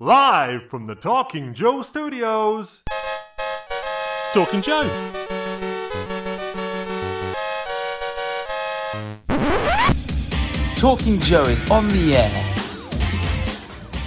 Live 0.00 0.64
from 0.64 0.86
the 0.86 0.96
Talking 0.96 1.54
Joe 1.54 1.82
studios. 1.82 2.82
It's 2.88 4.32
Talking 4.32 4.60
Joe. 4.60 4.82
Talking 10.78 11.20
Joe 11.20 11.44
is 11.44 11.70
on 11.70 11.86
the 11.90 12.16
air. 12.16 12.28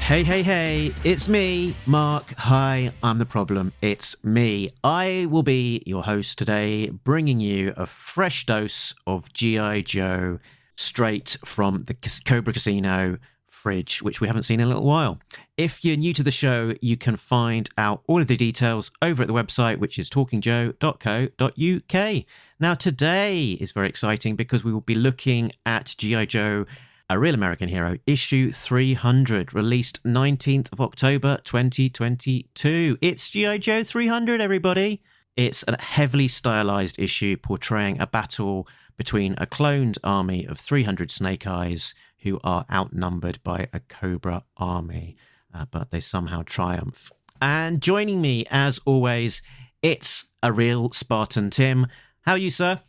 Hey, 0.02 0.26
hey, 0.26 0.44
hey, 0.44 0.92
it's 1.06 1.30
me, 1.30 1.74
Mark. 1.86 2.34
Hi, 2.38 2.92
I'm 3.02 3.18
the 3.18 3.26
problem. 3.26 3.72
It's 3.82 4.22
me. 4.26 4.72
I 4.84 5.26
will 5.30 5.42
be 5.42 5.84
your 5.86 6.04
host 6.04 6.38
today, 6.38 6.90
bringing 6.90 7.40
you 7.40 7.74
a 7.78 7.86
fresh 7.86 8.46
dose 8.46 8.94
of 9.08 9.32
G.I. 9.32 9.84
Joe 9.84 10.40
straight 10.76 11.38
from 11.46 11.86
the 11.86 11.96
Cobra 12.26 12.52
Casino 12.52 13.20
fridge, 13.58 14.02
which 14.02 14.22
we 14.22 14.28
haven't 14.28 14.44
seen 14.44 14.60
in 14.60 14.66
a 14.66 14.70
little 14.70 14.86
while. 14.86 15.20
If 15.58 15.84
you're 15.84 15.98
new 15.98 16.14
to 16.14 16.24
the 16.24 16.32
show, 16.32 16.76
you 16.82 16.96
can 16.96 17.18
find 17.18 17.70
out 17.78 18.04
all 18.08 18.22
of 18.22 18.28
the 18.28 18.38
details 18.38 18.92
over 19.02 19.24
at 19.24 19.28
the 19.28 19.34
website, 19.34 19.80
which 19.80 19.98
is 19.98 20.10
talkingjoe.co.uk. 20.10 22.26
Now, 22.60 22.74
today 22.76 23.58
is 23.60 23.72
very 23.72 23.90
exciting 23.90 24.36
because 24.36 24.64
we 24.64 24.72
will 24.72 24.82
be 24.82 24.96
looking 24.96 25.52
at 25.66 25.96
G.I. 25.98 26.26
Joe. 26.26 26.66
A 27.10 27.18
Real 27.18 27.36
American 27.36 27.70
Hero, 27.70 27.96
issue 28.06 28.52
300, 28.52 29.54
released 29.54 30.04
19th 30.04 30.74
of 30.74 30.82
October 30.82 31.38
2022. 31.46 32.98
It's 33.02 33.30
G.I. 33.30 33.60
Joe 33.60 33.82
300, 33.82 34.42
everybody. 34.42 35.02
It's 35.38 35.64
a 35.70 35.82
heavily 35.82 36.28
stylized 36.28 37.00
issue 37.00 37.38
portraying 37.38 38.02
a 38.02 38.08
battle 38.08 38.68
between 38.98 39.36
a 39.38 39.46
cloned 39.46 39.98
army 40.04 40.46
of 40.46 40.60
300 40.60 41.10
Snake 41.10 41.48
Eyes 41.48 41.96
who 42.28 42.40
are 42.44 42.66
outnumbered 42.72 43.42
by 43.44 43.68
a 43.72 43.80
Cobra 43.80 44.44
army, 44.58 45.16
uh, 45.54 45.66
but 45.72 45.92
they 45.92 46.00
somehow 46.00 46.44
triumph. 46.46 47.12
And 47.42 47.82
joining 47.82 48.22
me, 48.22 48.46
as 48.52 48.80
always, 48.86 49.42
it's 49.82 50.26
a 50.44 50.52
real 50.52 50.92
Spartan 50.92 51.50
Tim. 51.50 51.88
How 52.22 52.34
are 52.34 52.38
you, 52.38 52.52
sir? 52.52 52.82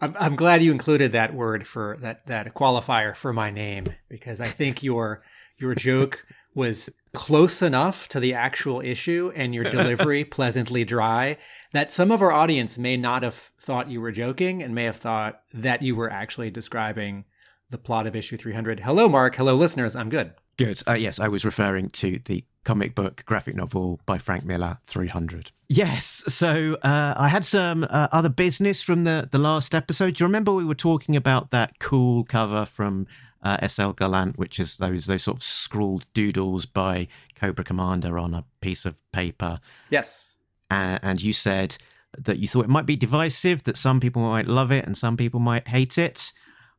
I'm, 0.00 0.14
I'm 0.18 0.36
glad 0.36 0.62
you 0.62 0.72
included 0.72 1.12
that 1.12 1.32
word 1.32 1.66
for 1.66 1.96
that 2.00 2.26
that 2.26 2.52
qualifier 2.54 3.16
for 3.16 3.32
my 3.32 3.50
name 3.50 3.86
because 4.08 4.40
I 4.40 4.46
think 4.46 4.82
your 4.82 5.22
your 5.56 5.74
joke 5.74 6.26
was 6.54 6.90
close 7.14 7.62
enough 7.62 8.08
to 8.08 8.20
the 8.20 8.34
actual 8.34 8.80
issue 8.80 9.32
and 9.34 9.54
your 9.54 9.64
delivery 9.64 10.24
pleasantly 10.38 10.84
dry 10.84 11.36
that 11.72 11.92
some 11.92 12.10
of 12.10 12.20
our 12.20 12.32
audience 12.32 12.76
may 12.76 12.96
not 12.96 13.22
have 13.22 13.34
thought 13.60 13.88
you 13.88 14.00
were 14.00 14.12
joking 14.12 14.62
and 14.62 14.74
may 14.74 14.84
have 14.84 14.96
thought 14.96 15.40
that 15.52 15.82
you 15.82 15.94
were 15.94 16.10
actually 16.10 16.50
describing 16.50 17.24
the 17.70 17.78
plot 17.78 18.06
of 18.06 18.14
issue 18.14 18.36
300. 18.36 18.80
Hello, 18.80 19.08
Mark. 19.08 19.36
Hello, 19.36 19.54
listeners. 19.54 19.96
I'm 19.96 20.08
good. 20.08 20.32
Good. 20.56 20.82
Uh, 20.86 20.92
yes, 20.92 21.18
I 21.18 21.28
was 21.28 21.44
referring 21.44 21.88
to 21.90 22.18
the 22.18 22.44
comic 22.64 22.94
book 22.94 23.24
graphic 23.26 23.54
novel 23.54 24.00
by 24.06 24.18
Frank 24.18 24.44
Miller, 24.44 24.78
300. 24.86 25.50
Yes. 25.68 26.24
So 26.28 26.76
uh, 26.82 27.14
I 27.16 27.28
had 27.28 27.44
some 27.44 27.84
uh, 27.84 28.08
other 28.12 28.28
business 28.28 28.80
from 28.80 29.04
the, 29.04 29.28
the 29.30 29.38
last 29.38 29.74
episode. 29.74 30.14
Do 30.14 30.24
you 30.24 30.28
remember 30.28 30.52
we 30.52 30.64
were 30.64 30.74
talking 30.74 31.16
about 31.16 31.50
that 31.50 31.78
cool 31.80 32.24
cover 32.24 32.64
from 32.64 33.06
uh, 33.42 33.66
SL 33.66 33.90
Gallant, 33.90 34.38
which 34.38 34.60
is 34.60 34.76
those 34.76 35.06
those 35.06 35.24
sort 35.24 35.38
of 35.38 35.42
scrawled 35.42 36.06
doodles 36.14 36.66
by 36.66 37.08
Cobra 37.34 37.64
Commander 37.64 38.18
on 38.18 38.34
a 38.34 38.44
piece 38.60 38.84
of 38.86 39.02
paper? 39.12 39.60
Yes. 39.90 40.36
and 40.70 41.22
you 41.22 41.32
said 41.32 41.76
that 42.16 42.38
you 42.38 42.46
thought 42.48 42.64
it 42.64 42.70
might 42.70 42.86
be 42.86 42.96
divisive, 42.96 43.64
that 43.64 43.76
some 43.76 44.00
people 44.00 44.22
might 44.22 44.46
love 44.46 44.70
it 44.70 44.86
and 44.86 44.96
some 44.96 45.16
people 45.16 45.40
might 45.40 45.66
hate 45.68 45.98
it. 45.98 46.32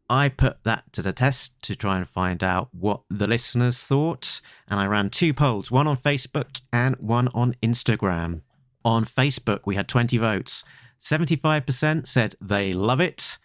I 0.09 0.29
put 0.29 0.63
that 0.63 0.91
to 0.93 1.01
the 1.01 1.13
test 1.13 1.61
to 1.63 1.75
try 1.75 1.97
and 1.97 2.07
find 2.07 2.43
out 2.43 2.69
what 2.71 3.01
the 3.09 3.27
listeners 3.27 3.81
thought. 3.81 4.41
And 4.67 4.79
I 4.79 4.85
ran 4.85 5.09
two 5.09 5.33
polls, 5.33 5.71
one 5.71 5.87
on 5.87 5.97
Facebook 5.97 6.61
and 6.71 6.95
one 6.97 7.29
on 7.33 7.55
Instagram. 7.63 8.41
On 8.83 9.03
Facebook, 9.03 9.61
we 9.65 9.75
had 9.75 9.87
20 9.87 10.17
votes. 10.17 10.63
75% 10.99 12.07
said 12.07 12.35
they 12.39 12.73
love 12.73 12.99
it, 12.99 13.37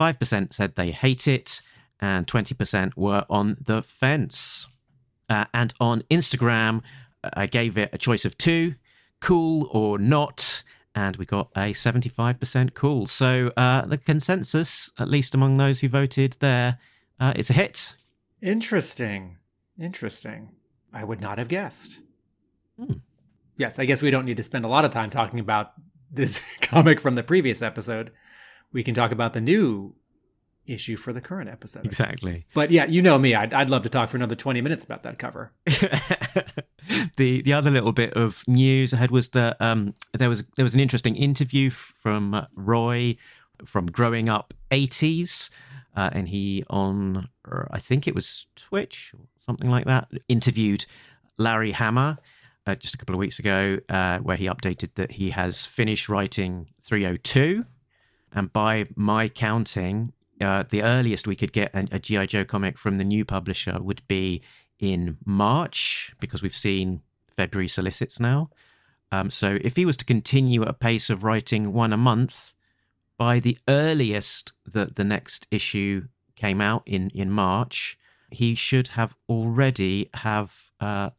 5% 0.00 0.52
said 0.52 0.74
they 0.74 0.90
hate 0.90 1.26
it, 1.26 1.60
and 2.00 2.26
20% 2.26 2.96
were 2.96 3.24
on 3.30 3.56
the 3.64 3.82
fence. 3.82 4.68
Uh, 5.28 5.46
and 5.54 5.72
on 5.80 6.02
Instagram, 6.02 6.82
I 7.34 7.46
gave 7.46 7.78
it 7.78 7.90
a 7.92 7.98
choice 7.98 8.24
of 8.24 8.36
two 8.36 8.74
cool 9.20 9.68
or 9.70 9.98
not 9.98 10.62
and 10.94 11.16
we 11.16 11.26
got 11.26 11.50
a 11.56 11.72
75% 11.72 12.74
cool. 12.74 13.06
So 13.06 13.50
uh, 13.56 13.84
the 13.86 13.98
consensus, 13.98 14.90
at 14.98 15.08
least 15.08 15.34
among 15.34 15.56
those 15.56 15.80
who 15.80 15.88
voted 15.88 16.36
there, 16.40 16.78
uh, 17.20 17.32
is 17.36 17.50
a 17.50 17.54
hit. 17.54 17.94
Interesting. 18.40 19.38
Interesting. 19.78 20.50
I 20.92 21.04
would 21.04 21.20
not 21.20 21.38
have 21.38 21.48
guessed. 21.48 22.00
Hmm. 22.78 22.94
Yes, 23.56 23.78
I 23.78 23.84
guess 23.84 24.02
we 24.02 24.10
don't 24.10 24.24
need 24.24 24.36
to 24.36 24.42
spend 24.42 24.64
a 24.64 24.68
lot 24.68 24.84
of 24.84 24.90
time 24.90 25.10
talking 25.10 25.40
about 25.40 25.72
this 26.10 26.42
comic 26.60 27.00
from 27.00 27.14
the 27.14 27.22
previous 27.22 27.62
episode. 27.62 28.12
We 28.72 28.82
can 28.82 28.94
talk 28.94 29.12
about 29.12 29.32
the 29.32 29.40
new 29.40 29.94
issue 30.66 30.96
for 30.96 31.12
the 31.12 31.20
current 31.20 31.48
episode. 31.48 31.84
Exactly. 31.84 32.46
But 32.54 32.70
yeah, 32.70 32.86
you 32.86 33.02
know 33.02 33.18
me. 33.18 33.34
I'd, 33.34 33.52
I'd 33.52 33.70
love 33.70 33.82
to 33.84 33.88
talk 33.88 34.08
for 34.08 34.16
another 34.16 34.34
20 34.34 34.60
minutes 34.60 34.84
about 34.84 35.02
that 35.02 35.18
cover. 35.18 35.52
the 37.16 37.42
the 37.42 37.52
other 37.52 37.70
little 37.70 37.92
bit 37.92 38.14
of 38.14 38.42
news 38.46 38.92
ahead 38.92 39.10
was 39.10 39.28
that 39.30 39.56
um, 39.60 39.94
there 40.12 40.28
was 40.28 40.46
there 40.56 40.64
was 40.64 40.74
an 40.74 40.80
interesting 40.80 41.16
interview 41.16 41.70
from 41.70 42.34
uh, 42.34 42.46
Roy 42.54 43.16
from 43.64 43.86
Growing 43.86 44.28
Up 44.28 44.54
80s. 44.70 45.50
Uh, 45.96 46.10
and 46.12 46.28
he 46.28 46.64
on 46.70 47.28
I 47.70 47.78
think 47.78 48.08
it 48.08 48.16
was 48.16 48.46
Twitch 48.56 49.14
or 49.16 49.26
something 49.38 49.70
like 49.70 49.84
that 49.84 50.08
interviewed 50.28 50.86
Larry 51.38 51.70
Hama 51.70 52.18
uh, 52.66 52.74
just 52.74 52.94
a 52.94 52.98
couple 52.98 53.14
of 53.14 53.18
weeks 53.18 53.38
ago, 53.38 53.78
uh, 53.88 54.18
where 54.18 54.36
he 54.36 54.46
updated 54.46 54.94
that 54.94 55.12
he 55.12 55.30
has 55.30 55.64
finished 55.64 56.08
writing 56.08 56.68
302, 56.82 57.64
and 58.32 58.52
by 58.52 58.86
my 58.96 59.28
counting, 59.28 60.12
uh, 60.40 60.64
the 60.68 60.82
earliest 60.82 61.26
we 61.26 61.36
could 61.36 61.52
get 61.52 61.74
a, 61.74 61.86
a 61.92 61.98
GI 61.98 62.26
Joe 62.26 62.44
comic 62.44 62.78
from 62.78 62.96
the 62.96 63.04
new 63.04 63.24
publisher 63.24 63.78
would 63.80 64.06
be 64.08 64.42
in 64.78 65.16
March 65.24 66.14
because 66.20 66.42
we've 66.42 66.54
seen 66.54 67.02
February 67.36 67.68
solicits 67.68 68.20
now. 68.20 68.50
Um, 69.12 69.30
so 69.30 69.58
if 69.60 69.76
he 69.76 69.86
was 69.86 69.96
to 69.98 70.04
continue 70.04 70.62
at 70.62 70.68
a 70.68 70.72
pace 70.72 71.08
of 71.10 71.24
writing 71.24 71.72
one 71.72 71.92
a 71.92 71.96
month, 71.96 72.52
by 73.16 73.38
the 73.38 73.58
earliest 73.68 74.52
that 74.66 74.96
the 74.96 75.04
next 75.04 75.46
issue 75.50 76.08
came 76.34 76.60
out 76.60 76.82
in 76.86 77.10
in 77.10 77.30
March, 77.30 77.96
he 78.30 78.54
should 78.54 78.88
have 78.88 79.14
already 79.28 80.10
have 80.14 80.72
uh, 80.80 81.10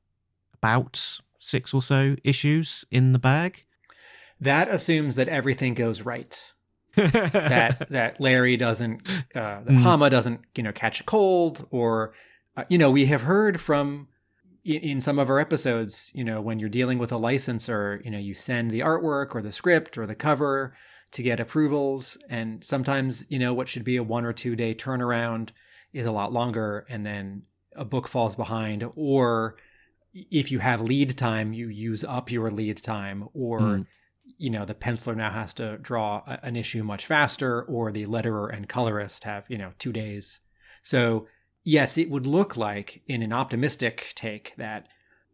about 0.53 1.19
six 1.39 1.73
or 1.73 1.81
so 1.81 2.15
issues 2.23 2.85
in 2.91 3.11
the 3.13 3.19
bag. 3.19 3.65
That 4.39 4.67
assumes 4.67 5.15
that 5.15 5.29
everything 5.29 5.73
goes 5.73 6.01
right. 6.01 6.53
That 6.95 7.87
that 7.89 8.19
Larry 8.19 8.57
doesn't, 8.57 9.07
uh, 9.35 9.61
that 9.61 9.67
mm. 9.67 9.81
Hama 9.81 10.09
doesn't, 10.09 10.41
you 10.55 10.63
know, 10.63 10.71
catch 10.71 10.99
a 10.99 11.03
cold, 11.03 11.67
or 11.71 12.13
uh, 12.57 12.63
you 12.69 12.77
know, 12.77 12.89
we 12.89 13.05
have 13.07 13.21
heard 13.21 13.59
from 13.59 14.07
in, 14.63 14.81
in, 14.81 15.01
some 15.01 15.19
of 15.19 15.29
our 15.29 15.39
episodes, 15.39 16.11
you 16.13 16.23
know, 16.23 16.41
when 16.41 16.59
you're 16.59 16.69
dealing 16.69 16.97
with 16.97 17.11
a 17.11 17.17
licensor, 17.17 18.01
you 18.03 18.11
know, 18.11 18.17
you 18.17 18.33
send 18.33 18.71
the 18.71 18.79
artwork 18.79 19.35
or 19.35 19.41
the 19.41 19.51
script 19.51 19.97
or 19.97 20.05
the 20.05 20.15
cover 20.15 20.75
to 21.11 21.23
get 21.23 21.39
approvals, 21.39 22.17
and 22.29 22.63
sometimes, 22.63 23.25
you 23.29 23.39
know, 23.39 23.53
what 23.53 23.69
should 23.69 23.83
be 23.83 23.97
a 23.97 24.03
one 24.03 24.25
or 24.25 24.33
two 24.33 24.55
day 24.55 24.73
turnaround 24.73 25.49
is 25.93 26.05
a 26.05 26.11
lot 26.11 26.33
longer, 26.33 26.85
and 26.89 27.05
then 27.05 27.43
a 27.75 27.85
book 27.85 28.07
falls 28.07 28.35
behind, 28.35 28.87
or 28.95 29.55
if 30.13 30.51
you 30.51 30.59
have 30.59 30.81
lead 30.81 31.17
time, 31.17 31.53
you 31.53 31.67
use 31.67 32.03
up 32.03 32.31
your 32.31 32.49
lead 32.49 32.77
time, 32.77 33.27
or 33.33 33.59
mm 33.59 33.85
you 34.37 34.49
know 34.49 34.65
the 34.65 34.73
penciler 34.73 35.15
now 35.15 35.31
has 35.31 35.53
to 35.53 35.77
draw 35.77 36.21
a, 36.27 36.39
an 36.43 36.55
issue 36.55 36.83
much 36.83 37.05
faster 37.05 37.63
or 37.63 37.91
the 37.91 38.05
letterer 38.05 38.53
and 38.53 38.67
colorist 38.67 39.23
have 39.23 39.45
you 39.49 39.57
know 39.57 39.71
two 39.79 39.93
days 39.93 40.41
so 40.83 41.27
yes 41.63 41.97
it 41.97 42.09
would 42.09 42.27
look 42.27 42.57
like 42.57 43.01
in 43.07 43.21
an 43.21 43.33
optimistic 43.33 44.11
take 44.15 44.53
that 44.57 44.87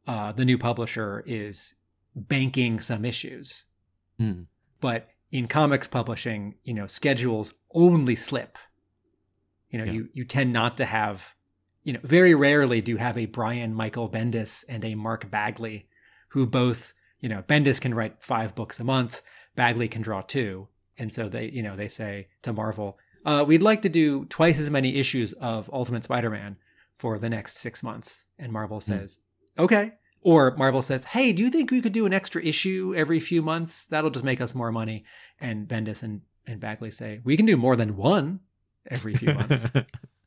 uh, 0.08 0.32
the 0.32 0.46
new 0.46 0.58
publisher 0.58 1.24
is 1.26 1.76
banking 2.16 2.80
some 2.80 3.06
issues 3.06 3.66
mm. 4.20 4.46
but 4.80 5.10
in 5.32 5.48
comics 5.48 5.88
publishing 5.88 6.56
you 6.64 6.74
know 6.74 6.88
schedules 6.88 7.54
only 7.74 8.16
slip 8.16 8.58
you 9.70 9.80
know 9.80 9.86
yeah. 9.86 9.94
you 9.94 10.10
you 10.14 10.26
tend 10.26 10.52
not 10.52 10.78
to 10.78 10.86
have 10.86 11.34
you 11.84 11.94
know 11.94 12.00
very 12.04 12.36
rarely 12.36 12.82
do 12.82 12.92
you 12.92 12.98
have 12.98 13.18
a 13.18 13.26
brian 13.26 13.74
michael 13.74 14.10
bendis 14.10 14.66
and 14.68 14.84
a 14.84 14.96
mark 14.96 15.30
bagley 15.32 15.88
who 16.30 16.46
both 16.46 16.94
you 17.22 17.30
know, 17.30 17.44
Bendis 17.44 17.80
can 17.80 17.94
write 17.94 18.22
five 18.22 18.54
books 18.54 18.80
a 18.80 18.84
month, 18.84 19.22
Bagley 19.56 19.88
can 19.88 20.02
draw 20.02 20.22
two. 20.22 20.68
And 20.98 21.14
so 21.14 21.30
they, 21.30 21.50
you 21.50 21.64
know, 21.64 21.76
they 21.76 21.88
say 21.88 22.28
to 22.42 22.52
Marvel, 22.52 22.98
uh, 23.26 23.46
we'd 23.48 23.64
like 23.64 23.84
to 23.84 23.90
do 23.90 24.26
twice 24.26 24.60
as 24.60 24.70
many 24.70 24.98
issues 24.98 25.34
of 25.34 25.70
Ultimate 25.72 26.04
Spider-Man 26.04 26.58
for 26.98 27.18
the 27.18 27.30
next 27.30 27.58
six 27.58 27.82
months. 27.82 28.24
And 28.38 28.52
Marvel 28.52 28.80
hmm. 28.80 28.92
says, 28.92 29.18
mm. 29.58 29.64
okay. 29.64 29.94
Or 30.24 30.56
Marvel 30.56 30.84
says, 30.84 31.06
hey, 31.06 31.34
do 31.34 31.44
you 31.44 31.50
think 31.50 31.72
we 31.72 31.82
could 31.82 31.94
do 31.94 32.06
an 32.06 32.14
extra 32.14 32.44
issue 32.44 32.94
every 32.96 33.20
few 33.20 33.42
months? 33.42 33.86
That'll 33.86 34.12
just 34.12 34.26
make 34.26 34.40
us 34.40 34.54
more 34.54 34.72
money. 34.72 35.06
And 35.40 35.68
Bendis 35.68 36.04
and, 36.04 36.22
and 36.46 36.60
Bagley 36.60 36.92
say, 36.92 37.22
we 37.24 37.38
can 37.38 37.48
do 37.48 37.58
more 37.58 37.76
than 37.76 37.98
one 37.98 38.42
every 38.88 39.16
few 39.16 39.34
months. 39.34 39.68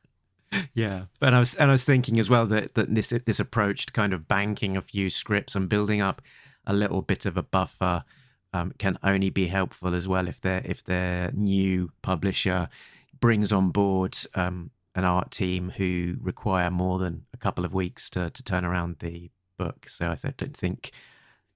yeah, 0.75 1.05
but 1.21 1.33
I 1.33 1.39
was 1.39 1.55
and 1.55 1.71
I 1.71 1.73
was 1.73 1.85
thinking 1.85 2.19
as 2.19 2.31
well 2.31 2.47
that 2.47 2.75
that 2.75 2.93
this 2.93 3.11
this 3.25 3.41
approach 3.41 3.87
to 3.87 3.93
kind 3.93 4.13
of 4.13 4.29
banking 4.29 4.77
a 4.77 4.83
few 4.83 5.11
scripts 5.11 5.55
and 5.55 5.69
building 5.69 6.01
up 6.01 6.23
a 6.67 6.73
little 6.73 7.03
bit 7.03 7.27
of 7.27 7.37
a 7.37 7.43
buffer 7.43 8.05
um, 8.53 8.73
can 8.79 8.99
only 9.03 9.31
be 9.31 9.47
helpful 9.47 9.95
as 9.95 10.07
well 10.07 10.29
if 10.29 10.41
their 10.41 10.63
if 10.65 10.85
their 10.85 11.31
new 11.33 11.91
publisher 12.03 12.69
brings 13.21 13.53
on 13.53 13.71
board 13.71 14.17
um, 14.35 14.71
an 14.95 15.05
art 15.05 15.31
team 15.31 15.71
who 15.77 16.17
require 16.21 16.71
more 16.71 16.99
than 16.99 17.25
a 17.33 17.37
couple 17.37 17.65
of 17.65 17.75
weeks 17.75 18.09
to 18.11 18.31
to 18.31 18.43
turn 18.43 18.65
around 18.65 18.97
the 19.01 19.31
book. 19.59 19.89
So 19.89 20.11
I 20.11 20.31
don't 20.37 20.57
think 20.57 20.93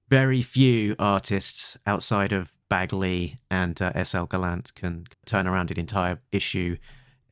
very 0.09 0.43
few 0.43 0.97
artists 0.99 1.77
outside 1.87 2.33
of 2.33 2.57
Bagley 2.69 3.41
and 3.51 3.81
uh, 3.81 3.93
S.L. 3.95 4.27
Gallant 4.27 4.75
can 4.75 5.05
turn 5.27 5.47
around 5.47 5.71
an 5.71 5.79
entire 5.79 6.21
issue 6.33 6.77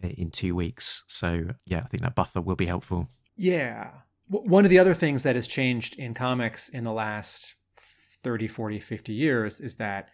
in 0.02 0.31
two 0.31 0.55
weeks. 0.55 1.05
So, 1.06 1.49
yeah, 1.64 1.78
I 1.78 1.87
think 1.88 2.02
that 2.02 2.14
buffer 2.14 2.40
will 2.40 2.56
be 2.56 2.67
helpful. 2.67 3.08
Yeah. 3.37 3.90
One 4.28 4.64
of 4.64 4.70
the 4.70 4.78
other 4.78 4.94
things 4.94 5.23
that 5.23 5.37
has 5.37 5.46
changed 5.46 5.99
in 5.99 6.14
comics 6.14 6.69
in 6.69 6.84
the 6.84 6.93
last 6.93 7.56
30, 8.26 8.49
40, 8.49 8.81
50 8.81 9.12
years 9.12 9.61
is 9.61 9.76
that, 9.76 10.08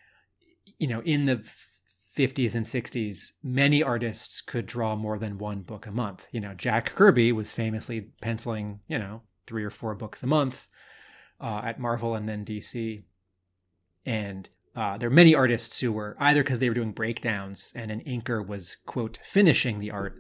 you 0.79 0.87
know, 0.87 1.01
in 1.01 1.25
the 1.25 1.43
50s 2.15 2.55
and 2.55 2.67
60s, 2.67 3.33
many 3.43 3.83
artists 3.83 4.43
could 4.43 4.67
draw 4.67 4.95
more 4.95 5.19
than 5.19 5.39
one 5.39 5.63
book 5.63 5.87
a 5.87 5.91
month. 5.91 6.27
You 6.31 6.41
know, 6.41 6.53
Jack 6.53 6.95
Kirby 6.95 7.33
was 7.33 7.55
famously 7.55 8.09
penciling, 8.21 8.81
you 8.87 8.99
know, 8.99 9.23
three 9.47 9.65
or 9.65 9.71
four 9.71 9.95
books 9.95 10.23
a 10.23 10.27
month 10.27 10.67
uh, 11.41 11.63
at 11.65 11.81
Marvel 11.81 12.15
and 12.15 12.29
then 12.29 12.45
DC. 12.45 13.03
And 14.05 14.47
uh, 14.77 14.99
there 14.99 15.09
are 15.09 15.11
many 15.11 15.35
artists 15.35 15.81
who 15.81 15.91
were 15.91 16.15
either 16.21 16.43
because 16.43 16.59
they 16.59 16.69
were 16.69 16.75
doing 16.75 16.93
breakdowns 16.93 17.73
and 17.75 17.91
an 17.91 18.01
inker 18.01 18.47
was, 18.47 18.77
quote, 18.85 19.21
finishing 19.23 19.79
the 19.79 19.91
art, 19.91 20.17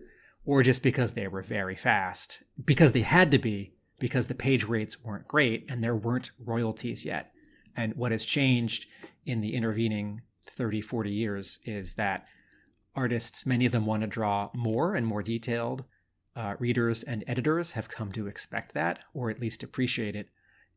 or 0.46 0.62
just 0.62 0.82
because 0.82 1.12
they 1.12 1.28
were 1.28 1.42
very 1.42 1.76
fast, 1.76 2.42
because 2.64 2.92
they 2.92 3.02
had 3.02 3.30
to 3.32 3.38
be, 3.38 3.74
because 3.98 4.28
the 4.28 4.34
page 4.34 4.64
rates 4.64 5.04
weren't 5.04 5.28
great 5.28 5.66
and 5.68 5.84
there 5.84 5.94
weren't 5.94 6.30
royalties 6.42 7.04
yet. 7.04 7.32
And 7.76 7.94
what 7.94 8.12
has 8.12 8.24
changed 8.24 8.86
in 9.26 9.40
the 9.40 9.54
intervening 9.54 10.22
30, 10.46 10.80
40 10.80 11.10
years 11.10 11.58
is 11.64 11.94
that 11.94 12.26
artists, 12.94 13.46
many 13.46 13.64
of 13.66 13.72
them 13.72 13.86
want 13.86 14.02
to 14.02 14.06
draw 14.06 14.50
more 14.54 14.94
and 14.94 15.06
more 15.06 15.22
detailed. 15.22 15.84
Uh, 16.34 16.54
readers 16.58 17.02
and 17.02 17.24
editors 17.26 17.72
have 17.72 17.88
come 17.88 18.12
to 18.12 18.26
expect 18.26 18.74
that, 18.74 19.00
or 19.14 19.30
at 19.30 19.40
least 19.40 19.62
appreciate 19.62 20.16
it. 20.16 20.28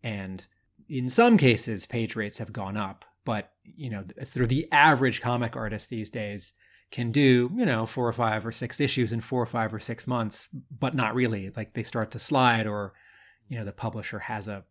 And 0.04 0.46
in 0.90 1.10
some 1.10 1.38
cases, 1.38 1.86
page 1.86 2.16
rates 2.16 2.38
have 2.38 2.54
gone 2.54 2.78
up 2.78 3.06
but 3.26 3.52
you 3.64 3.90
know 3.90 4.06
sort 4.24 4.44
of 4.44 4.50
the 4.50 4.72
average 4.72 5.20
comic 5.20 5.56
artist 5.56 5.90
these 5.90 6.10
days 6.10 6.54
can 6.92 7.12
do 7.12 7.52
you 7.58 7.66
know 7.66 7.86
four 7.86 8.08
or 8.08 8.14
five 8.14 8.46
or 8.46 8.52
six 8.52 8.80
issues 8.80 9.12
in 9.12 9.20
four 9.20 9.42
or 9.42 9.48
five 9.48 9.74
or 9.74 9.80
six 9.80 10.08
months 10.08 10.48
but 10.80 10.94
not 10.94 11.16
really 11.16 11.52
like 11.58 11.74
they 11.74 11.84
start 11.84 12.12
to 12.12 12.20
slide 12.20 12.68
or 12.68 12.94
you 13.50 13.58
know 13.58 13.66
the 13.66 13.74
publisher 13.74 14.20
has 14.20 14.48
a 14.48 14.64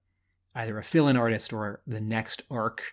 either 0.55 0.79
a 0.79 0.83
fill-in 0.83 1.17
artist 1.17 1.53
or 1.53 1.81
the 1.87 2.01
next 2.01 2.43
arc 2.51 2.93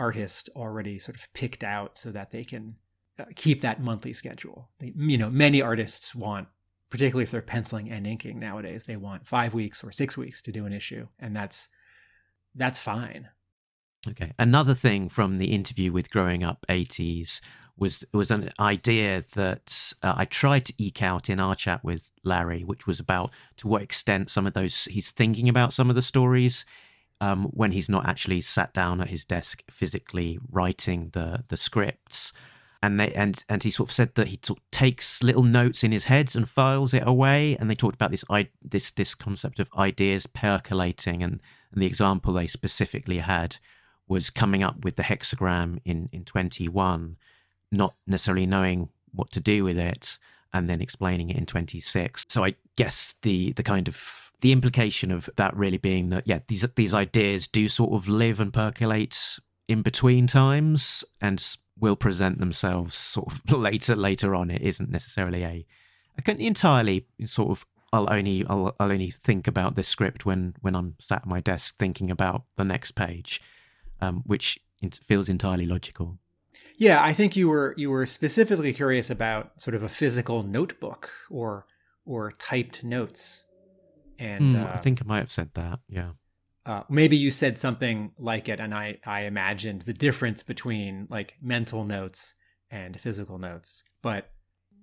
artist 0.00 0.48
already 0.56 0.98
sort 0.98 1.16
of 1.16 1.32
picked 1.32 1.62
out 1.62 1.98
so 1.98 2.10
that 2.10 2.30
they 2.30 2.44
can 2.44 2.74
uh, 3.18 3.24
keep 3.36 3.60
that 3.60 3.80
monthly 3.80 4.12
schedule 4.12 4.68
you 4.80 5.18
know 5.18 5.30
many 5.30 5.60
artists 5.60 6.14
want 6.14 6.48
particularly 6.90 7.22
if 7.22 7.30
they're 7.30 7.42
penciling 7.42 7.90
and 7.90 8.06
inking 8.06 8.38
nowadays 8.38 8.84
they 8.84 8.96
want 8.96 9.26
five 9.26 9.54
weeks 9.54 9.84
or 9.84 9.92
six 9.92 10.16
weeks 10.16 10.42
to 10.42 10.50
do 10.50 10.64
an 10.66 10.72
issue 10.72 11.06
and 11.20 11.36
that's 11.36 11.68
that's 12.54 12.78
fine 12.78 13.28
Okay. 14.08 14.32
Another 14.38 14.74
thing 14.74 15.08
from 15.08 15.36
the 15.36 15.54
interview 15.54 15.92
with 15.92 16.10
Growing 16.10 16.42
Up 16.42 16.66
80s 16.68 17.40
was 17.76 18.04
was 18.12 18.30
an 18.30 18.50
idea 18.60 19.24
that 19.34 19.94
uh, 20.02 20.14
I 20.16 20.24
tried 20.24 20.66
to 20.66 20.74
eke 20.76 21.02
out 21.02 21.30
in 21.30 21.40
our 21.40 21.54
chat 21.54 21.82
with 21.84 22.10
Larry, 22.24 22.62
which 22.62 22.86
was 22.86 23.00
about 23.00 23.30
to 23.58 23.68
what 23.68 23.82
extent 23.82 24.28
some 24.28 24.46
of 24.46 24.54
those 24.54 24.84
he's 24.86 25.10
thinking 25.10 25.48
about 25.48 25.72
some 25.72 25.88
of 25.88 25.96
the 25.96 26.02
stories 26.02 26.66
um, 27.22 27.44
when 27.52 27.70
he's 27.70 27.88
not 27.88 28.04
actually 28.04 28.40
sat 28.40 28.74
down 28.74 29.00
at 29.00 29.08
his 29.08 29.24
desk 29.24 29.62
physically 29.70 30.40
writing 30.50 31.10
the 31.12 31.44
the 31.48 31.56
scripts. 31.56 32.32
And 32.82 32.98
they 32.98 33.12
and 33.14 33.44
and 33.48 33.62
he 33.62 33.70
sort 33.70 33.90
of 33.90 33.94
said 33.94 34.16
that 34.16 34.26
he 34.26 34.38
t- 34.38 34.56
takes 34.72 35.22
little 35.22 35.44
notes 35.44 35.84
in 35.84 35.92
his 35.92 36.06
head 36.06 36.34
and 36.34 36.48
files 36.48 36.92
it 36.92 37.06
away. 37.06 37.56
And 37.56 37.70
they 37.70 37.76
talked 37.76 37.94
about 37.94 38.10
this 38.10 38.24
I, 38.28 38.48
this 38.60 38.90
this 38.90 39.14
concept 39.14 39.60
of 39.60 39.70
ideas 39.78 40.26
percolating, 40.26 41.22
and 41.22 41.40
and 41.72 41.80
the 41.80 41.86
example 41.86 42.32
they 42.32 42.48
specifically 42.48 43.18
had 43.18 43.56
was 44.08 44.28
coming 44.28 44.64
up 44.64 44.84
with 44.84 44.96
the 44.96 45.04
hexagram 45.04 45.78
in 45.84 46.08
in 46.12 46.24
21 46.24 47.16
not 47.70 47.94
necessarily 48.06 48.46
knowing 48.46 48.90
what 49.12 49.30
to 49.30 49.40
do 49.40 49.64
with 49.64 49.78
it 49.78 50.18
and 50.52 50.68
then 50.68 50.82
explaining 50.82 51.30
it 51.30 51.38
in 51.38 51.46
26 51.46 52.26
so 52.28 52.44
i 52.44 52.54
guess 52.76 53.14
the 53.22 53.52
the 53.52 53.62
kind 53.62 53.88
of 53.88 54.21
the 54.42 54.52
implication 54.52 55.10
of 55.10 55.30
that 55.36 55.56
really 55.56 55.78
being 55.78 56.10
that 56.10 56.26
yeah 56.26 56.40
these 56.48 56.62
these 56.74 56.92
ideas 56.92 57.46
do 57.46 57.68
sort 57.68 57.92
of 57.92 58.08
live 58.08 58.40
and 58.40 58.52
percolate 58.52 59.38
in 59.68 59.82
between 59.82 60.26
times 60.26 61.04
and 61.20 61.56
will 61.78 61.96
present 61.96 62.38
themselves 62.38 62.94
sort 62.94 63.32
of 63.32 63.52
later 63.58 63.96
later 63.96 64.34
on 64.34 64.50
it 64.50 64.60
isn't 64.60 64.90
necessarily 64.90 65.42
a 65.44 65.66
I 66.18 66.22
can 66.22 66.38
entirely 66.40 67.06
sort 67.24 67.50
of 67.50 67.64
I'll 67.94 68.12
only 68.12 68.44
I'll, 68.46 68.76
I'll 68.78 68.92
only 68.92 69.10
think 69.10 69.46
about 69.46 69.74
this 69.74 69.88
script 69.88 70.26
when 70.26 70.54
when 70.60 70.76
I'm 70.76 70.96
sat 70.98 71.22
at 71.22 71.26
my 71.26 71.40
desk 71.40 71.78
thinking 71.78 72.10
about 72.10 72.44
the 72.56 72.64
next 72.64 72.92
page 72.92 73.40
um, 74.02 74.22
which 74.26 74.58
feels 75.04 75.28
entirely 75.28 75.64
logical. 75.64 76.18
Yeah, 76.76 77.02
I 77.02 77.12
think 77.12 77.36
you 77.36 77.48
were 77.48 77.74
you 77.78 77.90
were 77.90 78.04
specifically 78.04 78.72
curious 78.72 79.08
about 79.08 79.62
sort 79.62 79.74
of 79.74 79.82
a 79.82 79.88
physical 79.88 80.42
notebook 80.42 81.10
or 81.30 81.66
or 82.04 82.32
typed 82.32 82.82
notes. 82.82 83.44
And 84.22 84.54
mm, 84.54 84.64
uh, 84.64 84.72
I 84.74 84.78
think 84.78 85.02
I 85.02 85.04
might 85.04 85.18
have 85.18 85.32
said 85.32 85.50
that. 85.54 85.80
Yeah. 85.88 86.12
Uh, 86.64 86.84
maybe 86.88 87.16
you 87.16 87.32
said 87.32 87.58
something 87.58 88.12
like 88.18 88.48
it, 88.48 88.60
and 88.60 88.72
I 88.72 88.98
I 89.04 89.22
imagined 89.22 89.82
the 89.82 89.92
difference 89.92 90.44
between 90.44 91.08
like 91.10 91.34
mental 91.42 91.84
notes 91.84 92.34
and 92.70 92.98
physical 93.00 93.38
notes. 93.38 93.82
But 94.00 94.30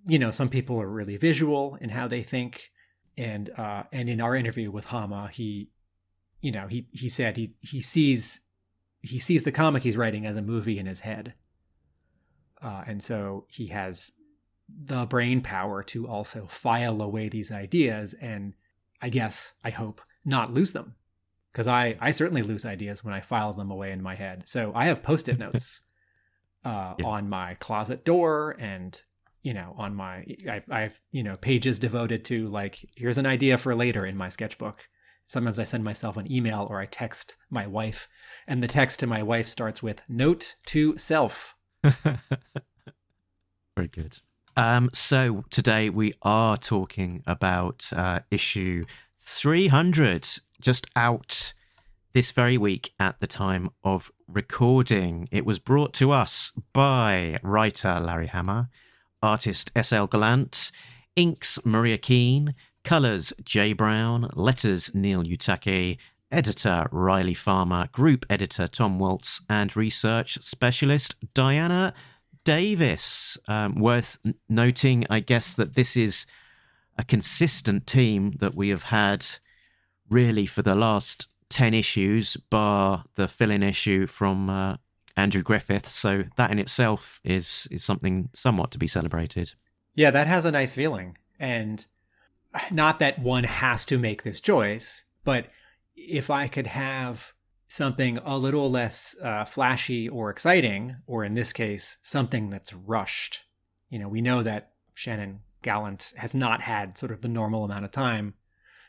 you 0.06 0.20
know, 0.20 0.30
some 0.32 0.50
people 0.50 0.82
are 0.82 0.90
really 0.90 1.16
visual 1.16 1.78
in 1.80 1.90
how 1.90 2.10
they 2.10 2.22
think, 2.22 2.70
and 3.18 3.50
uh, 3.58 3.84
and 3.94 4.10
in 4.10 4.20
our 4.20 4.36
interview 4.36 4.72
with 4.72 4.86
Hama, 4.86 5.30
he, 5.32 5.70
you 6.42 6.52
know, 6.52 6.68
he 6.68 6.88
he 6.92 7.08
said 7.08 7.38
he 7.38 7.54
he 7.62 7.80
sees 7.80 8.42
he 9.02 9.20
sees 9.20 9.44
the 9.44 9.52
comic 9.54 9.84
he's 9.84 9.96
writing 9.96 10.26
as 10.26 10.36
a 10.36 10.42
movie 10.42 10.78
in 10.78 10.86
his 10.86 11.00
head. 11.00 11.34
Uh, 12.62 12.84
and 12.86 13.02
so 13.02 13.46
he 13.48 13.68
has 13.68 14.12
the 14.68 15.06
brain 15.06 15.40
power 15.40 15.82
to 15.82 16.10
also 16.10 16.46
file 16.46 17.02
away 17.02 17.30
these 17.30 17.54
ideas 17.54 18.14
and 18.16 18.54
I 19.01 19.10
guess, 19.10 19.54
I 19.63 19.69
hope, 19.69 20.01
not 20.25 20.54
lose 20.54 20.72
them. 20.72 20.96
Because 21.51 21.68
I, 21.68 21.98
I 22.00 22.12
certainly 22.12 22.44
lose 22.44 22.66
ideas 22.66 23.04
when 23.04 23.13
I 23.13 23.22
file 23.22 23.54
them 23.54 23.72
away 23.72 23.92
in 23.92 24.04
my 24.04 24.16
head. 24.16 24.47
So 24.47 24.71
I 24.76 24.85
have 24.85 25.02
post 25.02 25.30
it 25.30 25.40
notes 25.40 25.81
uh, 26.64 26.94
yeah. 26.97 27.07
on 27.07 27.30
my 27.30 27.56
closet 27.56 28.06
door 28.06 28.56
and, 28.59 29.00
you 29.42 29.54
know, 29.54 29.74
on 29.78 29.95
my, 29.95 30.26
I, 30.47 30.62
I 30.69 30.81
have, 30.81 31.00
you 31.12 31.24
know, 31.24 31.38
pages 31.38 31.80
devoted 31.80 32.26
to 32.26 32.47
like, 32.50 32.85
here's 32.95 33.18
an 33.18 33.26
idea 33.26 33.57
for 33.57 33.74
later 33.74 34.06
in 34.06 34.18
my 34.18 34.30
sketchbook. 34.30 34.85
Sometimes 35.30 35.59
I 35.59 35.64
send 35.64 35.83
myself 35.83 36.18
an 36.18 36.31
email 36.31 36.66
or 36.71 36.80
I 36.80 36.88
text 36.88 37.35
my 37.52 37.68
wife, 37.68 38.09
and 38.47 38.64
the 38.64 38.68
text 38.68 39.00
to 39.02 39.07
my 39.07 39.21
wife 39.21 39.47
starts 39.47 39.83
with 39.83 40.02
"Note 40.09 40.56
to 40.66 40.97
self." 40.97 41.56
Very 41.83 42.18
good. 43.92 44.18
Um, 44.59 44.89
so 44.92 45.45
today 45.49 45.89
we 45.89 46.11
are 46.21 46.57
talking 46.57 47.23
about 47.25 47.89
uh, 47.95 48.19
issue 48.30 48.83
300, 49.16 50.28
just 50.59 50.85
out 50.97 51.54
this 52.11 52.33
very 52.33 52.57
week 52.57 52.92
at 52.99 53.21
the 53.21 53.25
time 53.25 53.69
of 53.85 54.11
recording. 54.28 55.30
It 55.31 55.45
was 55.45 55.59
brought 55.59 55.94
to 55.94 56.11
us 56.11 56.51
by 56.73 57.37
writer 57.42 58.01
Larry 58.01 58.28
Hama, 58.28 58.68
artist 59.23 59.71
S.L. 59.78 60.07
Gallant, 60.07 60.73
inks 61.16 61.57
Maria 61.63 61.97
Keane, 61.97 62.54
Colors 62.83 63.31
Jay 63.42 63.71
Brown, 63.71 64.28
Letters 64.33 64.94
Neil 64.94 65.23
Uyetake, 65.23 65.97
Editor 66.33 66.89
Riley 66.92 67.33
Farmer, 67.33 67.87
Group 67.94 68.25
Editor 68.30 68.68
Tom 68.68 68.99
Waltz, 68.99 69.39
and 69.49 69.78
Research 69.78 70.37
Specialist 70.44 71.16
Diana 71.33 71.94
Davis. 72.44 73.38
Um, 73.48 73.76
worth 73.76 74.18
noting, 74.48 75.06
I 75.10 75.19
guess, 75.19 75.54
that 75.54 75.76
this 75.76 75.96
is 75.96 76.26
a 76.98 77.04
consistent 77.04 77.88
team 77.88 78.34
that 78.40 78.56
we 78.56 78.69
have 78.69 78.84
had 78.84 79.26
really 80.10 80.46
for 80.46 80.62
the 80.62 80.76
last 80.76 81.28
10 81.50 81.74
issues, 81.74 82.36
bar 82.36 83.06
the 83.16 83.28
fill 83.28 83.52
in 83.52 83.64
issue 83.64 84.08
from 84.08 84.50
uh, 84.50 84.78
Andrew 85.16 85.42
Griffith. 85.42 85.88
So 85.88 86.26
that 86.36 86.52
in 86.52 86.60
itself 86.60 87.22
is, 87.24 87.68
is 87.72 87.84
something 87.84 88.30
somewhat 88.34 88.72
to 88.72 88.78
be 88.78 88.88
celebrated. 88.88 89.54
Yeah, 89.96 90.12
that 90.12 90.28
has 90.28 90.46
a 90.46 90.52
nice 90.52 90.76
feeling. 90.76 91.18
And 91.40 91.86
not 92.72 93.00
that 93.00 93.19
one 93.19 93.44
has 93.44 93.86
to 93.86 93.98
make 93.98 94.24
this 94.24 94.42
choice, 94.42 95.06
but 95.24 95.48
if 95.96 96.30
I 96.30 96.48
could 96.48 96.68
have 96.68 97.34
something 97.69 98.18
a 98.18 98.38
little 98.38 98.69
less 98.69 99.16
uh, 99.23 99.45
flashy 99.45 100.09
or 100.09 100.30
exciting, 100.30 100.97
or 101.07 101.23
in 101.23 101.35
this 101.35 101.54
case, 101.54 101.97
something 102.04 102.49
that's 102.49 102.73
rushed. 102.73 103.44
You 103.90 103.99
know, 103.99 104.09
we 104.09 104.21
know 104.21 104.44
that 104.44 104.71
Shannon 104.95 105.42
Gallant 105.61 106.14
has 106.18 106.35
not 106.35 106.61
had 106.61 106.97
sort 106.97 107.11
of 107.11 107.21
the 107.21 107.28
normal 107.28 107.64
amount 107.64 107.85
of 107.85 107.92
time 107.92 108.33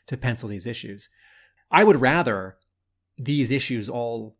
to 0.06 0.16
pencil 0.16 0.48
these 0.48 0.66
issues. 0.66 1.08
I 1.70 1.84
would 1.84 2.00
rather 2.00 2.56
these 3.18 3.52
issues 3.52 3.88
all 3.88 4.34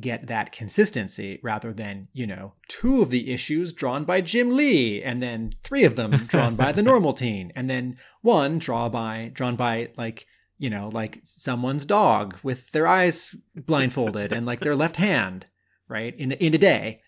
get 0.00 0.26
that 0.26 0.50
consistency 0.50 1.38
rather 1.42 1.72
than, 1.72 2.08
you 2.12 2.26
know, 2.26 2.54
two 2.66 3.00
of 3.00 3.10
the 3.10 3.32
issues 3.32 3.72
drawn 3.72 4.04
by 4.04 4.20
Jim 4.20 4.56
Lee 4.56 5.00
and 5.02 5.22
then 5.22 5.52
three 5.62 5.84
of 5.84 5.94
them 5.94 6.10
drawn 6.26 6.56
by 6.56 6.72
the 6.72 6.82
normal 6.82 7.12
teen 7.12 7.52
and 7.54 7.70
then 7.70 7.96
one 8.22 8.58
draw 8.58 8.88
by 8.88 9.30
drawn 9.32 9.54
by 9.54 9.90
like, 9.96 10.26
you 10.58 10.70
know, 10.70 10.88
like 10.92 11.20
someone's 11.24 11.84
dog 11.84 12.36
with 12.42 12.70
their 12.70 12.86
eyes 12.86 13.34
blindfolded 13.54 14.32
and 14.32 14.46
like 14.46 14.60
their 14.60 14.76
left 14.76 14.96
hand, 14.96 15.46
right? 15.88 16.14
In 16.18 16.32
in 16.32 16.54
a 16.54 16.58
day. 16.58 17.00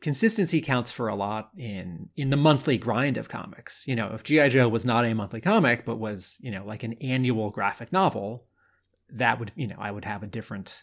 Consistency 0.00 0.60
counts 0.60 0.92
for 0.92 1.08
a 1.08 1.14
lot 1.14 1.48
in 1.56 2.10
in 2.14 2.28
the 2.28 2.36
monthly 2.36 2.76
grind 2.76 3.16
of 3.16 3.30
comics. 3.30 3.84
You 3.86 3.96
know, 3.96 4.12
if 4.12 4.22
GI 4.22 4.50
Joe 4.50 4.68
was 4.68 4.84
not 4.84 5.06
a 5.06 5.14
monthly 5.14 5.40
comic 5.40 5.86
but 5.86 5.96
was, 5.98 6.36
you 6.40 6.50
know, 6.50 6.62
like 6.66 6.82
an 6.82 6.92
annual 6.94 7.48
graphic 7.48 7.90
novel, 7.90 8.46
that 9.08 9.38
would, 9.38 9.52
you 9.56 9.66
know, 9.66 9.76
I 9.78 9.90
would 9.90 10.04
have 10.04 10.22
a 10.22 10.26
different, 10.26 10.82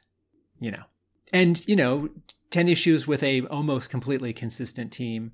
you 0.60 0.72
know, 0.72 0.86
and 1.32 1.66
you 1.68 1.76
know 1.76 2.10
10 2.52 2.68
issues 2.68 3.08
with 3.08 3.24
a 3.24 3.42
almost 3.48 3.90
completely 3.90 4.34
consistent 4.34 4.92
team 4.92 5.32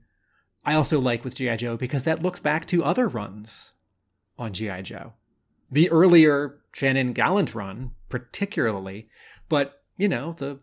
i 0.66 0.74
also 0.74 1.00
like 1.00 1.24
with 1.24 1.36
gi 1.36 1.58
joe 1.58 1.78
because 1.78 2.04
that 2.04 2.22
looks 2.22 2.40
back 2.40 2.66
to 2.68 2.84
other 2.84 3.08
runs 3.08 3.74
on 4.38 4.54
gi 4.54 4.82
joe 4.84 5.14
the 5.72 5.90
earlier 5.90 6.60
shannon 6.78 7.14
gallant 7.14 7.56
run 7.56 7.92
particularly 8.10 9.08
but 9.50 9.76
you 9.98 10.08
know 10.08 10.34
the 10.38 10.60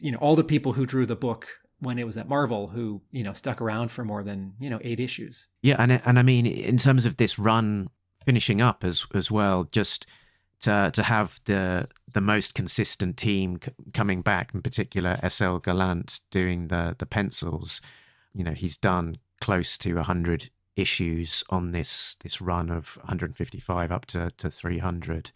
you 0.00 0.10
know 0.10 0.18
all 0.18 0.36
the 0.36 0.44
people 0.44 0.72
who 0.72 0.86
drew 0.86 1.06
the 1.06 1.16
book 1.16 1.48
when 1.80 1.98
it 1.98 2.06
was 2.06 2.16
at 2.16 2.28
marvel 2.28 2.68
who 2.68 3.00
you 3.10 3.22
know 3.22 3.32
stuck 3.32 3.60
around 3.60 3.90
for 3.90 4.04
more 4.04 4.22
than 4.22 4.52
you 4.58 4.70
know 4.70 4.78
eight 4.82 5.00
issues 5.00 5.48
yeah 5.62 5.76
and 5.78 5.92
and 5.92 6.18
i 6.18 6.22
mean 6.22 6.46
in 6.46 6.78
terms 6.78 7.04
of 7.04 7.16
this 7.16 7.38
run 7.38 7.88
finishing 8.24 8.60
up 8.60 8.84
as 8.84 9.06
as 9.14 9.30
well 9.30 9.64
just 9.64 10.06
to 10.64 10.90
to 10.94 11.02
have 11.02 11.40
the 11.44 11.86
the 12.12 12.20
most 12.20 12.54
consistent 12.54 13.16
team 13.16 13.58
c- 13.62 13.70
coming 13.92 14.22
back, 14.22 14.54
in 14.54 14.62
particular 14.62 15.16
SL 15.28 15.58
Gallant 15.58 16.20
doing 16.30 16.68
the 16.68 16.96
the 16.98 17.06
pencils. 17.06 17.80
You 18.32 18.44
know, 18.44 18.52
he's 18.52 18.76
done 18.76 19.18
close 19.40 19.76
to 19.78 20.02
hundred 20.02 20.48
issues 20.76 21.44
on 21.50 21.70
this 21.70 22.16
this 22.20 22.40
run 22.40 22.70
of 22.70 22.96
155 22.98 23.92
up 23.92 24.06
to 24.06 24.30
to 24.38 24.50
300. 24.50 25.32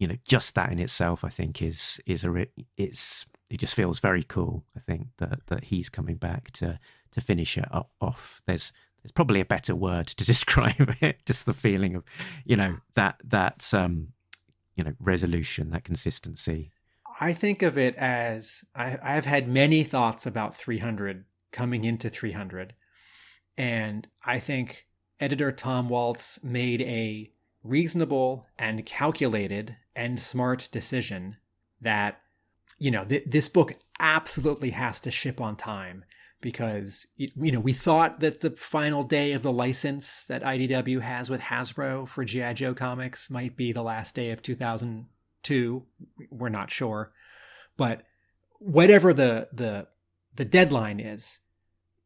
You 0.00 0.08
know, 0.08 0.16
just 0.24 0.56
that 0.56 0.72
in 0.72 0.80
itself, 0.80 1.22
I 1.24 1.28
think, 1.28 1.62
is 1.62 2.00
is 2.06 2.24
a 2.24 2.46
it's 2.76 3.26
it 3.50 3.58
just 3.58 3.74
feels 3.74 4.00
very 4.00 4.24
cool. 4.24 4.64
I 4.74 4.80
think 4.80 5.08
that 5.18 5.46
that 5.46 5.64
he's 5.64 5.88
coming 5.88 6.16
back 6.16 6.50
to 6.52 6.80
to 7.12 7.20
finish 7.20 7.56
it 7.56 7.66
up, 7.70 7.90
off. 8.00 8.42
There's 8.46 8.72
there's 9.02 9.12
probably 9.12 9.40
a 9.40 9.44
better 9.44 9.74
word 9.74 10.08
to 10.08 10.24
describe 10.34 10.96
it. 11.00 11.24
Just 11.26 11.46
the 11.46 11.54
feeling 11.54 11.94
of, 11.96 12.04
you 12.44 12.56
know, 12.56 12.76
that 12.94 13.16
that 13.24 13.72
um 13.74 14.08
you 14.74 14.84
know 14.84 14.94
resolution, 14.98 15.70
that 15.70 15.84
consistency? 15.84 16.72
I 17.20 17.34
think 17.34 17.62
of 17.62 17.76
it 17.76 17.94
as 17.96 18.64
I, 18.74 18.96
I've 19.02 19.26
had 19.26 19.46
many 19.46 19.84
thoughts 19.84 20.24
about 20.24 20.56
300 20.56 21.24
coming 21.52 21.84
into 21.84 22.08
300, 22.08 22.74
and 23.58 24.08
I 24.24 24.38
think 24.38 24.86
editor 25.18 25.52
Tom 25.52 25.88
Waltz 25.90 26.42
made 26.42 26.80
a 26.80 27.30
reasonable 27.62 28.46
and 28.58 28.86
calculated 28.86 29.76
and 29.94 30.18
smart 30.18 30.68
decision 30.72 31.36
that 31.80 32.20
you 32.78 32.90
know 32.90 33.04
th- 33.04 33.24
this 33.26 33.48
book 33.48 33.74
absolutely 33.98 34.70
has 34.70 35.00
to 35.00 35.10
ship 35.10 35.40
on 35.40 35.56
time 35.56 36.04
because 36.40 37.06
you 37.16 37.52
know 37.52 37.60
we 37.60 37.72
thought 37.72 38.20
that 38.20 38.40
the 38.40 38.50
final 38.50 39.04
day 39.04 39.32
of 39.32 39.42
the 39.42 39.52
license 39.52 40.24
that 40.26 40.42
IDW 40.42 41.02
has 41.02 41.28
with 41.28 41.42
Hasbro 41.42 42.08
for 42.08 42.24
GI 42.24 42.54
Joe 42.54 42.74
comics 42.74 43.30
might 43.30 43.56
be 43.56 43.72
the 43.72 43.82
last 43.82 44.14
day 44.14 44.30
of 44.30 44.42
2002. 44.42 45.82
We're 46.30 46.48
not 46.48 46.70
sure, 46.70 47.12
but 47.76 48.02
whatever 48.58 49.12
the 49.12 49.48
the 49.52 49.86
the 50.36 50.44
deadline 50.44 51.00
is, 51.00 51.40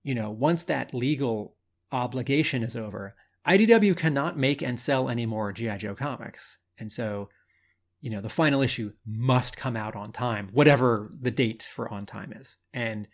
you 0.03 0.15
know, 0.15 0.31
once 0.31 0.65
that 0.65 0.95
legal 0.95 1.55
obligation 1.93 2.65
is 2.65 2.77
over, 2.77 3.15
IDW 3.47 3.97
cannot 3.97 4.37
make 4.37 4.63
and 4.63 4.81
sell 4.81 5.09
any 5.09 5.27
more 5.27 5.53
GI 5.53 5.79
Joe 5.79 5.95
comics, 5.95 6.59
and 6.79 6.91
so. 6.91 7.29
You 8.05 8.11
know, 8.11 8.21
the 8.21 8.29
final 8.29 8.61
issue 8.61 8.93
must 9.07 9.57
come 9.57 9.79
out 9.85 9.97
on 9.97 10.13
time, 10.13 10.51
whatever 10.53 11.11
the 11.27 11.31
date 11.31 11.63
for 11.63 11.89
on 11.89 12.05
time 12.05 12.35
is. 12.41 12.59
And 12.75 13.09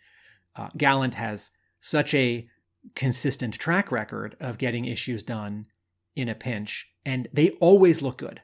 uh, 0.57 0.69
Gallant 0.75 1.13
has 1.13 1.51
such 1.79 2.13
a 2.13 2.49
consistent 2.93 3.53
track 3.53 3.89
record 3.91 4.35
of 4.39 4.57
getting 4.57 4.85
issues 4.85 5.23
done 5.23 5.67
in 6.13 6.27
a 6.27 6.35
pinch, 6.35 6.89
and 7.05 7.29
they 7.31 7.51
always 7.61 8.01
look 8.01 8.17
good. 8.17 8.41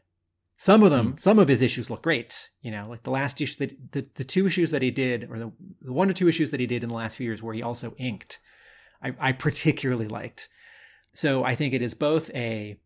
Some 0.55 0.83
of 0.83 0.91
them, 0.91 1.13
mm. 1.13 1.19
some 1.19 1.37
of 1.37 1.49
his 1.49 1.61
issues 1.61 1.89
look 1.89 2.03
great. 2.03 2.49
You 2.61 2.71
know, 2.71 2.87
like 2.89 3.03
the 3.03 3.11
last 3.11 3.41
issue, 3.41 3.65
that, 3.65 3.91
the 3.91 4.07
the 4.15 4.23
two 4.23 4.47
issues 4.47 4.71
that 4.71 4.81
he 4.81 4.89
did, 4.89 5.29
or 5.29 5.37
the, 5.37 5.51
the 5.81 5.91
one 5.91 6.09
or 6.09 6.13
two 6.13 6.29
issues 6.29 6.51
that 6.51 6.61
he 6.61 6.65
did 6.65 6.81
in 6.81 6.89
the 6.89 6.95
last 6.95 7.17
few 7.17 7.25
years, 7.25 7.43
where 7.43 7.53
he 7.53 7.61
also 7.61 7.93
inked, 7.97 8.39
I, 9.03 9.13
I 9.19 9.31
particularly 9.33 10.07
liked. 10.07 10.47
So 11.13 11.43
I 11.43 11.55
think 11.55 11.73
it 11.73 11.81
is 11.81 11.93
both 11.93 12.31
a 12.33 12.79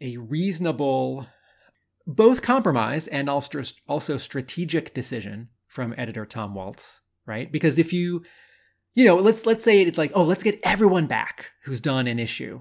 a 0.00 0.16
reasonable, 0.16 1.26
both 2.06 2.42
compromise 2.42 3.06
and 3.06 3.28
also 3.28 4.16
strategic 4.16 4.94
decision 4.94 5.48
from 5.66 5.94
editor 5.96 6.26
Tom 6.26 6.54
Waltz, 6.54 7.00
right? 7.26 7.50
Because 7.50 7.78
if 7.78 7.92
you 7.92 8.22
you 8.94 9.04
know, 9.04 9.16
let's 9.16 9.44
let's 9.44 9.64
say 9.64 9.82
it's 9.82 9.98
like, 9.98 10.12
oh, 10.14 10.22
let's 10.22 10.44
get 10.44 10.60
everyone 10.62 11.06
back 11.06 11.50
who's 11.64 11.80
done 11.80 12.06
an 12.06 12.18
issue 12.18 12.60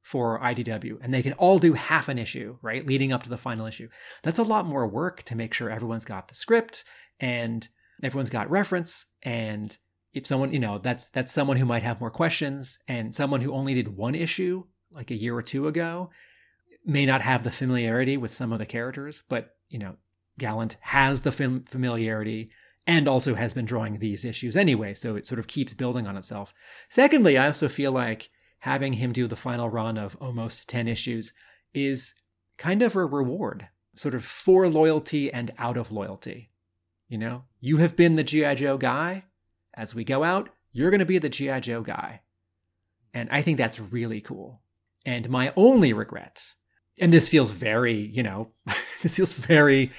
for 0.00 0.38
IDW, 0.40 0.98
and 1.00 1.12
they 1.12 1.22
can 1.22 1.32
all 1.34 1.58
do 1.58 1.74
half 1.74 2.08
an 2.08 2.18
issue, 2.18 2.56
right, 2.62 2.86
leading 2.86 3.12
up 3.12 3.22
to 3.24 3.28
the 3.28 3.36
final 3.36 3.66
issue. 3.66 3.88
That's 4.22 4.38
a 4.38 4.44
lot 4.44 4.66
more 4.66 4.86
work 4.86 5.22
to 5.24 5.36
make 5.36 5.54
sure 5.54 5.70
everyone's 5.70 6.04
got 6.04 6.28
the 6.28 6.34
script 6.34 6.84
and 7.20 7.68
everyone's 8.02 8.30
got 8.30 8.50
reference, 8.50 9.06
and 9.22 9.76
if 10.12 10.26
someone, 10.26 10.52
you 10.52 10.58
know, 10.58 10.78
that's 10.78 11.08
that's 11.10 11.32
someone 11.32 11.56
who 11.56 11.64
might 11.64 11.82
have 11.82 12.00
more 12.00 12.10
questions, 12.10 12.78
and 12.86 13.14
someone 13.14 13.40
who 13.40 13.52
only 13.52 13.74
did 13.74 13.96
one 13.96 14.14
issue 14.14 14.64
like 14.92 15.10
a 15.10 15.16
year 15.16 15.34
or 15.34 15.42
two 15.42 15.66
ago 15.66 16.10
may 16.84 17.06
not 17.06 17.20
have 17.20 17.42
the 17.42 17.50
familiarity 17.50 18.16
with 18.16 18.32
some 18.32 18.52
of 18.52 18.58
the 18.58 18.66
characters, 18.66 19.22
but 19.28 19.56
you 19.68 19.78
know, 19.78 19.96
Gallant 20.38 20.76
has 20.80 21.20
the 21.20 21.32
fam- 21.32 21.64
familiarity 21.64 22.50
and 22.86 23.06
also 23.06 23.34
has 23.34 23.54
been 23.54 23.64
drawing 23.64 23.98
these 23.98 24.24
issues 24.24 24.56
anyway, 24.56 24.94
so 24.94 25.14
it 25.16 25.26
sort 25.26 25.38
of 25.38 25.46
keeps 25.46 25.74
building 25.74 26.06
on 26.06 26.16
itself. 26.16 26.52
Secondly, 26.88 27.38
I 27.38 27.46
also 27.46 27.68
feel 27.68 27.92
like 27.92 28.30
having 28.60 28.94
him 28.94 29.12
do 29.12 29.26
the 29.26 29.36
final 29.36 29.68
run 29.68 29.96
of 29.96 30.16
almost 30.20 30.68
10 30.68 30.88
issues 30.88 31.32
is 31.74 32.14
kind 32.58 32.82
of 32.82 32.96
a 32.96 33.04
reward, 33.04 33.68
sort 33.94 34.14
of 34.14 34.24
for 34.24 34.68
loyalty 34.68 35.32
and 35.32 35.52
out 35.58 35.76
of 35.76 35.92
loyalty. 35.92 36.50
You 37.08 37.18
know, 37.18 37.44
you 37.60 37.76
have 37.78 37.96
been 37.96 38.16
the 38.16 38.24
G.I. 38.24 38.54
Joe 38.54 38.78
guy. 38.78 39.24
As 39.74 39.94
we 39.94 40.04
go 40.04 40.24
out, 40.24 40.48
you're 40.72 40.90
going 40.90 41.00
to 41.00 41.06
be 41.06 41.18
the 41.18 41.28
G.I. 41.28 41.60
Joe 41.60 41.82
guy. 41.82 42.22
And 43.14 43.28
I 43.30 43.42
think 43.42 43.58
that's 43.58 43.78
really 43.78 44.20
cool. 44.20 44.62
And 45.04 45.28
my 45.28 45.52
only 45.56 45.92
regret, 45.92 46.54
and 47.00 47.12
this 47.12 47.28
feels 47.28 47.50
very, 47.50 47.94
you 47.94 48.22
know, 48.22 48.52
this 49.02 49.16
feels 49.16 49.34
very 49.34 49.92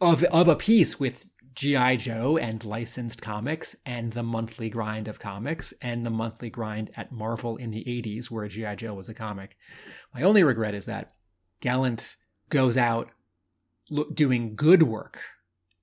of, 0.00 0.22
of 0.24 0.48
a 0.48 0.56
piece 0.56 1.00
with 1.00 1.26
G.I. 1.54 1.96
Joe 1.96 2.36
and 2.36 2.62
licensed 2.64 3.22
comics 3.22 3.74
and 3.86 4.12
the 4.12 4.22
monthly 4.22 4.68
grind 4.68 5.08
of 5.08 5.18
comics 5.18 5.72
and 5.80 6.04
the 6.04 6.10
monthly 6.10 6.50
grind 6.50 6.90
at 6.96 7.12
Marvel 7.12 7.56
in 7.56 7.70
the 7.70 7.82
80s, 7.84 8.30
where 8.30 8.46
G.I. 8.46 8.74
Joe 8.74 8.92
was 8.92 9.08
a 9.08 9.14
comic. 9.14 9.56
My 10.14 10.22
only 10.22 10.44
regret 10.44 10.74
is 10.74 10.84
that 10.84 11.14
Gallant 11.60 12.16
goes 12.50 12.76
out 12.76 13.10
doing 14.12 14.54
good 14.54 14.82
work, 14.82 15.22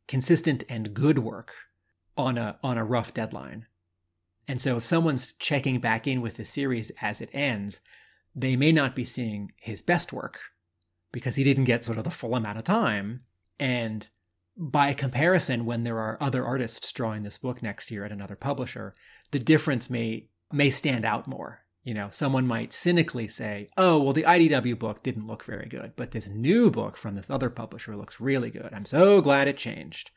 consistent 0.08 0.64
and 0.70 0.94
good 0.94 1.18
work 1.18 1.54
on 2.16 2.38
a 2.38 2.60
on 2.62 2.78
a 2.78 2.86
rough 2.86 3.14
deadline. 3.14 3.66
And 4.48 4.62
so 4.62 4.78
if 4.78 4.84
someone's 4.84 5.34
checking 5.34 5.80
back 5.80 6.06
in 6.06 6.22
with 6.22 6.38
the 6.38 6.46
series 6.46 6.92
as 7.02 7.22
it 7.22 7.30
ends, 7.34 7.82
they 8.36 8.56
may 8.56 8.72
not 8.72 8.96
be 8.96 9.06
seeing 9.06 9.52
his 9.58 9.82
best 9.82 10.12
work 10.12 10.40
because 11.12 11.36
he 11.36 11.44
didn't 11.44 11.66
get 11.66 11.86
sort 11.86 11.98
of 11.98 12.04
the 12.04 12.10
full 12.10 12.36
amount 12.36 12.58
of 12.58 12.64
time. 12.64 13.22
And 13.60 14.10
by 14.58 14.94
comparison, 14.94 15.66
when 15.66 15.84
there 15.84 16.00
are 16.00 16.18
other 16.20 16.46
artists 16.46 16.92
drawing 16.92 17.24
this 17.24 17.38
book 17.38 17.62
next 17.62 17.92
year 17.92 18.06
at 18.06 18.12
another 18.12 18.36
publisher, 18.36 18.94
the 19.32 19.40
difference 19.40 19.90
may 19.90 20.28
may 20.52 20.70
stand 20.70 21.06
out 21.06 21.28
more. 21.28 21.62
You 21.84 21.94
know, 21.94 22.10
someone 22.12 22.48
might 22.48 22.72
cynically 22.72 23.28
say, 23.28 23.70
"Oh, 23.78 24.02
well, 24.02 24.14
the 24.14 24.26
IDW 24.26 24.78
book 24.78 25.04
didn't 25.04 25.28
look 25.28 25.44
very 25.44 25.68
good, 25.68 25.94
but 25.96 26.12
this 26.12 26.28
new 26.28 26.70
book 26.70 26.98
from 26.98 27.16
this 27.16 27.30
other 27.30 27.50
publisher 27.50 27.96
looks 27.98 28.20
really 28.20 28.50
good. 28.50 28.70
I'm 28.72 28.86
so 28.86 29.22
glad 29.22 29.48
it 29.48 29.58
changed." 29.58 30.12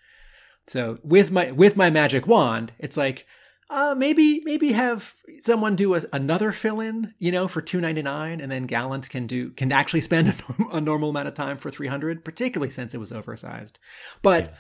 So 0.67 0.99
with 1.03 1.31
my 1.31 1.51
with 1.51 1.77
my 1.77 1.91
magic 1.91 2.27
wand, 2.27 2.73
it's 2.79 2.97
like, 2.97 3.27
uh, 3.69 3.95
maybe 3.97 4.43
maybe 4.45 4.73
have 4.73 5.15
someone 5.41 5.75
do 5.75 5.95
a, 5.95 6.03
another 6.13 6.53
fill 6.53 6.81
in, 6.81 7.15
you 7.19 7.33
know, 7.33 7.49
for 7.49 7.61
two 7.61 7.81
ninety 7.81 8.03
nine, 8.03 8.41
and 8.41 8.51
then 8.51 8.65
Gallant 8.65 9.09
can 9.11 9.27
do 9.27 9.51
can 9.51 9.73
actually 9.73 10.01
spend 10.03 10.29
a, 10.49 10.63
norm, 10.63 10.77
a, 10.77 10.81
normal 10.81 11.11
amount 11.11 11.29
of 11.29 11.35
time 11.35 11.57
for 11.57 11.71
three 11.71 11.89
hundred, 11.89 12.25
particularly 12.25 12.71
since 12.71 12.95
it 12.95 12.99
was 12.99 13.13
oversized. 13.13 13.79
But 14.23 14.55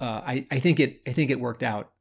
yeah. 0.00 0.06
uh, 0.06 0.20
I 0.26 0.46
I 0.50 0.58
think 0.58 0.80
it 0.80 1.00
I 1.06 1.12
think 1.12 1.30
it 1.30 1.40
worked 1.40 1.62
out 1.62 1.92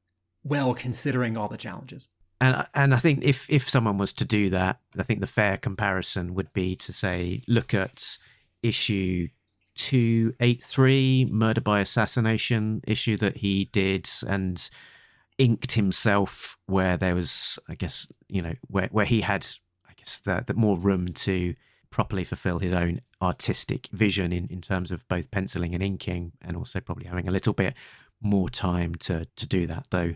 well 0.43 0.73
considering 0.73 1.37
all 1.37 1.47
the 1.47 1.57
challenges. 1.57 2.09
and 2.39 2.65
and 2.73 2.93
I 2.95 2.97
think 2.97 3.23
if 3.23 3.47
if 3.49 3.69
someone 3.69 3.97
was 3.97 4.11
to 4.13 4.25
do 4.25 4.49
that, 4.49 4.79
I 4.97 5.03
think 5.03 5.21
the 5.21 5.27
fair 5.27 5.57
comparison 5.57 6.33
would 6.33 6.51
be 6.53 6.75
to 6.77 6.91
say 6.91 7.43
look 7.47 7.73
at 7.75 8.17
issue 8.63 9.27
283 9.75 11.29
murder 11.31 11.61
by 11.61 11.79
assassination 11.79 12.81
issue 12.85 13.17
that 13.17 13.37
he 13.37 13.65
did 13.65 14.09
and 14.27 14.69
inked 15.41 15.71
himself 15.71 16.55
where 16.67 16.97
there 16.97 17.15
was 17.15 17.57
i 17.67 17.73
guess 17.73 18.07
you 18.27 18.41
know 18.41 18.53
where, 18.67 18.87
where 18.91 19.05
he 19.05 19.21
had 19.21 19.45
i 19.89 19.93
guess 19.95 20.19
the, 20.19 20.43
the 20.45 20.53
more 20.53 20.77
room 20.77 21.07
to 21.07 21.55
properly 21.89 22.23
fulfill 22.23 22.59
his 22.59 22.71
own 22.71 23.01
artistic 23.21 23.87
vision 23.87 24.31
in, 24.31 24.47
in 24.47 24.61
terms 24.61 24.91
of 24.91 25.07
both 25.07 25.31
penciling 25.31 25.73
and 25.73 25.81
inking 25.81 26.31
and 26.41 26.55
also 26.55 26.79
probably 26.79 27.05
having 27.05 27.27
a 27.27 27.31
little 27.31 27.53
bit 27.53 27.73
more 28.21 28.49
time 28.49 28.93
to 28.93 29.25
to 29.35 29.47
do 29.47 29.65
that 29.65 29.87
though 29.89 30.13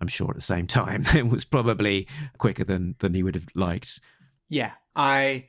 i'm 0.00 0.06
sure 0.06 0.30
at 0.30 0.36
the 0.36 0.40
same 0.40 0.66
time 0.78 1.04
it 1.16 1.26
was 1.26 1.44
probably 1.44 2.06
quicker 2.38 2.62
than 2.62 2.94
than 3.00 3.12
he 3.12 3.24
would 3.24 3.34
have 3.34 3.46
liked. 3.56 4.00
Yeah, 4.48 4.72
I 4.94 5.46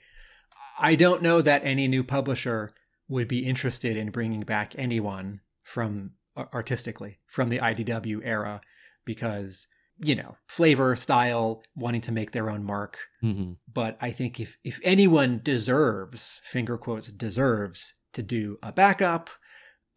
I 0.79 0.95
don't 0.95 1.21
know 1.21 1.41
that 1.41 1.61
any 1.63 1.87
new 1.87 2.03
publisher 2.03 2.71
would 3.07 3.27
be 3.27 3.45
interested 3.45 3.97
in 3.97 4.09
bringing 4.09 4.41
back 4.41 4.73
anyone 4.77 5.41
from 5.63 6.11
artistically 6.37 7.19
from 7.25 7.49
the 7.49 7.59
IDW 7.59 8.21
era 8.23 8.61
because 9.05 9.67
you 10.03 10.15
know 10.15 10.35
flavor 10.47 10.95
style 10.95 11.63
wanting 11.75 12.01
to 12.01 12.11
make 12.11 12.31
their 12.31 12.49
own 12.49 12.63
mark. 12.63 12.99
Mm-hmm. 13.23 13.53
but 13.71 13.97
i 14.01 14.11
think 14.11 14.39
if 14.39 14.57
if 14.63 14.79
anyone 14.83 15.41
deserves 15.43 16.41
finger 16.43 16.77
quotes 16.77 17.07
deserves 17.11 17.93
to 18.13 18.23
do 18.23 18.57
a 18.63 18.71
backup 18.71 19.29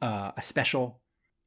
uh, 0.03 0.33
a 0.37 0.43
special 0.43 1.01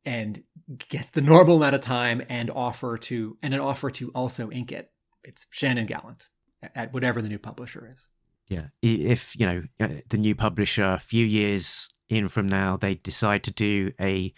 and 0.06 0.42
get 0.90 1.12
the 1.14 1.22
normal 1.22 1.58
amount 1.58 1.76
of 1.76 1.82
time 1.82 2.24
and 2.30 2.50
offer 2.50 2.98
to 2.98 3.38
and 3.44 3.54
an 3.54 3.60
offer 3.60 3.92
to 3.92 4.10
also 4.16 4.50
ink 4.52 4.72
it 4.72 4.92
it's 5.24 5.46
shannon 5.52 5.86
gallant 5.86 6.30
at 6.76 6.94
whatever 6.94 7.22
the 7.22 7.30
new 7.30 7.40
publisher 7.40 7.92
is. 7.94 8.08
Yeah. 8.48 8.68
If 8.82 9.38
you 9.40 9.46
know 9.46 9.64
uh, 9.80 9.88
the 10.10 10.18
new 10.18 10.36
publisher 10.36 10.84
a 10.84 11.00
few 11.00 11.26
years 11.26 11.90
in 12.10 12.30
from 12.30 12.48
now 12.48 12.78
they 12.78 12.96
decide 12.96 13.44
to 13.44 13.52
do 13.52 13.92
a 14.00 14.34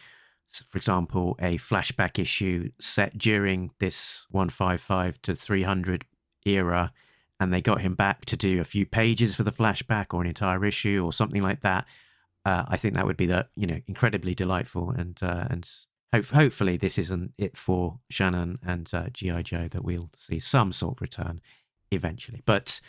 for 0.68 0.78
example 0.78 1.36
a 1.40 1.58
flashback 1.58 2.20
issue 2.20 2.70
set 2.80 3.18
during 3.18 3.72
this 3.80 4.26
155 4.32 5.22
to 5.22 5.36
300 5.36 6.06
era 6.46 6.92
and 7.40 7.54
they 7.54 7.62
got 7.62 7.82
him 7.82 7.96
back 7.96 8.26
to 8.26 8.36
do 8.36 8.60
a 8.60 8.64
few 8.66 8.86
pages 8.86 9.36
for 9.36 9.44
the 9.44 9.52
flashback 9.52 10.14
or 10.14 10.22
an 10.22 10.28
entire 10.28 10.66
issue 10.66 11.04
or 11.06 11.14
something 11.14 11.44
like 11.44 11.62
that 11.62 11.86
uh, 12.46 12.66
i 12.68 12.78
think 12.78 12.96
that 12.96 13.06
would 13.06 13.18
be 13.18 13.28
the 13.28 13.48
you 13.56 13.68
know 13.68 13.80
incredibly 13.88 14.34
delightful 14.34 14.90
and 14.92 15.20
uh, 15.22 15.46
and 15.50 15.70
hope, 16.14 16.26
hopefully 16.26 16.78
this 16.78 16.98
isn't 16.98 17.32
it 17.38 17.56
for 17.56 18.00
shannon 18.10 18.58
and 18.66 18.90
uh, 18.94 19.08
gi 19.14 19.44
joe 19.44 19.68
that 19.68 19.84
we'll 19.84 20.10
see 20.16 20.40
some 20.40 20.72
sort 20.72 20.98
of 20.98 21.02
return 21.02 21.40
eventually. 21.92 22.42
But 22.46 22.82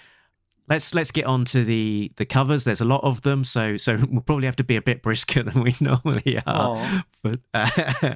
let's 0.71 0.95
let's 0.95 1.11
get 1.11 1.27
on 1.27 1.45
to 1.45 1.65
the 1.65 2.11
the 2.17 2.25
covers 2.25 2.65
there's 2.65 2.81
a 2.81 2.85
lot 2.85 3.03
of 3.03 3.21
them 3.23 3.43
so 3.45 3.77
so 3.77 3.99
we'll 4.11 4.23
probably 4.23 4.47
have 4.47 4.57
to 4.57 4.65
be 4.65 4.77
a 4.77 4.83
bit 4.83 5.03
brisker 5.03 5.43
than 5.49 5.63
we 5.63 5.75
normally 5.81 6.39
are 6.47 6.77
Aw. 6.77 7.03
but 7.23 7.41
uh, 7.53 8.15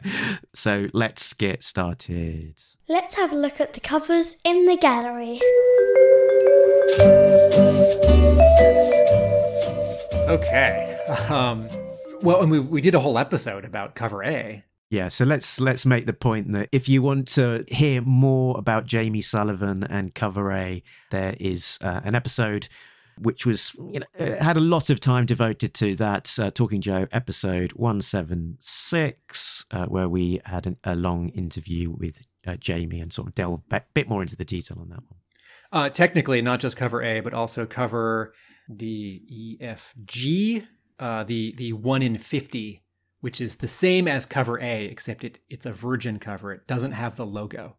so 0.55 0.89
let's 0.95 1.35
get 1.35 1.63
started 1.63 2.55
Let's 2.89 3.15
have 3.15 3.33
a 3.33 3.37
look 3.37 3.61
at 3.61 3.73
the 3.73 3.81
covers 3.81 4.37
in 4.45 4.67
the 4.67 4.77
gallery. 4.77 5.41
okay 10.29 10.99
um 11.29 11.69
well 12.23 12.41
and 12.43 12.51
we, 12.51 12.61
we 12.61 12.81
did 12.81 12.95
a 12.95 13.01
whole 13.01 13.19
episode 13.19 13.65
about 13.65 13.95
cover 13.95 14.23
a 14.25 14.65
yeah 14.91 15.09
so 15.09 15.25
let's 15.25 15.61
let's 15.61 15.85
make 15.87 16.07
the 16.07 16.13
point 16.13 16.53
that 16.53 16.69
if 16.73 16.89
you 16.89 17.03
want 17.03 17.27
to 17.27 17.65
hear 17.69 18.01
more 18.03 18.57
about 18.59 18.87
jamie 18.87 19.21
sullivan 19.21 19.85
and 19.85 20.15
cover 20.15 20.53
a 20.53 20.83
there 21.11 21.35
is 21.41 21.79
uh, 21.83 22.01
an 22.05 22.15
episode 22.15 22.69
which 23.19 23.47
was 23.47 23.75
you 23.91 24.01
know 24.01 24.07
uh, 24.19 24.43
had 24.43 24.57
a 24.57 24.61
lot 24.61 24.91
of 24.91 25.01
time 25.01 25.25
devoted 25.27 25.73
to 25.75 25.95
that 25.97 26.37
uh, 26.39 26.51
talking 26.51 26.81
joe 26.81 27.07
episode 27.13 27.73
176 27.73 29.65
uh, 29.71 29.87
where 29.87 30.09
we 30.09 30.41
had 30.45 30.67
an, 30.67 30.77
a 30.85 30.95
long 30.97 31.29
interview 31.31 31.91
with 31.91 32.23
uh, 32.47 32.57
jamie 32.57 33.01
and 33.01 33.13
sort 33.13 33.29
of 33.29 33.35
delve 33.35 33.63
a 33.71 33.83
bit 33.95 34.09
more 34.09 34.23
into 34.23 34.37
the 34.37 34.45
detail 34.45 34.79
on 34.81 34.89
that 34.89 35.03
one. 35.09 35.19
Uh 35.73 35.89
technically 35.89 36.43
not 36.43 36.61
just 36.61 36.77
cover 36.77 37.03
a 37.03 37.21
but 37.21 37.33
also 37.35 37.67
cover 37.67 38.35
D, 38.75 39.23
E, 39.29 39.59
F, 39.61 39.93
G, 40.05 40.67
the 40.99 41.55
the 41.57 41.73
1 41.73 42.03
in 42.03 42.17
50 42.17 42.84
which 43.25 43.41
is 43.41 43.57
the 43.57 43.69
same 43.69 44.07
as 44.07 44.27
cover 44.27 44.61
a 44.61 44.85
except 44.85 45.25
it 45.25 45.39
it's 45.49 45.67
a 45.67 45.73
virgin 45.73 46.19
cover 46.19 46.53
it 46.53 46.67
doesn't 46.67 46.93
have 46.93 47.17
the 47.17 47.25
logo 47.25 47.77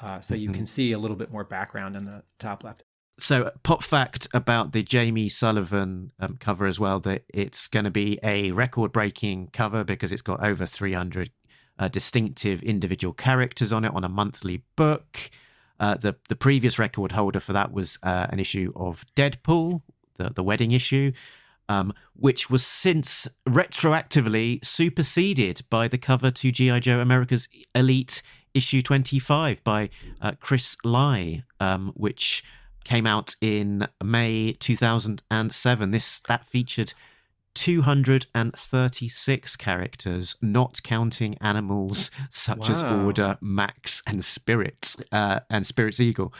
uh, 0.00 0.18
so 0.20 0.34
you 0.34 0.48
Mhm. 0.48 0.54
can 0.54 0.66
see 0.66 0.92
a 0.92 0.98
little 0.98 1.16
bit 1.16 1.30
more 1.30 1.44
background 1.44 1.94
in 1.96 2.04
the 2.06 2.22
top 2.38 2.64
left 2.64 2.82
So, 3.18 3.52
pop 3.62 3.82
fact 3.84 4.26
about 4.32 4.72
the 4.72 4.82
Jamie 4.82 5.28
Sullivan 5.28 6.10
um, 6.18 6.38
cover 6.38 6.64
as 6.66 6.80
well 6.80 6.98
that 7.00 7.24
it's 7.32 7.68
going 7.68 7.84
to 7.84 7.90
be 7.90 8.18
a 8.22 8.50
record 8.52 8.90
breaking 8.90 9.48
cover 9.52 9.84
because 9.84 10.10
it's 10.12 10.22
got 10.22 10.42
over 10.42 10.64
300 10.66 11.30
uh, 11.78 11.88
distinctive 11.88 12.62
individual 12.62 13.12
characters 13.12 13.70
on 13.70 13.84
it 13.84 13.92
on 13.94 14.02
a 14.04 14.08
monthly 14.08 14.64
book. 14.76 15.30
Uh, 15.78 15.94
the 15.96 16.16
the 16.30 16.36
previous 16.36 16.78
record 16.78 17.12
holder 17.12 17.40
for 17.40 17.52
that 17.52 17.70
was 17.72 17.98
uh, 18.02 18.26
an 18.30 18.38
issue 18.40 18.72
of 18.74 19.04
Deadpool, 19.14 19.82
the 20.16 20.30
the 20.30 20.42
wedding 20.42 20.72
issue, 20.72 21.12
um, 21.68 21.92
which 22.14 22.50
was 22.50 22.64
since 22.64 23.26
retroactively 23.48 24.64
superseded 24.64 25.62
by 25.70 25.88
the 25.88 25.98
cover 25.98 26.30
to 26.30 26.52
GI 26.52 26.80
Joe 26.80 27.00
America's 27.00 27.48
Elite 27.74 28.22
issue 28.54 28.82
25 28.82 29.64
by 29.64 29.88
uh, 30.20 30.32
Chris 30.40 30.76
Lai, 30.84 31.42
um, 31.60 31.92
which 31.94 32.44
came 32.84 33.06
out 33.06 33.34
in 33.40 33.86
May 34.02 34.56
2007. 34.58 35.90
This 35.90 36.20
that 36.20 36.46
featured 36.46 36.94
236 37.54 39.56
characters, 39.56 40.36
not 40.40 40.82
counting 40.82 41.36
animals 41.40 42.10
such 42.30 42.70
as 42.70 42.82
Order, 42.82 43.36
Max, 43.40 44.02
and 44.06 44.24
Spirit, 44.24 44.96
uh, 45.12 45.40
and 45.50 45.66
Spirit's 45.66 46.00
Eagle. 46.00 46.32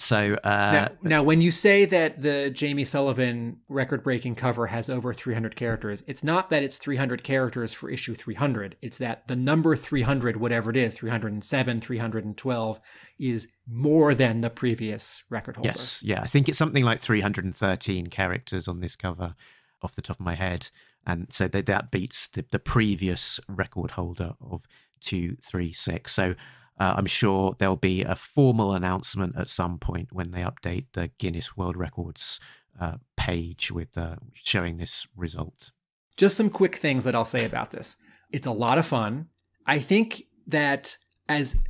So 0.00 0.38
uh, 0.42 0.48
now, 0.48 0.88
now, 1.02 1.22
when 1.22 1.42
you 1.42 1.50
say 1.50 1.84
that 1.84 2.22
the 2.22 2.48
Jamie 2.48 2.86
Sullivan 2.86 3.58
record-breaking 3.68 4.34
cover 4.34 4.66
has 4.68 4.88
over 4.88 5.12
300 5.12 5.56
characters, 5.56 6.02
it's 6.06 6.24
not 6.24 6.48
that 6.48 6.62
it's 6.62 6.78
300 6.78 7.22
characters 7.22 7.74
for 7.74 7.90
issue 7.90 8.14
300. 8.14 8.76
It's 8.80 8.96
that 8.96 9.28
the 9.28 9.36
number 9.36 9.76
300, 9.76 10.38
whatever 10.38 10.70
it 10.70 10.78
is, 10.78 10.94
307, 10.94 11.82
312, 11.82 12.80
is 13.18 13.48
more 13.70 14.14
than 14.14 14.40
the 14.40 14.48
previous 14.48 15.22
record 15.28 15.56
holder. 15.56 15.68
Yes, 15.68 16.02
yeah, 16.02 16.22
I 16.22 16.26
think 16.26 16.48
it's 16.48 16.56
something 16.56 16.82
like 16.82 17.00
313 17.00 18.06
characters 18.06 18.68
on 18.68 18.80
this 18.80 18.96
cover, 18.96 19.34
off 19.82 19.96
the 19.96 20.02
top 20.02 20.18
of 20.18 20.24
my 20.24 20.34
head, 20.34 20.70
and 21.06 21.30
so 21.30 21.46
that 21.46 21.66
that 21.66 21.90
beats 21.90 22.26
the, 22.28 22.46
the 22.50 22.58
previous 22.58 23.38
record 23.48 23.90
holder 23.90 24.32
of 24.40 24.66
two, 25.00 25.36
three, 25.42 25.72
six. 25.72 26.12
So 26.12 26.36
uh, 26.80 26.94
I'm 26.96 27.06
sure 27.06 27.54
there'll 27.58 27.76
be 27.76 28.02
a 28.02 28.14
formal 28.14 28.72
announcement 28.72 29.36
at 29.36 29.48
some 29.48 29.78
point 29.78 30.12
when 30.12 30.30
they 30.30 30.40
update 30.40 30.86
the 30.94 31.10
Guinness 31.18 31.54
World 31.54 31.76
Records 31.76 32.40
uh, 32.80 32.96
page 33.18 33.70
with 33.70 33.98
uh, 33.98 34.16
showing 34.32 34.78
this 34.78 35.06
result. 35.14 35.72
Just 36.16 36.38
some 36.38 36.48
quick 36.48 36.74
things 36.74 37.04
that 37.04 37.14
I'll 37.14 37.26
say 37.26 37.44
about 37.44 37.70
this. 37.70 37.96
It's 38.32 38.46
a 38.46 38.52
lot 38.52 38.78
of 38.78 38.86
fun. 38.86 39.26
I 39.66 39.78
think 39.78 40.22
that 40.46 40.96
as 41.28 41.60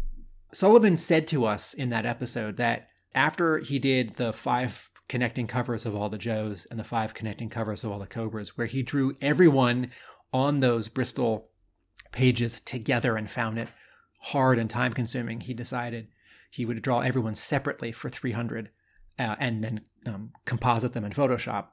Sullivan 0.53 0.96
said 0.96 1.27
to 1.29 1.44
us 1.44 1.75
in 1.75 1.90
that 1.90 2.07
episode, 2.07 2.57
that 2.59 2.87
after 3.12 3.59
he 3.59 3.81
did 3.81 4.14
the 4.14 4.33
five 4.33 4.90
connecting 5.09 5.49
covers 5.49 5.87
of 5.87 5.96
all 5.96 6.09
the 6.09 6.18
Joes 6.18 6.68
and 6.70 6.79
the 6.79 6.85
five 6.85 7.14
connecting 7.14 7.49
covers 7.49 7.83
of 7.83 7.90
all 7.90 7.99
the 7.99 8.07
Cobras, 8.07 8.57
where 8.57 8.68
he 8.68 8.85
drew 8.85 9.16
everyone 9.20 9.90
on 10.33 10.61
those 10.61 10.87
Bristol 10.87 11.49
pages 12.12 12.61
together 12.61 13.16
and 13.16 13.29
found 13.29 13.59
it 13.59 13.68
hard 14.21 14.59
and 14.59 14.71
time 14.71 14.93
consuming, 14.93 15.41
he 15.41 15.55
decided 15.55 16.09
he 16.51 16.65
would 16.65 16.83
draw 16.83 17.01
everyone 17.01 17.35
separately 17.35 17.93
for 17.93 18.11
300 18.11 18.71
uh, 19.19 19.37
and 19.39 19.63
then 19.63 19.81
um, 20.07 20.33
composite 20.45 20.93
them 20.93 21.05
in 21.05 21.13
Photoshop. 21.13 21.69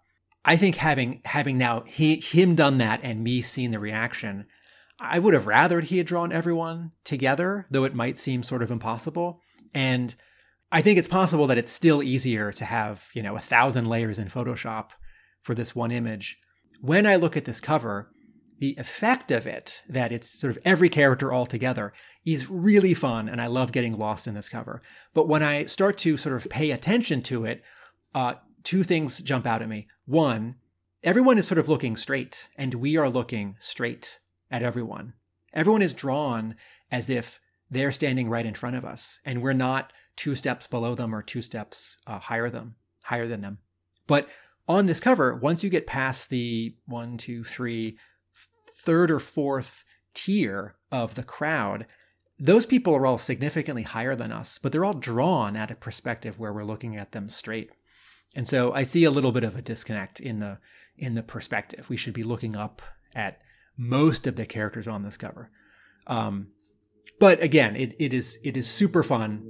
I 0.45 0.55
think 0.55 0.77
having 0.77 1.21
having 1.25 1.57
now 1.57 1.83
he 1.85 2.21
him 2.21 2.55
done 2.55 2.77
that 2.77 3.01
and 3.03 3.23
me 3.23 3.41
seeing 3.41 3.71
the 3.71 3.79
reaction, 3.79 4.45
I 4.99 5.19
would 5.19 5.33
have 5.33 5.45
rathered 5.45 5.85
he 5.85 5.97
had 5.97 6.07
drawn 6.07 6.31
everyone 6.31 6.91
together, 7.03 7.67
though 7.69 7.83
it 7.83 7.95
might 7.95 8.17
seem 8.17 8.43
sort 8.43 8.63
of 8.63 8.71
impossible. 8.71 9.41
And 9.73 10.15
I 10.71 10.81
think 10.81 10.97
it's 10.97 11.07
possible 11.07 11.47
that 11.47 11.57
it's 11.57 11.71
still 11.71 12.01
easier 12.01 12.51
to 12.53 12.65
have, 12.65 13.07
you 13.13 13.21
know, 13.21 13.35
a 13.35 13.41
thousand 13.41 13.87
layers 13.87 14.19
in 14.19 14.27
Photoshop 14.27 14.89
for 15.41 15.53
this 15.53 15.75
one 15.75 15.91
image. 15.91 16.37
When 16.81 17.05
I 17.05 17.15
look 17.15 17.37
at 17.37 17.45
this 17.45 17.61
cover, 17.61 18.11
the 18.59 18.75
effect 18.77 19.31
of 19.31 19.45
it, 19.45 19.83
that 19.87 20.11
it's 20.11 20.29
sort 20.29 20.51
of 20.51 20.59
every 20.65 20.89
character 20.89 21.31
all 21.31 21.45
together, 21.45 21.93
is 22.25 22.49
really 22.49 22.93
fun, 22.93 23.29
and 23.29 23.41
I 23.41 23.47
love 23.47 23.71
getting 23.71 23.97
lost 23.97 24.27
in 24.27 24.33
this 24.33 24.49
cover. 24.49 24.81
But 25.13 25.27
when 25.27 25.43
I 25.43 25.65
start 25.65 25.97
to 25.99 26.17
sort 26.17 26.35
of 26.35 26.49
pay 26.49 26.71
attention 26.71 27.21
to 27.23 27.45
it, 27.45 27.63
uh, 28.13 28.35
two 28.63 28.83
things 28.83 29.19
jump 29.21 29.45
out 29.45 29.61
at 29.61 29.69
me. 29.69 29.87
One, 30.05 30.55
everyone 31.03 31.37
is 31.37 31.47
sort 31.47 31.59
of 31.59 31.69
looking 31.69 31.95
straight, 31.95 32.47
and 32.55 32.73
we 32.75 32.97
are 32.97 33.09
looking 33.09 33.55
straight 33.59 34.19
at 34.49 34.63
everyone. 34.63 35.13
Everyone 35.53 35.81
is 35.81 35.93
drawn 35.93 36.55
as 36.91 37.09
if 37.09 37.39
they're 37.69 37.91
standing 37.91 38.29
right 38.29 38.45
in 38.45 38.53
front 38.53 38.75
of 38.75 38.85
us, 38.85 39.19
and 39.25 39.41
we're 39.41 39.53
not 39.53 39.93
two 40.15 40.35
steps 40.35 40.67
below 40.67 40.95
them 40.95 41.13
or 41.13 41.21
two 41.21 41.41
steps 41.41 41.97
uh, 42.07 42.19
higher 42.19 42.49
them 42.49 42.75
higher 43.07 43.27
than 43.27 43.41
them. 43.41 43.57
But 44.05 44.27
on 44.67 44.85
this 44.85 44.99
cover, 44.99 45.35
once 45.35 45.63
you 45.63 45.69
get 45.69 45.87
past 45.87 46.29
the 46.29 46.75
one, 46.85 47.17
two, 47.17 47.45
three, 47.45 47.97
third 48.87 49.11
or 49.11 49.19
fourth 49.19 49.83
tier 50.13 50.75
of 50.93 51.15
the 51.15 51.23
crowd, 51.23 51.85
those 52.39 52.65
people 52.65 52.95
are 52.95 53.05
all 53.05 53.17
significantly 53.17 53.83
higher 53.83 54.15
than 54.15 54.31
us, 54.31 54.57
but 54.57 54.71
they're 54.71 54.85
all 54.85 54.93
drawn 54.93 55.57
at 55.57 55.69
a 55.69 55.75
perspective 55.75 56.39
where 56.39 56.53
we're 56.53 56.63
looking 56.63 56.95
at 56.95 57.11
them 57.11 57.27
straight. 57.27 57.69
And 58.33 58.47
so 58.47 58.71
I 58.71 58.83
see 58.83 59.03
a 59.03 59.11
little 59.11 59.33
bit 59.33 59.43
of 59.43 59.57
a 59.57 59.61
disconnect 59.61 60.21
in 60.21 60.39
the 60.39 60.59
in 60.97 61.15
the 61.15 61.21
perspective. 61.21 61.89
We 61.89 61.97
should 61.97 62.13
be 62.13 62.23
looking 62.23 62.55
up 62.55 62.81
at 63.13 63.41
most 63.77 64.25
of 64.25 64.37
the 64.37 64.45
characters 64.45 64.87
on 64.87 65.03
this 65.03 65.17
cover. 65.17 65.51
Um, 66.07 66.47
but 67.19 67.43
again, 67.43 67.75
it, 67.75 67.93
it 67.99 68.13
is 68.13 68.39
it 68.41 68.55
is 68.55 68.69
super 68.69 69.03
fun, 69.03 69.43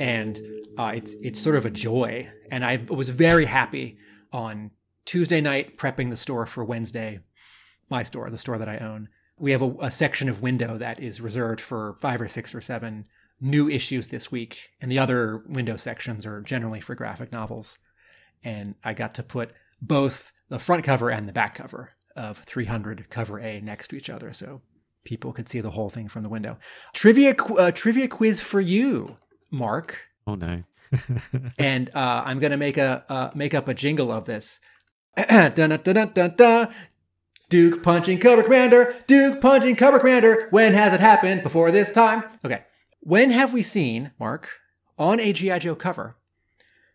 and 0.00 0.40
uh, 0.78 0.92
it's 0.94 1.14
it's 1.22 1.40
sort 1.40 1.56
of 1.56 1.66
a 1.66 1.70
joy. 1.70 2.30
And 2.50 2.64
I 2.64 2.76
was 2.88 3.10
very 3.10 3.44
happy 3.44 3.98
on 4.32 4.70
Tuesday 5.04 5.42
night 5.42 5.76
prepping 5.76 6.08
the 6.08 6.16
store 6.16 6.46
for 6.46 6.64
Wednesday, 6.64 7.20
my 7.94 8.02
store, 8.02 8.28
the 8.28 8.36
store 8.36 8.58
that 8.58 8.68
I 8.68 8.78
own. 8.78 9.08
We 9.38 9.52
have 9.52 9.62
a, 9.62 9.72
a 9.82 9.90
section 9.90 10.28
of 10.28 10.42
window 10.42 10.76
that 10.78 10.98
is 11.00 11.20
reserved 11.20 11.60
for 11.60 11.96
five 12.00 12.20
or 12.20 12.26
six 12.26 12.52
or 12.52 12.60
seven 12.60 13.06
new 13.40 13.68
issues 13.68 14.08
this 14.08 14.32
week, 14.32 14.70
and 14.80 14.90
the 14.90 14.98
other 14.98 15.44
window 15.46 15.76
sections 15.76 16.26
are 16.26 16.40
generally 16.40 16.80
for 16.80 16.96
graphic 16.96 17.30
novels. 17.30 17.78
And 18.42 18.74
I 18.82 18.94
got 18.94 19.14
to 19.14 19.22
put 19.22 19.52
both 19.80 20.32
the 20.48 20.58
front 20.58 20.82
cover 20.82 21.08
and 21.08 21.28
the 21.28 21.32
back 21.32 21.54
cover 21.54 21.92
of 22.16 22.38
300 22.38 23.10
cover 23.10 23.38
A 23.38 23.60
next 23.60 23.88
to 23.88 23.96
each 23.96 24.10
other, 24.10 24.32
so 24.32 24.60
people 25.04 25.32
could 25.32 25.48
see 25.48 25.60
the 25.60 25.70
whole 25.70 25.90
thing 25.90 26.08
from 26.08 26.24
the 26.24 26.28
window. 26.28 26.58
Trivia 26.94 27.36
uh, 27.36 27.70
trivia 27.70 28.08
quiz 28.08 28.40
for 28.40 28.60
you, 28.60 29.18
Mark. 29.52 30.00
Oh 30.26 30.34
no. 30.34 30.64
and 31.58 31.90
uh, 31.94 32.22
I'm 32.24 32.40
gonna 32.40 32.56
make 32.56 32.76
a 32.76 33.04
uh, 33.08 33.30
make 33.36 33.54
up 33.54 33.68
a 33.68 33.74
jingle 33.74 34.10
of 34.10 34.24
this. 34.24 34.60
dun, 35.16 35.52
dun, 35.54 35.80
dun, 35.82 36.10
dun, 36.12 36.34
dun. 36.36 36.74
Duke 37.54 37.84
punching 37.84 38.18
Cobra 38.18 38.42
Commander. 38.42 38.96
Duke 39.06 39.40
punching 39.40 39.76
Cobra 39.76 40.00
Commander. 40.00 40.48
When 40.50 40.74
has 40.74 40.92
it 40.92 40.98
happened 40.98 41.44
before 41.44 41.70
this 41.70 41.88
time? 41.88 42.24
Okay. 42.44 42.64
When 42.98 43.30
have 43.30 43.52
we 43.52 43.62
seen 43.62 44.10
Mark 44.18 44.48
on 44.98 45.20
a 45.20 45.32
GI 45.32 45.60
Joe 45.60 45.76
cover? 45.76 46.16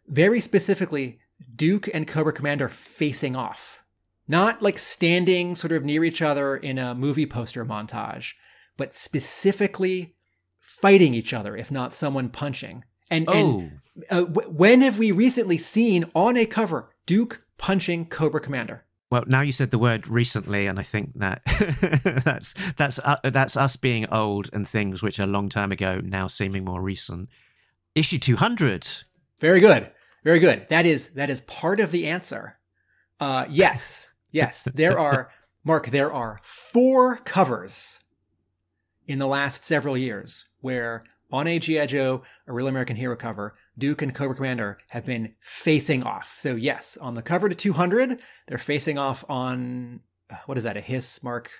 Very 0.09 0.41
specifically, 0.41 1.19
Duke 1.55 1.87
and 1.93 2.05
Cobra 2.05 2.33
Commander 2.33 2.67
facing 2.67 3.37
off. 3.37 3.85
Not 4.27 4.61
like 4.61 4.77
standing 4.77 5.55
sort 5.55 5.71
of 5.71 5.85
near 5.85 6.03
each 6.03 6.21
other 6.21 6.57
in 6.57 6.77
a 6.77 6.93
movie 6.93 7.25
poster 7.25 7.63
montage, 7.65 8.33
but 8.75 8.93
specifically 8.93 10.17
fighting 10.59 11.13
each 11.13 11.31
other, 11.33 11.55
if 11.55 11.71
not 11.71 11.93
someone 11.93 12.27
punching. 12.27 12.83
And, 13.09 13.29
Oh, 13.29 13.31
and 13.33 13.79
uh, 14.09 14.21
w- 14.23 14.49
when 14.49 14.81
have 14.81 14.99
we 14.99 15.13
recently 15.13 15.57
seen 15.57 16.03
on 16.13 16.35
a 16.35 16.45
cover 16.45 16.93
Duke 17.05 17.43
punching 17.57 18.07
Cobra 18.07 18.41
Commander? 18.41 18.83
Well, 19.11 19.23
now 19.25 19.41
you 19.41 19.51
said 19.51 19.71
the 19.71 19.79
word 19.79 20.07
recently, 20.07 20.67
and 20.67 20.79
I 20.79 20.83
think 20.83 21.17
that 21.17 21.41
that's 22.23 22.53
that's 22.77 22.99
uh, 22.99 23.17
that's 23.23 23.57
us 23.57 23.75
being 23.75 24.07
old 24.11 24.49
and 24.53 24.67
things 24.67 25.01
which 25.01 25.19
are 25.19 25.23
a 25.23 25.27
long 25.27 25.49
time 25.49 25.71
ago 25.71 25.99
now 26.03 26.27
seeming 26.27 26.63
more 26.63 26.81
recent. 26.81 27.29
Issue 27.95 28.19
two 28.19 28.35
hundred. 28.35 28.87
Very 29.39 29.59
good. 29.59 29.91
Very 30.23 30.39
good. 30.39 30.67
That 30.69 30.85
is 30.85 31.09
that 31.09 31.29
is 31.29 31.41
part 31.41 31.79
of 31.79 31.91
the 31.91 32.07
answer. 32.07 32.59
Uh, 33.19 33.45
yes, 33.49 34.09
yes. 34.31 34.63
There 34.63 34.99
are 34.99 35.31
Mark. 35.63 35.87
There 35.87 36.13
are 36.13 36.39
four 36.43 37.17
covers 37.17 37.99
in 39.07 39.17
the 39.17 39.27
last 39.27 39.63
several 39.63 39.97
years 39.97 40.45
where 40.61 41.03
on 41.31 41.47
a 41.47 41.57
GI 41.57 41.87
Joe, 41.87 42.21
a 42.47 42.53
Real 42.53 42.67
American 42.67 42.95
Hero 42.95 43.15
cover, 43.15 43.55
Duke 43.79 44.01
and 44.01 44.13
Cobra 44.13 44.35
Commander 44.35 44.77
have 44.89 45.05
been 45.05 45.33
facing 45.39 46.03
off. 46.03 46.35
So 46.37 46.55
yes, 46.55 46.97
on 46.97 47.15
the 47.15 47.21
cover 47.21 47.49
to 47.49 47.55
200, 47.55 48.19
they're 48.47 48.57
facing 48.57 48.97
off 48.97 49.25
on 49.29 50.01
uh, 50.29 50.35
what 50.45 50.57
is 50.57 50.63
that? 50.63 50.77
A 50.77 50.81
hiss 50.81 51.23
mark 51.23 51.51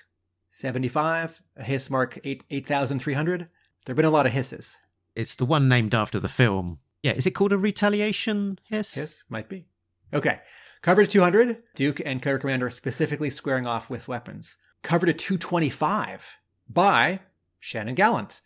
75, 0.50 1.42
a 1.56 1.64
hiss 1.64 1.90
mark 1.90 2.18
8 2.22 2.44
8300. 2.50 3.48
There've 3.84 3.96
been 3.96 4.04
a 4.04 4.10
lot 4.10 4.26
of 4.26 4.32
hisses. 4.32 4.78
It's 5.16 5.34
the 5.34 5.44
one 5.44 5.68
named 5.68 5.94
after 5.94 6.20
the 6.20 6.28
film. 6.28 6.78
Yeah, 7.02 7.12
is 7.12 7.26
it 7.26 7.32
called 7.32 7.52
a 7.52 7.58
retaliation 7.58 8.58
hiss? 8.64 8.94
Hiss 8.94 9.24
might 9.28 9.48
be. 9.48 9.66
Okay. 10.12 10.40
Cover 10.82 11.04
to 11.04 11.10
200, 11.10 11.62
Duke 11.74 12.00
and 12.04 12.22
Cobra 12.22 12.40
Commander 12.40 12.66
are 12.66 12.70
specifically 12.70 13.28
squaring 13.28 13.66
off 13.66 13.90
with 13.90 14.08
weapons. 14.08 14.56
Cover 14.82 15.06
to 15.06 15.12
225 15.12 16.38
by 16.68 17.20
Shannon 17.58 17.94
Gallant 17.94 18.40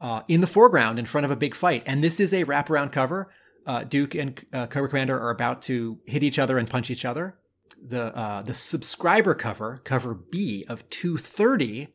uh, 0.00 0.22
in 0.28 0.40
the 0.40 0.46
foreground 0.46 0.98
in 0.98 1.06
front 1.06 1.24
of 1.24 1.30
a 1.30 1.36
big 1.36 1.54
fight. 1.54 1.82
And 1.86 2.02
this 2.02 2.20
is 2.20 2.32
a 2.32 2.44
wraparound 2.44 2.92
cover. 2.92 3.30
Uh, 3.66 3.84
Duke 3.84 4.14
and 4.14 4.44
uh, 4.52 4.66
Cobra 4.66 4.88
Commander 4.88 5.18
are 5.20 5.30
about 5.30 5.62
to 5.62 5.98
hit 6.06 6.22
each 6.22 6.38
other 6.38 6.58
and 6.58 6.68
punch 6.68 6.90
each 6.90 7.04
other. 7.04 7.38
The 7.86 8.16
uh, 8.16 8.42
the 8.42 8.54
subscriber 8.54 9.34
cover, 9.34 9.82
cover 9.84 10.14
B 10.14 10.64
of 10.68 10.88
230, 10.90 11.88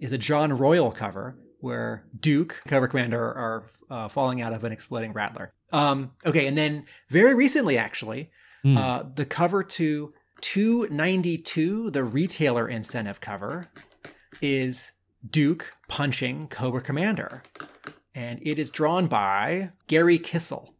is 0.00 0.12
a 0.12 0.18
John 0.18 0.52
Royal 0.52 0.90
cover 0.90 1.38
where 1.60 2.04
Duke, 2.18 2.60
Cobra 2.66 2.88
Commander, 2.88 3.22
are 3.22 3.70
uh, 3.88 4.08
falling 4.08 4.42
out 4.42 4.52
of 4.52 4.64
an 4.64 4.72
exploding 4.72 5.12
rattler. 5.12 5.52
Um, 5.72 6.10
okay, 6.26 6.48
and 6.48 6.58
then 6.58 6.86
very 7.08 7.34
recently, 7.34 7.78
actually, 7.78 8.30
uh, 8.64 9.04
the 9.14 9.24
cover 9.24 9.62
to 9.62 10.12
292, 10.40 11.90
the 11.90 12.04
retailer 12.04 12.68
incentive 12.68 13.20
cover, 13.20 13.68
is 14.40 14.92
Duke 15.28 15.72
punching 15.88 16.48
Cobra 16.48 16.80
Commander. 16.80 17.42
And 18.14 18.40
it 18.42 18.58
is 18.58 18.70
drawn 18.70 19.06
by 19.06 19.72
Gary 19.86 20.18
Kissel, 20.18 20.74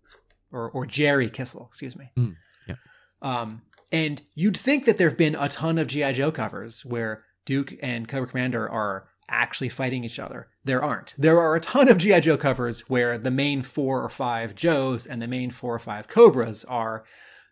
or, 0.50 0.70
or 0.70 0.84
Jerry 0.84 1.30
Kissel, 1.30 1.66
excuse 1.66 1.96
me. 1.96 2.10
Mm, 2.16 2.36
yeah. 2.68 2.74
Um, 3.22 3.62
and 3.90 4.22
you'd 4.34 4.56
think 4.56 4.84
that 4.84 4.98
there 4.98 5.08
have 5.08 5.18
been 5.18 5.34
a 5.34 5.48
ton 5.48 5.78
of 5.78 5.86
G.I. 5.86 6.12
Joe 6.12 6.32
covers 6.32 6.84
where 6.84 7.24
Duke 7.44 7.74
and 7.82 8.08
Cobra 8.08 8.28
Commander 8.28 8.68
are 8.68 9.08
actually 9.28 9.68
fighting 9.68 10.04
each 10.04 10.18
other. 10.18 10.48
There 10.64 10.82
aren't. 10.82 11.14
There 11.16 11.40
are 11.40 11.54
a 11.54 11.60
ton 11.60 11.88
of 11.88 11.98
G.I. 11.98 12.20
Joe 12.20 12.36
covers 12.36 12.88
where 12.90 13.18
the 13.18 13.30
main 13.30 13.62
four 13.62 14.02
or 14.02 14.08
five 14.08 14.54
Joes 14.54 15.06
and 15.06 15.22
the 15.22 15.26
main 15.26 15.50
four 15.50 15.74
or 15.74 15.78
five 15.78 16.08
Cobras 16.08 16.64
are 16.66 17.04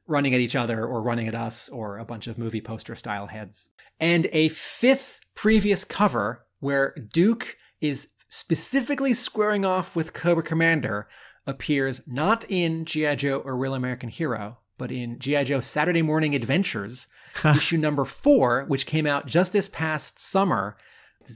running 0.07 0.35
at 0.35 0.41
each 0.41 0.57
other 0.57 0.85
or 0.85 1.01
running 1.01 1.29
at 1.29 1.35
us 1.35 1.69
or 1.69 1.99
a 1.99 2.05
bunch 2.05 2.27
of 2.27 2.37
movie 2.37 2.61
poster 2.61 2.95
style 2.95 3.29
heads. 3.29 3.71
And 3.99 4.27
a 4.33 4.49
fifth 4.49 5.21
previous 5.35 5.85
cover 5.85 6.45
where 6.61 6.95
Duke 6.95 7.57
is 7.81 8.13
specifically 8.29 9.13
squaring 9.13 9.65
off 9.65 9.97
with 9.97 10.13
Cobra 10.13 10.43
Commander 10.43 11.09
appears 11.47 12.03
not 12.07 12.45
in 12.49 12.85
G.I. 12.85 13.17
Joe 13.17 13.39
or 13.39 13.57
Real 13.57 13.75
American 13.75 14.09
Hero, 14.09 14.59
but 14.79 14.93
in 14.93 15.19
G.I. 15.19 15.45
Joe 15.45 15.61
Saturday 15.61 16.03
Morning 16.03 16.35
Adventures, 16.35 17.09
issue 17.45 17.77
number 17.77 18.05
four, 18.05 18.65
which 18.69 18.87
came 18.87 19.07
out 19.07 19.27
just 19.27 19.53
this 19.53 19.69
past 19.69 20.19
summer. 20.19 20.77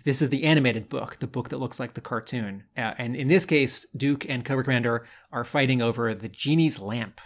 This 0.05 0.23
is 0.23 0.31
the 0.31 0.45
animated 0.45 0.89
book, 0.89 1.19
the 1.19 1.27
book 1.27 1.51
that 1.51 1.59
looks 1.59 1.79
like 1.79 1.95
the 1.95 2.01
cartoon. 2.01 2.65
Uh, 2.77 2.95
and 2.97 3.15
in 3.15 3.29
this 3.29 3.45
case, 3.45 3.87
Duke 3.97 4.29
and 4.29 4.45
Cobra 4.45 4.65
Commander 4.65 5.07
are 5.31 5.45
fighting 5.45 5.83
over 5.83 6.15
the 6.15 6.29
genie's 6.29 6.79
lamp. 6.79 7.21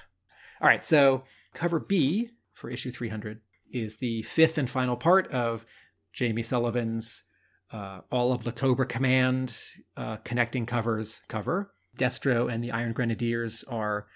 All 0.61 0.69
right, 0.69 0.85
so 0.85 1.25
cover 1.55 1.79
B 1.79 2.31
for 2.53 2.69
issue 2.69 2.91
300 2.91 3.41
is 3.73 3.99
the 3.99 4.23
fifth 4.23 4.59
and 4.59 4.69
final 4.69 4.97
part 4.97 5.31
of 5.31 5.65
Jamie 6.13 6.43
Sullivan's 6.43 7.23
uh, 7.73 8.01
All 8.11 8.33
of 8.33 8.45
the 8.45 8.53
Cobra 8.53 8.87
Command 8.87 9.57
uh, 9.97 10.17
connecting 10.19 10.67
covers 10.67 11.21
cover. 11.29 11.73
Destro 11.99 12.53
and 12.53 12.63
the 12.63 12.71
Iron 12.73 12.93
Grenadiers 12.93 13.65
are 13.65 14.07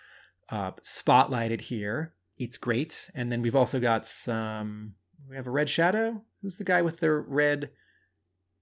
uh, 0.51 0.71
spotlighted 0.83 1.63
here. 1.63 2.15
It's 2.39 2.59
great. 2.59 3.11
And 3.15 3.31
then 3.31 3.43
we've 3.43 3.57
also 3.57 3.81
got 3.81 4.07
some. 4.07 4.95
We 5.29 5.37
have 5.37 5.47
a 5.47 5.51
Red 5.51 5.69
Shadow. 5.71 6.23
Who's 6.43 6.57
the 6.57 6.65
guy 6.65 6.83
with 6.83 6.99
the 6.99 7.11
red? 7.13 7.71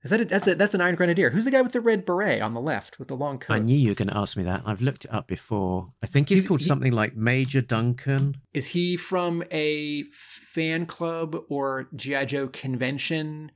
Is 0.03 0.11
that 0.11 0.21
a, 0.23 0.25
that's 0.25 0.47
a, 0.47 0.55
that's 0.55 0.73
an 0.73 0.81
Iron 0.81 0.95
Grenadier? 0.95 1.29
Who's 1.31 1.45
the 1.45 1.51
guy 1.51 1.61
with 1.61 1.73
the 1.73 1.81
red 1.81 2.07
beret 2.07 2.41
on 2.41 2.55
the 2.55 2.61
left 2.61 2.99
with 2.99 3.09
the 3.09 3.17
long 3.17 3.39
coat? 3.39 3.53
I 3.53 3.59
knew 3.59 3.77
you 3.77 3.91
were 3.91 3.95
going 3.95 4.09
to 4.09 4.17
ask 4.17 4.35
me 4.37 4.43
that. 4.45 4.63
I've 4.65 4.81
looked 4.81 5.05
it 5.05 5.13
up 5.13 5.27
before. 5.27 5.89
I 6.03 6.07
think 6.07 6.31
he's, 6.31 6.39
He's- 6.39 6.49
called 6.49 6.61
he- 6.61 6.67
something 6.67 6.93
like 6.93 7.15
Major 7.17 7.61
Duncan. 7.61 8.37
Is 8.55 8.69
he 8.69 8.97
from 8.97 9.45
a 9.53 10.05
fan 10.13 10.87
club 10.87 11.37
or 11.51 11.89
GI 11.95 12.27
Joe 12.27 12.49
convention 12.49 13.53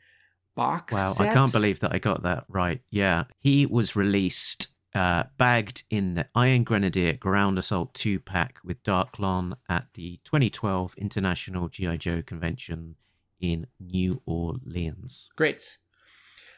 box? 0.54 0.94
Wow, 0.94 1.08
set? 1.08 1.28
I 1.28 1.34
can't 1.34 1.52
believe 1.52 1.80
that 1.80 1.92
I 1.92 1.98
got 1.98 2.22
that 2.22 2.44
right. 2.48 2.80
Yeah, 2.90 3.24
he 3.38 3.66
was 3.66 3.96
released, 3.96 4.68
uh, 4.94 5.24
bagged 5.38 5.84
in 5.90 6.14
the 6.14 6.28
Iron 6.34 6.64
Grenadier 6.64 7.14
Ground 7.14 7.58
Assault 7.58 7.94
2 7.94 8.20
pack 8.20 8.58
with 8.64 8.82
Darklon 8.82 9.54
at 9.68 9.86
the 9.94 10.20
2012 10.24 10.94
International 10.96 11.68
G.I. 11.68 11.96
Joe 11.96 12.22
Convention 12.22 12.96
in 13.40 13.66
New 13.80 14.22
Orleans. 14.26 15.30
Great. 15.36 15.78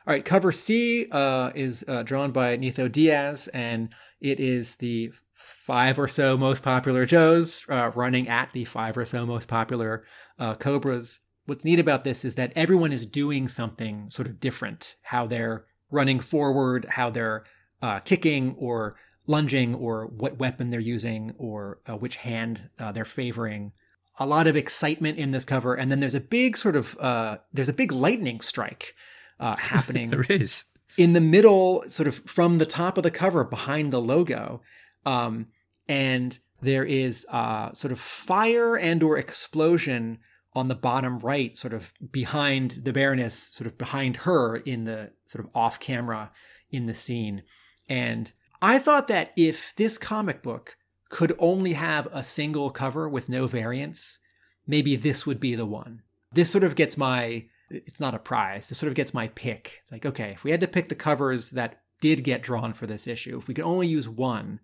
All 0.07 0.15
right, 0.15 0.25
cover 0.25 0.53
C 0.53 1.09
uh, 1.11 1.51
is 1.55 1.85
uh, 1.89 2.05
drawn 2.05 2.31
by 2.31 2.57
Netho 2.57 2.91
Diaz, 2.91 3.49
and 3.49 3.89
it 4.21 4.39
is 4.39 4.77
the 4.77 5.13
five 5.33 5.99
or 5.99 6.07
so 6.07 6.37
most 6.37 6.63
popular 6.63 7.05
Joes 7.07 7.67
uh, 7.69 7.91
running 7.95 8.29
at 8.29 8.53
the 8.53 8.65
five 8.65 8.97
or 8.97 9.05
so 9.05 9.27
most 9.27 9.49
popular 9.49 10.05
uh, 10.39 10.55
Cobras. 10.55 11.21
What's 11.47 11.65
neat 11.65 11.79
about 11.79 12.05
this 12.05 12.25
is 12.25 12.35
that 12.35 12.53
everyone 12.57 12.93
is 12.93 13.07
doing 13.07 13.47
something 13.49 14.11
sort 14.11 14.27
of 14.27 14.41
different. 14.41 14.97
How 15.03 15.27
they're 15.27 15.65
running 15.91 16.21
forward, 16.21 16.85
how 16.91 17.11
they're 17.11 17.45
uh, 17.81 18.01
kicking 18.01 18.57
or 18.59 18.97
lunging 19.27 19.75
or 19.75 20.07
what 20.07 20.39
weapon 20.39 20.71
they're 20.71 20.81
using 20.81 21.35
or 21.39 21.79
uh, 21.87 21.97
which 21.97 22.17
hand 22.17 22.69
uh, 22.79 22.93
they're 22.93 23.05
favoring. 23.05 23.73
A 24.19 24.27
lot 24.27 24.47
of 24.47 24.57
excitement 24.57 25.19
in 25.19 25.31
this 25.31 25.45
cover, 25.45 25.75
and 25.75 25.91
then 25.91 26.01
there's 26.01 26.15
a 26.15 26.21
big 26.21 26.57
sort 26.57 26.75
of 26.75 26.97
uh, 26.99 27.39
there's 27.53 27.69
a 27.69 27.75
big 27.75 27.93
lightning 27.93 28.41
strike 28.41 28.95
uh, 29.39 29.57
happening 29.59 30.11
there 30.11 30.27
is. 30.29 30.65
in 30.97 31.13
the 31.13 31.21
middle, 31.21 31.85
sort 31.87 32.07
of 32.09 32.17
from 32.25 32.59
the 32.59 32.67
top 32.67 32.97
of 32.97 33.03
the 33.03 33.11
cover 33.11 33.45
behind 33.45 33.93
the 33.93 34.01
logo, 34.01 34.63
um, 35.05 35.47
and 35.87 36.39
there 36.63 36.85
is 36.85 37.27
uh, 37.31 37.73
sort 37.73 37.93
of 37.93 38.01
fire 38.01 38.77
and 38.77 39.03
or 39.03 39.19
explosion 39.19 40.19
on 40.57 40.69
the 40.69 40.75
bottom 40.75 41.19
right, 41.19 41.57
sort 41.57 41.75
of 41.75 41.93
behind 42.11 42.71
the 42.83 42.93
Baroness, 42.93 43.35
sort 43.35 43.67
of 43.67 43.77
behind 43.77 44.17
her 44.17 44.57
in 44.57 44.85
the 44.85 45.13
sort 45.27 45.45
of 45.45 45.51
off 45.55 45.79
camera 45.79 46.33
in 46.71 46.87
the 46.87 46.95
scene. 46.95 47.43
And 47.89 48.33
I 48.63 48.79
thought 48.79 49.07
that 49.09 49.33
if 49.37 49.77
this 49.77 49.99
comic 49.99 50.43
book 50.43 50.77
could 51.11 51.37
only 51.39 51.75
have 51.75 52.09
a 52.11 52.23
single 52.23 52.71
cover 52.71 53.07
with 53.07 53.29
no 53.29 53.47
variants, 53.47 54.19
maybe 54.67 54.97
this 54.97 55.27
would 55.27 55.39
be 55.39 55.55
the 55.55 55.67
one. 55.67 56.03
This 56.33 56.51
sort 56.51 56.65
of 56.65 56.75
gets 56.75 56.97
my, 56.97 57.45
it's 57.71 58.01
not 58.01 58.15
a 58.15 58.19
prize, 58.19 58.71
this 58.71 58.79
sort 58.79 58.89
of 58.89 58.97
gets 58.97 59.13
my 59.13 59.29
pick. 59.29 59.81
It's 59.83 59.93
like, 59.93 60.07
okay, 60.07 60.31
if 60.31 60.43
we 60.43 60.51
had 60.51 60.61
to 60.61 60.69
pick 60.69 60.89
the 60.89 60.95
covers 60.95 61.51
that 61.51 61.83
did 62.01 62.25
get 62.25 62.43
drawn 62.43 62.73
for 62.73 62.87
this 62.87 63.07
issue, 63.07 63.37
if 63.37 63.47
we 63.47 63.55
could 63.55 63.65
only 63.65 63.89
use 63.89 64.09
one 64.09 64.61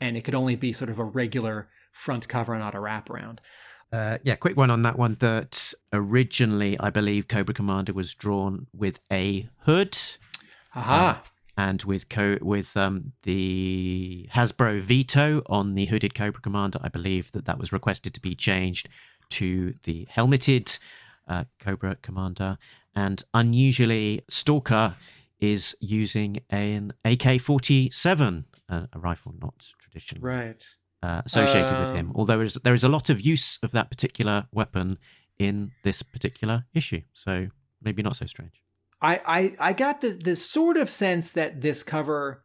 and 0.00 0.16
it 0.16 0.24
could 0.24 0.34
only 0.34 0.56
be 0.56 0.72
sort 0.72 0.90
of 0.90 0.98
a 0.98 1.04
regular 1.04 1.68
front 1.92 2.28
cover, 2.28 2.54
and 2.54 2.62
not 2.62 2.74
a 2.74 2.78
wraparound. 2.78 3.38
Uh, 3.92 4.18
yeah, 4.22 4.34
quick 4.34 4.56
one 4.56 4.70
on 4.70 4.82
that 4.82 4.98
one. 4.98 5.16
That 5.20 5.72
originally, 5.92 6.78
I 6.78 6.90
believe, 6.90 7.28
Cobra 7.28 7.54
Commander 7.54 7.92
was 7.92 8.14
drawn 8.14 8.66
with 8.72 9.00
a 9.10 9.48
hood 9.60 9.96
Aha. 10.74 11.22
and 11.56 11.82
with 11.84 12.08
co- 12.08 12.38
with 12.42 12.76
um, 12.76 13.12
the 13.22 14.28
Hasbro 14.34 14.82
veto 14.82 15.42
on 15.46 15.74
the 15.74 15.86
hooded 15.86 16.14
Cobra 16.14 16.42
Commander. 16.42 16.78
I 16.82 16.88
believe 16.88 17.32
that 17.32 17.46
that 17.46 17.58
was 17.58 17.72
requested 17.72 18.12
to 18.14 18.20
be 18.20 18.34
changed 18.34 18.88
to 19.30 19.74
the 19.84 20.06
helmeted 20.10 20.78
uh, 21.26 21.44
Cobra 21.58 21.96
Commander. 21.96 22.58
And 22.94 23.22
unusually, 23.32 24.22
Stalker 24.28 24.96
is 25.40 25.76
using 25.80 26.38
an 26.50 26.92
AK 27.04 27.40
47, 27.40 28.44
uh, 28.68 28.86
a 28.92 28.98
rifle 28.98 29.34
not 29.40 29.72
traditionally 29.78 30.26
right. 30.26 30.66
Uh, 31.02 31.22
associated 31.24 31.78
with 31.78 31.94
him. 31.94 32.08
Um, 32.08 32.12
Although 32.16 32.36
there 32.38 32.44
is, 32.44 32.54
there 32.54 32.74
is 32.74 32.84
a 32.84 32.88
lot 32.88 33.10
of 33.10 33.20
use 33.20 33.58
of 33.62 33.72
that 33.72 33.90
particular 33.90 34.46
weapon 34.52 34.98
in 35.38 35.72
this 35.82 36.02
particular 36.02 36.64
issue. 36.74 37.02
So 37.12 37.48
maybe 37.82 38.02
not 38.02 38.16
so 38.16 38.26
strange. 38.26 38.62
I, 39.00 39.20
I 39.26 39.68
I 39.68 39.72
got 39.74 40.00
the 40.00 40.10
the 40.10 40.34
sort 40.34 40.76
of 40.76 40.90
sense 40.90 41.30
that 41.32 41.60
this 41.60 41.84
cover 41.84 42.42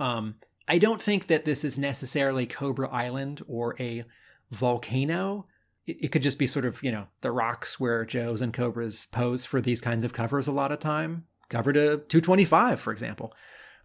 um 0.00 0.34
I 0.68 0.78
don't 0.78 1.00
think 1.00 1.28
that 1.28 1.44
this 1.44 1.64
is 1.64 1.78
necessarily 1.78 2.46
Cobra 2.46 2.88
Island 2.88 3.42
or 3.46 3.76
a 3.80 4.04
volcano. 4.50 5.46
It, 5.86 6.04
it 6.04 6.08
could 6.08 6.22
just 6.22 6.38
be 6.38 6.46
sort 6.46 6.64
of, 6.64 6.82
you 6.82 6.90
know, 6.90 7.06
the 7.20 7.30
rocks 7.30 7.78
where 7.78 8.04
Joes 8.04 8.42
and 8.42 8.52
Cobras 8.52 9.06
pose 9.06 9.44
for 9.44 9.60
these 9.60 9.80
kinds 9.80 10.02
of 10.04 10.12
covers 10.12 10.48
a 10.48 10.52
lot 10.52 10.72
of 10.72 10.80
time. 10.80 11.26
Cover 11.48 11.72
to 11.72 11.98
225, 12.08 12.80
for 12.80 12.92
example. 12.92 13.32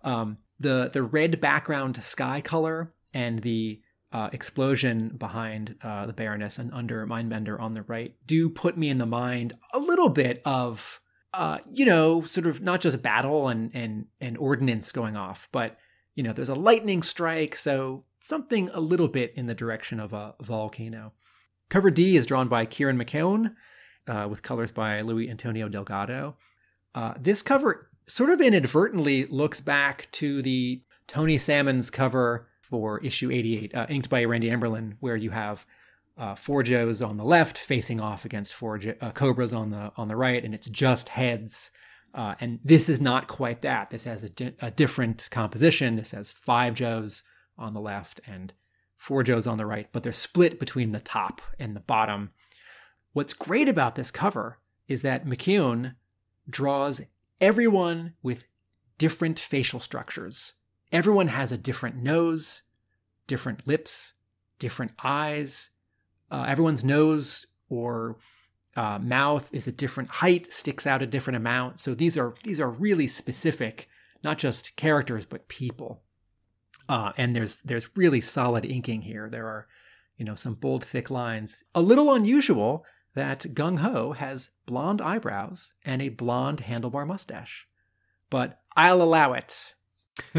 Um, 0.03 0.39
the 0.59 0.89
the 0.91 1.03
red 1.03 1.39
background 1.39 2.03
sky 2.03 2.41
color 2.41 2.93
and 3.13 3.39
the 3.39 3.80
uh, 4.11 4.29
explosion 4.33 5.09
behind 5.17 5.75
uh, 5.81 6.05
the 6.05 6.13
Baroness 6.13 6.57
and 6.57 6.73
under 6.73 7.05
Mindbender 7.07 7.59
on 7.59 7.73
the 7.73 7.83
right 7.83 8.15
do 8.25 8.49
put 8.49 8.77
me 8.77 8.89
in 8.89 8.97
the 8.97 9.05
mind 9.05 9.53
a 9.73 9.79
little 9.79 10.09
bit 10.09 10.41
of 10.45 11.01
uh, 11.33 11.59
you 11.71 11.85
know, 11.85 12.21
sort 12.21 12.45
of 12.45 12.61
not 12.61 12.81
just 12.81 13.01
battle 13.01 13.47
and 13.47 13.71
and 13.73 14.05
and 14.19 14.37
ordnance 14.37 14.91
going 14.91 15.15
off, 15.15 15.47
but 15.51 15.77
you 16.15 16.23
know, 16.23 16.33
there's 16.33 16.49
a 16.49 16.55
lightning 16.55 17.01
strike, 17.03 17.55
so 17.55 18.03
something 18.19 18.69
a 18.73 18.81
little 18.81 19.07
bit 19.07 19.33
in 19.35 19.45
the 19.45 19.55
direction 19.55 19.99
of 19.99 20.13
a 20.13 20.35
volcano. 20.41 21.13
Cover 21.69 21.89
D 21.89 22.17
is 22.17 22.25
drawn 22.25 22.49
by 22.49 22.65
Kieran 22.65 22.97
McKeown, 22.97 23.55
uh, 24.07 24.27
with 24.29 24.43
colors 24.43 24.71
by 24.71 25.01
Louis 25.01 25.29
Antonio 25.29 25.69
Delgado. 25.69 26.35
Uh, 26.93 27.13
this 27.17 27.41
cover 27.41 27.89
sort 28.05 28.29
of 28.29 28.41
inadvertently 28.41 29.25
looks 29.27 29.61
back 29.61 30.09
to 30.11 30.41
the 30.41 30.83
Tony 31.07 31.37
Salmons' 31.37 31.89
cover 31.89 32.49
for 32.71 32.99
issue 32.99 33.29
88, 33.29 33.75
uh, 33.75 33.85
inked 33.89 34.09
by 34.09 34.23
Randy 34.23 34.49
Emberlin, 34.49 34.93
where 35.01 35.17
you 35.17 35.29
have 35.29 35.65
uh, 36.17 36.35
four 36.35 36.63
Joes 36.63 37.01
on 37.01 37.17
the 37.17 37.25
left 37.25 37.57
facing 37.57 37.99
off 37.99 38.23
against 38.23 38.53
four 38.53 38.77
jo- 38.77 38.95
uh, 39.01 39.11
Cobras 39.11 39.53
on 39.53 39.69
the 39.69 39.91
on 39.97 40.07
the 40.07 40.15
right, 40.15 40.43
and 40.43 40.55
it's 40.55 40.69
just 40.69 41.09
heads. 41.09 41.71
Uh, 42.13 42.35
and 42.39 42.59
this 42.63 42.89
is 42.89 42.99
not 42.99 43.27
quite 43.27 43.61
that. 43.61 43.89
This 43.89 44.05
has 44.05 44.23
a, 44.23 44.29
di- 44.29 44.55
a 44.61 44.71
different 44.71 45.27
composition. 45.31 45.95
This 45.95 46.11
has 46.11 46.29
five 46.29 46.73
Joes 46.73 47.23
on 47.57 47.73
the 47.73 47.79
left 47.81 48.21
and 48.25 48.53
four 48.97 49.21
Joes 49.21 49.47
on 49.47 49.57
the 49.57 49.65
right, 49.65 49.87
but 49.91 50.03
they're 50.03 50.13
split 50.13 50.59
between 50.59 50.91
the 50.91 50.99
top 50.99 51.41
and 51.59 51.75
the 51.75 51.81
bottom. 51.81 52.31
What's 53.13 53.33
great 53.33 53.67
about 53.67 53.95
this 53.95 54.11
cover 54.11 54.59
is 54.87 55.01
that 55.01 55.25
McKeown 55.25 55.95
draws 56.49 57.01
everyone 57.41 58.13
with 58.23 58.45
different 58.97 59.39
facial 59.39 59.79
structures. 59.79 60.53
Everyone 60.91 61.27
has 61.27 61.51
a 61.51 61.57
different 61.57 61.95
nose, 61.95 62.63
different 63.27 63.65
lips, 63.65 64.13
different 64.59 64.91
eyes. 65.03 65.69
Uh, 66.29 66.45
everyone's 66.47 66.83
nose 66.83 67.47
or 67.69 68.17
uh, 68.75 68.99
mouth 68.99 69.49
is 69.53 69.67
a 69.67 69.71
different 69.71 70.09
height, 70.09 70.51
sticks 70.51 70.85
out 70.87 71.01
a 71.01 71.07
different 71.07 71.37
amount. 71.37 71.79
So 71.79 71.93
these 71.93 72.17
are 72.17 72.35
these 72.43 72.59
are 72.59 72.69
really 72.69 73.07
specific, 73.07 73.87
not 74.23 74.37
just 74.37 74.75
characters 74.75 75.25
but 75.25 75.47
people. 75.47 76.03
Uh, 76.87 77.11
and 77.17 77.35
there's 77.35 77.57
there's 77.57 77.95
really 77.95 78.21
solid 78.21 78.65
inking 78.65 79.01
here. 79.03 79.29
There 79.29 79.47
are, 79.47 79.67
you 80.17 80.25
know, 80.25 80.35
some 80.35 80.55
bold, 80.55 80.83
thick 80.83 81.09
lines. 81.09 81.63
A 81.73 81.81
little 81.81 82.13
unusual 82.13 82.85
that 83.13 83.41
Gung 83.53 83.79
Ho 83.79 84.13
has 84.13 84.51
blonde 84.65 85.01
eyebrows 85.01 85.73
and 85.83 86.01
a 86.01 86.09
blonde 86.09 86.63
handlebar 86.63 87.05
mustache, 87.05 87.67
but 88.29 88.59
I'll 88.75 89.01
allow 89.01 89.33
it. 89.33 89.75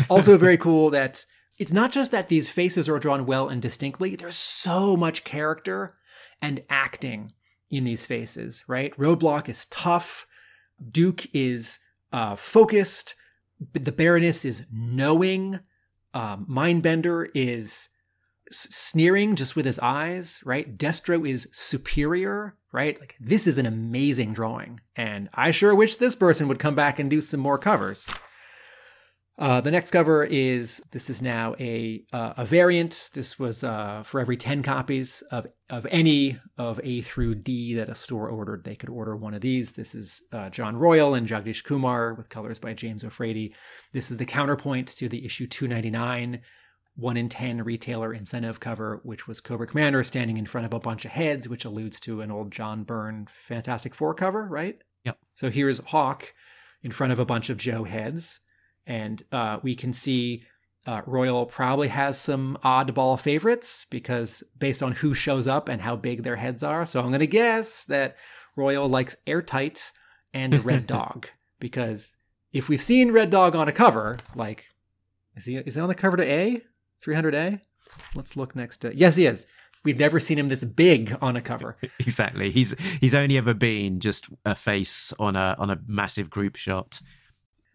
Also, 0.09 0.37
very 0.37 0.57
cool 0.57 0.91
that 0.91 1.25
it's 1.59 1.73
not 1.73 1.93
just 1.93 2.11
that 2.13 2.29
these 2.29 2.49
faces 2.49 2.89
are 2.89 2.99
drawn 2.99 3.27
well 3.27 3.49
and 3.49 3.61
distinctly. 3.61 4.17
There's 4.17 4.37
so 4.37 4.97
much 4.97 5.25
character 5.25 5.97
and 6.41 6.63
acting 6.69 7.33
in 7.71 7.85
these 7.85 8.07
faces, 8.07 8.65
right? 8.67 8.97
Roadblock 8.97 9.49
is 9.49 9.67
tough. 9.67 10.27
Duke 10.91 11.27
is 11.35 11.79
uh, 12.13 12.37
focused. 12.37 13.15
The 13.73 13.93
Baroness 13.93 14.45
is 14.45 14.65
knowing. 14.73 15.61
Um, 16.15 16.47
Mindbender 16.51 17.29
is 17.35 17.89
sneering 18.51 19.37
just 19.37 19.57
with 19.57 19.65
his 19.65 19.79
eyes, 19.79 20.41
right? 20.45 20.77
Destro 20.77 21.29
is 21.29 21.49
superior, 21.53 22.57
right? 22.73 22.99
Like 23.01 23.17
this 23.21 23.47
is 23.47 23.59
an 23.59 23.67
amazing 23.67 24.35
drawing, 24.35 24.81
and 24.97 25.31
I 25.33 25.51
sure 25.51 25.75
wish 25.75 25.97
this 25.97 26.15
person 26.15 26.49
would 26.49 26.59
come 26.59 26.75
back 26.75 26.99
and 26.99 27.09
do 27.09 27.21
some 27.21 27.41
more 27.41 27.59
covers. 27.59 28.11
Uh, 29.43 29.61
the 29.61 29.73
next 29.73 29.91
cover 29.91 30.23
is 30.23 30.81
this 30.93 31.11
is 31.11 31.21
now 31.21 31.53
a 31.59 32.05
uh, 32.13 32.33
a 32.37 32.45
variant. 32.45 33.11
This 33.13 33.41
was 33.41 33.65
uh, 33.65 34.05
for 34.05 34.21
every 34.21 34.37
ten 34.37 34.63
copies 34.63 35.21
of 35.33 35.49
of 35.69 35.85
any 35.91 36.39
of 36.59 36.79
A 36.85 37.01
through 37.01 37.35
D 37.35 37.75
that 37.75 37.89
a 37.89 37.95
store 37.97 38.29
ordered, 38.29 38.63
they 38.63 38.77
could 38.77 38.89
order 38.89 39.17
one 39.17 39.35
of 39.35 39.41
these. 39.41 39.73
This 39.73 39.97
is 39.97 40.23
uh, 40.31 40.49
John 40.51 40.77
Royal 40.77 41.15
and 41.15 41.27
Jagdish 41.27 41.65
Kumar 41.65 42.15
with 42.15 42.29
colors 42.29 42.61
by 42.61 42.73
James 42.73 43.03
Offredi. 43.03 43.53
This 43.93 44.13
is 44.13 44.19
the 44.19 44.25
counterpoint 44.25 44.87
to 44.91 45.09
the 45.09 45.25
issue 45.25 45.49
299 45.49 46.41
one 46.95 47.17
in 47.17 47.29
10 47.29 47.65
retailer 47.65 48.15
incentive 48.15 48.61
cover, 48.61 49.01
which 49.03 49.27
was 49.27 49.41
Cobra 49.41 49.67
Commander 49.67 50.05
standing 50.05 50.37
in 50.37 50.47
front 50.47 50.67
of 50.67 50.73
a 50.73 50.79
bunch 50.79 51.05
of 51.05 51.11
heads, 51.11 51.49
which 51.49 51.65
alludes 51.65 51.99
to 52.01 52.21
an 52.21 52.31
old 52.31 52.53
John 52.53 52.85
Byrne 52.85 53.27
Fantastic 53.29 53.93
Four 53.93 54.15
cover, 54.15 54.47
right? 54.47 54.79
Yep. 55.05 55.19
So 55.35 55.51
here's 55.51 55.81
Hawk 55.81 56.33
in 56.85 56.93
front 56.93 57.13
of 57.13 57.19
a 57.19 57.25
bunch 57.25 57.51
of 57.51 57.57
Joe 57.57 57.83
heads. 57.83 58.39
And 58.87 59.23
uh, 59.31 59.59
we 59.63 59.75
can 59.75 59.93
see 59.93 60.45
uh, 60.87 61.03
Royal 61.07 61.47
probably 61.47 61.89
has 61.89 62.21
some 62.21 62.59
oddball 62.65 63.21
favorites 63.21 63.87
because 63.89 64.43
based 64.59 64.83
on 64.83 64.93
who 64.93 65.15
shows 65.15 65.47
up 65.47 65.69
and 65.69 65.81
how 65.81 65.97
big 65.97 66.23
their 66.23 66.37
heads 66.37 66.63
are. 66.63 66.85
So 66.87 67.01
I'm 67.01 67.09
going 67.09 67.21
to 67.21 67.27
guess 67.27 67.85
that 67.85 68.17
Royal 68.57 68.89
likes 68.89 69.17
Airtight 69.27 69.93
and 70.35 70.65
Red 70.65 70.87
Dog 70.89 71.29
because 71.61 72.17
if 72.53 72.69
we've 72.69 72.83
seen 72.83 73.13
Red 73.13 73.31
Dog 73.31 73.55
on 73.55 73.69
a 73.69 73.73
cover, 73.73 74.19
like, 74.35 74.67
is 75.37 75.45
he 75.45 75.57
is 75.57 75.77
he 75.77 75.81
on 75.81 75.89
the 75.89 75.95
cover 75.95 76.17
to 76.17 76.25
A? 76.25 76.63
300A? 77.05 77.61
Let's, 77.97 78.17
let's 78.17 78.37
look 78.37 78.55
next 78.55 78.79
to. 78.79 78.97
Yes, 78.97 79.17
he 79.17 79.27
is. 79.27 79.47
We've 79.85 79.99
never 79.99 80.21
seen 80.21 80.39
him 80.39 80.49
this 80.49 80.65
big 80.65 81.17
on 81.21 81.37
a 81.37 81.43
cover. 81.43 81.77
Exactly. 81.99 82.51
He's 82.51 82.75
he's 83.01 83.15
only 83.15 83.39
ever 83.39 83.55
been 83.55 84.01
just 84.01 84.29
a 84.45 84.55
face 84.55 85.13
on 85.19 85.37
a 85.37 85.57
on 85.59 85.71
a 85.71 85.79
massive 85.87 86.31
group 86.31 86.57
shot. 86.57 87.01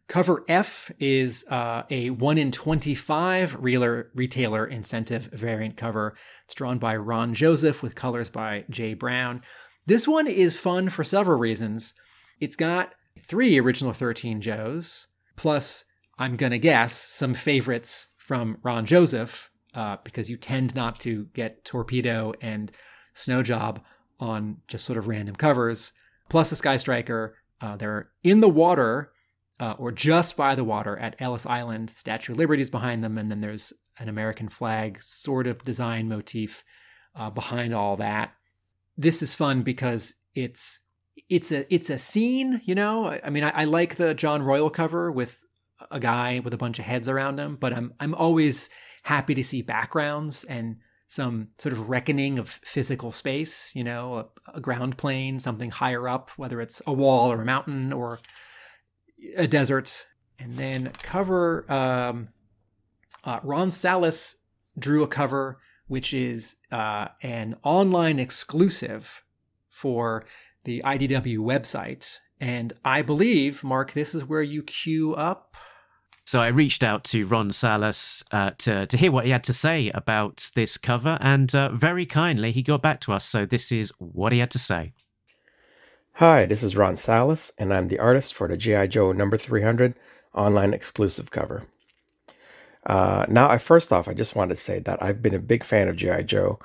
Cover 0.07 0.45
F 0.47 0.89
is 0.99 1.45
uh, 1.49 1.83
a 1.89 2.11
1 2.11 2.37
in 2.37 2.51
25 2.53 3.57
reeler, 3.59 4.09
retailer 4.15 4.65
incentive 4.65 5.25
variant 5.33 5.75
cover. 5.75 6.15
It's 6.45 6.53
drawn 6.53 6.77
by 6.77 6.95
Ron 6.95 7.33
Joseph 7.33 7.83
with 7.83 7.95
colors 7.95 8.29
by 8.29 8.63
Jay 8.69 8.93
Brown. 8.93 9.41
This 9.85 10.07
one 10.07 10.27
is 10.27 10.57
fun 10.57 10.87
for 10.89 11.03
several 11.03 11.37
reasons. 11.37 11.93
It's 12.39 12.55
got 12.55 12.93
three 13.21 13.59
original 13.59 13.91
13 13.91 14.39
Joes, 14.39 15.07
plus 15.35 15.83
I'm 16.17 16.37
going 16.37 16.53
to 16.53 16.59
guess, 16.59 16.93
some 16.93 17.33
favorites 17.33 18.07
from 18.17 18.59
Ron 18.63 18.85
Joseph, 18.85 19.49
uh, 19.73 19.97
because 20.05 20.29
you 20.29 20.37
tend 20.37 20.73
not 20.73 21.01
to 21.01 21.25
get 21.33 21.65
Torpedo 21.65 22.31
and 22.41 22.71
Snow 23.13 23.43
Job 23.43 23.81
on 24.21 24.57
just 24.69 24.85
sort 24.85 24.97
of 24.97 25.09
random 25.09 25.35
covers, 25.35 25.91
plus 26.29 26.51
a 26.53 26.55
Sky 26.55 26.77
Striker. 26.77 27.35
Uh, 27.59 27.75
they're 27.75 28.09
in 28.23 28.39
the 28.39 28.49
water 28.49 29.11
uh, 29.59 29.75
or 29.77 29.91
just 29.91 30.37
by 30.37 30.55
the 30.55 30.63
water 30.63 30.97
at 30.97 31.15
Ellis 31.19 31.45
Island. 31.45 31.89
Statue 31.89 32.33
of 32.33 32.37
Liberty 32.37 32.61
is 32.61 32.69
behind 32.69 33.03
them, 33.03 33.17
and 33.17 33.31
then 33.31 33.41
there's 33.41 33.73
an 33.99 34.09
American 34.09 34.49
flag 34.49 35.01
sort 35.01 35.47
of 35.47 35.63
design 35.63 36.07
motif 36.07 36.63
uh, 37.15 37.29
behind 37.29 37.73
all 37.73 37.97
that. 37.97 38.33
This 38.97 39.21
is 39.21 39.35
fun 39.35 39.63
because 39.63 40.13
it's 40.35 40.79
it's 41.29 41.51
a 41.51 41.71
it's 41.73 41.89
a 41.89 41.97
scene, 41.97 42.61
you 42.65 42.75
know. 42.75 43.05
I, 43.05 43.21
I 43.25 43.29
mean, 43.29 43.43
I, 43.43 43.49
I 43.49 43.63
like 43.65 43.95
the 43.95 44.13
John 44.13 44.43
Royal 44.43 44.69
cover 44.69 45.11
with 45.11 45.43
a 45.91 45.99
guy 45.99 46.39
with 46.39 46.53
a 46.53 46.57
bunch 46.57 46.79
of 46.79 46.85
heads 46.85 47.09
around 47.09 47.39
him, 47.39 47.55
but 47.55 47.73
I'm 47.73 47.93
I'm 47.99 48.13
always 48.13 48.69
happy 49.03 49.33
to 49.35 49.43
see 49.43 49.61
backgrounds 49.61 50.43
and 50.43 50.77
some 51.07 51.47
sort 51.57 51.71
of 51.73 51.89
reckoning 51.89 52.37
of 52.37 52.49
physical 52.49 53.11
space, 53.11 53.73
you 53.73 53.83
know, 53.83 54.17
a, 54.17 54.57
a, 54.57 54.59
ground 54.59 54.97
plane, 54.97 55.39
something 55.39 55.71
higher 55.71 56.05
up, 56.05 56.29
whether 56.31 56.59
it's 56.59 56.81
a 56.85 56.91
wall 56.91 57.31
or 57.31 57.41
a 57.41 57.45
mountain 57.45 57.93
or 57.93 58.19
a 59.35 59.47
desert. 59.47 60.07
And 60.39 60.57
then 60.57 60.91
cover, 61.01 61.69
um, 61.71 62.29
uh, 63.23 63.39
Ron 63.43 63.71
Salas 63.71 64.37
drew 64.77 65.03
a 65.03 65.07
cover 65.07 65.59
which 65.87 66.13
is 66.13 66.57
uh, 66.69 67.07
an 67.21 67.55
online 67.63 68.19
exclusive 68.19 69.23
for 69.69 70.25
the 70.65 70.81
IDW 70.83 71.37
website. 71.37 72.17
And 72.41 72.73
I 72.83 73.01
believe, 73.01 73.63
Mark, 73.63 73.93
this 73.93 74.13
is 74.13 74.25
where 74.25 74.41
you 74.41 74.63
queue 74.63 75.15
up 75.15 75.55
so 76.27 76.41
I 76.41 76.49
reached 76.49 76.83
out 76.83 77.05
to 77.05 77.25
Ron 77.25 77.51
Salas 77.51 78.21
uh, 78.31 78.51
to 78.57 78.85
to 78.85 78.97
hear 78.97 79.13
what 79.13 79.23
he 79.23 79.31
had 79.31 79.45
to 79.45 79.53
say 79.53 79.89
about 79.91 80.51
this 80.55 80.77
cover, 80.77 81.17
and 81.21 81.55
uh, 81.55 81.69
very 81.71 82.05
kindly 82.05 82.51
he 82.51 82.61
got 82.61 82.81
back 82.81 82.99
to 83.01 83.13
us. 83.13 83.23
So 83.23 83.45
this 83.45 83.71
is 83.71 83.93
what 83.97 84.33
he 84.33 84.39
had 84.39 84.51
to 84.51 84.59
say. 84.59 84.91
Hi, 86.17 86.47
this 86.47 86.63
is 86.63 86.75
Ron 86.75 86.97
Salas, 86.97 87.53
and 87.59 87.71
I'm 87.71 87.89
the 87.89 87.99
artist 87.99 88.33
for 88.33 88.47
the 88.47 88.57
GI 88.57 88.87
Joe 88.87 89.11
number 89.11 89.37
300 89.37 89.93
online 90.33 90.73
exclusive 90.73 91.29
cover. 91.29 91.67
Uh, 92.87 93.27
now, 93.29 93.47
I 93.47 93.59
first 93.59 93.93
off, 93.93 94.07
I 94.07 94.15
just 94.15 94.35
wanted 94.35 94.55
to 94.55 94.61
say 94.61 94.79
that 94.79 95.03
I've 95.03 95.21
been 95.21 95.35
a 95.35 95.39
big 95.39 95.63
fan 95.63 95.87
of 95.87 95.95
GI 95.95 96.23
Joe. 96.23 96.57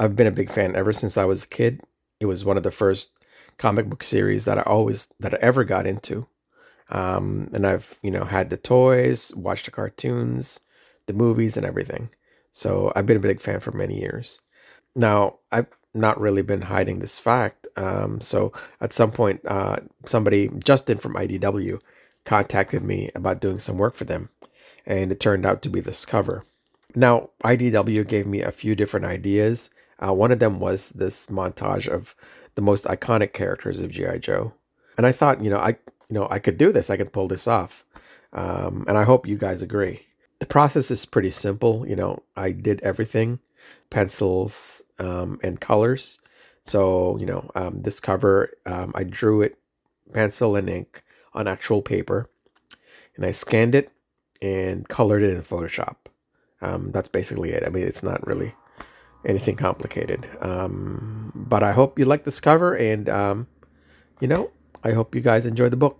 I've 0.00 0.16
been 0.16 0.26
a 0.26 0.32
big 0.32 0.50
fan 0.50 0.74
ever 0.74 0.92
since 0.92 1.16
I 1.16 1.24
was 1.24 1.44
a 1.44 1.48
kid. 1.48 1.82
It 2.18 2.26
was 2.26 2.44
one 2.44 2.56
of 2.56 2.64
the 2.64 2.72
first 2.72 3.16
comic 3.58 3.88
book 3.88 4.02
series 4.02 4.44
that 4.46 4.58
I 4.58 4.62
always 4.62 5.06
that 5.20 5.34
I 5.34 5.38
ever 5.40 5.62
got 5.62 5.86
into. 5.86 6.26
Um, 6.90 7.48
and 7.54 7.64
I've, 7.64 8.00
you 8.02 8.10
know, 8.10 8.24
had 8.24 8.50
the 8.50 8.56
toys, 8.56 9.32
watched 9.36 9.66
the 9.66 9.70
cartoons, 9.70 10.58
the 11.06 11.12
movies, 11.12 11.56
and 11.56 11.64
everything. 11.64 12.10
So 12.50 12.92
I've 12.96 13.06
been 13.06 13.18
a 13.18 13.20
big 13.20 13.40
fan 13.40 13.60
for 13.60 13.70
many 13.70 14.00
years. 14.00 14.40
Now, 14.96 15.36
I've 15.52 15.68
not 15.96 16.20
really 16.20 16.42
been 16.42 16.62
hiding 16.62 16.98
this 16.98 17.18
fact. 17.20 17.66
Um, 17.76 18.20
so 18.20 18.52
at 18.80 18.92
some 18.92 19.10
point, 19.10 19.40
uh, 19.46 19.78
somebody, 20.04 20.48
Justin 20.58 20.98
from 20.98 21.14
IDW, 21.14 21.80
contacted 22.24 22.82
me 22.82 23.10
about 23.14 23.40
doing 23.40 23.58
some 23.58 23.78
work 23.78 23.94
for 23.94 24.04
them. 24.04 24.28
And 24.86 25.10
it 25.10 25.20
turned 25.20 25.46
out 25.46 25.62
to 25.62 25.68
be 25.68 25.80
this 25.80 26.04
cover. 26.04 26.44
Now, 26.94 27.30
IDW 27.44 28.06
gave 28.06 28.26
me 28.26 28.42
a 28.42 28.52
few 28.52 28.74
different 28.74 29.06
ideas. 29.06 29.70
Uh, 30.04 30.12
one 30.12 30.32
of 30.32 30.38
them 30.38 30.60
was 30.60 30.90
this 30.90 31.26
montage 31.26 31.88
of 31.88 32.14
the 32.54 32.62
most 32.62 32.84
iconic 32.84 33.32
characters 33.32 33.80
of 33.80 33.90
G.I. 33.90 34.18
Joe. 34.18 34.52
And 34.96 35.06
I 35.06 35.12
thought, 35.12 35.42
you 35.42 35.50
know, 35.50 35.58
I 35.58 35.76
you 36.08 36.14
know, 36.14 36.28
I 36.30 36.38
could 36.38 36.58
do 36.58 36.72
this. 36.72 36.90
I 36.90 36.96
could 36.96 37.12
pull 37.12 37.28
this 37.28 37.46
off. 37.48 37.84
Um, 38.32 38.84
and 38.88 38.96
I 38.96 39.04
hope 39.04 39.26
you 39.26 39.36
guys 39.36 39.62
agree. 39.62 40.02
The 40.38 40.46
process 40.46 40.90
is 40.90 41.04
pretty 41.04 41.30
simple. 41.30 41.86
You 41.86 41.96
know, 41.96 42.22
I 42.36 42.52
did 42.52 42.80
everything 42.82 43.38
pencils 43.90 44.82
um, 44.98 45.38
and 45.42 45.60
colors. 45.60 46.20
So, 46.64 47.16
you 47.18 47.26
know, 47.26 47.50
um, 47.54 47.82
this 47.82 48.00
cover, 48.00 48.50
um, 48.66 48.92
I 48.94 49.04
drew 49.04 49.42
it 49.42 49.58
pencil 50.12 50.56
and 50.56 50.68
ink 50.68 51.04
on 51.34 51.46
actual 51.46 51.82
paper 51.82 52.28
and 53.16 53.24
I 53.24 53.30
scanned 53.30 53.74
it 53.74 53.90
and 54.42 54.88
colored 54.88 55.22
it 55.22 55.30
in 55.30 55.42
Photoshop. 55.42 55.96
Um, 56.62 56.90
that's 56.90 57.08
basically 57.08 57.50
it. 57.50 57.64
I 57.64 57.68
mean, 57.68 57.86
it's 57.86 58.02
not 58.02 58.26
really 58.26 58.54
anything 59.24 59.56
complicated. 59.56 60.28
Um, 60.40 61.32
but 61.34 61.62
I 61.62 61.72
hope 61.72 61.98
you 61.98 62.04
like 62.04 62.24
this 62.24 62.40
cover 62.40 62.74
and, 62.74 63.08
um, 63.08 63.46
you 64.20 64.28
know, 64.28 64.50
I 64.84 64.92
hope 64.92 65.14
you 65.14 65.20
guys 65.20 65.46
enjoy 65.46 65.68
the 65.68 65.76
book. 65.76 65.98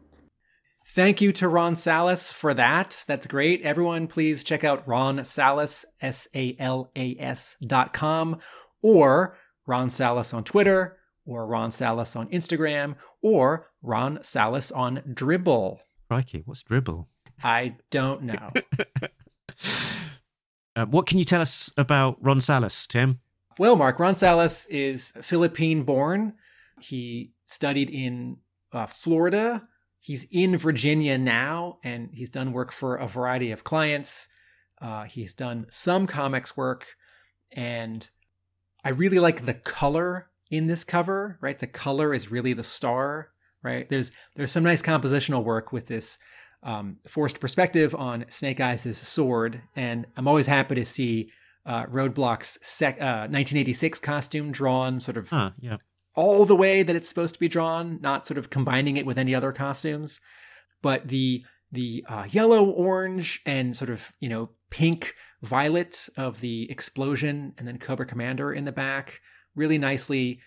Thank 0.97 1.21
you 1.21 1.31
to 1.33 1.47
Ron 1.47 1.77
Salas 1.77 2.33
for 2.33 2.55
that. 2.55 3.05
That's 3.07 3.27
great. 3.27 3.61
Everyone, 3.61 4.07
please 4.07 4.43
check 4.43 4.65
out 4.65 4.89
Ron 4.89 5.27
Salas, 5.27 5.85
S 6.01 6.27
A 6.35 6.57
L 6.59 6.91
A 6.97 7.15
S 7.21 7.55
dot 7.61 7.93
com, 7.93 8.39
or 8.81 9.37
Ron 9.67 9.91
Salas 9.91 10.33
on 10.33 10.43
Twitter, 10.43 10.97
or 11.27 11.47
Ron 11.47 11.71
Salas 11.71 12.17
on 12.17 12.31
Instagram, 12.31 12.95
or 13.21 13.69
Ron 13.83 14.21
Salas 14.23 14.73
on 14.73 15.03
Dribbble. 15.13 15.81
Crikey, 16.09 16.45
what's 16.47 16.63
Dribbble? 16.63 17.09
I 17.45 17.77
don't 17.91 18.23
know. 18.23 18.53
uh, 20.77 20.87
what 20.87 21.05
can 21.05 21.19
you 21.19 21.27
tell 21.27 21.43
us 21.43 21.71
about 21.77 22.17
Ron 22.23 22.41
Salas, 22.41 22.87
Tim? 22.87 23.21
Well, 23.59 23.77
Mark, 23.77 23.99
Ron 23.99 24.17
Salas 24.17 24.65
is 24.71 25.13
Philippine 25.21 25.83
born. 25.83 26.33
He 26.81 27.35
studied 27.45 27.91
in 27.91 28.39
uh, 28.73 28.87
Florida. 28.87 29.69
He's 30.01 30.27
in 30.31 30.57
Virginia 30.57 31.19
now, 31.19 31.79
and 31.83 32.11
he's 32.13 32.31
done 32.31 32.53
work 32.53 32.73
for 32.73 32.97
a 32.97 33.07
variety 33.07 33.51
of 33.51 33.65
clients. 33.65 34.29
Uh, 34.81 35.05
he's 35.05 35.35
done 35.35 35.67
some 35.69 36.07
comics 36.07 36.57
work, 36.57 36.87
and 37.53 38.09
I 38.85 38.91
really 38.91 39.19
like 39.19 39.47
the 39.47 39.55
color 39.55 40.31
in 40.51 40.67
this 40.67 40.85
cover. 40.85 41.39
Right, 41.41 41.59
the 41.59 41.67
color 41.67 42.15
is 42.15 42.31
really 42.31 42.53
the 42.53 42.63
star. 42.63 43.31
Right, 43.63 43.89
there's 43.89 44.13
there's 44.37 44.53
some 44.53 44.63
nice 44.63 44.83
compositional 44.83 45.43
work 45.43 45.73
with 45.73 45.87
this 45.87 46.19
um, 46.63 46.99
forced 47.09 47.41
perspective 47.41 47.95
on 47.95 48.27
Snake 48.29 48.61
Eyes' 48.61 48.97
sword, 48.97 49.63
and 49.75 50.07
I'm 50.17 50.29
always 50.29 50.47
happy 50.47 50.77
to 50.77 50.85
see 50.85 51.31
uh, 51.65 51.87
Roadblock's 51.87 52.59
sec- 52.63 53.01
uh, 53.01 53.27
1986 53.29 53.99
costume 53.99 54.53
drawn 54.53 55.01
sort 55.01 55.17
of 55.17 55.31
huh, 55.31 55.51
yeah 55.59 55.79
all 56.17 56.45
the 56.45 56.57
way 56.57 56.83
that 56.83 56.97
it's 56.97 57.09
supposed 57.09 57.35
to 57.35 57.41
be 57.41 57.49
drawn, 57.49 57.99
not 58.01 58.27
sort 58.27 58.39
of 58.39 58.51
combining 58.51 58.97
it 58.97 59.07
with 59.07 59.19
any 59.19 59.35
other 59.35 59.53
costumes. 59.53 60.21
But 60.83 61.09
the 61.09 61.45
the 61.73 62.05
uh, 62.09 62.27
yellow, 62.29 62.65
orange, 62.71 63.43
and 63.47 63.77
sort 63.77 63.91
of 63.91 64.13
you 64.21 64.29
know 64.29 64.51
pink, 64.71 65.15
violet 65.43 66.09
of 66.17 66.41
the 66.41 66.71
explosion, 66.71 67.55
and 67.59 67.69
then 67.69 67.79
Cobra 67.79 68.07
Commander 68.07 68.53
in 68.53 68.65
the 68.65 68.73
back, 68.73 69.21
really 69.55 69.79
nicely 69.79 70.41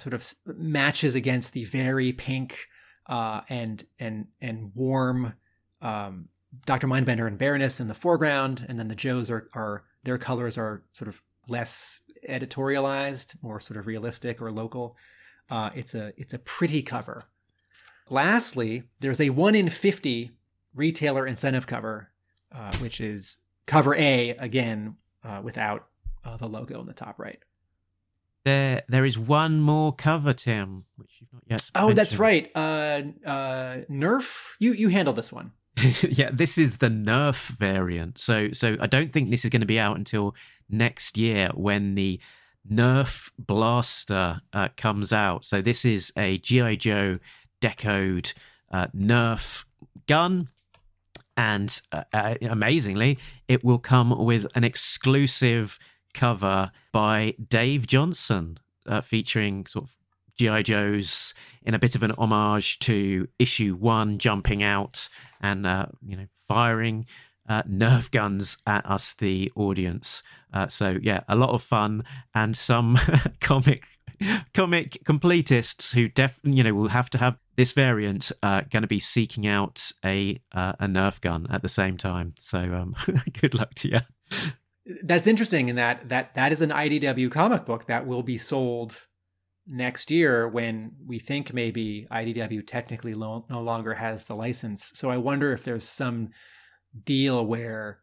sort 0.00 0.14
of 0.14 0.34
matches 0.46 1.14
against 1.14 1.54
the 1.54 1.64
very 1.64 2.12
pink 2.12 2.66
uh, 3.08 3.40
and 3.48 3.84
and 3.98 4.26
and 4.40 4.72
warm 4.74 5.34
um, 5.80 6.28
Doctor 6.66 6.86
Mindbender 6.86 7.26
and 7.26 7.38
Baroness 7.38 7.80
in 7.80 7.88
the 7.88 7.94
foreground, 7.94 8.64
and 8.68 8.78
then 8.78 8.88
the 8.88 8.94
Joes 8.94 9.30
are 9.30 9.48
are 9.54 9.84
their 10.04 10.18
colors 10.18 10.58
are 10.58 10.82
sort 10.92 11.08
of 11.08 11.22
less 11.48 12.00
editorialized, 12.28 13.42
more 13.42 13.60
sort 13.60 13.78
of 13.78 13.86
realistic 13.86 14.40
or 14.40 14.50
local. 14.50 14.96
Uh, 15.50 15.70
it's 15.74 15.94
a 15.94 16.12
it's 16.16 16.34
a 16.34 16.38
pretty 16.38 16.82
cover. 16.82 17.24
Lastly, 18.10 18.84
there's 19.00 19.20
a 19.20 19.30
one 19.30 19.54
in 19.54 19.70
fifty 19.70 20.32
retailer 20.74 21.26
incentive 21.26 21.66
cover, 21.66 22.10
uh, 22.52 22.74
which 22.78 23.00
is 23.00 23.38
cover 23.66 23.94
A 23.94 24.30
again 24.30 24.96
uh, 25.24 25.40
without 25.42 25.86
uh, 26.24 26.36
the 26.36 26.48
logo 26.48 26.80
in 26.80 26.86
the 26.86 26.92
top 26.92 27.18
right. 27.18 27.38
There, 28.44 28.82
there 28.88 29.06
is 29.06 29.18
one 29.18 29.60
more 29.60 29.94
cover, 29.94 30.34
Tim, 30.34 30.84
which 30.96 31.20
you've 31.20 31.32
not 31.32 31.42
yet. 31.46 31.70
Oh, 31.74 31.94
that's 31.94 32.16
right. 32.16 32.50
Uh, 32.54 33.02
uh, 33.24 33.76
Nerf, 33.90 34.50
you 34.58 34.72
you 34.72 34.88
handle 34.88 35.14
this 35.14 35.32
one. 35.32 35.52
yeah, 36.02 36.30
this 36.32 36.58
is 36.58 36.78
the 36.78 36.88
Nerf 36.88 37.48
variant. 37.48 38.18
So, 38.18 38.50
so 38.52 38.76
I 38.80 38.86
don't 38.86 39.12
think 39.12 39.30
this 39.30 39.44
is 39.44 39.50
going 39.50 39.60
to 39.60 39.66
be 39.66 39.78
out 39.78 39.96
until 39.96 40.34
next 40.68 41.16
year 41.16 41.50
when 41.54 41.94
the 41.94 42.20
Nerf 42.70 43.30
Blaster 43.38 44.40
uh, 44.52 44.68
comes 44.76 45.12
out. 45.12 45.44
So 45.44 45.60
this 45.60 45.84
is 45.84 46.12
a 46.16 46.38
GI 46.38 46.76
Joe 46.76 47.18
decoed 47.60 48.32
uh, 48.70 48.88
Nerf 48.88 49.64
gun, 50.06 50.48
and 51.36 51.80
uh, 51.92 52.04
uh, 52.12 52.34
amazingly, 52.42 53.18
it 53.48 53.64
will 53.64 53.78
come 53.78 54.24
with 54.24 54.46
an 54.54 54.64
exclusive 54.64 55.78
cover 56.12 56.70
by 56.92 57.34
Dave 57.48 57.86
Johnson, 57.86 58.58
uh, 58.86 59.00
featuring 59.00 59.66
sort 59.66 59.86
of 59.86 59.96
GI 60.36 60.62
Joes 60.64 61.34
in 61.62 61.74
a 61.74 61.78
bit 61.78 61.94
of 61.94 62.02
an 62.02 62.12
homage 62.12 62.78
to 62.80 63.28
issue 63.38 63.74
one, 63.74 64.18
jumping 64.18 64.62
out 64.62 65.08
and 65.40 65.66
uh, 65.66 65.86
you 66.04 66.16
know 66.16 66.26
firing 66.48 67.06
uh, 67.48 67.62
Nerf 67.64 68.10
guns 68.10 68.56
at 68.66 68.84
us, 68.86 69.14
the 69.14 69.50
audience. 69.56 70.22
Uh, 70.52 70.68
so 70.68 70.98
yeah, 71.02 71.20
a 71.28 71.36
lot 71.36 71.50
of 71.50 71.62
fun 71.62 72.02
and 72.34 72.56
some 72.56 72.98
comic 73.40 73.84
comic 74.54 74.90
completists 75.04 75.92
who 75.92 76.08
def 76.08 76.40
you 76.44 76.62
know 76.62 76.72
will 76.72 76.88
have 76.88 77.10
to 77.10 77.18
have 77.18 77.36
this 77.56 77.72
variant 77.72 78.30
uh, 78.42 78.62
going 78.70 78.82
to 78.82 78.88
be 78.88 79.00
seeking 79.00 79.46
out 79.46 79.90
a 80.04 80.40
uh, 80.52 80.72
a 80.80 80.86
Nerf 80.86 81.20
gun 81.20 81.46
at 81.50 81.62
the 81.62 81.68
same 81.68 81.96
time. 81.96 82.34
So 82.38 82.58
um, 82.58 82.94
good 83.40 83.54
luck 83.54 83.74
to 83.76 83.88
you. 83.88 84.00
That's 85.02 85.26
interesting 85.26 85.68
in 85.68 85.76
that 85.76 86.08
that 86.08 86.34
that 86.34 86.52
is 86.52 86.60
an 86.60 86.70
IDW 86.70 87.30
comic 87.30 87.64
book 87.64 87.86
that 87.86 88.06
will 88.06 88.22
be 88.22 88.38
sold 88.38 89.06
next 89.66 90.10
year 90.10 90.46
when 90.46 90.92
we 91.06 91.18
think 91.18 91.54
maybe 91.54 92.06
IDW 92.10 92.66
technically 92.66 93.14
lo- 93.14 93.46
no 93.48 93.62
longer 93.62 93.94
has 93.94 94.26
the 94.26 94.34
license. 94.34 94.92
So 94.94 95.10
I 95.10 95.16
wonder 95.16 95.52
if 95.52 95.64
there's 95.64 95.88
some 95.88 96.30
deal 97.04 97.44
where 97.44 98.00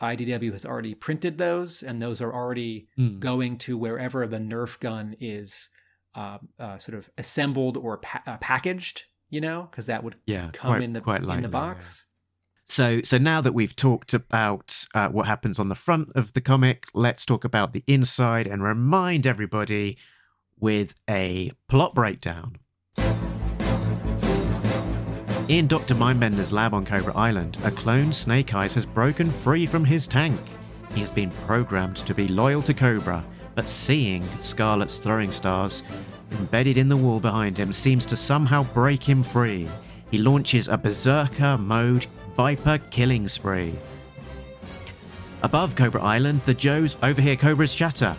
IDW 0.00 0.52
has 0.52 0.66
already 0.66 0.94
printed 0.94 1.38
those 1.38 1.82
and 1.82 2.02
those 2.02 2.20
are 2.20 2.32
already 2.32 2.88
Mm. 2.98 3.20
going 3.20 3.58
to 3.58 3.78
wherever 3.78 4.26
the 4.26 4.38
Nerf 4.38 4.78
gun 4.80 5.16
is 5.20 5.68
uh, 6.14 6.38
uh, 6.58 6.78
sort 6.78 6.96
of 6.96 7.10
assembled 7.18 7.76
or 7.76 7.98
pa- 7.98 8.22
uh, 8.26 8.36
packaged, 8.38 9.02
you 9.30 9.40
know, 9.40 9.62
because 9.70 9.86
that 9.86 10.04
would 10.04 10.14
Yeah, 10.26 10.50
come 10.52 10.70
quite- 10.72 10.82
in 10.82 10.92
the 10.92 11.00
quite 11.00 11.22
in 11.22 11.40
the 11.42 11.48
box. 11.48 12.04
So, 12.66 13.00
so 13.02 13.18
now 13.18 13.40
that 13.40 13.52
we've 13.52 13.74
talked 13.76 14.14
about 14.14 14.86
uh, 14.94 15.08
what 15.08 15.26
happens 15.26 15.58
on 15.58 15.68
the 15.68 15.74
front 15.74 16.10
of 16.14 16.32
the 16.32 16.40
comic, 16.40 16.86
let's 16.94 17.26
talk 17.26 17.44
about 17.44 17.72
the 17.72 17.82
inside 17.86 18.46
and 18.46 18.62
remind 18.62 19.26
everybody 19.26 19.98
with 20.58 20.94
a 21.10 21.50
plot 21.68 21.94
breakdown. 21.94 22.56
In 25.48 25.66
Dr. 25.66 25.94
Mindbender's 25.94 26.54
lab 26.54 26.72
on 26.72 26.86
Cobra 26.86 27.14
Island, 27.14 27.58
a 27.64 27.70
clone 27.70 28.10
Snake 28.12 28.54
Eyes 28.54 28.72
has 28.72 28.86
broken 28.86 29.30
free 29.30 29.66
from 29.66 29.84
his 29.84 30.06
tank. 30.06 30.40
He 30.94 31.00
has 31.00 31.10
been 31.10 31.30
programmed 31.44 31.96
to 31.96 32.14
be 32.14 32.28
loyal 32.28 32.62
to 32.62 32.72
Cobra, 32.72 33.22
but 33.54 33.68
seeing 33.68 34.26
Scarlett's 34.40 34.96
throwing 34.96 35.30
stars 35.30 35.82
embedded 36.32 36.78
in 36.78 36.88
the 36.88 36.96
wall 36.96 37.20
behind 37.20 37.58
him 37.58 37.74
seems 37.74 38.06
to 38.06 38.16
somehow 38.16 38.62
break 38.72 39.02
him 39.02 39.22
free. 39.22 39.68
He 40.10 40.16
launches 40.16 40.68
a 40.68 40.78
berserker 40.78 41.58
mode 41.58 42.06
Viper 42.36 42.78
killing 42.90 43.28
spree. 43.28 43.74
Above 45.42 45.76
Cobra 45.76 46.02
Island, 46.02 46.40
the 46.42 46.54
Joes 46.54 46.96
overhear 47.02 47.36
Cobra's 47.36 47.74
chatter. 47.74 48.16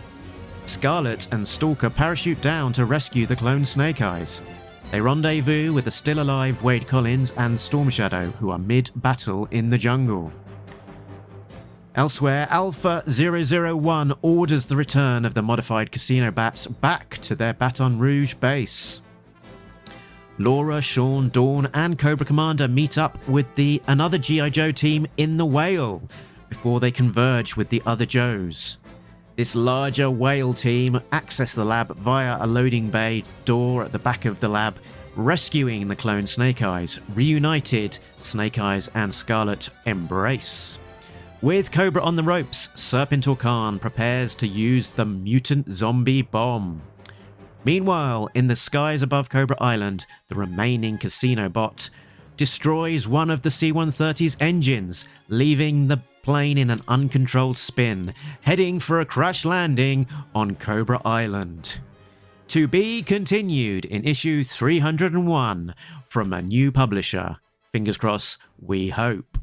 Scarlett 0.66 1.26
and 1.32 1.46
Stalker 1.46 1.90
parachute 1.90 2.40
down 2.40 2.72
to 2.74 2.84
rescue 2.84 3.26
the 3.26 3.34
clone 3.34 3.64
Snake 3.64 4.00
Eyes. 4.00 4.42
They 4.90 5.00
rendezvous 5.00 5.72
with 5.72 5.84
the 5.84 5.90
still 5.90 6.20
alive 6.20 6.62
Wade 6.62 6.86
Collins 6.86 7.32
and 7.36 7.58
Storm 7.58 7.90
Shadow, 7.90 8.30
who 8.32 8.50
are 8.50 8.58
mid 8.58 8.90
battle 8.96 9.46
in 9.50 9.68
the 9.68 9.78
jungle. 9.78 10.32
Elsewhere, 11.96 12.46
Alpha 12.50 13.02
001 13.06 14.12
orders 14.22 14.66
the 14.66 14.76
return 14.76 15.24
of 15.24 15.34
the 15.34 15.42
modified 15.42 15.90
casino 15.90 16.30
bats 16.30 16.66
back 16.66 17.18
to 17.18 17.34
their 17.34 17.54
Baton 17.54 17.98
Rouge 17.98 18.34
base. 18.34 19.00
Laura, 20.38 20.82
Sean, 20.82 21.30
Dawn, 21.30 21.68
and 21.72 21.98
Cobra 21.98 22.26
Commander 22.26 22.68
meet 22.68 22.98
up 22.98 23.16
with 23.26 23.46
the 23.54 23.82
another 23.86 24.18
G.I. 24.18 24.50
Joe 24.50 24.70
team 24.70 25.06
in 25.16 25.38
the 25.38 25.46
Whale 25.46 26.02
before 26.50 26.78
they 26.78 26.90
converge 26.90 27.56
with 27.56 27.70
the 27.70 27.82
other 27.86 28.04
Joes. 28.04 28.78
This 29.36 29.54
larger 29.54 30.10
Whale 30.10 30.54
team 30.54 30.98
access 31.12 31.54
the 31.54 31.64
lab 31.64 31.94
via 31.96 32.38
a 32.40 32.46
loading 32.46 32.88
bay 32.88 33.22
door 33.44 33.84
at 33.84 33.92
the 33.92 33.98
back 33.98 34.24
of 34.24 34.40
the 34.40 34.48
lab, 34.48 34.78
rescuing 35.14 35.86
the 35.86 35.94
clone 35.94 36.26
Snake 36.26 36.62
Eyes. 36.62 36.98
Reunited, 37.12 37.98
Snake 38.16 38.58
Eyes 38.58 38.90
and 38.94 39.12
Scarlett 39.12 39.68
embrace. 39.84 40.78
With 41.42 41.70
Cobra 41.70 42.02
on 42.02 42.16
the 42.16 42.22
ropes, 42.22 42.68
Serpentor 42.68 43.38
Khan 43.38 43.78
prepares 43.78 44.34
to 44.36 44.46
use 44.46 44.92
the 44.92 45.04
mutant 45.04 45.70
zombie 45.70 46.22
bomb. 46.22 46.80
Meanwhile, 47.62 48.30
in 48.34 48.46
the 48.46 48.56
skies 48.56 49.02
above 49.02 49.28
Cobra 49.28 49.56
Island, 49.60 50.06
the 50.28 50.34
remaining 50.34 50.96
casino 50.96 51.50
bot 51.50 51.90
destroys 52.38 53.06
one 53.06 53.30
of 53.30 53.42
the 53.42 53.50
C 53.50 53.70
130's 53.70 54.38
engines, 54.40 55.10
leaving 55.28 55.88
the 55.88 56.00
plane 56.26 56.58
in 56.58 56.70
an 56.70 56.82
uncontrolled 56.88 57.56
spin, 57.56 58.12
heading 58.40 58.80
for 58.80 58.98
a 58.98 59.06
crash 59.06 59.44
landing 59.44 60.08
on 60.34 60.56
Cobra 60.56 61.00
Island. 61.04 61.78
To 62.48 62.66
be 62.66 63.00
continued 63.02 63.84
in 63.84 64.02
issue 64.04 64.42
301 64.42 65.72
from 66.04 66.32
a 66.32 66.42
new 66.42 66.72
publisher. 66.72 67.36
Fingers 67.70 67.96
crossed, 67.96 68.38
we 68.60 68.88
hope. 68.88 69.38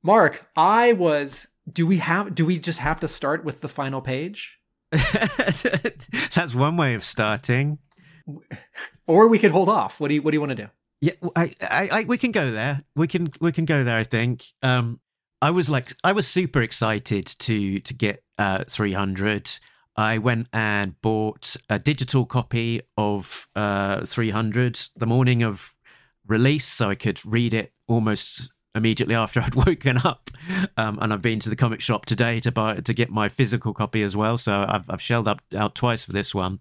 Mark, 0.00 0.48
I 0.56 0.92
was. 0.92 1.48
Do 1.70 1.84
we 1.84 1.96
have? 1.98 2.36
Do 2.36 2.46
we 2.46 2.56
just 2.56 2.78
have 2.78 3.00
to 3.00 3.08
start 3.08 3.44
with 3.44 3.60
the 3.60 3.68
final 3.68 4.00
page, 4.00 4.60
That's 4.92 6.54
one 6.54 6.76
way 6.76 6.94
of 6.94 7.02
starting. 7.02 7.78
or 9.08 9.26
we 9.26 9.40
could 9.40 9.50
hold 9.50 9.68
off? 9.68 9.98
What 9.98 10.06
do 10.08 10.14
you 10.14 10.22
What 10.22 10.30
do 10.30 10.36
you 10.36 10.40
want 10.40 10.50
to 10.50 10.56
do? 10.66 10.68
Yeah, 11.00 11.12
I, 11.34 11.52
I, 11.60 11.88
I, 11.92 12.04
we 12.04 12.16
can 12.16 12.30
go 12.30 12.52
there. 12.52 12.84
We 12.94 13.08
can, 13.08 13.28
we 13.40 13.50
can 13.50 13.64
go 13.64 13.82
there. 13.82 13.98
I 13.98 14.04
think. 14.04 14.44
Um, 14.62 15.00
I 15.42 15.50
was 15.50 15.68
like, 15.68 15.92
I 16.02 16.12
was 16.12 16.26
super 16.26 16.62
excited 16.62 17.26
to 17.26 17.80
to 17.80 17.94
get 17.94 18.22
uh 18.38 18.64
300. 18.68 19.50
I 19.98 20.18
went 20.18 20.48
and 20.52 21.00
bought 21.00 21.56
a 21.70 21.78
digital 21.78 22.26
copy 22.26 22.82
of 22.96 23.48
uh 23.54 24.04
300 24.04 24.80
the 24.96 25.06
morning 25.06 25.42
of 25.42 25.76
release, 26.26 26.66
so 26.66 26.90
I 26.90 26.94
could 26.94 27.24
read 27.24 27.54
it 27.54 27.72
almost 27.86 28.50
immediately 28.74 29.14
after 29.14 29.40
I'd 29.44 29.54
woken 29.54 29.98
up. 29.98 30.30
Um, 30.76 30.98
and 31.00 31.12
I've 31.12 31.22
been 31.22 31.40
to 31.40 31.50
the 31.50 31.56
comic 31.56 31.80
shop 31.80 32.06
today 32.06 32.40
to 32.40 32.52
buy 32.52 32.76
to 32.76 32.94
get 32.94 33.10
my 33.10 33.28
physical 33.28 33.74
copy 33.74 34.02
as 34.02 34.16
well. 34.16 34.38
So 34.38 34.52
I've 34.68 34.88
I've 34.90 35.02
shelled 35.02 35.28
up 35.28 35.42
out 35.54 35.74
twice 35.74 36.04
for 36.04 36.12
this 36.12 36.34
one 36.34 36.60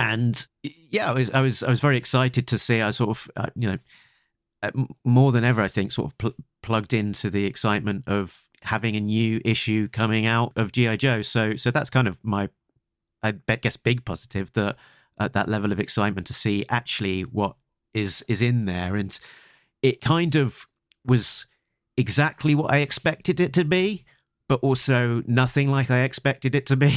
and 0.00 0.46
yeah, 0.90 1.10
I 1.10 1.12
was 1.12 1.30
I 1.30 1.40
was 1.40 1.62
I 1.62 1.70
was 1.70 1.80
very 1.80 1.96
excited 1.96 2.48
to 2.48 2.58
see. 2.58 2.80
I 2.80 2.90
sort 2.90 3.10
of 3.10 3.30
uh, 3.36 3.46
you 3.54 3.70
know 3.70 3.78
more 5.04 5.32
than 5.32 5.44
ever, 5.44 5.62
I 5.62 5.68
think, 5.68 5.92
sort 5.92 6.12
of 6.12 6.18
pl- 6.18 6.34
plugged 6.62 6.92
into 6.92 7.30
the 7.30 7.46
excitement 7.46 8.04
of 8.06 8.48
having 8.62 8.96
a 8.96 9.00
new 9.00 9.40
issue 9.44 9.88
coming 9.88 10.26
out 10.26 10.52
of 10.56 10.72
GI 10.72 10.96
Joe. 10.96 11.22
So 11.22 11.56
so 11.56 11.70
that's 11.70 11.90
kind 11.90 12.08
of 12.08 12.18
my 12.22 12.48
I 13.22 13.32
bet 13.32 13.62
guess 13.62 13.76
big 13.76 14.04
positive 14.04 14.52
that 14.52 14.76
at 15.18 15.32
that 15.32 15.48
level 15.48 15.72
of 15.72 15.80
excitement 15.80 16.26
to 16.28 16.34
see 16.34 16.64
actually 16.68 17.22
what 17.22 17.56
is 17.92 18.24
is 18.28 18.42
in 18.42 18.64
there, 18.64 18.96
and 18.96 19.18
it 19.82 20.00
kind 20.00 20.34
of 20.34 20.66
was 21.04 21.46
exactly 21.96 22.54
what 22.54 22.72
I 22.72 22.78
expected 22.78 23.40
it 23.40 23.52
to 23.54 23.64
be. 23.64 24.04
But 24.46 24.60
also 24.60 25.22
nothing 25.26 25.70
like 25.70 25.90
I 25.90 26.02
expected 26.02 26.54
it 26.54 26.66
to 26.66 26.76
be. 26.76 26.90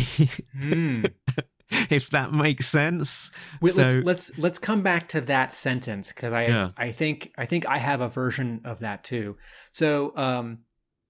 Hmm. 0.59 1.05
if 1.89 2.09
that 2.11 2.31
makes 2.31 2.67
sense. 2.67 3.31
Wait, 3.61 3.73
so, 3.73 3.81
let's 3.81 3.95
let's 3.95 4.37
let's 4.37 4.59
come 4.59 4.81
back 4.81 5.07
to 5.09 5.21
that 5.21 5.53
sentence 5.53 6.09
because 6.09 6.33
I 6.33 6.45
Yeah. 6.45 6.69
I 6.77 6.91
think 6.91 7.33
I 7.37 7.45
think 7.45 7.67
I 7.67 7.77
have 7.77 8.01
a 8.01 8.07
version 8.07 8.61
of 8.63 8.79
that 8.79 9.03
too. 9.03 9.37
So 9.71 10.13
um 10.15 10.59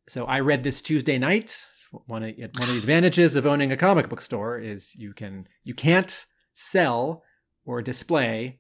so 0.08 0.26
I 0.26 0.40
read 0.40 0.64
this 0.64 0.82
Tuesday 0.82 1.18
night. 1.18 1.64
One 1.92 2.24
of 2.24 2.36
one 2.38 2.70
of 2.70 2.70
the 2.70 2.78
advantages 2.78 3.36
of 3.36 3.46
owning 3.46 3.72
a 3.72 3.78
comic 3.78 4.10
book 4.10 4.22
store 4.22 4.58
is 4.60 4.96
you 4.96 5.14
can 5.14 5.48
you 5.64 5.74
can't 5.74 6.26
sell 6.54 7.24
or 7.66 7.82
display 7.82 8.60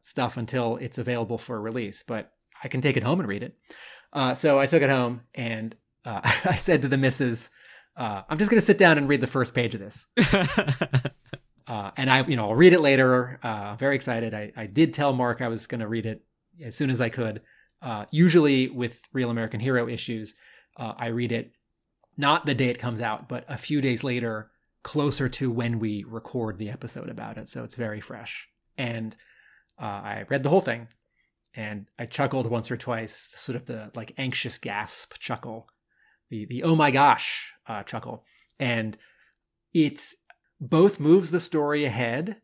stuff 0.00 0.36
until 0.36 0.76
it's 0.76 0.98
available 0.98 1.38
for 1.38 1.60
release, 1.60 2.02
but 2.06 2.32
I 2.62 2.68
can 2.68 2.80
take 2.80 2.96
it 2.96 3.02
home 3.02 3.20
and 3.20 3.28
read 3.28 3.42
it. 3.42 3.56
Uh, 4.12 4.34
so 4.34 4.58
I 4.58 4.66
took 4.66 4.82
it 4.82 4.90
home 4.90 5.22
and 5.34 5.76
uh, 6.04 6.20
I 6.44 6.56
said 6.56 6.82
to 6.82 6.88
the 6.88 6.96
missus, 6.96 7.50
uh, 7.96 8.22
"I'm 8.28 8.38
just 8.38 8.50
going 8.50 8.60
to 8.60 8.66
sit 8.66 8.78
down 8.78 8.98
and 8.98 9.08
read 9.08 9.20
the 9.20 9.26
first 9.26 9.54
page 9.54 9.74
of 9.74 9.80
this." 9.80 10.06
uh, 11.66 11.90
and 11.96 12.10
I, 12.10 12.22
you 12.24 12.36
know, 12.36 12.48
I'll 12.50 12.54
read 12.54 12.72
it 12.72 12.80
later. 12.80 13.38
Uh, 13.42 13.74
very 13.76 13.96
excited. 13.96 14.34
I, 14.34 14.52
I 14.56 14.66
did 14.66 14.94
tell 14.94 15.12
Mark 15.12 15.42
I 15.42 15.48
was 15.48 15.66
going 15.66 15.80
to 15.80 15.88
read 15.88 16.06
it 16.06 16.22
as 16.62 16.76
soon 16.76 16.90
as 16.90 17.00
I 17.00 17.08
could. 17.08 17.42
Uh, 17.82 18.06
usually 18.10 18.68
with 18.68 19.02
Real 19.12 19.30
American 19.30 19.60
Hero 19.60 19.88
issues, 19.88 20.34
uh, 20.76 20.94
I 20.96 21.06
read 21.08 21.32
it 21.32 21.52
not 22.16 22.46
the 22.46 22.54
day 22.54 22.68
it 22.68 22.78
comes 22.78 23.00
out, 23.00 23.28
but 23.28 23.44
a 23.48 23.58
few 23.58 23.80
days 23.80 24.02
later, 24.02 24.50
closer 24.82 25.28
to 25.28 25.50
when 25.50 25.78
we 25.78 26.04
record 26.04 26.58
the 26.58 26.70
episode 26.70 27.08
about 27.08 27.36
it. 27.36 27.48
So 27.48 27.64
it's 27.64 27.74
very 27.74 28.00
fresh. 28.00 28.48
And 28.78 29.14
uh, 29.80 29.84
I 29.84 30.24
read 30.28 30.42
the 30.42 30.48
whole 30.48 30.60
thing, 30.60 30.88
and 31.54 31.86
I 31.98 32.06
chuckled 32.06 32.46
once 32.46 32.70
or 32.70 32.76
twice, 32.76 33.14
sort 33.14 33.56
of 33.56 33.66
the 33.66 33.90
like 33.94 34.12
anxious 34.16 34.58
gasp 34.58 35.14
chuckle, 35.18 35.68
the 36.30 36.46
the 36.46 36.62
oh 36.62 36.76
my 36.76 36.90
gosh 36.90 37.52
uh, 37.66 37.82
chuckle, 37.82 38.24
and 38.58 38.96
it's 39.74 40.16
both 40.60 41.00
moves 41.00 41.30
the 41.30 41.40
story 41.40 41.84
ahead. 41.84 42.36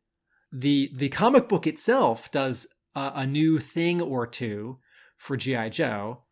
the 0.53 0.91
The 0.95 1.09
comic 1.09 1.49
book 1.49 1.67
itself 1.67 2.31
does 2.31 2.67
a, 2.95 3.13
a 3.17 3.27
new 3.27 3.59
thing 3.59 4.01
or 4.01 4.27
two 4.27 4.79
for 5.17 5.37
GI 5.37 5.71
Joe, 5.71 6.25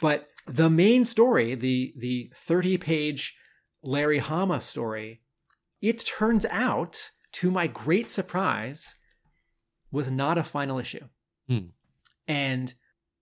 but 0.00 0.28
the 0.46 0.70
main 0.70 1.04
story, 1.04 1.54
the 1.54 1.92
the 1.96 2.32
thirty 2.34 2.78
page 2.78 3.36
Larry 3.82 4.18
Hama 4.18 4.60
story, 4.60 5.22
it 5.80 6.04
turns 6.04 6.44
out, 6.46 7.10
to 7.32 7.50
my 7.50 7.66
great 7.66 8.10
surprise, 8.10 8.94
was 9.90 10.10
not 10.10 10.38
a 10.38 10.44
final 10.44 10.78
issue. 10.78 11.06
Hmm. 11.48 11.68
And 12.26 12.74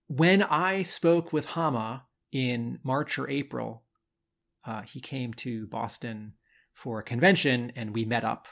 when 0.07 0.43
I 0.43 0.83
spoke 0.83 1.31
with 1.31 1.45
Hama 1.47 2.05
in 2.31 2.79
March 2.83 3.19
or 3.19 3.29
April, 3.29 3.83
uh, 4.65 4.81
he 4.81 4.99
came 4.99 5.33
to 5.35 5.67
Boston 5.67 6.33
for 6.77 6.99
a 6.99 7.03
convention 7.03 7.71
and 7.75 7.91
we 7.91 8.05
met 8.05 8.23
up. 8.23 8.47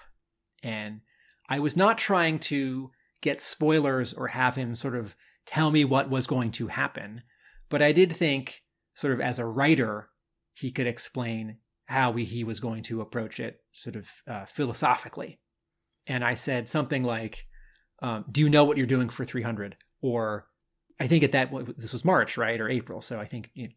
And 0.64 1.02
I 1.48 1.60
was 1.60 1.78
not 1.78 2.00
trying 2.00 2.40
to 2.40 2.90
get 3.22 3.40
spoilers 3.40 4.14
or 4.14 4.30
have 4.30 4.56
him 4.56 4.74
sort 4.74 4.96
of 4.96 5.16
tell 5.46 5.70
me 5.70 5.86
what 5.86 6.10
was 6.10 6.26
going 6.26 6.52
to 6.54 6.68
happen, 6.68 7.22
but 7.70 7.84
I 7.84 7.92
did 7.92 8.12
think, 8.12 8.64
sort 8.96 9.14
of 9.14 9.22
as 9.22 9.38
a 9.38 9.46
writer, 9.46 10.10
he 10.56 10.72
could 10.72 10.88
explain 10.88 11.58
how 11.86 12.10
we, 12.10 12.26
he 12.26 12.44
was 12.44 12.60
going 12.60 12.82
to 12.84 13.02
approach 13.02 13.40
it 13.40 13.60
sort 13.74 13.96
of 13.96 14.10
uh, 14.28 14.46
philosophically. 14.46 15.40
And 16.08 16.24
I 16.24 16.34
said 16.34 16.68
something 16.68 17.04
like, 17.04 17.46
um, 18.02 18.26
Do 18.32 18.42
you 18.42 18.50
know 18.50 18.64
what 18.64 18.78
you're 18.78 18.88
doing 18.88 19.10
for 19.10 19.24
300? 19.24 19.78
Or 20.02 20.48
I 21.00 21.06
think 21.06 21.24
at 21.24 21.32
that 21.34 21.52
this 21.78 21.94
was 21.94 22.04
March, 22.04 22.38
right, 22.38 22.60
or 22.60 22.70
April. 22.70 23.02
So 23.02 23.20
I 23.20 23.26
think 23.26 23.52
you 23.54 23.68
know, 23.68 23.74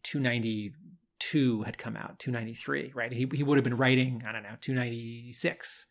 292 1.29 1.63
had 1.63 1.77
come 1.77 1.95
out, 1.95 2.17
293, 2.19 2.91
right? 2.95 3.13
He 3.13 3.27
he 3.33 3.43
would 3.43 3.57
have 3.57 3.63
been 3.63 3.77
writing, 3.77 4.23
I 4.27 4.31
don't 4.31 4.43
know, 4.43 4.55
296. 4.61 5.85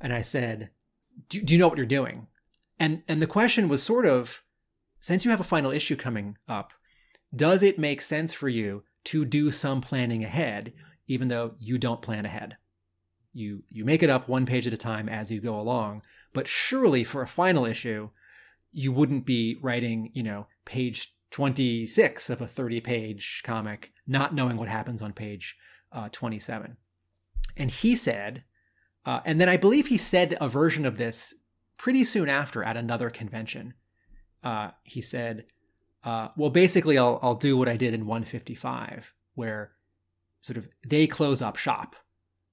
And 0.00 0.12
I 0.12 0.22
said, 0.22 0.70
do, 1.28 1.42
do 1.42 1.52
you 1.52 1.58
know 1.58 1.68
what 1.68 1.76
you're 1.76 1.86
doing? 1.86 2.28
And 2.78 3.02
and 3.08 3.20
the 3.20 3.26
question 3.26 3.68
was 3.68 3.82
sort 3.82 4.06
of, 4.06 4.42
since 5.00 5.24
you 5.24 5.30
have 5.30 5.40
a 5.40 5.44
final 5.44 5.70
issue 5.70 5.96
coming 5.96 6.38
up, 6.48 6.72
does 7.34 7.62
it 7.62 7.78
make 7.78 8.00
sense 8.00 8.32
for 8.32 8.48
you 8.48 8.84
to 9.04 9.24
do 9.24 9.50
some 9.50 9.80
planning 9.80 10.24
ahead, 10.24 10.72
even 11.06 11.28
though 11.28 11.54
you 11.58 11.76
don't 11.76 12.02
plan 12.02 12.24
ahead? 12.24 12.56
You 13.34 13.64
you 13.68 13.84
make 13.84 14.02
it 14.02 14.10
up 14.10 14.28
one 14.28 14.46
page 14.46 14.66
at 14.66 14.72
a 14.72 14.78
time 14.78 15.08
as 15.08 15.30
you 15.30 15.40
go 15.40 15.60
along, 15.60 16.02
but 16.32 16.48
surely 16.48 17.04
for 17.04 17.20
a 17.22 17.26
final 17.26 17.66
issue, 17.66 18.10
you 18.72 18.92
wouldn't 18.92 19.26
be 19.26 19.58
writing, 19.60 20.10
you 20.14 20.22
know, 20.22 20.46
page 20.64 21.12
26 21.30 22.30
of 22.30 22.40
a 22.40 22.46
30 22.46 22.80
page 22.80 23.42
comic, 23.44 23.92
not 24.06 24.34
knowing 24.34 24.56
what 24.56 24.68
happens 24.68 25.02
on 25.02 25.12
page 25.12 25.56
uh, 25.92 26.08
27. 26.10 26.76
And 27.56 27.70
he 27.70 27.94
said, 27.94 28.44
uh, 29.04 29.20
and 29.24 29.40
then 29.40 29.48
I 29.48 29.56
believe 29.56 29.86
he 29.86 29.96
said 29.96 30.36
a 30.40 30.48
version 30.48 30.84
of 30.86 30.98
this 30.98 31.34
pretty 31.76 32.04
soon 32.04 32.28
after 32.28 32.62
at 32.62 32.76
another 32.76 33.10
convention. 33.10 33.74
Uh, 34.42 34.70
he 34.84 35.00
said, 35.00 35.46
uh, 36.04 36.28
well, 36.36 36.50
basically, 36.50 36.96
I'll, 36.96 37.18
I'll 37.22 37.34
do 37.34 37.56
what 37.56 37.68
I 37.68 37.76
did 37.76 37.94
in 37.94 38.06
155, 38.06 39.12
where 39.34 39.72
sort 40.40 40.56
of 40.56 40.68
they 40.86 41.06
close 41.06 41.42
up 41.42 41.56
shop. 41.56 41.96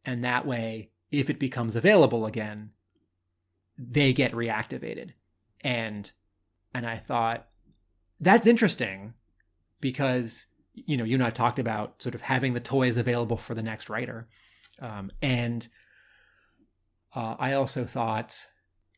And 0.03 0.23
that 0.23 0.45
way, 0.45 0.91
if 1.11 1.29
it 1.29 1.39
becomes 1.39 1.75
available 1.75 2.25
again, 2.25 2.71
they 3.77 4.13
get 4.13 4.31
reactivated 4.31 5.11
and 5.65 6.11
and 6.73 6.85
I 6.85 6.97
thought 6.97 7.47
that's 8.19 8.47
interesting 8.47 9.13
because 9.81 10.47
you 10.73 10.97
know 10.97 11.03
you 11.03 11.15
and 11.15 11.23
I 11.23 11.29
talked 11.29 11.59
about 11.59 12.01
sort 12.01 12.15
of 12.15 12.21
having 12.21 12.53
the 12.53 12.59
toys 12.59 12.97
available 12.97 13.37
for 13.37 13.53
the 13.55 13.63
next 13.63 13.89
writer, 13.89 14.27
um, 14.79 15.11
and 15.21 15.67
uh, 17.15 17.35
I 17.39 17.53
also 17.53 17.85
thought, 17.85 18.45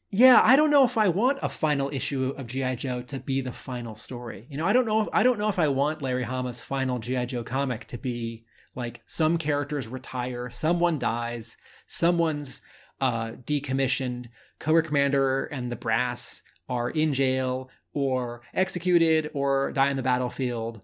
yeah, 0.09 0.41
I 0.43 0.55
don't 0.55 0.71
know 0.71 0.83
if 0.83 0.97
I 0.97 1.07
want 1.09 1.39
a 1.41 1.49
final 1.49 1.89
issue 1.93 2.33
of 2.37 2.47
GI 2.47 2.77
Joe 2.77 3.01
to 3.03 3.19
be 3.19 3.41
the 3.41 3.51
final 3.51 3.95
story. 3.95 4.47
You 4.49 4.57
know, 4.57 4.65
I 4.65 4.73
don't 4.73 4.85
know 4.85 5.01
if 5.01 5.07
I 5.13 5.23
don't 5.23 5.39
know 5.39 5.49
if 5.49 5.59
I 5.59 5.67
want 5.67 6.01
Larry 6.01 6.23
Hama's 6.23 6.61
final 6.61 6.99
GI 6.99 7.27
Joe 7.27 7.43
comic 7.43 7.85
to 7.85 7.97
be 7.97 8.45
like 8.75 9.01
some 9.07 9.37
characters 9.37 9.87
retire, 9.87 10.49
someone 10.49 10.99
dies, 10.99 11.57
someone's 11.87 12.61
uh, 13.01 13.31
decommissioned, 13.43 14.27
Cobra 14.59 14.83
Commander 14.83 15.45
and 15.45 15.71
the 15.71 15.75
Brass 15.75 16.43
are 16.69 16.89
in 16.89 17.13
jail 17.13 17.69
or 17.97 18.41
executed 18.53 19.29
or 19.33 19.71
die 19.71 19.89
on 19.89 19.95
the 19.95 20.03
battlefield. 20.03 20.81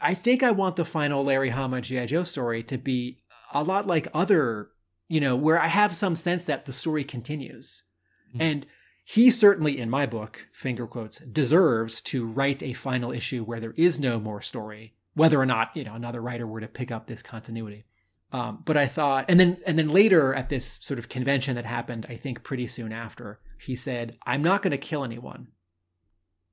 I 0.00 0.14
think 0.14 0.42
I 0.42 0.50
want 0.50 0.76
the 0.76 0.84
final 0.84 1.24
Larry 1.24 1.50
Hama 1.50 1.80
G.I. 1.80 2.06
Joe 2.06 2.24
story 2.24 2.62
to 2.64 2.78
be 2.78 3.22
a 3.52 3.62
lot 3.62 3.86
like 3.86 4.08
other, 4.12 4.70
you 5.08 5.20
know, 5.20 5.36
where 5.36 5.60
I 5.60 5.68
have 5.68 5.94
some 5.94 6.16
sense 6.16 6.44
that 6.46 6.64
the 6.64 6.72
story 6.72 7.04
continues. 7.04 7.84
Mm-hmm. 8.30 8.42
And 8.42 8.66
he 9.04 9.30
certainly, 9.30 9.78
in 9.78 9.90
my 9.90 10.06
book, 10.06 10.48
finger 10.52 10.86
quotes, 10.86 11.18
deserves 11.18 12.00
to 12.02 12.26
write 12.26 12.62
a 12.62 12.72
final 12.72 13.10
issue 13.10 13.44
where 13.44 13.60
there 13.60 13.74
is 13.76 13.98
no 13.98 14.20
more 14.20 14.40
story, 14.40 14.94
whether 15.14 15.40
or 15.40 15.46
not, 15.46 15.70
you 15.74 15.84
know, 15.84 15.94
another 15.94 16.20
writer 16.20 16.46
were 16.46 16.60
to 16.60 16.68
pick 16.68 16.90
up 16.90 17.06
this 17.06 17.22
continuity. 17.22 17.84
Um, 18.32 18.62
but 18.64 18.76
I 18.76 18.86
thought, 18.86 19.24
and 19.28 19.40
then 19.40 19.58
and 19.66 19.78
then 19.78 19.88
later 19.88 20.34
at 20.34 20.48
this 20.48 20.78
sort 20.80 20.98
of 20.98 21.08
convention 21.08 21.56
that 21.56 21.64
happened, 21.64 22.06
I 22.08 22.14
think 22.14 22.44
pretty 22.44 22.68
soon 22.68 22.92
after, 22.92 23.40
he 23.58 23.74
said, 23.74 24.16
"I'm 24.24 24.42
not 24.42 24.62
going 24.62 24.70
to 24.70 24.78
kill 24.78 25.02
anyone." 25.02 25.48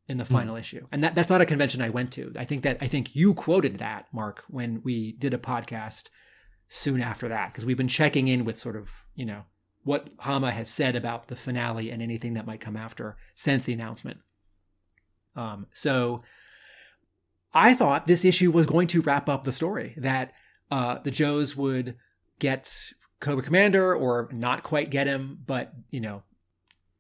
In 0.08 0.18
the 0.18 0.24
hmm. 0.24 0.34
final 0.34 0.56
mm. 0.56 0.60
issue, 0.62 0.88
and 0.92 1.04
that 1.04 1.16
that's 1.16 1.30
not 1.30 1.42
a 1.42 1.46
convention 1.46 1.82
I 1.82 1.90
went 1.90 2.14
to. 2.14 2.32
I 2.38 2.46
think 2.46 2.64
that 2.64 2.78
I 2.80 2.88
think 2.88 3.16
you 3.16 3.34
quoted 3.34 3.80
that 3.80 4.08
Mark 4.14 4.44
when 4.48 4.82
we 4.84 5.12
did 5.12 5.34
a 5.34 5.38
podcast 5.38 6.10
soon 6.70 7.02
after 7.02 7.28
that 7.28 7.52
because 7.52 7.66
we've 7.66 7.78
been 7.78 7.88
checking 7.88 8.28
in 8.28 8.46
with 8.46 8.58
sort 8.58 8.78
of 8.78 8.90
you 9.16 9.26
know 9.26 9.44
what 9.84 10.10
Hama 10.20 10.52
has 10.52 10.70
said 10.70 10.96
about 10.96 11.28
the 11.28 11.36
finale 11.36 11.92
and 11.92 12.02
anything 12.02 12.34
that 12.34 12.46
might 12.46 12.60
come 12.60 12.76
after 12.76 13.16
since 13.36 13.64
the 13.64 13.74
announcement. 13.74 14.20
Um, 15.36 15.68
so 15.74 16.24
I 17.54 17.74
thought 17.74 18.06
this 18.06 18.26
issue 18.26 18.52
was 18.52 18.66
going 18.66 18.88
to 18.88 19.02
wrap 19.02 19.30
up 19.30 19.44
the 19.44 19.52
story 19.52 19.94
that 19.98 20.34
uh, 20.70 21.00
the 21.00 21.12
Joes 21.12 21.56
would 21.56 21.96
get 22.40 22.92
Cobra 23.20 23.44
Commander 23.44 23.96
or 23.96 24.30
not 24.32 24.64
quite 24.64 24.92
get 24.92 25.08
him, 25.08 25.40
but 25.46 25.74
you 25.90 26.02
know, 26.02 26.24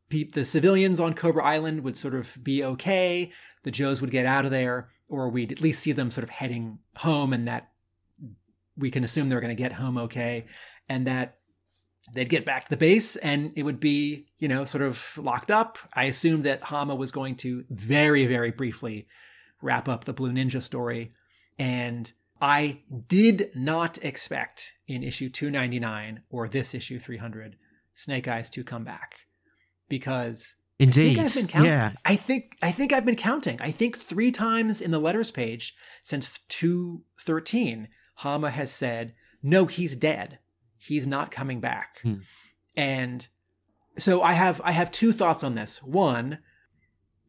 the 0.09 0.45
civilians 0.45 0.99
on 0.99 1.13
Cobra 1.13 1.43
Island 1.43 1.83
would 1.83 1.97
sort 1.97 2.15
of 2.15 2.37
be 2.43 2.63
okay. 2.63 3.31
The 3.63 3.71
Joes 3.71 4.01
would 4.01 4.11
get 4.11 4.25
out 4.25 4.45
of 4.45 4.51
there, 4.51 4.89
or 5.09 5.29
we'd 5.29 5.51
at 5.51 5.61
least 5.61 5.83
see 5.83 5.91
them 5.91 6.11
sort 6.11 6.23
of 6.23 6.29
heading 6.29 6.79
home, 6.97 7.33
and 7.33 7.47
that 7.47 7.71
we 8.77 8.91
can 8.91 9.03
assume 9.03 9.29
they're 9.29 9.41
going 9.41 9.55
to 9.55 9.61
get 9.61 9.73
home 9.73 9.97
okay, 9.97 10.45
and 10.87 11.07
that 11.07 11.37
they'd 12.13 12.29
get 12.29 12.45
back 12.45 12.65
to 12.65 12.69
the 12.69 12.77
base 12.77 13.15
and 13.17 13.51
it 13.55 13.63
would 13.63 13.79
be, 13.79 14.27
you 14.37 14.47
know, 14.47 14.65
sort 14.65 14.83
of 14.83 15.17
locked 15.17 15.51
up. 15.51 15.77
I 15.93 16.05
assumed 16.05 16.45
that 16.45 16.63
Hama 16.63 16.95
was 16.95 17.11
going 17.11 17.35
to 17.37 17.65
very, 17.69 18.25
very 18.25 18.51
briefly 18.51 19.07
wrap 19.61 19.89
up 19.89 20.05
the 20.05 20.13
Blue 20.13 20.31
Ninja 20.31 20.61
story. 20.61 21.11
And 21.59 22.11
I 22.39 22.81
did 23.07 23.51
not 23.55 24.03
expect 24.03 24.73
in 24.87 25.03
issue 25.03 25.29
299 25.29 26.21
or 26.29 26.47
this 26.47 26.73
issue 26.73 26.99
300 26.99 27.57
Snake 27.93 28.27
Eyes 28.27 28.49
to 28.51 28.63
come 28.63 28.83
back 28.83 29.26
because 29.89 30.55
Indeed. 30.79 31.17
I 31.17 31.23
have 31.23 31.33
been 31.33 31.47
counting. 31.47 31.71
Yeah. 31.71 31.91
I 32.05 32.15
think 32.15 32.57
I 32.61 32.71
think 32.71 32.93
I've 32.93 33.05
been 33.05 33.15
counting. 33.15 33.59
I 33.61 33.71
think 33.71 33.97
3 33.97 34.31
times 34.31 34.81
in 34.81 34.91
the 34.91 34.99
letters 34.99 35.31
page 35.31 35.75
since 36.03 36.39
213 36.49 37.87
Hama 38.15 38.51
has 38.51 38.71
said, 38.71 39.13
"No, 39.41 39.65
he's 39.65 39.95
dead. 39.95 40.39
He's 40.77 41.07
not 41.07 41.31
coming 41.31 41.59
back." 41.59 41.99
Hmm. 42.01 42.15
And 42.75 43.27
so 43.97 44.21
I 44.21 44.33
have 44.33 44.61
I 44.63 44.71
have 44.71 44.91
two 44.91 45.11
thoughts 45.11 45.43
on 45.43 45.55
this. 45.55 45.81
One, 45.81 46.39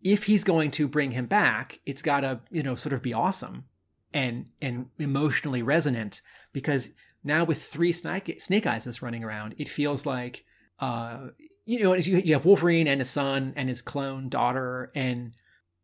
if 0.03 0.25
he's 0.25 0.45
going 0.45 0.71
to 0.73 0.87
bring 0.87 1.13
him 1.13 1.27
back, 1.27 1.81
it's 1.87 2.03
got 2.03 2.21
to, 2.21 2.41
you 2.51 2.63
know, 2.63 2.75
sort 2.75 2.93
of 2.93 3.03
be 3.03 3.13
awesome 3.13 3.65
and 4.13 4.47
and 4.61 4.87
emotionally 4.99 5.63
resonant 5.63 6.21
because 6.53 6.93
now 7.25 7.45
with 7.45 7.63
three 7.63 7.93
snake 7.93 8.41
snake 8.41 8.67
eyes 8.67 8.85
that's 8.85 9.03
running 9.03 9.25
around, 9.25 9.55
it 9.59 9.69
feels 9.69 10.05
like 10.05 10.45
uh 10.81 11.29
you 11.69 11.81
know 11.81 11.95
you, 11.95 12.33
have 12.33 12.47
Wolverine 12.47 12.89
and 12.89 13.01
his 13.01 13.11
son 13.11 13.53
and 13.55 13.69
his 13.69 13.83
clone 13.83 14.31
daughter 14.31 14.91
and 14.95 15.33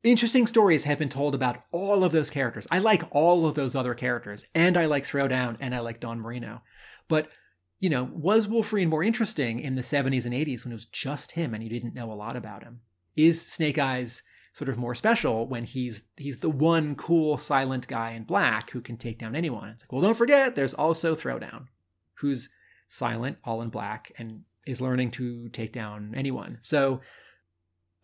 interesting 0.02 0.46
stories 0.46 0.84
have 0.84 0.98
been 0.98 1.10
told 1.10 1.34
about 1.34 1.62
all 1.72 2.04
of 2.04 2.12
those 2.12 2.30
characters. 2.30 2.66
I 2.70 2.78
like 2.78 3.02
all 3.10 3.46
of 3.46 3.54
those 3.54 3.76
other 3.76 3.92
characters 3.92 4.46
and 4.54 4.78
I 4.78 4.86
like 4.86 5.06
Throwdown 5.06 5.58
and 5.60 5.74
I 5.74 5.80
like 5.80 6.00
Dawn 6.00 6.20
Moreno. 6.20 6.62
But 7.06 7.28
you 7.80 7.90
know, 7.90 8.04
was 8.04 8.48
Wolverine 8.48 8.88
more 8.88 9.02
interesting 9.02 9.60
in 9.60 9.74
the 9.74 9.82
70s 9.82 10.24
and 10.24 10.32
80s 10.32 10.64
when 10.64 10.72
it 10.72 10.76
was 10.76 10.86
just 10.86 11.32
him 11.32 11.52
and 11.52 11.62
you 11.62 11.68
didn't 11.68 11.94
know 11.94 12.10
a 12.10 12.14
lot 12.14 12.34
about 12.34 12.62
him? 12.62 12.80
Is 13.14 13.46
Snake 13.46 13.78
Eyes 13.78 14.22
sort 14.54 14.70
of 14.70 14.78
more 14.78 14.94
special 14.94 15.46
when 15.46 15.64
he's 15.64 16.04
he's 16.16 16.38
the 16.38 16.48
one 16.48 16.94
cool 16.94 17.36
silent 17.36 17.86
guy 17.88 18.12
in 18.12 18.22
black 18.22 18.70
who 18.70 18.80
can 18.80 18.96
take 18.96 19.18
down 19.18 19.36
anyone. 19.36 19.68
It's 19.68 19.82
like, 19.82 19.92
well, 19.92 20.00
don't 20.00 20.16
forget, 20.16 20.54
there's 20.54 20.72
also 20.72 21.14
Throwdown, 21.14 21.66
who's 22.14 22.48
silent, 22.88 23.36
all 23.44 23.60
in 23.60 23.68
black, 23.68 24.12
and 24.16 24.44
is 24.66 24.80
learning 24.80 25.10
to 25.12 25.48
take 25.50 25.72
down 25.72 26.14
anyone. 26.16 26.58
So, 26.62 27.00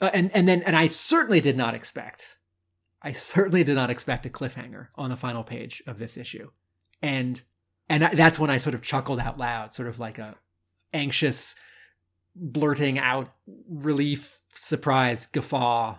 uh, 0.00 0.10
and 0.12 0.30
and 0.34 0.48
then 0.48 0.62
and 0.62 0.76
I 0.76 0.86
certainly 0.86 1.40
did 1.40 1.56
not 1.56 1.74
expect, 1.74 2.36
I 3.02 3.12
certainly 3.12 3.64
did 3.64 3.74
not 3.74 3.90
expect 3.90 4.26
a 4.26 4.30
cliffhanger 4.30 4.88
on 4.96 5.10
the 5.10 5.16
final 5.16 5.44
page 5.44 5.82
of 5.86 5.98
this 5.98 6.16
issue, 6.16 6.50
and 7.02 7.42
and 7.88 8.02
that's 8.02 8.38
when 8.38 8.50
I 8.50 8.56
sort 8.56 8.74
of 8.74 8.82
chuckled 8.82 9.20
out 9.20 9.38
loud, 9.38 9.74
sort 9.74 9.88
of 9.88 9.98
like 9.98 10.18
a 10.18 10.36
anxious 10.92 11.56
blurting 12.34 12.98
out 12.98 13.32
relief 13.68 14.40
surprise 14.54 15.26
guffaw 15.26 15.96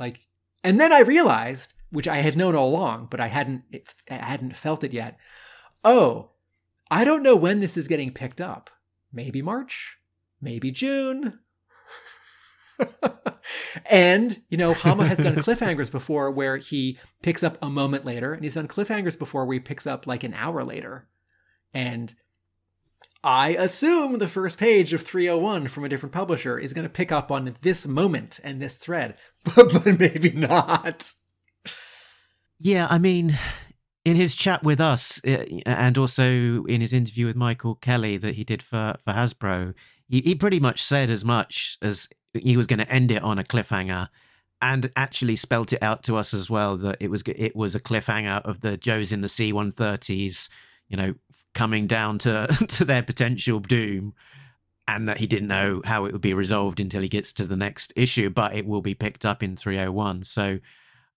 like, 0.00 0.26
and 0.64 0.80
then 0.80 0.92
I 0.92 1.00
realized, 1.00 1.74
which 1.90 2.08
I 2.08 2.16
had 2.16 2.36
known 2.36 2.56
all 2.56 2.70
along, 2.70 3.08
but 3.10 3.20
I 3.20 3.28
hadn't 3.28 3.62
I 4.10 4.14
hadn't 4.14 4.56
felt 4.56 4.82
it 4.82 4.94
yet. 4.94 5.18
Oh, 5.84 6.30
I 6.90 7.04
don't 7.04 7.22
know 7.22 7.36
when 7.36 7.60
this 7.60 7.76
is 7.76 7.86
getting 7.86 8.12
picked 8.12 8.40
up. 8.40 8.70
Maybe 9.12 9.42
March, 9.42 9.98
maybe 10.40 10.70
June. 10.70 11.40
and 13.86 14.40
you 14.48 14.56
know, 14.56 14.72
Hama 14.72 15.06
has 15.06 15.18
done 15.18 15.36
cliffhangers 15.36 15.90
before 15.90 16.30
where 16.30 16.56
he 16.56 16.98
picks 17.22 17.42
up 17.42 17.58
a 17.60 17.68
moment 17.68 18.04
later, 18.04 18.32
and 18.32 18.42
he's 18.42 18.54
done 18.54 18.68
cliffhangers 18.68 19.18
before 19.18 19.44
where 19.44 19.54
he 19.54 19.60
picks 19.60 19.86
up 19.86 20.06
like 20.06 20.24
an 20.24 20.34
hour 20.34 20.64
later. 20.64 21.08
And 21.74 22.14
I 23.22 23.50
assume 23.50 24.18
the 24.18 24.28
first 24.28 24.58
page 24.58 24.92
of 24.92 25.02
301 25.02 25.68
from 25.68 25.84
a 25.84 25.88
different 25.88 26.14
publisher 26.14 26.58
is 26.58 26.72
going 26.72 26.86
to 26.86 26.92
pick 26.92 27.12
up 27.12 27.30
on 27.30 27.54
this 27.60 27.86
moment 27.86 28.40
and 28.42 28.60
this 28.60 28.76
thread, 28.76 29.16
but, 29.44 29.72
but 29.72 29.98
maybe 29.98 30.32
not. 30.32 31.12
Yeah, 32.58 32.86
I 32.90 32.98
mean, 32.98 33.38
in 34.04 34.16
his 34.16 34.34
chat 34.34 34.62
with 34.62 34.80
us, 34.80 35.20
uh, 35.26 35.44
and 35.66 35.98
also 35.98 36.64
in 36.64 36.80
his 36.80 36.92
interview 36.92 37.26
with 37.26 37.36
Michael 37.36 37.74
Kelly 37.76 38.16
that 38.16 38.34
he 38.34 38.44
did 38.44 38.62
for 38.62 38.96
for 39.04 39.12
Hasbro, 39.12 39.74
he, 40.08 40.20
he 40.20 40.34
pretty 40.34 40.60
much 40.60 40.82
said 40.82 41.10
as 41.10 41.24
much 41.24 41.78
as 41.82 42.08
he 42.32 42.56
was 42.56 42.66
going 42.66 42.78
to 42.78 42.90
end 42.90 43.10
it 43.10 43.22
on 43.22 43.38
a 43.38 43.42
cliffhanger, 43.42 44.08
and 44.62 44.90
actually 44.96 45.36
spelt 45.36 45.72
it 45.72 45.82
out 45.82 46.02
to 46.04 46.16
us 46.16 46.32
as 46.32 46.48
well 46.48 46.76
that 46.78 46.96
it 47.00 47.10
was 47.10 47.22
it 47.26 47.54
was 47.54 47.74
a 47.74 47.80
cliffhanger 47.80 48.40
of 48.42 48.60
the 48.60 48.76
Joes 48.76 49.12
in 49.12 49.20
the 49.20 49.28
C 49.28 49.52
one 49.52 49.72
thirties, 49.72 50.48
you 50.88 50.96
know, 50.96 51.14
coming 51.54 51.86
down 51.86 52.18
to 52.18 52.46
to 52.68 52.84
their 52.84 53.02
potential 53.02 53.60
doom. 53.60 54.14
And 54.88 55.08
that 55.08 55.18
he 55.18 55.28
didn't 55.28 55.46
know 55.46 55.82
how 55.84 56.06
it 56.06 56.12
would 56.12 56.20
be 56.20 56.34
resolved 56.34 56.80
until 56.80 57.00
he 57.00 57.08
gets 57.08 57.32
to 57.34 57.46
the 57.46 57.56
next 57.56 57.92
issue, 57.94 58.28
but 58.28 58.56
it 58.56 58.66
will 58.66 58.80
be 58.80 58.94
picked 58.96 59.24
up 59.24 59.40
in 59.40 59.54
301. 59.54 60.24
So 60.24 60.58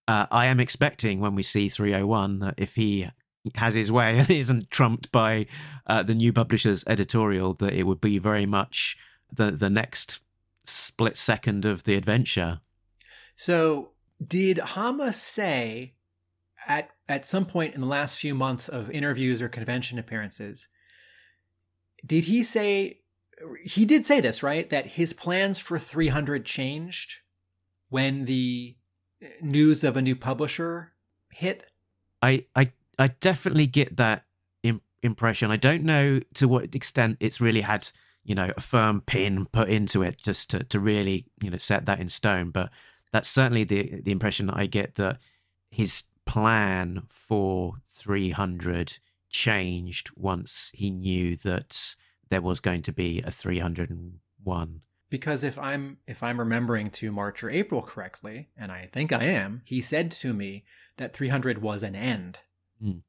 uh, 0.06 0.26
I 0.30 0.46
am 0.46 0.60
expecting 0.60 1.20
when 1.20 1.34
we 1.34 1.42
see 1.42 1.68
301 1.68 2.40
that 2.40 2.54
if 2.56 2.74
he 2.74 3.08
has 3.54 3.74
his 3.74 3.90
way 3.92 4.18
and 4.18 4.30
isn't 4.30 4.70
trumped 4.70 5.10
by 5.12 5.46
uh, 5.86 6.02
the 6.02 6.14
new 6.14 6.32
publisher's 6.32 6.84
editorial, 6.86 7.54
that 7.54 7.72
it 7.72 7.84
would 7.84 8.00
be 8.00 8.18
very 8.18 8.46
much 8.46 8.96
the 9.32 9.50
the 9.50 9.70
next 9.70 10.20
split 10.64 11.16
second 11.16 11.64
of 11.64 11.84
the 11.84 11.94
adventure. 11.94 12.60
So, 13.36 13.90
did 14.24 14.58
Hama 14.58 15.12
say 15.12 15.94
at 16.66 16.90
at 17.08 17.26
some 17.26 17.44
point 17.44 17.74
in 17.74 17.80
the 17.80 17.86
last 17.86 18.18
few 18.18 18.34
months 18.34 18.68
of 18.68 18.90
interviews 18.90 19.42
or 19.42 19.48
convention 19.48 19.98
appearances, 19.98 20.68
did 22.04 22.24
he 22.24 22.42
say 22.42 23.00
he 23.62 23.84
did 23.84 24.06
say 24.06 24.20
this, 24.20 24.42
right? 24.42 24.68
That 24.70 24.86
his 24.86 25.12
plans 25.12 25.58
for 25.58 25.78
300 25.78 26.44
changed 26.44 27.16
when 27.88 28.24
the 28.24 28.76
news 29.40 29.84
of 29.84 29.96
a 29.96 30.02
new 30.02 30.16
publisher 30.16 30.92
hit? 31.30 31.66
I 32.22 32.46
I 32.54 32.68
I 32.98 33.08
definitely 33.08 33.66
get 33.66 33.96
that 33.96 34.24
Im- 34.62 34.82
impression. 35.02 35.50
I 35.50 35.56
don't 35.56 35.84
know 35.84 36.20
to 36.34 36.48
what 36.48 36.74
extent 36.74 37.18
it's 37.20 37.40
really 37.40 37.62
had 37.62 37.88
you 38.24 38.34
know 38.34 38.50
a 38.56 38.60
firm 38.60 39.00
pin 39.00 39.46
put 39.46 39.68
into 39.68 40.02
it 40.02 40.18
just 40.18 40.50
to 40.50 40.64
to 40.64 40.80
really 40.80 41.26
you 41.42 41.50
know 41.50 41.58
set 41.58 41.86
that 41.86 42.00
in 42.00 42.08
stone, 42.08 42.50
but 42.50 42.70
that's 43.12 43.28
certainly 43.28 43.64
the 43.64 44.00
the 44.02 44.12
impression 44.12 44.46
that 44.46 44.56
I 44.56 44.66
get 44.66 44.94
that 44.96 45.18
his 45.70 46.04
plan 46.26 47.02
for 47.08 47.74
300 47.86 48.98
changed 49.28 50.10
once 50.16 50.70
he 50.74 50.90
knew 50.90 51.36
that 51.36 51.94
there 52.30 52.40
was 52.40 52.60
going 52.60 52.82
to 52.82 52.92
be 52.92 53.20
a 53.22 53.30
301 53.30 54.80
because 55.14 55.44
if 55.44 55.56
i'm 55.60 55.96
if 56.08 56.24
i'm 56.24 56.40
remembering 56.40 56.90
to 56.90 57.12
march 57.12 57.44
or 57.44 57.48
april 57.48 57.80
correctly 57.80 58.48
and 58.56 58.72
i 58.72 58.82
think 58.92 59.12
i 59.12 59.22
am 59.22 59.62
he 59.64 59.80
said 59.80 60.10
to 60.10 60.32
me 60.34 60.64
that 60.96 61.14
300 61.14 61.62
was 61.62 61.84
an 61.84 61.94
end. 61.94 62.40
Mm. 62.82 63.02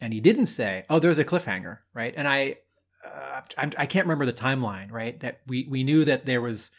and 0.00 0.12
he 0.12 0.18
didn't 0.18 0.46
say 0.46 0.84
oh 0.90 0.98
there's 0.98 1.20
a 1.20 1.24
cliffhanger 1.24 1.78
right? 1.94 2.12
And 2.16 2.26
i 2.26 2.56
uh, 3.04 3.42
I'm, 3.56 3.70
i 3.78 3.86
can't 3.86 4.06
remember 4.06 4.26
the 4.26 4.32
timeline 4.32 4.90
right? 4.90 5.20
That 5.20 5.42
we 5.46 5.68
we 5.70 5.84
knew 5.84 6.04
that 6.04 6.26
there 6.26 6.40
was 6.40 6.72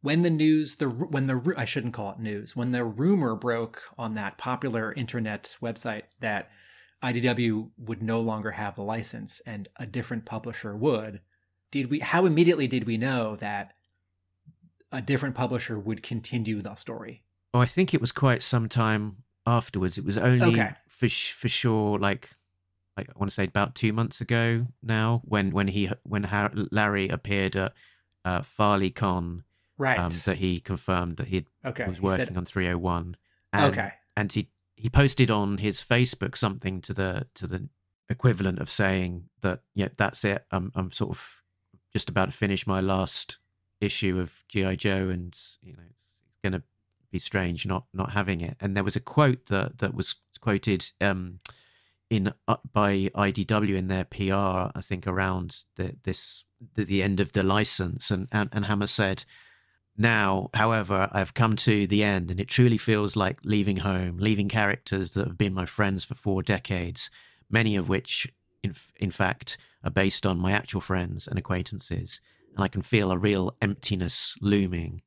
when 0.00 0.22
the 0.22 0.30
news 0.30 0.76
the 0.76 0.88
when 0.88 1.26
the 1.26 1.54
i 1.58 1.66
shouldn't 1.66 1.92
call 1.92 2.12
it 2.12 2.18
news 2.18 2.56
when 2.56 2.72
the 2.72 2.86
rumor 2.86 3.34
broke 3.34 3.82
on 3.98 4.14
that 4.14 4.38
popular 4.38 4.94
internet 4.94 5.58
website 5.60 6.04
that 6.20 6.48
idw 7.02 7.68
would 7.76 8.02
no 8.02 8.18
longer 8.20 8.52
have 8.52 8.76
the 8.76 8.82
license 8.82 9.42
and 9.46 9.68
a 9.76 9.84
different 9.84 10.24
publisher 10.24 10.74
would 10.74 11.20
did 11.74 11.90
we 11.90 11.98
how 12.00 12.24
immediately 12.26 12.66
did 12.74 12.84
we 12.84 12.96
know 12.96 13.36
that 13.36 13.74
a 14.92 15.00
different 15.02 15.34
publisher 15.34 15.76
would 15.78 16.02
continue 16.02 16.62
the 16.62 16.74
story 16.76 17.22
Oh, 17.56 17.60
I 17.60 17.66
think 17.66 17.94
it 17.94 18.00
was 18.00 18.10
quite 18.10 18.42
some 18.42 18.68
time 18.68 19.18
afterwards. 19.46 19.96
It 19.96 20.04
was 20.04 20.18
only 20.18 20.60
Okay. 20.60 20.72
for 20.88 21.06
sh- 21.08 21.30
for 21.40 21.48
sure, 21.48 22.00
like 22.00 22.30
like 22.96 23.08
I 23.08 23.12
want 23.16 23.30
to 23.30 23.34
say 23.34 23.44
about 23.44 23.76
two 23.76 23.92
months 23.92 24.20
ago 24.20 24.66
now, 24.82 25.22
when 25.24 25.52
when 25.52 25.68
he 25.68 25.82
when 26.02 26.22
Larry 26.72 27.08
appeared 27.08 27.54
at 27.56 27.72
uh, 28.24 28.42
Farley 28.42 28.90
Con, 28.90 29.44
right 29.78 29.98
um, 30.00 30.10
that 30.26 30.38
he 30.38 30.58
confirmed 30.58 31.16
that 31.18 31.28
he 31.28 31.46
okay 31.64 31.86
was 31.86 31.98
he 31.98 32.08
said- 32.08 32.18
working 32.20 32.36
on 32.36 32.44
301. 32.44 33.16
And, 33.52 33.64
okay 33.72 33.92
and 34.16 34.32
he 34.32 34.48
he 34.74 34.88
posted 34.90 35.30
on 35.30 35.58
his 35.58 35.76
Facebook 35.84 36.36
something 36.36 36.80
to 36.80 36.92
the 36.92 37.26
to 37.34 37.46
the 37.46 37.68
equivalent 38.08 38.58
of 38.58 38.68
saying 38.68 39.28
that 39.42 39.60
yeah 39.74 39.88
that's 39.96 40.24
it 40.24 40.44
I'm 40.50 40.72
I'm 40.74 40.90
sort 40.90 41.10
of 41.16 41.40
just 41.94 42.08
about 42.08 42.26
to 42.26 42.36
finish 42.36 42.66
my 42.66 42.80
last 42.80 43.38
issue 43.80 44.20
of 44.20 44.42
GI 44.48 44.76
Joe 44.76 45.08
and 45.08 45.38
you 45.62 45.72
know 45.72 45.82
it's 45.88 46.22
going 46.42 46.52
to 46.52 46.62
be 47.10 47.18
strange 47.18 47.66
not 47.66 47.84
not 47.94 48.12
having 48.12 48.40
it. 48.40 48.56
And 48.60 48.76
there 48.76 48.84
was 48.84 48.96
a 48.96 49.00
quote 49.00 49.46
that 49.46 49.78
that 49.78 49.94
was 49.94 50.16
quoted 50.40 50.90
um 51.00 51.38
in 52.10 52.32
uh, 52.48 52.56
by 52.72 53.10
IDW 53.14 53.76
in 53.76 53.86
their 53.86 54.04
PR 54.04 54.70
I 54.76 54.80
think 54.82 55.06
around 55.06 55.64
the, 55.76 55.96
this 56.02 56.44
the, 56.74 56.84
the 56.84 57.02
end 57.02 57.20
of 57.20 57.32
the 57.32 57.42
license. 57.42 58.10
And, 58.10 58.28
and 58.32 58.50
and 58.52 58.66
Hama 58.66 58.88
said 58.88 59.24
now, 59.96 60.50
however, 60.54 61.08
I've 61.12 61.34
come 61.34 61.54
to 61.56 61.86
the 61.86 62.02
end, 62.02 62.30
and 62.30 62.40
it 62.40 62.48
truly 62.48 62.78
feels 62.78 63.14
like 63.14 63.36
leaving 63.44 63.78
home, 63.78 64.16
leaving 64.18 64.48
characters 64.48 65.14
that 65.14 65.26
have 65.28 65.38
been 65.38 65.54
my 65.54 65.66
friends 65.66 66.04
for 66.04 66.16
four 66.16 66.42
decades, 66.42 67.10
many 67.48 67.76
of 67.76 67.88
which, 67.88 68.32
in, 68.64 68.74
in 68.96 69.10
fact, 69.10 69.58
are 69.82 69.90
based 69.90 70.26
on 70.26 70.38
my 70.38 70.52
actual 70.52 70.80
friends 70.80 71.26
and 71.28 71.38
acquaintances. 71.38 72.20
And 72.54 72.64
I 72.64 72.68
can 72.68 72.82
feel 72.82 73.10
a 73.10 73.18
real 73.18 73.54
emptiness 73.60 74.36
looming. 74.40 75.02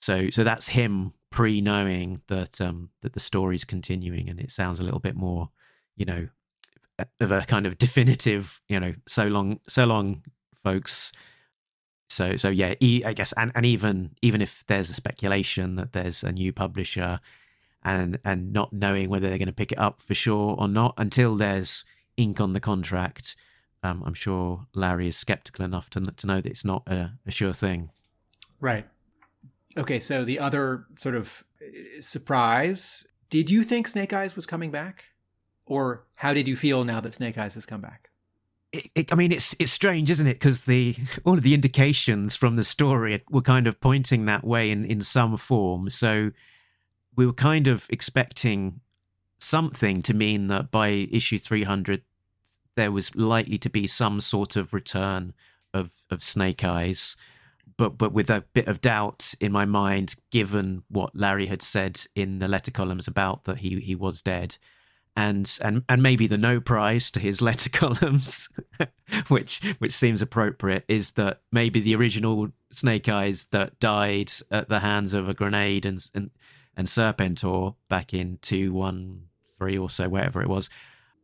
So, 0.00 0.30
so 0.30 0.44
that's 0.44 0.68
him 0.68 1.12
pre-knowing 1.30 2.22
that 2.28 2.60
um, 2.60 2.90
that 3.02 3.12
the 3.12 3.20
story's 3.20 3.64
continuing, 3.64 4.28
and 4.28 4.40
it 4.40 4.50
sounds 4.50 4.80
a 4.80 4.82
little 4.82 4.98
bit 4.98 5.14
more, 5.14 5.50
you 5.96 6.06
know, 6.06 6.28
of 7.20 7.30
a 7.30 7.42
kind 7.42 7.66
of 7.66 7.78
definitive, 7.78 8.60
you 8.68 8.80
know, 8.80 8.92
so 9.06 9.26
long, 9.26 9.60
so 9.68 9.84
long, 9.84 10.22
folks 10.62 11.12
so 12.10 12.34
so 12.36 12.48
yeah 12.48 12.74
i 13.06 13.12
guess 13.14 13.32
and, 13.36 13.52
and 13.54 13.64
even 13.64 14.10
even 14.20 14.42
if 14.42 14.66
there's 14.66 14.90
a 14.90 14.94
speculation 14.94 15.76
that 15.76 15.92
there's 15.92 16.24
a 16.24 16.32
new 16.32 16.52
publisher 16.52 17.18
and 17.84 18.18
and 18.24 18.52
not 18.52 18.72
knowing 18.72 19.08
whether 19.08 19.28
they're 19.28 19.38
going 19.38 19.46
to 19.46 19.52
pick 19.52 19.72
it 19.72 19.78
up 19.78 20.02
for 20.02 20.14
sure 20.14 20.56
or 20.58 20.68
not 20.68 20.92
until 20.98 21.36
there's 21.36 21.84
ink 22.20 22.40
on 22.40 22.52
the 22.52 22.60
contract. 22.60 23.36
Um, 23.82 24.02
i'm 24.04 24.12
sure 24.12 24.66
larry 24.74 25.08
is 25.08 25.16
skeptical 25.16 25.64
enough 25.64 25.88
to, 25.90 26.00
to 26.00 26.26
know 26.26 26.42
that 26.42 26.50
it's 26.50 26.66
not 26.66 26.82
a, 26.86 27.12
a 27.26 27.30
sure 27.30 27.54
thing. 27.54 27.90
Right. 28.60 28.86
Okay 29.76 30.00
so 30.00 30.24
the 30.24 30.38
other 30.38 30.84
sort 30.98 31.14
of 31.14 31.44
uh, 31.62 32.02
surprise 32.02 33.06
did 33.30 33.48
you 33.48 33.62
think 33.62 33.86
snake 33.86 34.12
eyes 34.12 34.36
was 34.36 34.44
coming 34.44 34.70
back? 34.70 35.04
Or 35.64 36.04
how 36.16 36.34
did 36.34 36.48
you 36.48 36.56
feel 36.56 36.84
now 36.84 37.00
that 37.00 37.14
snake 37.14 37.38
eyes 37.38 37.54
has 37.54 37.64
come 37.64 37.80
back? 37.80 38.10
It, 38.72 38.90
it, 38.94 39.12
I 39.12 39.16
mean, 39.16 39.32
it's 39.32 39.54
it's 39.58 39.72
strange, 39.72 40.10
isn't 40.10 40.26
it? 40.26 40.34
Because 40.34 40.64
the 40.64 40.96
all 41.24 41.34
of 41.34 41.42
the 41.42 41.54
indications 41.54 42.36
from 42.36 42.56
the 42.56 42.64
story 42.64 43.22
were 43.30 43.40
kind 43.40 43.66
of 43.66 43.80
pointing 43.80 44.26
that 44.26 44.44
way 44.44 44.70
in 44.70 44.84
in 44.84 45.00
some 45.00 45.36
form. 45.36 45.88
So 45.88 46.32
we 47.16 47.24
were 47.24 47.32
kind 47.32 47.68
of 47.68 47.86
expecting 47.88 48.80
something 49.38 50.02
to 50.02 50.12
mean 50.12 50.48
that 50.48 50.70
by 50.70 50.88
issue 50.88 51.38
three 51.38 51.64
hundred, 51.64 52.02
there 52.80 52.92
was 52.92 53.14
likely 53.14 53.58
to 53.58 53.70
be 53.70 53.86
some 53.86 54.20
sort 54.20 54.56
of 54.56 54.72
return 54.72 55.34
of 55.74 55.92
of 56.10 56.22
Snake 56.22 56.64
Eyes, 56.64 57.16
but 57.76 57.98
but 57.98 58.12
with 58.12 58.30
a 58.30 58.44
bit 58.54 58.68
of 58.68 58.80
doubt 58.80 59.34
in 59.40 59.52
my 59.52 59.64
mind, 59.64 60.16
given 60.30 60.82
what 60.88 61.14
Larry 61.14 61.46
had 61.46 61.62
said 61.62 62.00
in 62.14 62.38
the 62.38 62.48
letter 62.48 62.70
columns 62.70 63.06
about 63.06 63.44
that 63.44 63.58
he 63.58 63.80
he 63.80 63.94
was 63.94 64.22
dead 64.22 64.56
and 65.16 65.58
and 65.60 65.84
and 65.88 66.02
maybe 66.02 66.26
the 66.26 66.38
no 66.38 66.60
prize 66.60 67.10
to 67.10 67.20
his 67.20 67.42
letter 67.48 67.70
columns, 67.70 68.48
which 69.28 69.60
which 69.78 69.92
seems 69.92 70.22
appropriate, 70.22 70.84
is 70.88 71.12
that 71.12 71.40
maybe 71.52 71.80
the 71.80 71.94
original 71.94 72.48
Snake 72.70 73.08
Eyes 73.08 73.46
that 73.46 73.78
died 73.80 74.30
at 74.50 74.68
the 74.68 74.80
hands 74.80 75.14
of 75.14 75.28
a 75.28 75.34
grenade 75.34 75.86
and 75.86 76.04
and 76.14 76.30
and 76.76 76.88
Serpentor 76.88 77.74
back 77.88 78.14
in 78.14 78.38
two 78.40 78.72
one 78.72 79.26
three 79.58 79.76
or 79.76 79.90
so, 79.90 80.08
wherever 80.08 80.40
it 80.40 80.48
was. 80.48 80.70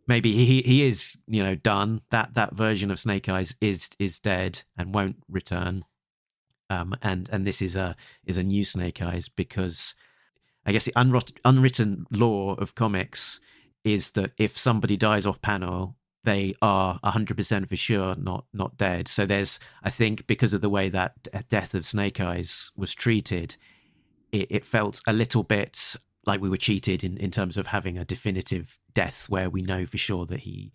Maybe 0.07 0.33
he 0.33 0.63
he 0.63 0.87
is 0.87 1.17
you 1.27 1.43
know 1.43 1.55
done. 1.55 2.03
That 2.11 2.35
that 2.35 2.55
version 2.55 2.91
of 2.91 2.99
Snake 2.99 3.29
Eyes 3.29 3.57
is 3.61 3.91
is 3.99 4.21
dead 4.21 4.63
and 4.77 4.95
won't 4.95 5.17
return. 5.29 5.85
Um, 6.69 6.95
and 7.03 7.29
and 7.31 7.47
this 7.47 7.63
is 7.63 7.77
a 7.77 7.97
is 8.25 8.37
a 8.37 8.43
new 8.43 8.65
Snake 8.65 9.03
Eyes 9.03 9.29
because 9.29 9.95
I 10.65 10.73
guess 10.73 10.85
the 10.85 10.93
unwrit- 10.93 11.39
unwritten 11.45 12.07
law 12.11 12.55
of 12.55 12.75
comics 12.75 13.41
is 13.85 14.11
that 14.13 14.33
if 14.37 14.57
somebody 14.57 14.97
dies 14.97 15.27
off 15.27 15.41
panel, 15.41 15.97
they 16.25 16.55
are 16.61 16.99
100% 17.05 17.69
for 17.69 17.77
sure 17.77 18.17
not 18.17 18.47
not 18.53 18.77
dead. 18.77 19.07
So 19.07 19.25
there's, 19.25 19.61
I 19.83 19.91
think, 19.91 20.27
because 20.27 20.53
of 20.53 20.61
the 20.61 20.69
way 20.69 20.89
that 20.89 21.49
death 21.49 21.73
of 21.73 21.87
Snake 21.87 22.21
Eyes 22.21 22.73
was 22.77 22.95
treated, 22.95 23.57
it, 24.33 24.49
it 24.51 24.65
felt 24.65 25.01
a 25.07 25.13
little 25.13 25.45
bit 25.45 25.95
like 26.27 26.41
we 26.41 26.49
were 26.51 26.57
cheated 26.57 27.05
in, 27.05 27.17
in 27.19 27.31
terms 27.31 27.57
of 27.57 27.69
having 27.69 27.97
a 27.97 28.05
definitive 28.05 28.79
death 28.93 29.29
where 29.29 29.49
we 29.49 29.63
know 29.63 29.87
for 29.87 29.99
sure 29.99 30.27
that 30.27 30.41
he 30.41 30.73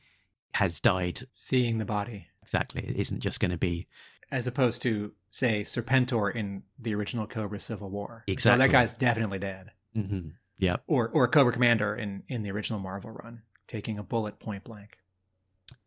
has 0.55 0.79
died. 0.79 1.21
Seeing 1.33 1.77
the 1.77 1.85
body. 1.85 2.27
Exactly. 2.41 2.83
It 2.87 2.95
isn't 2.95 3.19
just 3.19 3.39
going 3.39 3.51
to 3.51 3.57
be 3.57 3.87
As 4.31 4.47
opposed 4.47 4.81
to, 4.83 5.11
say, 5.29 5.61
Serpentor 5.61 6.33
in 6.33 6.63
the 6.79 6.95
original 6.95 7.27
Cobra 7.27 7.59
Civil 7.59 7.89
War. 7.89 8.23
So 8.27 8.31
Exactly. 8.31 8.65
that 8.65 8.71
guy's 8.71 8.93
definitely 8.93 9.39
dead. 9.39 9.71
hmm 9.93 10.29
Yeah. 10.57 10.77
Or 10.87 11.09
or 11.09 11.27
Cobra 11.27 11.53
Commander 11.53 11.95
in, 11.95 12.23
in 12.27 12.43
the 12.43 12.51
original 12.51 12.79
Marvel 12.79 13.11
run, 13.11 13.41
taking 13.67 13.99
a 13.99 14.03
bullet 14.03 14.39
point 14.39 14.63
blank. 14.63 14.97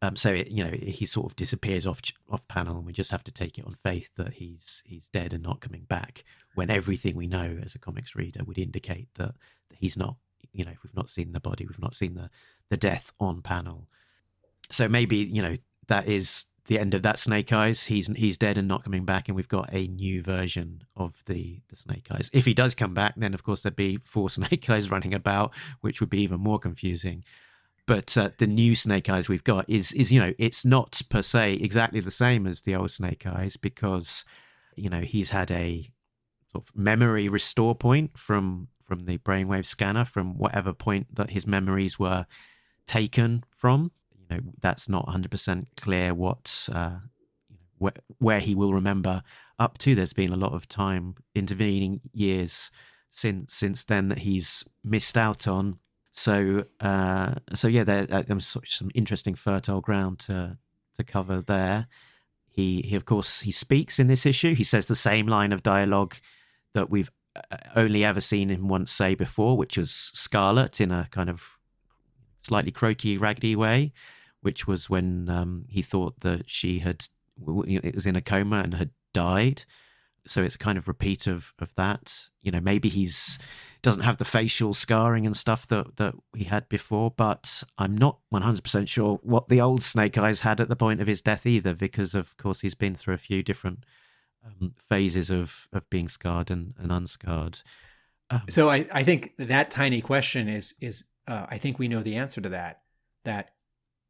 Um, 0.04 0.16
so 0.16 0.30
it, 0.30 0.50
you 0.50 0.62
know 0.62 0.70
he 0.70 1.06
sort 1.06 1.26
of 1.26 1.36
disappears 1.36 1.86
off 1.86 2.00
off 2.30 2.46
panel, 2.46 2.76
and 2.76 2.84
we 2.84 2.92
just 2.92 3.10
have 3.10 3.24
to 3.24 3.32
take 3.32 3.58
it 3.58 3.64
on 3.64 3.74
faith 3.82 4.10
that 4.16 4.34
he's 4.34 4.82
he's 4.84 5.08
dead 5.08 5.32
and 5.32 5.42
not 5.42 5.60
coming 5.60 5.84
back. 5.84 6.24
When 6.54 6.70
everything 6.70 7.16
we 7.16 7.26
know 7.26 7.58
as 7.62 7.74
a 7.74 7.78
comics 7.78 8.14
reader 8.14 8.44
would 8.44 8.58
indicate 8.58 9.08
that, 9.14 9.34
that 9.70 9.78
he's 9.78 9.96
not. 9.96 10.16
You 10.52 10.64
know, 10.64 10.72
if 10.72 10.84
we've 10.84 10.94
not 10.94 11.10
seen 11.10 11.32
the 11.32 11.40
body, 11.40 11.66
we've 11.66 11.80
not 11.80 11.94
seen 11.94 12.14
the 12.14 12.28
the 12.68 12.76
death 12.76 13.12
on 13.18 13.40
panel. 13.40 13.88
So 14.70 14.88
maybe 14.88 15.16
you 15.16 15.40
know 15.40 15.56
that 15.88 16.06
is 16.06 16.44
the 16.66 16.78
end 16.78 16.92
of 16.92 17.02
that 17.02 17.18
Snake 17.18 17.52
Eyes. 17.52 17.86
He's 17.86 18.08
he's 18.08 18.36
dead 18.36 18.58
and 18.58 18.68
not 18.68 18.84
coming 18.84 19.06
back, 19.06 19.28
and 19.28 19.36
we've 19.36 19.48
got 19.48 19.70
a 19.72 19.86
new 19.86 20.22
version 20.22 20.84
of 20.96 21.24
the 21.24 21.60
the 21.68 21.76
Snake 21.76 22.08
Eyes. 22.10 22.30
If 22.34 22.44
he 22.44 22.52
does 22.52 22.74
come 22.74 22.92
back, 22.92 23.14
then 23.16 23.32
of 23.32 23.42
course 23.42 23.62
there'd 23.62 23.74
be 23.74 23.96
four 24.02 24.28
Snake 24.38 24.68
Eyes 24.68 24.90
running 24.90 25.14
about, 25.14 25.54
which 25.80 26.00
would 26.00 26.10
be 26.10 26.20
even 26.20 26.40
more 26.40 26.58
confusing 26.58 27.24
but 27.86 28.16
uh, 28.16 28.30
the 28.38 28.46
new 28.46 28.74
snake 28.74 29.10
eyes 29.10 29.28
we've 29.28 29.44
got 29.44 29.68
is 29.68 29.92
is 29.92 30.12
you 30.12 30.20
know 30.20 30.32
it's 30.38 30.64
not 30.64 31.00
per 31.08 31.22
se 31.22 31.54
exactly 31.54 32.00
the 32.00 32.10
same 32.10 32.46
as 32.46 32.62
the 32.62 32.74
old 32.74 32.90
snake 32.90 33.26
eyes 33.26 33.56
because 33.56 34.24
you 34.76 34.88
know 34.88 35.00
he's 35.00 35.30
had 35.30 35.50
a 35.50 35.86
sort 36.52 36.64
of 36.64 36.76
memory 36.76 37.28
restore 37.28 37.74
point 37.74 38.16
from 38.16 38.68
from 38.82 39.06
the 39.06 39.18
brainwave 39.18 39.66
scanner 39.66 40.04
from 40.04 40.38
whatever 40.38 40.72
point 40.72 41.14
that 41.14 41.30
his 41.30 41.46
memories 41.46 41.98
were 41.98 42.26
taken 42.86 43.44
from. 43.50 43.90
You 44.16 44.36
know 44.36 44.42
that's 44.60 44.88
not 44.88 45.06
100% 45.06 45.66
clear 45.76 46.14
what 46.14 46.68
uh, 46.72 46.98
where, 47.78 47.92
where 48.18 48.40
he 48.40 48.54
will 48.54 48.72
remember 48.72 49.22
up 49.58 49.78
to. 49.78 49.94
There's 49.94 50.12
been 50.12 50.32
a 50.32 50.36
lot 50.36 50.52
of 50.52 50.68
time 50.68 51.16
intervening 51.34 52.00
years 52.12 52.70
since 53.10 53.54
since 53.54 53.84
then 53.84 54.08
that 54.08 54.18
he's 54.18 54.64
missed 54.82 55.18
out 55.18 55.46
on 55.46 55.78
so, 56.16 56.64
uh, 56.80 57.34
so 57.54 57.66
yeah, 57.66 57.82
there, 57.82 58.06
uh, 58.08 58.22
there 58.22 58.36
was 58.36 58.46
sort 58.46 58.64
of 58.64 58.70
some 58.70 58.90
interesting 58.94 59.34
fertile 59.34 59.80
ground 59.80 60.20
to 60.20 60.56
to 60.96 61.04
cover 61.04 61.40
there. 61.40 61.88
He, 62.50 62.82
he, 62.82 62.94
of 62.94 63.04
course, 63.04 63.40
he 63.40 63.50
speaks 63.50 63.98
in 63.98 64.06
this 64.06 64.24
issue. 64.24 64.54
He 64.54 64.62
says 64.62 64.86
the 64.86 64.94
same 64.94 65.26
line 65.26 65.52
of 65.52 65.64
dialogue 65.64 66.14
that 66.72 66.88
we've 66.88 67.10
uh, 67.34 67.56
only 67.74 68.04
ever 68.04 68.20
seen 68.20 68.48
him 68.48 68.68
once 68.68 68.92
say 68.92 69.16
before, 69.16 69.56
which 69.56 69.76
was 69.76 69.90
Scarlett 69.90 70.80
in 70.80 70.92
a 70.92 71.08
kind 71.10 71.28
of 71.28 71.58
slightly 72.42 72.70
croaky, 72.70 73.18
raggedy 73.18 73.56
way, 73.56 73.92
which 74.40 74.68
was 74.68 74.88
when 74.88 75.28
um, 75.28 75.64
he 75.68 75.82
thought 75.82 76.20
that 76.20 76.48
she 76.48 76.78
had 76.78 77.04
it 77.66 77.94
was 77.96 78.06
in 78.06 78.14
a 78.14 78.20
coma 78.22 78.60
and 78.60 78.74
had 78.74 78.90
died. 79.12 79.64
So 80.28 80.44
it's 80.44 80.54
a 80.54 80.58
kind 80.58 80.78
of 80.78 80.86
repeat 80.86 81.26
of 81.26 81.52
of 81.58 81.74
that. 81.74 82.16
You 82.42 82.52
know, 82.52 82.60
maybe 82.60 82.88
he's 82.88 83.40
doesn't 83.84 84.02
have 84.02 84.16
the 84.16 84.24
facial 84.24 84.74
scarring 84.74 85.26
and 85.26 85.36
stuff 85.36 85.66
that 85.68 85.96
that 85.96 86.14
he 86.34 86.44
had 86.44 86.68
before, 86.68 87.10
but 87.10 87.62
I'm 87.78 87.96
not 87.96 88.18
100% 88.32 88.88
sure 88.88 89.20
what 89.22 89.48
the 89.48 89.60
old 89.60 89.82
Snake 89.82 90.18
Eyes 90.18 90.40
had 90.40 90.60
at 90.60 90.68
the 90.68 90.76
point 90.76 91.00
of 91.00 91.06
his 91.06 91.22
death 91.22 91.46
either, 91.46 91.74
because 91.74 92.14
of 92.14 92.36
course 92.36 92.60
he's 92.60 92.74
been 92.74 92.94
through 92.94 93.14
a 93.14 93.18
few 93.18 93.42
different 93.42 93.84
um, 94.44 94.74
phases 94.78 95.30
of 95.30 95.68
of 95.72 95.88
being 95.90 96.08
scarred 96.08 96.50
and, 96.50 96.74
and 96.78 96.90
unscarred. 96.90 97.60
Um, 98.30 98.42
So 98.48 98.70
I, 98.70 98.88
I 98.90 99.04
think 99.04 99.34
that 99.38 99.70
tiny 99.70 100.00
question 100.00 100.48
is 100.48 100.74
is 100.80 101.04
uh, 101.28 101.46
I 101.48 101.58
think 101.58 101.78
we 101.78 101.88
know 101.88 102.02
the 102.02 102.16
answer 102.16 102.40
to 102.40 102.48
that. 102.48 102.80
That 103.24 103.50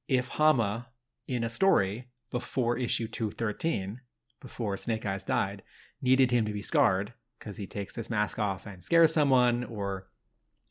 if 0.09 0.29
Hama 0.29 0.87
in 1.27 1.45
a 1.45 1.49
story 1.49 2.09
before 2.31 2.79
issue 2.79 3.09
two 3.09 3.31
thirteen, 3.31 4.01
before 4.41 4.77
Snake 4.77 5.05
Eyes 5.05 5.25
died, 5.25 5.63
needed 6.01 6.31
him 6.31 6.47
to 6.47 6.53
be 6.53 6.63
scarred 6.63 7.13
because 7.39 7.57
he 7.57 7.67
takes 7.67 7.95
this 7.95 8.11
mask 8.11 8.39
off 8.39 8.67
and 8.67 8.83
scares 8.83 9.13
someone 9.13 9.65
or 9.65 10.09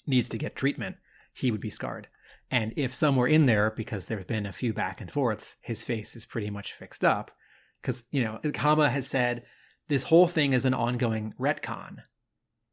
needs 0.08 0.30
to 0.30 0.38
get 0.38 0.56
treatment, 0.56 0.98
he 1.34 1.52
would 1.52 1.62
be 1.62 1.70
scarred. 1.70 2.08
And 2.52 2.74
if 2.76 2.94
somewhere 2.94 3.28
in 3.28 3.46
there, 3.46 3.72
because 3.72 4.06
there's 4.06 4.26
been 4.26 4.46
a 4.46 4.52
few 4.52 4.74
back 4.74 5.02
and 5.02 5.10
forths, 5.10 5.56
his 5.62 5.84
face 5.84 6.16
is 6.16 6.26
pretty 6.26 6.50
much 6.50 6.74
fixed 6.74 7.04
up, 7.04 7.32
because 7.82 8.06
you 8.12 8.24
know 8.24 8.40
Hama 8.56 8.90
has 8.90 9.08
said 9.08 9.44
this 9.88 10.04
whole 10.04 10.28
thing 10.28 10.54
is 10.54 10.66
an 10.66 10.74
ongoing 10.74 11.34
retcon. 11.40 11.98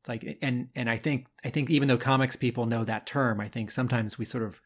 It's 0.00 0.08
like 0.08 0.38
and 0.42 0.68
and 0.74 0.90
I 0.90 0.96
think 0.96 1.26
I 1.44 1.50
think 1.50 1.70
even 1.70 1.88
though 1.88 1.98
comics 1.98 2.36
people 2.36 2.66
know 2.66 2.84
that 2.84 3.06
term, 3.06 3.40
I 3.40 3.48
think 3.48 3.70
sometimes 3.70 4.18
we 4.18 4.24
sort 4.24 4.44
of 4.44 4.60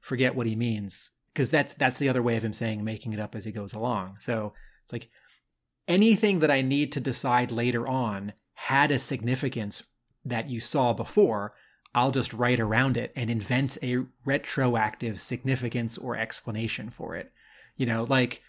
forget 0.00 0.34
what 0.34 0.46
he 0.46 0.56
means 0.56 1.10
because 1.32 1.50
that's 1.50 1.74
that's 1.74 1.98
the 1.98 2.08
other 2.08 2.22
way 2.22 2.36
of 2.36 2.44
him 2.44 2.52
saying 2.52 2.84
making 2.84 3.12
it 3.12 3.20
up 3.20 3.34
as 3.34 3.44
he 3.44 3.52
goes 3.52 3.72
along. 3.72 4.16
So 4.20 4.54
it's 4.84 4.92
like 4.92 5.08
anything 5.88 6.40
that 6.40 6.50
I 6.50 6.62
need 6.62 6.92
to 6.92 7.00
decide 7.00 7.50
later 7.50 7.86
on 7.86 8.32
had 8.54 8.90
a 8.90 8.98
significance 8.98 9.82
that 10.24 10.48
you 10.48 10.60
saw 10.60 10.92
before, 10.92 11.54
I'll 11.94 12.10
just 12.10 12.32
write 12.32 12.60
around 12.60 12.96
it 12.96 13.12
and 13.14 13.30
invent 13.30 13.78
a 13.82 14.04
retroactive 14.24 15.20
significance 15.20 15.96
or 15.96 16.16
explanation 16.16 16.90
for 16.90 17.14
it. 17.14 17.32
You 17.76 17.86
know, 17.86 18.04
like 18.04 18.42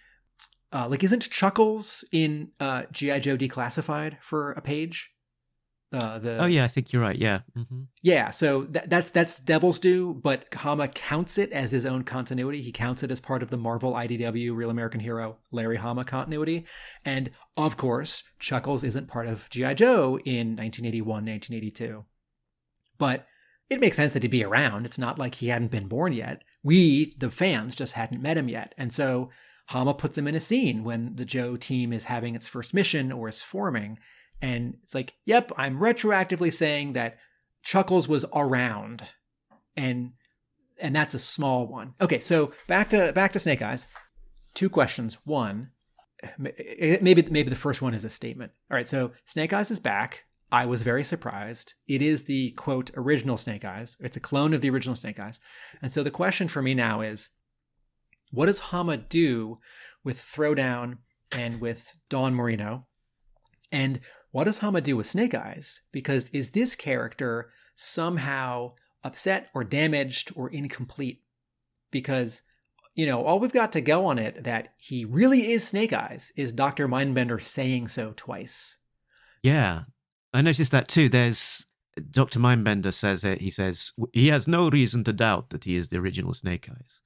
uh, 0.72 0.88
like 0.90 1.04
isn't 1.04 1.30
Chuckles 1.30 2.04
in 2.12 2.50
uh, 2.60 2.84
GI 2.92 3.20
Joe 3.22 3.38
Declassified 3.38 4.18
for 4.22 4.52
a 4.54 4.62
page? 4.62 5.12
Uh, 5.94 6.20
the 6.20 6.42
oh 6.42 6.46
yeah, 6.46 6.64
I 6.66 6.68
think 6.68 6.92
you're 6.92 7.02
right. 7.02 7.16
Yeah. 7.16 7.40
hmm 7.54 7.84
yeah, 8.02 8.32
so 8.32 8.64
that, 8.64 8.90
that's 8.90 9.12
that's 9.12 9.40
Devil's 9.40 9.80
Due, 9.80 10.14
but 10.14 10.46
Hama 10.54 10.88
counts 10.88 11.38
it 11.38 11.52
as 11.52 11.72
his 11.72 11.86
own 11.86 12.04
continuity. 12.04 12.62
He 12.62 12.72
counts 12.72 13.04
it 13.04 13.12
as 13.12 13.20
part 13.20 13.42
of 13.42 13.50
the 13.50 13.58
Marvel 13.58 13.94
IDW 13.94 14.56
Real 14.56 14.70
American 14.70 15.00
Hero 15.00 15.38
Larry 15.52 15.78
Hama 15.78 16.04
continuity, 16.04 16.66
and 17.04 17.32
of 17.56 17.78
course, 17.78 18.24
Chuckles 18.40 18.84
isn't 18.84 19.08
part 19.08 19.28
of 19.28 19.50
GI 19.50 19.76
Joe 19.76 20.20
in 20.26 20.56
1981, 20.56 21.08
1982. 21.26 22.06
But 22.98 23.28
it 23.70 23.80
makes 23.80 23.98
sense 23.98 24.14
that 24.14 24.24
he'd 24.24 24.30
be 24.30 24.44
around. 24.44 24.86
It's 24.86 24.98
not 24.98 25.20
like 25.20 25.36
he 25.36 25.48
hadn't 25.48 25.72
been 25.72 25.88
born 25.88 26.14
yet. 26.14 26.44
We, 26.64 27.14
the 27.18 27.30
fans, 27.30 27.76
just 27.76 27.94
hadn't 27.94 28.22
met 28.22 28.38
him 28.38 28.50
yet, 28.50 28.74
and 28.78 28.92
so 28.92 29.30
Hama 29.68 29.94
puts 29.94 30.18
him 30.18 30.28
in 30.28 30.36
a 30.36 30.40
scene 30.40 30.84
when 30.84 31.16
the 31.16 31.26
Joe 31.26 31.56
team 31.56 31.92
is 31.94 32.06
having 32.06 32.36
its 32.36 32.48
first 32.48 32.74
mission 32.74 33.12
or 33.12 33.28
is 33.28 33.42
forming. 33.42 33.98
And 34.42 34.78
it's 34.84 34.94
like, 34.94 35.14
yep, 35.26 35.52
I'm 35.58 35.80
retroactively 35.80 36.54
saying 36.54 36.94
that 36.94 37.18
Chuckles 37.64 38.08
was 38.08 38.26
around. 38.34 39.04
And 39.76 40.12
and 40.80 40.96
that's 40.96 41.14
a 41.14 41.20
small 41.20 41.68
one. 41.68 41.94
Okay, 42.02 42.20
so 42.20 42.52
back 42.68 42.90
to 42.90 43.12
back 43.14 43.32
to 43.34 43.40
Snake 43.40 43.62
Eyes. 43.62 43.88
Two 44.54 44.70
questions. 44.70 45.18
One, 45.26 45.72
eh, 46.24 46.98
maybe 47.02 47.22
maybe 47.30 47.50
the 47.50 47.56
first 47.56 47.82
one 47.82 47.94
is 47.94 48.06
a 48.06 48.10
statement. 48.10 48.52
All 48.70 48.76
right, 48.76 48.88
so 48.88 49.12
Snake 49.26 49.54
Eyes 49.54 49.72
is 49.72 49.80
back. 49.80 50.26
I 50.52 50.66
was 50.66 50.84
very 50.84 51.04
surprised. 51.04 51.74
It 51.88 52.02
is 52.02 52.24
the 52.24 52.52
quote 52.52 52.92
original 52.96 53.38
Snake 53.38 53.66
Eyes. 53.66 53.98
It's 54.00 54.18
a 54.18 54.22
clone 54.22 54.54
of 54.54 54.62
the 54.62 54.70
original 54.70 54.96
Snake 54.96 55.20
Eyes. 55.20 55.40
And 55.82 55.92
so 55.92 56.04
the 56.04 56.12
question 56.12 56.48
for 56.48 56.62
me 56.62 56.74
now 56.74 57.02
is 57.02 57.30
what 58.32 58.46
does 58.46 58.60
Hama 58.60 58.98
do 58.98 59.60
with 60.04 60.18
Throwdown 60.18 61.00
and 61.32 61.60
with 61.60 61.98
Dawn 62.10 62.36
Moreno? 62.36 62.86
And 63.72 64.00
what 64.36 64.44
does 64.44 64.58
Hama 64.58 64.82
do 64.82 64.98
with 64.98 65.08
Snake 65.08 65.34
Eyes? 65.34 65.80
Because 65.94 66.28
is 66.32 66.52
this 66.52 66.76
character 66.76 67.52
somehow 67.74 68.74
upset 69.02 69.48
or 69.54 69.64
damaged 69.64 70.34
or 70.36 70.50
incomplete? 70.50 71.22
Because, 71.90 72.42
you 72.96 73.06
know, 73.06 73.24
all 73.24 73.40
we've 73.40 73.54
got 73.54 73.72
to 73.72 73.80
go 73.80 74.08
on 74.08 74.20
it 74.20 74.44
that 74.44 74.74
he 74.76 75.06
really 75.06 75.54
is 75.54 75.66
Snake 75.66 75.94
Eyes 75.94 76.34
is 76.36 76.52
Dr. 76.52 76.90
Mindbender 76.90 77.42
saying 77.42 77.88
so 77.88 78.12
twice. 78.18 78.76
Yeah, 79.42 79.84
I 80.34 80.42
noticed 80.42 80.74
that 80.74 80.90
too. 80.90 81.08
There's 81.08 81.66
Dr. 82.12 82.40
Mindbender 82.40 82.94
says 82.94 83.24
it. 83.24 83.40
He 83.40 83.50
says 83.50 83.94
he 84.12 84.28
has 84.28 84.50
no 84.50 84.70
reason 84.70 85.06
to 85.06 85.14
doubt 85.14 85.52
that 85.52 85.64
he 85.64 85.78
is 85.78 85.88
the 85.88 85.98
original 86.00 86.34
Snake 86.34 86.68
Eyes. 86.70 87.00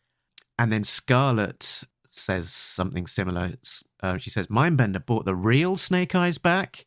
And 0.57 0.71
then 0.71 0.83
Scarlett 0.83 1.83
says 2.09 2.51
something 2.51 3.05
similar. 3.05 3.53
Uh, 4.01 4.17
she 4.17 4.31
says 4.31 4.47
Mindbender 4.47 5.05
brought 5.05 5.25
the 5.25 5.35
real 5.35 5.77
Snake 5.77 6.15
Eyes 6.15 6.39
back. 6.39 6.85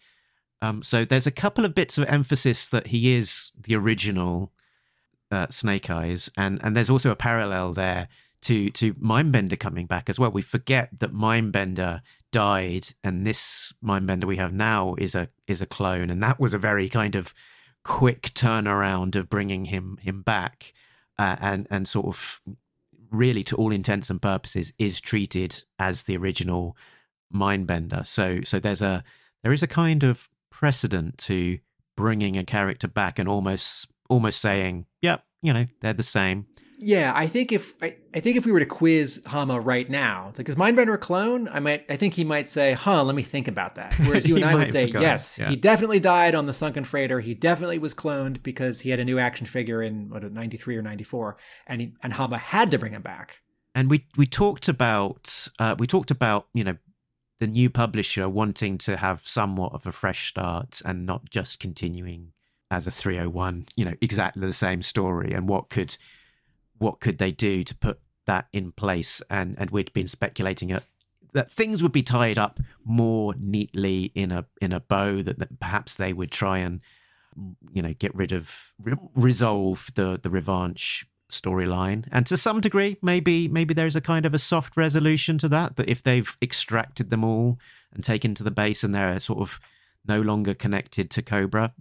Um, 0.62 0.82
so 0.82 1.04
there's 1.04 1.26
a 1.26 1.32
couple 1.32 1.64
of 1.64 1.74
bits 1.74 1.98
of 1.98 2.08
emphasis 2.08 2.68
that 2.68 2.86
he 2.86 3.14
is 3.14 3.50
the 3.60 3.74
original 3.74 4.52
uh, 5.30 5.48
Snake 5.50 5.90
Eyes, 5.90 6.30
and 6.36 6.60
and 6.62 6.76
there's 6.76 6.88
also 6.88 7.10
a 7.10 7.16
parallel 7.16 7.72
there 7.72 8.08
to 8.42 8.70
to 8.70 8.94
Mindbender 8.94 9.58
coming 9.58 9.86
back 9.86 10.08
as 10.08 10.20
well. 10.20 10.30
We 10.30 10.40
forget 10.40 10.88
that 11.00 11.12
Mindbender 11.12 12.00
died, 12.30 12.88
and 13.02 13.26
this 13.26 13.72
Mindbender 13.84 14.24
we 14.24 14.36
have 14.36 14.52
now 14.52 14.94
is 14.98 15.16
a 15.16 15.28
is 15.48 15.60
a 15.60 15.66
clone, 15.66 16.10
and 16.10 16.22
that 16.22 16.38
was 16.38 16.54
a 16.54 16.58
very 16.58 16.88
kind 16.88 17.16
of 17.16 17.34
quick 17.82 18.30
turnaround 18.34 19.16
of 19.16 19.28
bringing 19.28 19.64
him 19.64 19.98
him 20.00 20.22
back, 20.22 20.72
uh, 21.18 21.36
and 21.40 21.66
and 21.70 21.88
sort 21.88 22.06
of 22.06 22.40
really, 23.10 23.42
to 23.44 23.56
all 23.56 23.72
intents 23.72 24.10
and 24.10 24.22
purposes, 24.22 24.72
is 24.78 25.00
treated 25.00 25.64
as 25.80 26.04
the 26.04 26.16
original 26.16 26.76
Mindbender. 27.34 28.06
So, 28.06 28.40
so 28.42 28.60
there's 28.60 28.82
a 28.82 29.02
there 29.42 29.52
is 29.52 29.62
a 29.62 29.66
kind 29.66 30.04
of 30.04 30.28
precedent 30.53 31.18
to 31.18 31.59
bringing 31.96 32.36
a 32.36 32.44
character 32.44 32.88
back 32.88 33.18
and 33.18 33.28
almost 33.28 33.88
almost 34.09 34.40
saying, 34.40 34.86
"Yep, 35.00 35.24
you 35.42 35.53
know, 35.53 35.66
they're 35.80 35.92
the 35.92 36.03
same." 36.03 36.46
Yeah, 36.78 37.12
I 37.14 37.28
think 37.28 37.53
if 37.53 37.74
I, 37.80 37.96
I 38.12 38.18
think 38.18 38.36
if 38.36 38.44
we 38.44 38.50
were 38.50 38.59
to 38.59 38.66
quiz 38.66 39.22
Hama 39.26 39.61
right 39.61 39.88
now, 39.88 40.32
like 40.36 40.48
is 40.48 40.57
Mindbender 40.57 40.94
a 40.94 40.98
clone? 40.98 41.48
I 41.48 41.61
might 41.61 41.84
I 41.88 41.96
think 41.96 42.14
he 42.14 42.24
might 42.24 42.48
say, 42.48 42.72
"Huh, 42.72 43.03
let 43.05 43.14
me 43.14 43.22
think 43.22 43.48
about 43.48 43.76
that." 43.76 43.94
Whereas 43.98 44.28
you 44.28 44.36
and 44.36 44.44
I 44.44 44.55
would 44.55 44.70
say, 44.70 44.86
forgotten, 44.86 45.03
"Yes, 45.03 45.38
yeah. 45.38 45.48
he 45.48 45.57
definitely 45.57 46.00
died 46.00 46.34
on 46.34 46.46
the 46.46 46.53
sunken 46.53 46.84
freighter. 46.84 47.20
He 47.20 47.34
definitely 47.34 47.78
was 47.78 47.94
cloned 47.94 48.42
because 48.42 48.80
he 48.80 48.90
had 48.90 49.00
a 49.00 49.05
new 49.05 49.18
action 49.18 49.46
figure 49.46 49.82
in 49.82 50.11
what 50.11 50.30
93 50.30 50.76
or 50.76 50.82
94 50.82 51.36
and 51.66 51.80
he, 51.80 51.94
and 52.03 52.12
Hama 52.12 52.38
had 52.38 52.70
to 52.70 52.78
bring 52.78 52.92
him 52.92 53.03
back." 53.03 53.42
and 53.74 53.90
we 53.90 54.07
we 54.16 54.26
talked 54.26 54.68
about 54.68 55.48
uh, 55.59 55.74
we 55.78 55.86
talked 55.86 56.11
about 56.11 56.46
you 56.55 56.64
know 56.64 56.76
the 57.43 57.49
new 57.49 57.68
publisher 57.68 58.28
wanting 58.28 58.78
to 58.78 58.97
have 58.97 59.26
somewhat 59.26 59.72
of 59.72 59.84
a 59.84 59.90
fresh 59.90 60.28
start 60.28 60.80
and 60.84 61.05
not 61.05 61.28
just 61.28 61.59
continuing 61.59 62.30
as 62.70 62.86
a 62.86 62.90
301 62.93 63.66
you 63.74 63.84
know 63.84 63.95
exactly 64.01 64.47
the 64.47 64.53
same 64.53 64.80
story. 64.80 65.32
And 65.32 65.49
what 65.49 65.68
could 65.68 65.97
what 66.78 67.01
could 67.01 67.18
they 67.18 67.32
do 67.32 67.64
to 67.64 67.74
put 67.74 67.99
that 68.26 68.47
in 68.53 68.70
place? 68.70 69.22
And 69.28 69.57
and 69.59 69.70
we'd 69.70 69.93
been 69.93 70.07
speculating 70.07 70.70
at 70.70 70.84
that 71.32 71.51
things 71.51 71.82
would 71.82 71.90
be 71.90 72.05
tied 72.05 72.38
up 72.38 72.61
more 72.84 73.34
neatly 73.36 74.12
in 74.14 74.30
a 74.30 74.47
in 74.61 74.72
a 74.72 74.78
bow 74.78 75.20
that, 75.22 75.40
that 75.40 75.59
perhaps 75.59 75.97
they 75.97 76.12
would 76.12 76.30
try 76.30 76.59
and 76.59 76.80
you 77.72 77.82
know 77.82 77.93
get 77.95 78.14
rid 78.14 78.30
of 78.30 78.72
re- 78.84 78.95
resolve 79.16 79.90
the 79.97 80.16
the 80.22 80.30
revanche 80.30 81.05
storyline. 81.32 82.06
And 82.12 82.26
to 82.26 82.36
some 82.36 82.60
degree 82.60 82.96
maybe 83.02 83.48
maybe 83.48 83.74
there's 83.74 83.96
a 83.96 84.00
kind 84.00 84.26
of 84.26 84.34
a 84.34 84.38
soft 84.38 84.76
resolution 84.76 85.38
to 85.38 85.48
that 85.48 85.76
that 85.76 85.88
if 85.88 86.02
they've 86.02 86.36
extracted 86.40 87.10
them 87.10 87.24
all 87.24 87.58
and 87.92 88.04
taken 88.04 88.34
to 88.34 88.42
the 88.42 88.50
base 88.50 88.84
and 88.84 88.94
they're 88.94 89.18
sort 89.18 89.40
of 89.40 89.60
no 90.06 90.20
longer 90.20 90.54
connected 90.54 91.10
to 91.10 91.22
cobra 91.22 91.72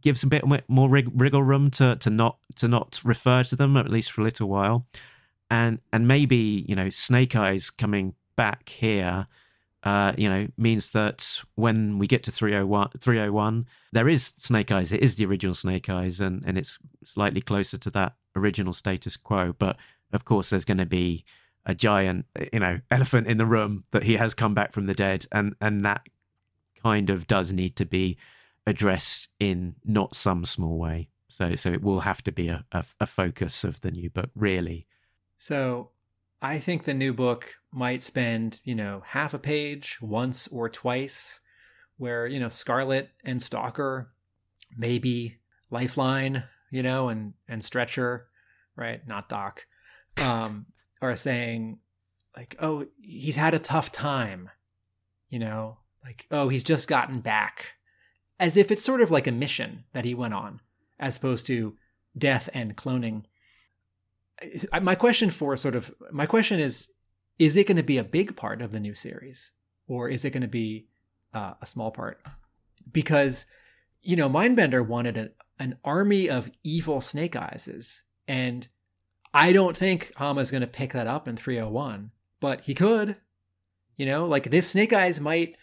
gives 0.00 0.22
a 0.22 0.26
bit 0.26 0.44
more 0.68 0.88
rig- 0.88 1.10
wriggle 1.14 1.42
room 1.42 1.70
to 1.70 1.96
to 1.96 2.10
not 2.10 2.38
to 2.56 2.68
not 2.68 3.00
refer 3.04 3.42
to 3.42 3.56
them 3.56 3.76
at 3.76 3.90
least 3.90 4.12
for 4.12 4.20
a 4.20 4.24
little 4.24 4.48
while. 4.48 4.86
And 5.50 5.80
and 5.92 6.08
maybe 6.08 6.64
you 6.68 6.74
know 6.74 6.90
snake 6.90 7.36
eyes 7.36 7.70
coming 7.70 8.14
back 8.36 8.68
here 8.68 9.26
uh, 9.84 10.14
you 10.16 10.30
know, 10.30 10.48
means 10.56 10.90
that 10.90 11.42
when 11.56 11.98
we 11.98 12.06
get 12.06 12.22
to 12.22 12.30
301, 12.30 12.88
301, 12.98 13.66
there 13.92 14.08
is 14.08 14.24
Snake 14.24 14.72
Eyes. 14.72 14.92
It 14.92 15.02
is 15.02 15.16
the 15.16 15.26
original 15.26 15.54
Snake 15.54 15.90
Eyes, 15.90 16.20
and, 16.20 16.42
and 16.46 16.56
it's 16.56 16.78
slightly 17.04 17.42
closer 17.42 17.76
to 17.76 17.90
that 17.90 18.14
original 18.34 18.72
status 18.72 19.18
quo. 19.18 19.54
But 19.58 19.76
of 20.12 20.24
course, 20.24 20.48
there's 20.48 20.64
going 20.64 20.78
to 20.78 20.86
be 20.86 21.26
a 21.66 21.74
giant, 21.74 22.24
you 22.50 22.60
know, 22.60 22.80
elephant 22.90 23.26
in 23.26 23.36
the 23.36 23.44
room 23.44 23.84
that 23.90 24.04
he 24.04 24.16
has 24.16 24.32
come 24.32 24.54
back 24.54 24.72
from 24.72 24.86
the 24.86 24.94
dead, 24.94 25.26
and 25.30 25.54
and 25.60 25.84
that 25.84 26.08
kind 26.82 27.10
of 27.10 27.26
does 27.26 27.52
need 27.52 27.76
to 27.76 27.84
be 27.84 28.16
addressed 28.66 29.28
in 29.38 29.74
not 29.84 30.14
some 30.14 30.46
small 30.46 30.78
way. 30.78 31.10
So 31.28 31.56
so 31.56 31.70
it 31.70 31.82
will 31.82 32.00
have 32.00 32.22
to 32.22 32.32
be 32.32 32.48
a, 32.48 32.64
a, 32.72 32.84
a 33.00 33.06
focus 33.06 33.64
of 33.64 33.80
the 33.80 33.90
new 33.90 34.08
book, 34.08 34.30
really. 34.34 34.86
So 35.36 35.90
I 36.40 36.58
think 36.58 36.84
the 36.84 36.94
new 36.94 37.12
book 37.12 37.54
might 37.74 38.02
spend, 38.02 38.60
you 38.64 38.74
know, 38.74 39.02
half 39.06 39.34
a 39.34 39.38
page 39.38 39.98
once 40.00 40.46
or 40.48 40.68
twice 40.68 41.40
where, 41.96 42.26
you 42.26 42.40
know, 42.40 42.48
Scarlett 42.48 43.10
and 43.24 43.42
Stalker, 43.42 44.12
maybe 44.76 45.38
Lifeline, 45.70 46.44
you 46.70 46.82
know, 46.82 47.08
and 47.08 47.34
and 47.48 47.64
Stretcher, 47.64 48.28
right? 48.76 49.06
Not 49.06 49.28
Doc. 49.28 49.66
Um 50.16 50.66
are 51.02 51.16
saying 51.16 51.78
like, 52.34 52.56
"Oh, 52.60 52.86
he's 53.02 53.36
had 53.36 53.52
a 53.52 53.58
tough 53.58 53.92
time." 53.92 54.48
You 55.28 55.38
know, 55.38 55.78
like, 56.02 56.26
"Oh, 56.30 56.48
he's 56.48 56.64
just 56.64 56.88
gotten 56.88 57.20
back." 57.20 57.74
As 58.40 58.56
if 58.56 58.70
it's 58.70 58.82
sort 58.82 59.02
of 59.02 59.10
like 59.10 59.26
a 59.26 59.32
mission 59.32 59.84
that 59.92 60.04
he 60.04 60.14
went 60.14 60.34
on 60.34 60.60
as 60.98 61.16
opposed 61.16 61.46
to 61.46 61.76
death 62.16 62.48
and 62.54 62.76
cloning 62.76 63.24
my 64.82 64.94
question 64.94 65.30
for 65.30 65.56
sort 65.56 65.74
of 65.74 65.94
my 66.10 66.26
question 66.26 66.60
is 66.60 66.92
is 67.38 67.56
it 67.56 67.66
going 67.66 67.76
to 67.76 67.82
be 67.82 67.98
a 67.98 68.04
big 68.04 68.36
part 68.36 68.62
of 68.62 68.72
the 68.72 68.80
new 68.80 68.94
series 68.94 69.50
or 69.86 70.08
is 70.08 70.24
it 70.24 70.30
going 70.30 70.42
to 70.42 70.48
be 70.48 70.86
uh, 71.32 71.54
a 71.60 71.66
small 71.66 71.90
part 71.90 72.20
because 72.92 73.46
you 74.02 74.16
know 74.16 74.28
mindbender 74.28 74.86
wanted 74.86 75.16
an, 75.16 75.30
an 75.58 75.78
army 75.84 76.28
of 76.28 76.50
evil 76.62 77.00
snake 77.00 77.34
eyeses 77.36 78.02
and 78.28 78.68
i 79.32 79.52
don't 79.52 79.76
think 79.76 80.12
hama's 80.16 80.50
going 80.50 80.60
to 80.60 80.66
pick 80.66 80.92
that 80.92 81.06
up 81.06 81.26
in 81.26 81.36
301 81.36 82.10
but 82.40 82.60
he 82.62 82.74
could 82.74 83.16
you 83.96 84.06
know 84.06 84.26
like 84.26 84.50
this 84.50 84.70
snake 84.70 84.92
eyes 84.92 85.20
might 85.20 85.56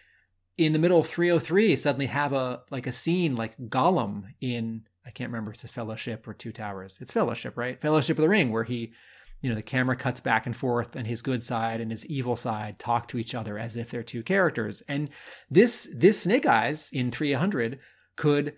in 0.57 0.73
the 0.73 0.79
middle 0.79 0.99
of 0.99 1.07
303 1.07 1.75
suddenly 1.75 2.07
have 2.07 2.33
a 2.33 2.61
like 2.69 2.85
a 2.85 2.91
scene 2.91 3.35
like 3.35 3.57
gollum 3.57 4.25
in 4.41 4.83
I 5.05 5.09
can't 5.09 5.29
remember 5.29 5.51
it's 5.51 5.63
a 5.63 5.67
fellowship 5.67 6.27
or 6.27 6.33
two 6.33 6.51
towers. 6.51 6.99
It's 7.01 7.13
fellowship, 7.13 7.57
right? 7.57 7.81
Fellowship 7.81 8.17
of 8.17 8.21
the 8.21 8.29
Ring, 8.29 8.51
where 8.51 8.63
he, 8.63 8.93
you 9.41 9.49
know, 9.49 9.55
the 9.55 9.61
camera 9.61 9.95
cuts 9.95 10.19
back 10.19 10.45
and 10.45 10.55
forth 10.55 10.95
and 10.95 11.07
his 11.07 11.21
good 11.21 11.43
side 11.43 11.81
and 11.81 11.89
his 11.89 12.05
evil 12.05 12.35
side 12.35 12.77
talk 12.77 13.07
to 13.07 13.17
each 13.17 13.33
other 13.33 13.57
as 13.57 13.75
if 13.75 13.89
they're 13.89 14.03
two 14.03 14.23
characters. 14.23 14.83
And 14.87 15.09
this 15.49 15.89
this 15.95 16.21
Snake 16.21 16.45
Eyes 16.45 16.89
in 16.93 17.09
300 17.11 17.79
could 18.15 18.53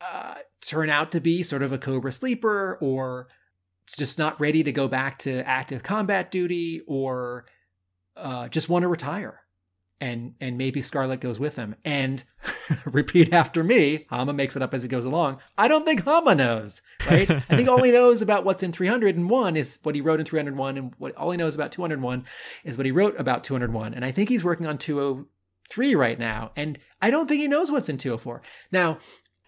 uh, 0.00 0.36
turn 0.60 0.88
out 0.88 1.10
to 1.12 1.20
be 1.20 1.42
sort 1.42 1.62
of 1.62 1.72
a 1.72 1.78
Cobra 1.78 2.12
sleeper 2.12 2.78
or 2.80 3.28
just 3.96 4.18
not 4.18 4.40
ready 4.40 4.62
to 4.62 4.72
go 4.72 4.88
back 4.88 5.18
to 5.20 5.46
active 5.46 5.82
combat 5.82 6.30
duty 6.30 6.82
or 6.86 7.46
uh, 8.16 8.48
just 8.48 8.68
want 8.68 8.82
to 8.82 8.88
retire 8.88 9.43
and 10.04 10.34
and 10.38 10.58
maybe 10.58 10.82
Scarlett 10.82 11.20
goes 11.20 11.38
with 11.38 11.56
him. 11.56 11.74
And 11.82 12.22
repeat 12.84 13.32
after 13.32 13.64
me, 13.64 14.04
Hama 14.10 14.34
makes 14.34 14.54
it 14.54 14.60
up 14.60 14.74
as 14.74 14.82
he 14.82 14.88
goes 14.88 15.06
along. 15.06 15.40
I 15.56 15.66
don't 15.66 15.86
think 15.86 16.04
Hama 16.04 16.34
knows, 16.34 16.82
right? 17.08 17.28
I 17.30 17.40
think 17.40 17.70
all 17.70 17.82
he 17.82 17.90
knows 17.90 18.20
about 18.20 18.44
what's 18.44 18.62
in 18.62 18.70
301 18.70 19.56
is 19.56 19.78
what 19.82 19.94
he 19.94 20.02
wrote 20.02 20.20
in 20.20 20.26
301, 20.26 20.76
and 20.76 20.92
what 20.98 21.16
all 21.16 21.30
he 21.30 21.38
knows 21.38 21.54
about 21.54 21.72
201 21.72 22.26
is 22.64 22.76
what 22.76 22.84
he 22.84 22.92
wrote 22.92 23.18
about 23.18 23.44
201. 23.44 23.94
And 23.94 24.04
I 24.04 24.10
think 24.10 24.28
he's 24.28 24.44
working 24.44 24.66
on 24.66 24.76
203 24.76 25.94
right 25.94 26.18
now, 26.18 26.52
and 26.54 26.78
I 27.00 27.10
don't 27.10 27.26
think 27.26 27.40
he 27.40 27.48
knows 27.48 27.70
what's 27.70 27.88
in 27.88 27.96
204. 27.96 28.42
Now, 28.70 28.98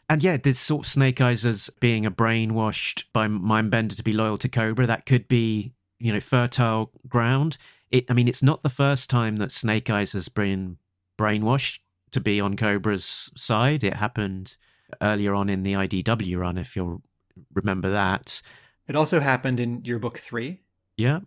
And 0.08 0.22
yeah, 0.22 0.38
this 0.38 0.58
sort 0.58 0.86
of 0.86 0.90
Snake 0.90 1.20
Eyes 1.20 1.44
as 1.44 1.68
being 1.80 2.06
a 2.06 2.10
brainwashed 2.10 3.04
by 3.12 3.28
Mindbender 3.28 3.94
to 3.94 4.02
be 4.02 4.12
loyal 4.12 4.38
to 4.38 4.48
Cobra, 4.48 4.86
that 4.86 5.04
could 5.04 5.28
be, 5.28 5.74
you 5.98 6.14
know, 6.14 6.20
fertile 6.20 6.92
ground. 7.06 7.58
It, 7.90 8.04
I 8.10 8.14
mean, 8.14 8.28
it's 8.28 8.42
not 8.42 8.62
the 8.62 8.68
first 8.70 9.08
time 9.10 9.36
that 9.36 9.50
Snake 9.50 9.88
Eyes 9.90 10.12
has 10.12 10.28
been 10.28 10.78
brainwashed 11.18 11.80
to 12.12 12.20
be 12.20 12.40
on 12.40 12.56
Cobra's 12.56 13.30
side. 13.36 13.84
It 13.84 13.94
happened 13.94 14.56
earlier 15.00 15.34
on 15.34 15.48
in 15.48 15.62
the 15.62 15.74
IDW 15.74 16.38
run, 16.38 16.58
if 16.58 16.76
you'll 16.76 17.02
remember 17.54 17.90
that. 17.90 18.40
it 18.88 18.96
also 18.96 19.20
happened 19.20 19.60
in 19.60 19.82
your 19.84 19.98
book 19.98 20.18
three. 20.18 20.60
Yeah. 20.96 21.20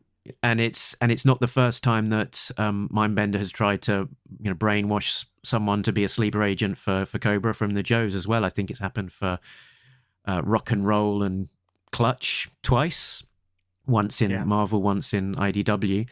And 0.43 0.59
it's 0.59 0.93
and 1.01 1.11
it's 1.11 1.25
not 1.25 1.39
the 1.39 1.47
first 1.47 1.83
time 1.83 2.07
that 2.07 2.51
um, 2.57 2.89
Mindbender 2.93 3.37
has 3.37 3.49
tried 3.51 3.81
to 3.83 4.09
you 4.39 4.49
know 4.49 4.55
brainwash 4.55 5.25
someone 5.43 5.81
to 5.83 5.91
be 5.91 6.03
a 6.03 6.09
sleeper 6.09 6.43
agent 6.43 6.77
for 6.77 7.05
for 7.05 7.19
Cobra 7.19 7.53
from 7.53 7.71
the 7.71 7.81
Joes 7.81 8.13
as 8.15 8.27
well. 8.27 8.45
I 8.45 8.49
think 8.49 8.69
it's 8.69 8.79
happened 8.81 9.11
for 9.11 9.39
uh, 10.25 10.41
Rock 10.43 10.71
and 10.71 10.85
Roll 10.85 11.23
and 11.23 11.47
Clutch 11.91 12.49
twice, 12.61 13.23
once 13.87 14.21
in 14.21 14.29
Yeah. 14.29 14.43
Marvel, 14.43 14.81
once 14.83 15.13
in 15.13 15.33
IDW, 15.35 16.07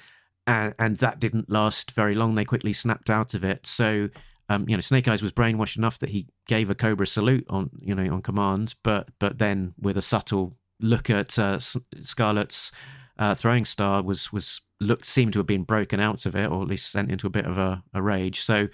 and 0.48 0.74
and 0.80 0.96
that 0.98 1.20
didn't 1.20 1.50
last 1.52 1.92
very 1.92 2.16
long. 2.16 2.36
They 2.36 2.46
quickly 2.46 2.74
snapped 2.74 3.10
out 3.10 3.34
of 3.34 3.44
it. 3.44 3.68
So 3.68 4.10
um, 4.50 4.68
you 4.68 4.78
know, 4.78 4.82
Snake 4.82 5.08
Eyes 5.08 5.22
was 5.22 5.34
brainwashed 5.34 5.78
enough 5.78 6.00
that 6.00 6.10
he 6.10 6.28
gave 6.48 6.70
a 6.70 6.76
Cobra 6.76 7.06
salute 7.06 7.46
on 7.50 7.70
you 7.80 7.94
know 7.94 8.14
on 8.14 8.22
command, 8.22 8.76
but 8.84 9.10
but 9.20 9.38
then 9.38 9.74
with 9.80 9.98
a 9.98 10.02
subtle 10.02 10.58
look 10.80 11.10
at 11.10 11.38
uh, 11.38 11.60
Scarlett's 11.60 12.72
uh, 13.20 13.36
throwing 13.36 13.66
star 13.66 14.02
was 14.02 14.32
was 14.32 14.62
looked 14.80 15.06
seemed 15.06 15.34
to 15.34 15.40
have 15.40 15.48
been 15.48 15.64
broken 15.64 16.00
out 16.00 16.26
of 16.26 16.36
it, 16.36 16.50
or 16.50 16.62
at 16.62 16.68
least 16.68 16.92
sent 16.92 17.12
into 17.12 17.28
a 17.28 17.32
bit 17.32 17.46
of 17.46 17.58
a, 17.58 17.84
a 17.94 18.02
rage. 18.02 18.42
So 18.42 18.70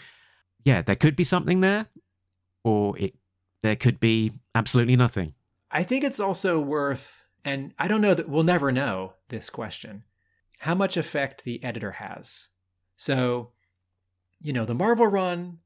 yeah, 0.64 0.82
there 0.82 0.96
could 0.96 1.16
be 1.16 1.24
something 1.24 1.62
there, 1.62 1.88
or 2.64 2.98
it 3.00 3.16
there 3.64 3.76
could 3.76 4.00
be 4.00 4.32
absolutely 4.54 4.96
nothing. 4.96 5.34
I 5.72 5.82
think 5.82 6.04
it's 6.04 6.20
also 6.20 6.60
worth, 6.60 7.26
and 7.44 7.74
I 7.80 7.88
don't 7.88 8.02
know 8.02 8.14
that 8.14 8.30
we'll 8.30 8.44
never 8.44 8.72
know 8.72 9.14
this 9.30 9.50
question, 9.50 10.04
how 10.64 10.74
much 10.74 10.96
effect 10.96 11.44
the 11.44 11.62
editor 11.62 11.92
has. 11.92 12.48
So, 12.96 13.52
you 14.42 14.54
know, 14.54 14.64
the 14.64 14.74
Marvel 14.74 15.08
run, 15.08 15.58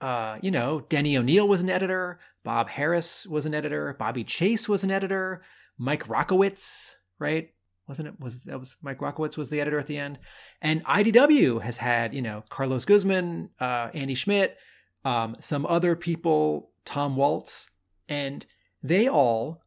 uh, 0.00 0.38
you 0.42 0.50
know, 0.50 0.80
Denny 0.80 1.16
O'Neil 1.16 1.46
was 1.46 1.62
an 1.62 1.70
editor, 1.70 2.18
Bob 2.42 2.68
Harras 2.68 3.28
was 3.28 3.46
an 3.46 3.54
editor, 3.54 3.94
Bobbie 3.96 4.24
Chase 4.24 4.68
was 4.68 4.82
an 4.82 4.90
editor, 4.90 5.42
Mike 5.78 6.08
Rockwitz, 6.08 6.94
right? 7.20 7.50
Wasn't 7.86 8.08
it? 8.08 8.14
Was 8.18 8.42
that 8.44 8.58
was 8.58 8.74
Mike 8.82 8.98
Rockwitz 8.98 9.36
was 9.36 9.50
the 9.50 9.60
editor 9.60 9.78
at 9.78 9.86
the 9.86 9.98
end, 9.98 10.18
and 10.60 10.84
IDW 10.84 11.62
has 11.62 11.76
had 11.76 12.12
you 12.12 12.22
know 12.22 12.42
Carlos 12.48 12.84
Guzman, 12.84 13.50
uh, 13.60 13.90
Andy 13.94 14.14
Schmidt, 14.14 14.58
um, 15.04 15.36
some 15.38 15.64
other 15.66 15.94
people, 15.94 16.72
Tom 16.84 17.14
Waltz, 17.14 17.70
and 18.08 18.46
they 18.82 19.06
all, 19.06 19.62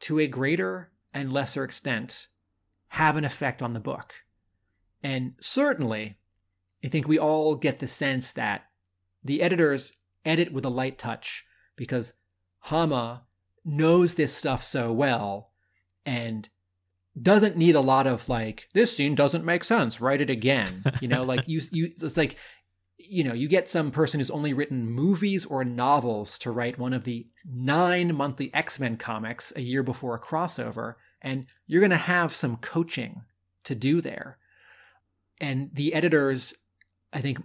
to 0.00 0.18
a 0.18 0.26
greater 0.26 0.90
and 1.14 1.32
lesser 1.32 1.62
extent, 1.62 2.26
have 2.88 3.16
an 3.16 3.24
effect 3.24 3.62
on 3.62 3.74
the 3.74 3.80
book. 3.80 4.14
And 5.02 5.34
certainly, 5.40 6.18
I 6.84 6.88
think 6.88 7.06
we 7.06 7.18
all 7.18 7.54
get 7.54 7.78
the 7.78 7.86
sense 7.86 8.32
that 8.32 8.66
the 9.22 9.42
editors 9.42 10.02
edit 10.24 10.52
with 10.52 10.64
a 10.64 10.70
light 10.70 10.98
touch 10.98 11.44
because 11.76 12.14
Hama 12.60 13.24
knows 13.64 14.14
this 14.14 14.34
stuff 14.34 14.64
so 14.64 14.92
well 14.92 15.52
and 16.04 16.48
doesn't 17.20 17.56
need 17.56 17.74
a 17.74 17.80
lot 17.80 18.06
of 18.06 18.28
like 18.28 18.68
this 18.74 18.96
scene 18.96 19.14
doesn't 19.14 19.44
make 19.44 19.64
sense 19.64 20.00
write 20.00 20.20
it 20.20 20.30
again 20.30 20.84
you 21.00 21.08
know 21.08 21.24
like 21.24 21.48
you 21.48 21.60
you 21.72 21.90
it's 22.00 22.16
like 22.16 22.36
you 22.96 23.24
know 23.24 23.32
you 23.32 23.48
get 23.48 23.68
some 23.68 23.90
person 23.90 24.20
who's 24.20 24.30
only 24.30 24.52
written 24.52 24.88
movies 24.90 25.44
or 25.44 25.64
novels 25.64 26.38
to 26.38 26.50
write 26.50 26.78
one 26.78 26.92
of 26.92 27.04
the 27.04 27.26
nine 27.44 28.14
monthly 28.14 28.52
x-men 28.54 28.96
comics 28.96 29.52
a 29.56 29.60
year 29.60 29.82
before 29.82 30.14
a 30.14 30.20
crossover 30.20 30.94
and 31.22 31.46
you're 31.66 31.80
going 31.80 31.90
to 31.90 31.96
have 31.96 32.34
some 32.34 32.56
coaching 32.56 33.22
to 33.64 33.74
do 33.74 34.00
there. 34.00 34.38
And 35.40 35.70
the 35.72 35.94
editors 35.94 36.54
i 37.12 37.20
think 37.20 37.38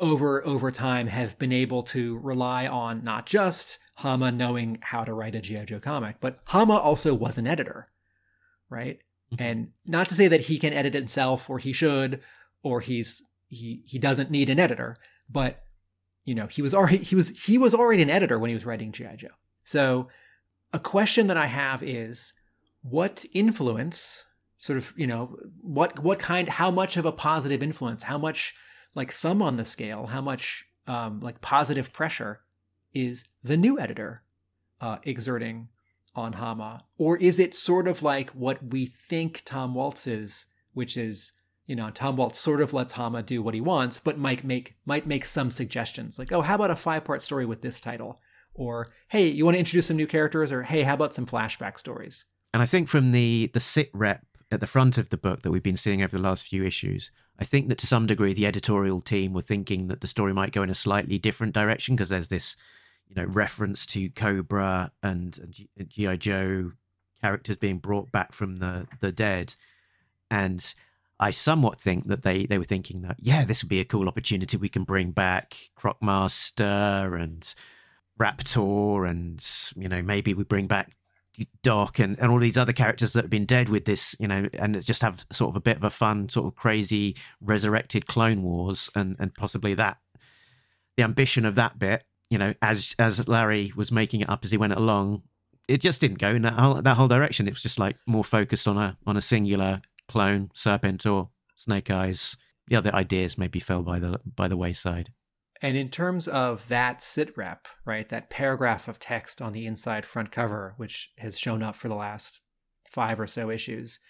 over 0.00 0.46
over 0.46 0.70
time 0.70 1.06
have 1.06 1.38
been 1.38 1.52
able 1.52 1.82
to 1.82 2.18
rely 2.18 2.66
on 2.66 3.04
not 3.04 3.26
just 3.26 3.78
hama 3.96 4.32
knowing 4.32 4.78
how 4.80 5.04
to 5.04 5.12
write 5.12 5.34
a 5.34 5.40
gi 5.40 5.66
joe 5.66 5.78
comic 5.78 6.16
but 6.18 6.40
hama 6.44 6.74
also 6.74 7.12
was 7.12 7.36
an 7.36 7.46
editor 7.46 7.88
right? 8.72 8.98
Mm-hmm. 9.32 9.42
And 9.42 9.68
not 9.86 10.08
to 10.08 10.14
say 10.14 10.26
that 10.26 10.40
he 10.40 10.58
can 10.58 10.72
edit 10.72 10.94
himself 10.94 11.48
or 11.48 11.58
he 11.58 11.72
should 11.72 12.20
or 12.62 12.80
he's 12.80 13.22
he 13.48 13.82
he 13.84 13.98
doesn't 13.98 14.30
need 14.30 14.48
an 14.48 14.58
editor 14.58 14.96
but 15.28 15.62
you 16.24 16.34
know 16.34 16.46
he 16.46 16.62
was 16.62 16.74
already 16.74 16.98
he 16.98 17.14
was 17.14 17.28
he 17.44 17.58
was 17.58 17.74
already 17.74 18.02
an 18.02 18.10
editor 18.10 18.38
when 18.38 18.48
he 18.48 18.54
was 18.54 18.66
writing 18.66 18.90
gi 18.90 19.06
joe. 19.16 19.28
So 19.62 20.08
a 20.72 20.78
question 20.80 21.26
that 21.26 21.36
i 21.36 21.46
have 21.46 21.82
is 21.82 22.32
what 22.82 23.24
influence 23.32 24.24
sort 24.56 24.76
of 24.76 24.92
you 24.96 25.06
know 25.06 25.36
what 25.60 25.98
what 26.00 26.18
kind 26.18 26.48
how 26.48 26.70
much 26.70 26.96
of 26.96 27.06
a 27.06 27.12
positive 27.12 27.62
influence 27.62 28.04
how 28.04 28.18
much 28.18 28.54
like 28.94 29.12
thumb 29.12 29.40
on 29.40 29.56
the 29.56 29.64
scale 29.64 30.06
how 30.06 30.20
much 30.20 30.64
um, 30.86 31.20
like 31.20 31.40
positive 31.40 31.92
pressure 31.92 32.40
is 32.92 33.24
the 33.42 33.56
new 33.56 33.78
editor 33.78 34.22
uh, 34.80 34.98
exerting 35.04 35.68
on 36.14 36.34
Hama? 36.34 36.84
Or 36.98 37.16
is 37.16 37.38
it 37.38 37.54
sort 37.54 37.88
of 37.88 38.02
like 38.02 38.30
what 38.30 38.62
we 38.72 38.86
think 38.86 39.42
Tom 39.44 39.74
Waltz 39.74 40.06
is, 40.06 40.46
which 40.74 40.96
is, 40.96 41.32
you 41.66 41.76
know, 41.76 41.90
Tom 41.90 42.16
Waltz 42.16 42.38
sort 42.38 42.60
of 42.60 42.74
lets 42.74 42.94
Hama 42.94 43.22
do 43.22 43.42
what 43.42 43.54
he 43.54 43.60
wants, 43.60 43.98
but 43.98 44.18
might 44.18 44.44
make 44.44 44.74
might 44.84 45.06
make 45.06 45.24
some 45.24 45.50
suggestions. 45.50 46.18
Like, 46.18 46.32
oh, 46.32 46.42
how 46.42 46.56
about 46.56 46.70
a 46.70 46.76
five-part 46.76 47.22
story 47.22 47.46
with 47.46 47.62
this 47.62 47.80
title? 47.80 48.20
Or, 48.54 48.92
hey, 49.08 49.28
you 49.28 49.44
want 49.44 49.54
to 49.54 49.60
introduce 49.60 49.86
some 49.86 49.96
new 49.96 50.06
characters? 50.06 50.52
Or 50.52 50.64
hey, 50.64 50.82
how 50.82 50.94
about 50.94 51.14
some 51.14 51.26
flashback 51.26 51.78
stories? 51.78 52.26
And 52.52 52.62
I 52.62 52.66
think 52.66 52.88
from 52.88 53.12
the 53.12 53.50
the 53.52 53.60
sit 53.60 53.90
rep 53.92 54.24
at 54.50 54.60
the 54.60 54.66
front 54.66 54.98
of 54.98 55.08
the 55.08 55.16
book 55.16 55.42
that 55.42 55.50
we've 55.50 55.62
been 55.62 55.76
seeing 55.76 56.02
over 56.02 56.16
the 56.16 56.22
last 56.22 56.46
few 56.46 56.64
issues, 56.64 57.10
I 57.38 57.44
think 57.44 57.68
that 57.68 57.78
to 57.78 57.86
some 57.86 58.06
degree 58.06 58.34
the 58.34 58.46
editorial 58.46 59.00
team 59.00 59.32
were 59.32 59.40
thinking 59.40 59.86
that 59.86 60.00
the 60.00 60.06
story 60.06 60.34
might 60.34 60.52
go 60.52 60.62
in 60.62 60.70
a 60.70 60.74
slightly 60.74 61.18
different 61.18 61.54
direction 61.54 61.96
because 61.96 62.10
there's 62.10 62.28
this 62.28 62.56
you 63.08 63.14
know 63.14 63.24
reference 63.24 63.86
to 63.86 64.10
Cobra 64.10 64.92
and, 65.02 65.38
and 65.78 65.88
GI 65.88 66.18
Joe 66.18 66.72
characters 67.20 67.56
being 67.56 67.78
brought 67.78 68.12
back 68.12 68.32
from 68.32 68.58
the 68.58 68.86
the 69.00 69.12
dead, 69.12 69.54
and 70.30 70.74
I 71.18 71.30
somewhat 71.30 71.80
think 71.80 72.08
that 72.08 72.22
they 72.22 72.46
they 72.46 72.58
were 72.58 72.64
thinking 72.64 73.02
that 73.02 73.16
yeah, 73.20 73.44
this 73.44 73.62
would 73.62 73.70
be 73.70 73.80
a 73.80 73.84
cool 73.84 74.08
opportunity. 74.08 74.56
We 74.56 74.68
can 74.68 74.84
bring 74.84 75.12
back 75.12 75.70
Crocmaster 75.78 77.20
and 77.20 77.54
Raptor, 78.20 79.08
and 79.08 79.42
you 79.76 79.88
know 79.88 80.02
maybe 80.02 80.34
we 80.34 80.44
bring 80.44 80.66
back 80.66 80.92
Doc 81.62 81.98
and, 81.98 82.18
and 82.18 82.30
all 82.30 82.38
these 82.38 82.58
other 82.58 82.72
characters 82.72 83.14
that 83.14 83.24
have 83.24 83.30
been 83.30 83.46
dead 83.46 83.68
with 83.68 83.84
this, 83.84 84.14
you 84.18 84.28
know, 84.28 84.46
and 84.54 84.84
just 84.84 85.02
have 85.02 85.24
sort 85.32 85.50
of 85.50 85.56
a 85.56 85.60
bit 85.60 85.76
of 85.76 85.84
a 85.84 85.90
fun, 85.90 86.28
sort 86.28 86.46
of 86.46 86.54
crazy 86.54 87.16
resurrected 87.40 88.06
Clone 88.06 88.42
Wars, 88.42 88.90
and 88.94 89.16
and 89.18 89.34
possibly 89.34 89.74
that 89.74 89.98
the 90.96 91.04
ambition 91.04 91.44
of 91.44 91.54
that 91.54 91.78
bit 91.78 92.04
you 92.32 92.38
know, 92.38 92.54
as 92.62 92.96
as 92.98 93.28
Larry 93.28 93.74
was 93.76 93.92
making 93.92 94.22
it 94.22 94.30
up 94.30 94.42
as 94.42 94.50
he 94.50 94.56
went 94.56 94.72
along, 94.72 95.20
it 95.68 95.82
just 95.82 96.00
didn't 96.00 96.18
go 96.18 96.30
in 96.30 96.40
that 96.42 96.54
whole 96.54 96.80
that 96.80 96.96
whole 96.96 97.06
direction. 97.06 97.46
It 97.46 97.50
was 97.50 97.62
just 97.62 97.78
like 97.78 97.98
more 98.06 98.24
focused 98.24 98.66
on 98.66 98.78
a 98.78 98.96
on 99.06 99.18
a 99.18 99.20
singular 99.20 99.82
clone, 100.08 100.50
Serpent 100.54 101.04
or 101.04 101.28
Snake 101.56 101.90
Eyes. 101.90 102.38
The 102.68 102.76
other 102.76 102.94
ideas 102.94 103.36
maybe 103.36 103.60
fell 103.60 103.82
by 103.82 103.98
the 103.98 104.18
by 104.24 104.48
the 104.48 104.56
wayside. 104.56 105.12
And 105.62 105.76
in 105.76 105.90
terms 105.90 106.26
of 106.26 106.66
that 106.68 107.00
sit 107.00 107.36
rep, 107.36 107.68
right, 107.84 108.08
that 108.08 108.30
paragraph 108.30 108.88
of 108.88 108.98
text 108.98 109.40
on 109.40 109.52
the 109.52 109.66
inside 109.66 110.04
front 110.04 110.32
cover, 110.32 110.74
which 110.76 111.10
has 111.18 111.38
shown 111.38 111.62
up 111.62 111.76
for 111.76 111.88
the 111.88 111.94
last 111.94 112.40
five 112.90 113.20
or 113.20 113.28
so 113.28 113.48
issues, 113.48 114.00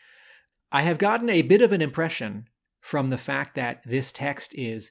I 0.73 0.83
have 0.83 0.97
gotten 0.97 1.29
a 1.29 1.43
bit 1.43 1.61
of 1.61 1.71
an 1.71 1.83
impression 1.83 2.47
from 2.81 3.11
the 3.11 3.19
fact 3.19 3.55
that 3.55 3.83
this 3.85 4.11
text 4.11 4.55
is 4.55 4.91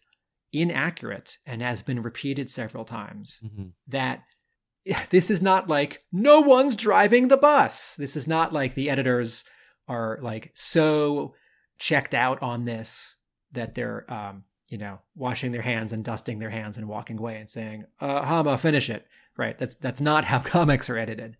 inaccurate 0.54 1.38
and 1.46 1.62
has 1.62 1.82
been 1.82 2.04
repeated 2.04 2.50
several 2.50 2.86
times 2.86 3.40
mm-hmm. 3.44 3.70
that 3.88 4.22
this 5.10 5.32
is 5.32 5.42
not 5.42 5.68
like 5.68 6.04
no 6.12 6.42
one's 6.42 6.76
driving 6.76 7.30
the 7.30 7.38
bus 7.38 7.96
this 7.96 8.16
is 8.18 8.28
not 8.28 8.52
like 8.52 8.74
the 8.74 8.90
editors 8.90 9.46
are 9.88 10.20
like 10.22 10.52
so 10.54 11.34
checked 11.80 12.14
out 12.14 12.42
on 12.42 12.66
this 12.66 13.16
that 13.54 13.74
they're 13.76 14.06
um 14.12 14.44
you 14.72 14.78
know 14.78 15.00
washing 15.16 15.52
their 15.52 15.62
hands 15.62 15.92
and 15.92 16.04
dusting 16.04 16.40
their 16.40 16.50
hands 16.50 16.78
and 16.78 16.88
walking 16.88 17.20
away 17.20 17.38
and 17.38 17.50
saying 17.50 17.86
uh 18.00 18.24
hama 18.24 18.58
finish 18.58 18.90
it. 18.90 19.06
Right? 19.38 19.58
That's 19.60 19.76
that's 19.76 20.02
not 20.02 20.26
how 20.26 20.40
comics 20.56 20.90
are 20.90 20.98
edited. 20.98 21.38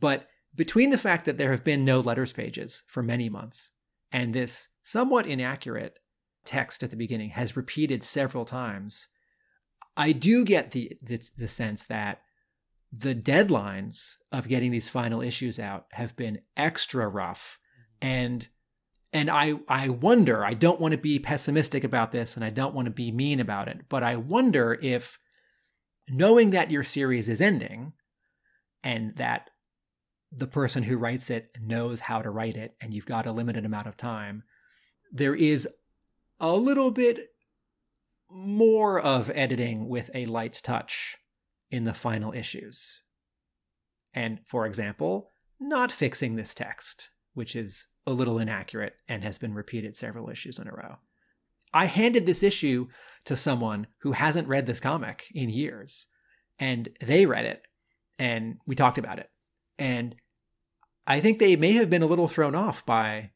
But 0.00 0.28
between 0.54 0.90
the 0.90 0.98
fact 0.98 1.26
that 1.26 1.38
there 1.38 1.52
have 1.52 1.62
been 1.62 1.84
no 1.84 2.00
letters 2.00 2.32
pages 2.32 2.82
for 2.88 3.02
many 3.02 3.28
months 3.28 3.70
and 4.10 4.32
this 4.32 4.68
somewhat 4.82 5.26
inaccurate 5.26 5.98
text 6.44 6.82
at 6.82 6.90
the 6.90 6.96
beginning 6.96 7.30
has 7.30 7.56
repeated 7.56 8.02
several 8.02 8.44
times, 8.44 9.08
I 9.96 10.12
do 10.12 10.44
get 10.44 10.70
the, 10.70 10.96
the, 11.02 11.18
the 11.36 11.48
sense 11.48 11.84
that 11.86 12.22
the 12.92 13.14
deadlines 13.14 14.14
of 14.32 14.48
getting 14.48 14.70
these 14.70 14.88
final 14.88 15.20
issues 15.20 15.58
out 15.58 15.86
have 15.92 16.16
been 16.16 16.40
extra 16.56 17.08
rough 17.08 17.58
and 18.00 18.48
and 19.16 19.30
I 19.30 19.54
I 19.66 19.88
wonder, 19.88 20.44
I 20.44 20.52
don't 20.52 20.78
want 20.78 20.92
to 20.92 20.98
be 20.98 21.18
pessimistic 21.18 21.84
about 21.84 22.12
this 22.12 22.36
and 22.36 22.44
I 22.44 22.50
don't 22.50 22.74
want 22.74 22.84
to 22.84 22.92
be 22.92 23.10
mean 23.10 23.40
about 23.40 23.66
it, 23.66 23.88
but 23.88 24.02
I 24.02 24.16
wonder 24.16 24.78
if 24.82 25.18
knowing 26.06 26.50
that 26.50 26.70
your 26.70 26.84
series 26.84 27.30
is 27.30 27.40
ending 27.40 27.94
and 28.84 29.16
that 29.16 29.48
the 30.30 30.46
person 30.46 30.82
who 30.82 30.98
writes 30.98 31.30
it 31.30 31.56
knows 31.58 32.00
how 32.00 32.20
to 32.20 32.30
write 32.30 32.58
it 32.58 32.76
and 32.78 32.92
you've 32.92 33.06
got 33.06 33.24
a 33.24 33.32
limited 33.32 33.64
amount 33.64 33.86
of 33.86 33.96
time, 33.96 34.42
there 35.10 35.34
is 35.34 35.66
a 36.38 36.52
little 36.52 36.90
bit 36.90 37.30
more 38.28 39.00
of 39.00 39.30
editing 39.34 39.88
with 39.88 40.10
a 40.12 40.26
light 40.26 40.60
touch 40.62 41.16
in 41.70 41.84
the 41.84 41.94
final 41.94 42.34
issues. 42.34 43.00
And 44.12 44.40
for 44.44 44.66
example, 44.66 45.30
not 45.58 45.90
fixing 45.90 46.36
this 46.36 46.52
text, 46.52 47.08
which 47.32 47.56
is 47.56 47.86
a 48.06 48.12
little 48.12 48.38
inaccurate 48.38 48.94
and 49.08 49.24
has 49.24 49.38
been 49.38 49.54
repeated 49.54 49.96
several 49.96 50.30
issues 50.30 50.58
in 50.58 50.68
a 50.68 50.72
row. 50.72 50.96
I 51.74 51.86
handed 51.86 52.26
this 52.26 52.42
issue 52.42 52.88
to 53.24 53.36
someone 53.36 53.88
who 53.98 54.12
hasn't 54.12 54.48
read 54.48 54.66
this 54.66 54.80
comic 54.80 55.26
in 55.34 55.50
years, 55.50 56.06
and 56.58 56.88
they 57.00 57.26
read 57.26 57.44
it, 57.44 57.62
and 58.18 58.58
we 58.66 58.74
talked 58.74 58.98
about 58.98 59.18
it. 59.18 59.30
And 59.78 60.16
I 61.06 61.20
think 61.20 61.38
they 61.38 61.56
may 61.56 61.72
have 61.72 61.90
been 61.90 62.02
a 62.02 62.06
little 62.06 62.28
thrown 62.28 62.54
off 62.54 62.84
by 62.86 63.32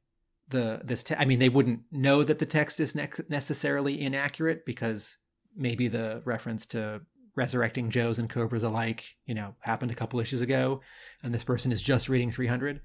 the 0.48 0.80
this 0.84 1.02
te- 1.02 1.14
I 1.16 1.24
mean 1.24 1.38
they 1.38 1.48
wouldn't 1.48 1.82
know 1.92 2.24
that 2.24 2.38
the 2.38 2.46
text 2.46 2.80
is 2.80 2.94
ne- 2.94 3.08
necessarily 3.28 4.00
inaccurate 4.00 4.66
because 4.66 5.16
maybe 5.56 5.88
the 5.88 6.22
reference 6.24 6.66
to 6.66 7.02
resurrecting 7.36 7.90
Joes 7.90 8.18
and 8.18 8.28
Cobras 8.28 8.64
alike, 8.64 9.04
you 9.24 9.34
know, 9.34 9.54
happened 9.60 9.92
a 9.92 9.94
couple 9.94 10.18
issues 10.18 10.40
ago 10.40 10.80
and 11.22 11.32
this 11.32 11.44
person 11.44 11.70
is 11.70 11.80
just 11.80 12.08
reading 12.08 12.32
300. 12.32 12.80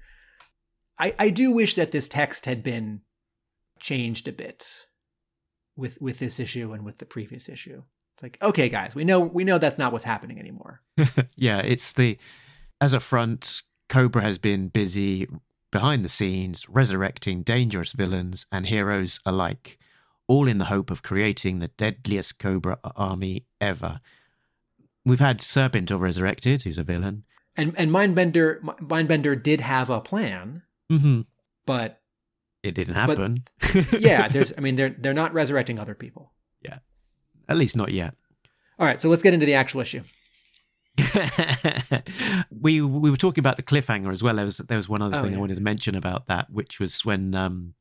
I 0.98 1.14
I 1.18 1.30
do 1.30 1.52
wish 1.52 1.74
that 1.74 1.90
this 1.90 2.08
text 2.08 2.46
had 2.46 2.62
been 2.62 3.02
changed 3.80 4.28
a 4.28 4.32
bit 4.32 4.86
with 5.76 6.00
with 6.00 6.18
this 6.18 6.40
issue 6.40 6.72
and 6.72 6.84
with 6.84 6.98
the 6.98 7.06
previous 7.06 7.48
issue. 7.48 7.82
It's 8.14 8.22
like, 8.22 8.38
okay 8.40 8.68
guys, 8.68 8.94
we 8.94 9.04
know 9.04 9.20
we 9.20 9.44
know 9.44 9.58
that's 9.58 9.78
not 9.78 9.92
what's 9.92 10.04
happening 10.04 10.38
anymore. 10.38 10.80
yeah, 11.36 11.60
it's 11.60 11.92
the 11.92 12.18
as 12.80 12.92
a 12.92 13.00
front 13.00 13.62
Cobra 13.88 14.22
has 14.22 14.38
been 14.38 14.68
busy 14.68 15.28
behind 15.70 16.04
the 16.04 16.08
scenes, 16.08 16.68
resurrecting 16.68 17.42
dangerous 17.42 17.92
villains 17.92 18.46
and 18.50 18.66
heroes 18.66 19.20
alike, 19.26 19.78
all 20.26 20.48
in 20.48 20.58
the 20.58 20.66
hope 20.66 20.90
of 20.90 21.02
creating 21.02 21.58
the 21.58 21.68
deadliest 21.68 22.38
Cobra 22.38 22.78
army 22.96 23.44
ever. 23.60 24.00
We've 25.04 25.20
had 25.20 25.38
Serpentor 25.38 26.00
resurrected, 26.00 26.62
who's 26.62 26.78
a 26.78 26.82
villain. 26.82 27.24
And 27.54 27.74
and 27.76 27.90
Mindbender 27.90 28.60
Mindbender 28.80 29.40
did 29.40 29.60
have 29.60 29.90
a 29.90 30.00
plan, 30.00 30.62
mm-hmm. 30.90 31.22
but 31.66 32.00
it 32.62 32.74
didn't 32.74 32.94
happen. 32.94 33.44
yeah, 33.98 34.28
there's 34.32 34.52
I 34.56 34.60
mean 34.60 34.74
they're 34.74 34.94
they're 34.98 35.14
not 35.14 35.32
resurrecting 35.32 35.78
other 35.78 35.94
people. 35.94 36.32
Yeah. 36.62 36.78
At 37.48 37.56
least 37.56 37.76
not 37.76 37.92
yet. 37.92 38.14
All 38.78 38.86
right, 38.86 39.00
so 39.00 39.08
let's 39.08 39.22
get 39.22 39.34
into 39.34 39.46
the 39.46 39.54
actual 39.54 39.80
issue. 39.80 40.02
we 42.50 42.80
we 42.80 43.10
were 43.10 43.16
talking 43.16 43.40
about 43.42 43.56
the 43.56 43.62
cliffhanger 43.62 44.10
as 44.10 44.22
well. 44.22 44.36
There 44.36 44.44
was 44.44 44.58
there 44.58 44.76
was 44.76 44.88
one 44.88 45.02
other 45.02 45.16
Oh, 45.16 45.22
thing 45.22 45.34
I 45.34 45.38
wanted 45.38 45.56
to 45.56 45.62
mention 45.62 45.94
about 45.94 46.26
that, 46.26 46.50
which 46.50 46.80
was 46.80 47.04
when 47.04 47.34
um, 47.34 47.74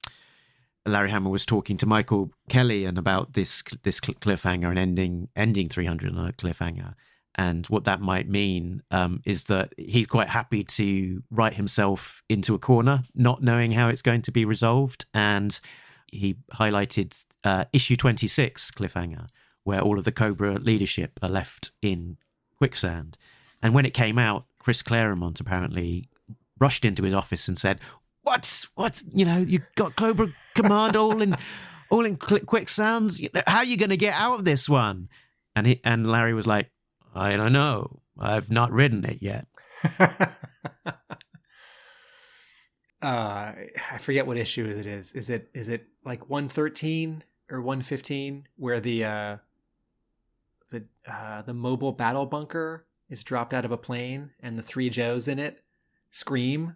Larry 0.86 1.12
Hama 1.12 1.30
was 1.30 1.46
talking 1.46 1.78
to 1.78 1.86
Michael 1.86 2.32
Kelly 2.50 2.86
and 2.86 2.98
about 2.98 3.34
this 3.34 3.64
this 3.84 4.00
cliffhanger 4.00 4.70
and 4.70 4.78
ending 4.78 5.30
ending 5.36 5.70
300 5.70 6.16
on 6.16 6.28
a 6.28 6.34
cliffhanger. 6.34 6.94
And 7.38 7.66
what 7.68 7.84
that 7.84 8.00
might 8.00 8.30
mean 8.30 8.82
um, 8.92 9.22
is 9.26 9.46
that 9.46 9.74
he's 9.78 10.08
quite 10.08 10.30
happy 10.30 10.64
to 10.64 11.22
write 11.30 11.54
himself 11.54 12.24
into 12.30 12.56
a 12.56 12.60
corner, 12.60 13.04
not 13.14 13.44
knowing 13.44 13.72
how 13.72 13.90
it's 13.90 14.02
going 14.02 14.22
to 14.24 14.32
be 14.32 14.46
resolved. 14.46 15.06
And 15.14 15.60
he 16.12 16.38
highlighted 16.54 17.26
uh, 17.44 17.66
issue 17.74 17.98
26 17.98 18.72
cliffhanger, 18.72 19.28
where 19.64 19.82
all 19.82 19.98
of 19.98 20.06
the 20.06 20.14
Cobra 20.14 20.54
leadership 20.54 21.20
are 21.22 21.30
left 21.30 21.72
in 21.82 22.18
quicksand. 22.58 23.18
And 23.62 23.74
when 23.74 23.86
it 23.86 23.94
came 23.94 24.18
out, 24.18 24.46
Chris 24.60 24.82
Claremont 24.82 25.40
apparently 25.42 26.08
rushed 26.60 26.86
into 26.86 27.04
his 27.04 27.14
office 27.14 27.48
and 27.48 27.58
said, 27.58 27.82
"What? 28.22 28.66
What? 28.76 29.04
You 29.14 29.26
know, 29.26 29.38
you 29.38 29.62
got 29.76 29.96
Cobra 29.96 30.30
Command 30.56 30.96
all 30.96 31.22
in, 31.22 31.36
all 31.90 32.06
in 32.06 32.16
quicksand. 32.16 33.12
How 33.46 33.58
are 33.58 33.66
you 33.66 33.78
going 33.78 33.90
to 33.90 33.98
get 33.98 34.14
out 34.14 34.40
of 34.40 34.46
this 34.46 34.70
one?" 34.70 35.10
And 35.56 35.68
he 35.68 35.82
and 35.84 36.10
Larry 36.10 36.34
was 36.34 36.48
like, 36.48 36.70
"I 37.16 37.36
don't 37.38 37.54
know. 37.54 38.02
I've 38.20 38.52
not 38.52 38.72
written 38.72 39.04
it 39.06 39.22
yet." 39.22 39.48
uh 43.02 43.52
I 43.92 43.98
forget 44.00 44.26
what 44.26 44.38
issue 44.38 44.66
it 44.66 44.86
is. 44.86 45.12
Is 45.14 45.30
it 45.30 45.50
is 45.54 45.70
it 45.70 45.88
like 46.04 46.30
113 46.30 47.24
or 47.52 47.62
115 47.62 48.48
where 48.58 48.80
the 48.80 49.04
uh 49.06 49.38
the 50.72 50.84
uh 51.08 51.42
the 51.44 51.54
mobile 51.54 51.92
battle 51.92 52.26
bunker 52.26 52.86
is 53.10 53.24
dropped 53.24 53.54
out 53.54 53.66
of 53.66 53.72
a 53.72 53.78
plane 53.78 54.32
and 54.40 54.58
the 54.58 54.64
three 54.64 54.90
Joes 54.90 55.28
in 55.28 55.38
it 55.40 55.62
scream 56.10 56.76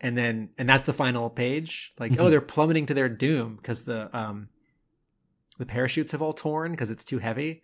and 0.00 0.16
then 0.16 0.50
and 0.58 0.68
that's 0.68 0.86
the 0.86 0.92
final 0.92 1.30
page 1.30 1.92
like 1.98 2.12
oh 2.20 2.24
Mhm. 2.26 2.30
they're 2.30 2.40
plummeting 2.40 2.86
to 2.86 2.94
their 2.94 3.08
doom 3.08 3.56
because 3.56 3.82
the 3.82 4.16
um 4.16 4.48
the 5.58 5.66
parachutes 5.66 6.12
have 6.12 6.22
all 6.22 6.32
torn 6.34 6.70
because 6.72 6.90
it's 6.90 7.04
too 7.04 7.18
heavy 7.18 7.62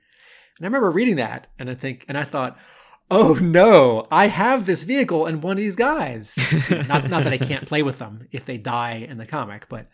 and 0.58 0.64
i 0.64 0.66
remember 0.66 0.90
reading 0.90 1.16
that 1.16 1.46
and 1.58 1.68
i 1.70 1.74
think 1.74 2.04
and 2.08 2.16
i 2.18 2.24
thought 2.24 2.58
oh 3.10 3.34
no 3.34 4.06
i 4.10 4.26
have 4.28 4.66
this 4.66 4.82
vehicle 4.84 5.26
and 5.26 5.42
one 5.42 5.52
of 5.52 5.58
these 5.58 5.76
guys 5.76 6.36
not, 6.88 7.10
not 7.10 7.24
that 7.24 7.32
i 7.32 7.38
can't 7.50 7.66
play 7.66 7.82
with 7.82 7.98
them 7.98 8.26
if 8.32 8.44
they 8.44 8.56
die 8.56 9.06
in 9.08 9.18
the 9.18 9.26
comic 9.26 9.68
but 9.68 9.86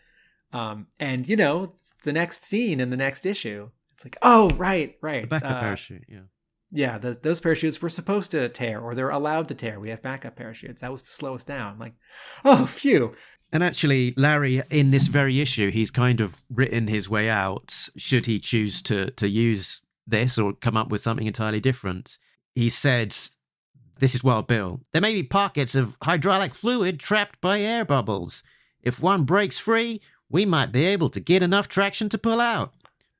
um 0.53 0.87
and 0.99 1.27
you 1.27 1.35
know 1.35 1.75
the 2.03 2.13
next 2.13 2.43
scene 2.43 2.79
in 2.79 2.89
the 2.89 2.97
next 2.97 3.25
issue 3.25 3.69
it's 3.93 4.05
like 4.05 4.17
oh 4.21 4.49
right 4.55 4.97
right 5.01 5.23
The 5.23 5.27
backup 5.27 5.51
uh, 5.51 5.59
parachute, 5.59 6.05
yeah. 6.09 6.21
yeah, 6.71 6.97
the, 6.97 7.13
those 7.13 7.39
parachutes 7.39 7.79
were 7.81 7.89
supposed 7.89 8.31
to 8.31 8.49
tear, 8.49 8.79
or 8.79 8.95
they're 8.95 9.11
allowed 9.11 9.47
to 9.49 9.53
tear. 9.53 9.79
We 9.79 9.89
have 9.89 10.01
backup 10.01 10.35
parachutes. 10.35 10.81
That 10.81 10.91
was 10.91 11.03
to 11.03 11.09
slow 11.09 11.35
us 11.35 11.43
down. 11.43 11.77
Like, 11.77 11.93
oh, 12.43 12.65
phew. 12.65 13.13
And 13.51 13.63
actually, 13.63 14.15
Larry, 14.17 14.63
in 14.71 14.89
this 14.89 15.05
very 15.05 15.39
issue, 15.39 15.69
he's 15.69 15.91
kind 15.91 16.19
of 16.19 16.41
written 16.49 16.87
his 16.87 17.09
way 17.09 17.29
out. 17.29 17.89
Should 17.95 18.25
he 18.25 18.39
choose 18.39 18.81
to 18.83 19.11
to 19.11 19.27
use 19.27 19.81
this 20.11 20.37
or 20.37 20.53
come 20.53 20.77
up 20.77 20.89
with 20.89 21.01
something 21.01 21.25
entirely 21.25 21.59
different? 21.59 22.17
He 22.53 22.69
said, 22.69 23.15
"This 23.99 24.13
is 24.13 24.23
Wild 24.23 24.47
Bill. 24.47 24.81
There 24.91 25.01
may 25.01 25.13
be 25.13 25.23
pockets 25.23 25.73
of 25.73 25.97
hydraulic 26.03 26.53
fluid 26.53 26.99
trapped 26.99 27.41
by 27.41 27.61
air 27.61 27.83
bubbles. 27.83 28.43
If 28.83 29.01
one 29.01 29.23
breaks 29.23 29.57
free, 29.57 30.01
we 30.29 30.45
might 30.45 30.71
be 30.71 30.85
able 30.85 31.09
to 31.09 31.19
get 31.19 31.41
enough 31.43 31.67
traction 31.67 32.09
to 32.09 32.17
pull 32.17 32.39
out. 32.39 32.73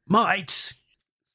Might. 0.07 0.73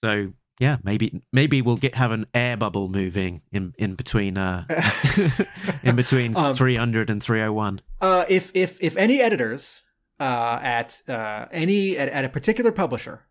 So." 0.03 0.33
Yeah, 0.59 0.79
maybe 0.83 1.21
maybe 1.35 1.61
we'll 1.61 1.77
get 1.77 1.97
have 1.97 2.13
an 2.13 2.25
air 2.33 2.57
bubble 2.57 2.89
moving 2.89 3.43
in 3.53 3.75
in 3.77 3.95
between 3.95 4.39
uh 4.39 4.65
in 5.83 5.97
between 5.97 6.35
Um, 6.37 6.55
300 6.57 7.11
and 7.11 7.23
301. 7.23 7.83
Uh, 8.01 8.25
if 8.29 8.53
if 8.55 8.83
if 8.83 8.97
any 8.97 9.21
editors 9.21 9.83
uh, 10.19 10.59
at 10.63 11.03
uh, 11.09 11.45
any 11.53 11.99
at, 11.99 12.09
at 12.09 12.25
a 12.25 12.31
particular 12.31 12.73
publisher 12.73 13.27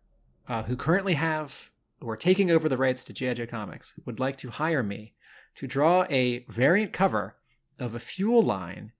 uh, 0.48 0.62
who 0.62 0.76
currently 0.76 1.14
have 1.14 1.70
who 2.00 2.08
are 2.08 2.16
taking 2.16 2.50
over 2.50 2.68
the 2.68 2.76
rights 2.76 3.04
to 3.04 3.12
GI 3.12 3.34
Joe 3.34 3.46
comics 3.46 3.94
would 4.04 4.20
like 4.20 4.36
to 4.36 4.50
hire 4.50 4.82
me 4.82 5.14
to 5.56 5.66
draw 5.66 6.04
a 6.10 6.44
variant 6.48 6.92
cover 6.92 7.36
of 7.78 7.94
a 7.94 7.98
fuel 7.98 8.42
line 8.42 8.92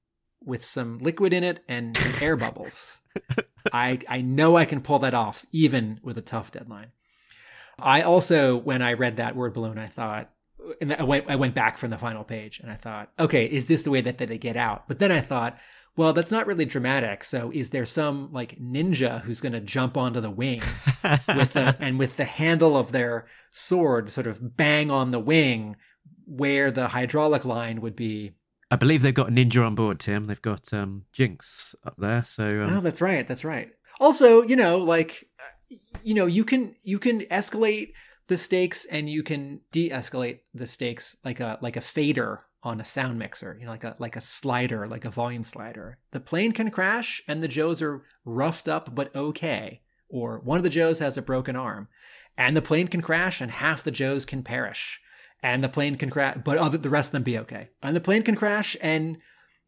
with 0.45 0.65
some 0.65 0.99
liquid 0.99 1.33
in 1.33 1.45
it 1.45 1.63
and 1.69 1.97
some 1.97 2.13
air 2.23 2.37
bubbles, 2.37 3.01
I 3.73 3.99
I 4.09 4.21
know 4.23 4.57
I 4.57 4.65
can 4.65 4.81
pull 4.81 4.99
that 5.01 5.15
off 5.15 5.45
even 5.53 6.01
with 6.03 6.17
a 6.17 6.23
tough 6.23 6.53
deadline. 6.53 6.93
I 7.79 8.03
also, 8.03 8.57
when 8.57 8.81
I 8.81 8.95
read 8.95 9.17
that 9.17 9.37
word 9.37 9.53
balloon, 9.53 9.79
I 9.79 9.89
thought, 9.89 10.31
and 10.81 10.95
I 10.95 11.03
went, 11.03 11.29
I 11.29 11.37
went 11.37 11.55
back 11.55 11.77
from 11.77 11.91
the 11.91 11.99
final 11.99 12.25
page 12.25 12.59
and 12.59 12.71
I 12.71 12.75
thought, 12.75 13.11
okay, 13.19 13.45
is 13.45 13.67
this 13.67 13.83
the 13.83 13.91
way 13.91 14.01
that, 14.01 14.17
that 14.17 14.29
they 14.29 14.39
get 14.39 14.57
out? 14.57 14.89
But 14.89 14.99
then 14.99 15.13
I 15.13 15.21
thought, 15.21 15.59
well, 15.97 16.13
that's 16.13 16.31
not 16.31 16.47
really 16.47 16.67
dramatic. 16.67 17.25
So 17.25 17.51
is 17.55 17.71
there 17.71 17.87
some 17.87 18.31
like 18.33 18.59
ninja 18.59 19.23
who's 19.23 19.41
going 19.41 19.55
to 19.55 19.61
jump 19.61 19.97
onto 19.97 20.21
the 20.21 20.31
wing 20.31 20.61
with 21.03 21.55
the, 21.55 21.77
and 21.81 21.99
with 21.99 22.17
the 22.17 22.25
handle 22.25 22.77
of 22.77 22.93
their 22.93 23.27
sword 23.51 24.13
sort 24.13 24.27
of 24.27 24.57
bang 24.57 24.91
on 24.91 25.11
the 25.11 25.19
wing 25.21 25.77
where 26.27 26.71
the 26.71 26.89
hydraulic 26.89 27.45
line 27.45 27.81
would 27.81 27.97
be? 27.97 28.33
I 28.71 28.77
believe 28.77 29.03
they've 29.03 29.15
got 29.15 29.31
a 29.31 29.33
ninja 29.33 29.65
on 29.65 29.75
board, 29.75 30.01
Tim. 30.01 30.25
They've 30.25 30.43
got 30.43 30.73
um, 30.73 31.05
Jinx 31.13 31.75
up 31.85 31.95
there. 31.99 32.25
So 32.25 32.47
um, 32.63 32.79
Oh, 32.79 32.81
that's 32.81 33.01
right. 33.01 33.27
That's 33.27 33.45
right. 33.45 33.71
Also, 34.01 34.43
you 34.43 34.57
know, 34.57 34.79
like, 34.79 35.29
you 36.03 36.15
know, 36.15 36.27
you 36.27 36.45
can 36.45 36.75
you 36.83 36.99
can 36.99 37.23
escalate 37.23 37.93
the 38.29 38.37
stakes 38.37 38.85
and 38.87 39.09
you 39.09 39.23
can 39.23 39.61
de-escalate 39.71 40.41
the 40.53 40.67
stakes 40.67 41.17
like 41.25 41.41
a 41.41 41.59
like 41.63 41.77
a 41.77 41.81
fader 41.81 42.43
on 42.67 42.81
a 42.81 42.85
sound 42.85 43.17
mixer. 43.19 43.57
You 43.59 43.65
know, 43.65 43.71
like 43.71 43.85
a 43.85 43.97
like 43.99 44.17
a 44.17 44.21
slider, 44.21 44.87
like 44.89 45.05
a 45.05 45.11
volume 45.11 45.45
slider. 45.45 45.99
The 46.11 46.21
plane 46.21 46.51
can 46.51 46.71
crash 46.71 47.23
and 47.29 47.43
the 47.43 47.49
Joes 47.49 47.81
are 47.81 48.03
roughed 48.25 48.69
up 48.69 48.95
but 48.95 49.15
okay, 49.15 49.83
or 50.09 50.41
one 50.41 50.59
of 50.59 50.65
the 50.65 50.69
Joes 50.69 50.99
has 50.99 51.17
a 51.17 51.23
broken 51.23 51.55
arm, 51.55 51.89
and 52.37 52.57
the 52.57 52.63
plane 52.63 52.89
can 52.89 53.01
crash 53.01 53.41
and 53.41 53.51
half 53.51 53.85
the 53.85 53.93
Joes 53.93 54.25
can 54.25 54.43
perish, 54.43 55.01
and 55.43 55.63
the 55.63 55.69
plane 55.69 55.95
can 55.95 56.11
crash, 56.11 56.39
but 56.45 56.59
other 56.59 56.77
the 56.77 56.91
rest 56.91 57.11
of 57.11 57.13
them 57.13 57.23
be 57.23 57.39
okay, 57.39 57.69
and 57.83 57.95
the 57.95 58.01
plane 58.01 58.23
can 58.23 58.35
crash 58.35 58.77
and 58.83 59.19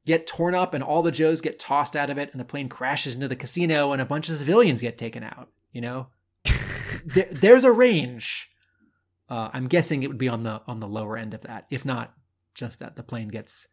get 0.04 0.26
torn 0.26 0.54
up 0.54 0.74
and 0.74 0.82
all 0.82 1.02
the 1.02 1.12
Joes 1.12 1.40
get 1.40 1.58
tossed 1.58 1.94
out 1.94 2.10
of 2.10 2.18
it 2.18 2.30
and 2.32 2.40
the 2.40 2.44
plane 2.44 2.68
crashes 2.68 3.14
into 3.14 3.28
the 3.28 3.36
casino 3.36 3.92
and 3.92 4.02
a 4.02 4.06
bunch 4.06 4.28
of 4.28 4.36
civilians 4.38 4.80
get 4.80 4.96
taken 4.96 5.22
out. 5.22 5.50
You 5.70 5.82
know, 5.82 6.06
there, 7.06 7.28
there's 7.30 7.64
a 7.64 7.70
range. 7.70 8.48
Uh, 9.28 9.50
I'm 9.52 9.68
guessing 9.68 10.02
it 10.02 10.08
would 10.08 10.18
be 10.18 10.28
on 10.28 10.42
the 10.42 10.62
on 10.66 10.80
the 10.80 10.88
lower 10.88 11.16
end 11.16 11.34
of 11.34 11.42
that, 11.42 11.66
if 11.70 11.84
not 11.84 12.14
just 12.58 12.78
that 12.80 12.96
the 12.96 13.02
plane 13.02 13.28
gets 13.28 13.68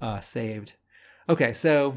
uh, 0.00 0.20
saved. 0.20 0.72
Okay, 1.28 1.52
so 1.52 1.96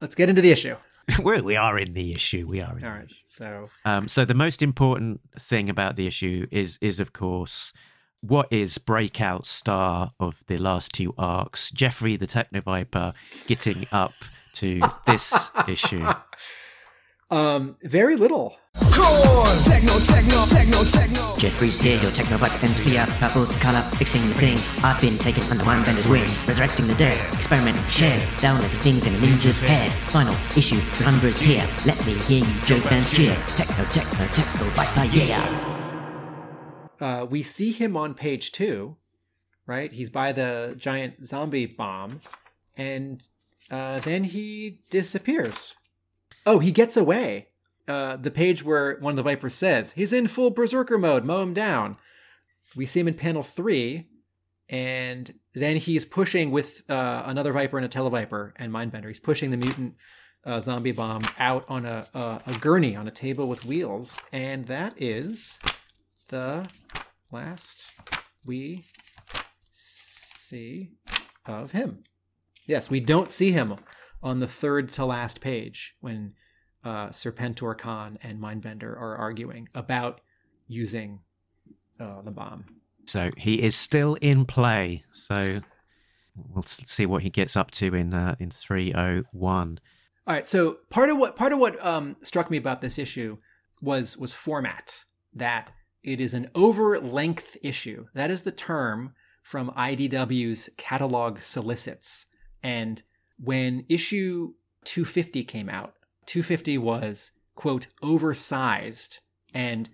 let's 0.00 0.14
get 0.14 0.28
into 0.28 0.42
the 0.42 0.50
issue. 0.52 0.76
we're, 1.22 1.42
we 1.42 1.56
are 1.56 1.78
in 1.78 1.94
the 1.94 2.12
issue. 2.12 2.46
We 2.46 2.60
are 2.60 2.76
in 2.76 2.84
All 2.84 2.90
the 2.90 2.96
right, 2.98 3.04
issue. 3.06 3.14
so 3.24 3.70
Um, 3.84 4.08
so 4.08 4.24
the 4.24 4.34
most 4.34 4.62
important 4.62 5.20
thing 5.40 5.68
about 5.70 5.96
the 5.96 6.06
issue 6.06 6.46
is 6.50 6.78
is 6.80 7.00
of 7.00 7.12
course 7.12 7.72
what 8.20 8.48
is 8.50 8.78
breakout 8.78 9.46
star 9.46 10.10
of 10.18 10.44
the 10.48 10.58
last 10.58 10.92
two 10.92 11.14
arcs, 11.16 11.70
Jeffrey 11.70 12.16
the 12.16 12.26
Techno 12.26 12.60
Viper, 12.60 13.14
getting 13.46 13.86
up 13.92 14.12
to 14.54 14.80
this 15.06 15.50
issue. 15.68 16.04
Um, 17.30 17.76
very 17.82 18.16
little. 18.16 18.56
Jeffrey's 21.38 21.78
here, 21.78 22.00
your 22.00 22.10
technovipe 22.10 22.56
MCR, 22.60 23.06
purples 23.18 23.52
the 23.52 23.60
color, 23.60 23.82
fixing 23.96 24.26
the 24.28 24.34
thing. 24.34 24.58
I've 24.82 25.00
been 25.00 25.18
taken 25.18 25.42
under 25.44 25.62
Mindbender's 25.62 26.08
wing, 26.08 26.26
resurrecting 26.46 26.86
the 26.86 26.94
dead, 26.94 27.18
experimenting, 27.34 27.84
share, 27.84 28.26
downloading 28.38 28.78
things 28.80 29.06
in 29.06 29.14
a 29.14 29.18
ninja's 29.18 29.58
head. 29.58 29.92
Final 30.10 30.34
issue, 30.56 30.76
300's 30.76 31.38
here. 31.38 31.68
Let 31.84 32.04
me 32.06 32.14
hear 32.20 32.44
you, 32.44 32.60
Joe 32.64 32.80
fans 32.80 33.10
cheer. 33.10 33.36
Techno, 33.56 33.84
techno, 33.86 34.26
techno, 34.28 34.70
viper, 34.70 35.04
yeah. 35.14 35.74
Uh, 37.00 37.26
we 37.26 37.42
see 37.42 37.72
him 37.72 37.96
on 37.96 38.14
page 38.14 38.52
two, 38.52 38.96
right? 39.66 39.92
He's 39.92 40.10
by 40.10 40.32
the 40.32 40.74
giant 40.78 41.26
zombie 41.26 41.66
bomb, 41.66 42.20
and 42.76 43.22
uh, 43.70 44.00
then 44.00 44.24
he 44.24 44.80
disappears. 44.90 45.74
Oh, 46.48 46.60
he 46.60 46.72
gets 46.72 46.96
away. 46.96 47.48
Uh, 47.86 48.16
the 48.16 48.30
page 48.30 48.64
where 48.64 48.96
one 49.00 49.12
of 49.12 49.16
the 49.16 49.22
Vipers 49.22 49.54
says 49.54 49.92
he's 49.92 50.14
in 50.14 50.26
full 50.26 50.48
berserker 50.48 50.96
mode, 50.96 51.22
mow 51.22 51.42
him 51.42 51.52
down. 51.52 51.98
We 52.74 52.86
see 52.86 53.00
him 53.00 53.08
in 53.08 53.14
panel 53.14 53.42
three, 53.42 54.08
and 54.66 55.30
then 55.52 55.76
he's 55.76 56.06
pushing 56.06 56.50
with 56.50 56.84
uh, 56.88 57.24
another 57.26 57.52
Viper 57.52 57.76
and 57.76 57.84
a 57.84 57.88
Televiper 57.90 58.52
and 58.56 58.72
Mindbender. 58.72 59.08
He's 59.08 59.20
pushing 59.20 59.50
the 59.50 59.58
mutant 59.58 59.96
uh, 60.46 60.58
zombie 60.60 60.92
bomb 60.92 61.28
out 61.38 61.66
on 61.68 61.84
a, 61.84 62.06
a 62.14 62.40
a 62.46 62.54
gurney 62.54 62.96
on 62.96 63.06
a 63.06 63.10
table 63.10 63.46
with 63.46 63.66
wheels, 63.66 64.18
and 64.32 64.66
that 64.68 64.94
is 64.96 65.58
the 66.30 66.66
last 67.30 67.90
we 68.46 68.84
see 69.70 70.92
of 71.44 71.72
him. 71.72 72.04
Yes, 72.64 72.88
we 72.88 73.00
don't 73.00 73.30
see 73.30 73.52
him 73.52 73.76
on 74.22 74.40
the 74.40 74.48
third 74.48 74.90
to 74.90 75.04
last 75.04 75.40
page 75.40 75.94
when 76.00 76.34
uh, 76.84 77.08
Serpentor 77.08 77.76
Khan 77.76 78.18
and 78.22 78.40
Mindbender 78.40 78.90
are 78.96 79.16
arguing 79.16 79.68
about 79.74 80.20
using 80.66 81.20
uh, 82.00 82.22
the 82.22 82.30
bomb. 82.30 82.64
So 83.06 83.30
he 83.36 83.62
is 83.62 83.74
still 83.74 84.14
in 84.16 84.44
play. 84.44 85.02
So 85.12 85.60
we'll 86.36 86.62
see 86.62 87.06
what 87.06 87.22
he 87.22 87.30
gets 87.30 87.56
up 87.56 87.70
to 87.72 87.94
in 87.94 88.12
uh, 88.12 88.36
in 88.38 88.50
301. 88.50 89.80
All 90.26 90.34
right. 90.34 90.46
So 90.46 90.78
part 90.90 91.10
of 91.10 91.16
what 91.16 91.36
part 91.36 91.52
of 91.52 91.58
what 91.58 91.84
um, 91.84 92.16
struck 92.22 92.50
me 92.50 92.58
about 92.58 92.80
this 92.80 92.98
issue 92.98 93.38
was 93.80 94.16
was 94.16 94.32
format. 94.32 95.04
That 95.34 95.70
it 96.02 96.20
is 96.20 96.34
an 96.34 96.50
over 96.54 96.98
length 97.00 97.56
issue. 97.62 98.06
That 98.14 98.30
is 98.30 98.42
the 98.42 98.52
term 98.52 99.14
from 99.42 99.70
IDW's 99.70 100.68
catalog 100.76 101.40
solicits. 101.40 102.26
And 102.62 103.02
when 103.42 103.84
issue 103.88 104.54
250 104.84 105.44
came 105.44 105.68
out, 105.68 105.94
250 106.26 106.78
was 106.78 107.32
quote 107.54 107.88
oversized. 108.02 109.18
And 109.54 109.88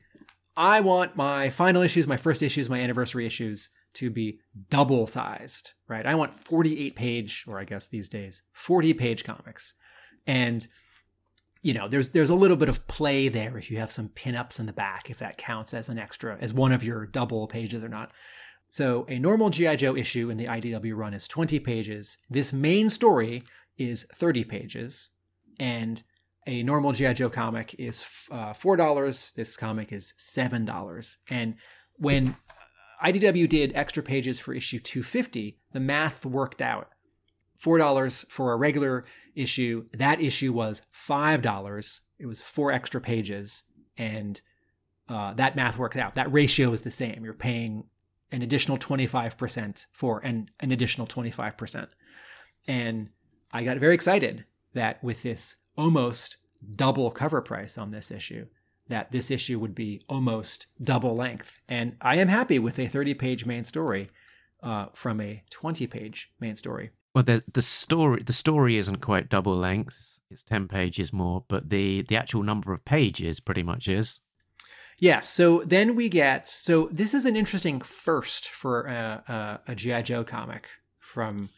I 0.57 0.81
want 0.81 1.17
my 1.17 1.51
final 1.51 1.83
issues, 1.83 2.07
my 2.07 2.17
first 2.17 2.43
issues, 2.43 2.69
my 2.69 2.81
anniversary 2.81 3.27
issues 3.27 3.71
to 3.95 4.11
be 4.11 4.41
double 4.71 5.07
sized, 5.07 5.73
right? 5.89 6.05
I 6.05 6.15
want 6.15 6.35
48 6.35 6.97
page, 6.97 7.45
or 7.47 7.59
I 7.59 7.65
guess 7.65 7.89
these 7.89 8.09
days, 8.09 8.43
40 8.53 8.95
page 8.95 9.25
comics. 9.25 9.75
And 10.27 10.67
you 11.63 11.73
know, 11.73 11.89
there's 11.89 12.11
there's 12.11 12.31
a 12.31 12.35
little 12.35 12.59
bit 12.59 12.69
of 12.69 12.87
play 12.89 13.29
there 13.29 13.57
if 13.57 13.71
you 13.71 13.79
have 13.79 13.91
some 13.91 14.11
pinups 14.11 14.61
in 14.61 14.67
the 14.67 14.73
back, 14.73 15.09
if 15.09 15.19
that 15.21 15.39
counts 15.39 15.73
as 15.73 15.89
an 15.89 15.99
extra, 15.99 16.37
as 16.39 16.53
one 16.53 16.73
of 16.73 16.85
your 16.85 17.07
double 17.07 17.47
pages 17.47 17.83
or 17.83 17.89
not. 17.89 18.13
So 18.75 19.07
a 19.09 19.21
normal 19.21 19.51
GI 19.51 19.77
Joe 19.77 19.95
issue 19.95 20.31
in 20.31 20.37
the 20.37 20.47
IDW 20.47 20.97
run 20.97 21.15
is 21.15 21.29
20 21.29 21.61
pages. 21.61 22.19
This 22.29 22.53
main 22.53 22.89
story 22.91 23.45
is 23.79 24.05
30 24.17 24.43
pages, 24.43 25.11
and 25.61 26.03
a 26.49 26.61
normal 26.65 26.91
GI 26.91 27.15
Joe 27.15 27.31
comic 27.31 27.77
is 27.79 28.05
uh, 28.33 28.53
four 28.53 28.77
dollars. 28.77 29.33
This 29.37 29.57
comic 29.57 29.93
is 29.93 30.13
seven 30.17 30.65
dollars. 30.65 31.19
And 31.31 31.55
when 31.99 32.35
IDW 33.01 33.49
did 33.49 33.71
extra 33.77 34.03
pages 34.03 34.41
for 34.41 34.53
issue 34.53 34.81
250, 34.81 35.57
the 35.71 35.79
math 35.79 36.27
worked 36.27 36.61
out. 36.61 36.89
Four 37.57 37.79
dollars 37.79 38.27
for 38.29 38.53
a 38.53 38.57
regular 38.57 39.05
issue. 39.37 39.85
That 39.93 40.21
issue 40.21 40.53
was 40.53 40.83
five 40.91 41.43
dollars. 41.43 42.01
It 42.19 42.27
was 42.27 42.43
four 42.43 42.73
extra 42.73 43.01
pages, 43.01 43.63
and 43.97 44.41
uh, 45.09 45.33
that 45.35 45.55
math 45.55 45.79
works 45.79 45.97
out. 45.97 46.15
That 46.15 46.33
ratio 46.33 46.73
is 46.73 46.81
the 46.81 46.91
same. 46.91 47.23
You're 47.23 47.35
paying 47.35 47.85
an 48.33 48.43
additional 48.43 48.79
25% 48.79 49.87
for 49.93 50.21
an, 50.21 50.49
an 50.61 50.73
additional 50.73 51.07
25%. 51.07 51.89
And 52.67 53.11
I 53.53 53.65
got 53.65 53.79
very 53.79 53.95
excited 53.95 54.45
that 54.73 55.03
with 55.03 55.23
this 55.23 55.57
almost 55.77 56.39
double 56.75 57.11
cover 57.11 57.41
price 57.41 57.79
on 57.79 57.91
this 57.91 58.11
issue, 58.11 58.47
that 58.89 59.13
this 59.13 59.31
issue 59.31 59.59
would 59.59 59.75
be 59.75 60.03
almost 60.09 60.67
double 60.83 61.15
length. 61.15 61.61
And 61.69 61.97
I 62.01 62.17
am 62.17 62.29
happy 62.29 62.59
with 62.59 62.79
a 62.79 62.89
30 62.89 63.15
page 63.15 63.47
main 63.47 63.65
story 63.65 64.09
uh, 64.63 64.87
from 64.95 65.21
a 65.21 65.43
20 65.51 65.87
page 65.87 66.33
main 66.41 66.57
story. 66.57 66.91
Well, 67.15 67.23
the 67.23 67.45
the 67.53 67.63
story 67.63 68.23
the 68.25 68.33
story 68.33 68.77
isn't 68.77 69.01
quite 69.01 69.29
double 69.29 69.57
length. 69.57 70.19
It's 70.31 70.43
ten 70.43 70.67
pages 70.67 71.13
more, 71.13 71.45
but 71.47 71.69
the 71.69 72.03
the 72.03 72.17
actual 72.17 72.43
number 72.43 72.73
of 72.73 72.85
pages 72.85 73.39
pretty 73.39 73.63
much 73.63 73.87
is. 73.87 74.21
Yes. 74.99 75.29
So 75.29 75.61
then 75.61 75.95
we 75.95 76.09
get. 76.09 76.47
So 76.49 76.89
this 76.93 77.15
is 77.15 77.25
an 77.25 77.37
interesting 77.37 77.81
first 77.81 78.49
for 78.49 78.83
a, 78.83 79.61
a, 79.67 79.73
a 79.73 79.75
GI 79.75 80.03
Joe 80.03 80.25
comic 80.25 80.67
from 80.99 81.51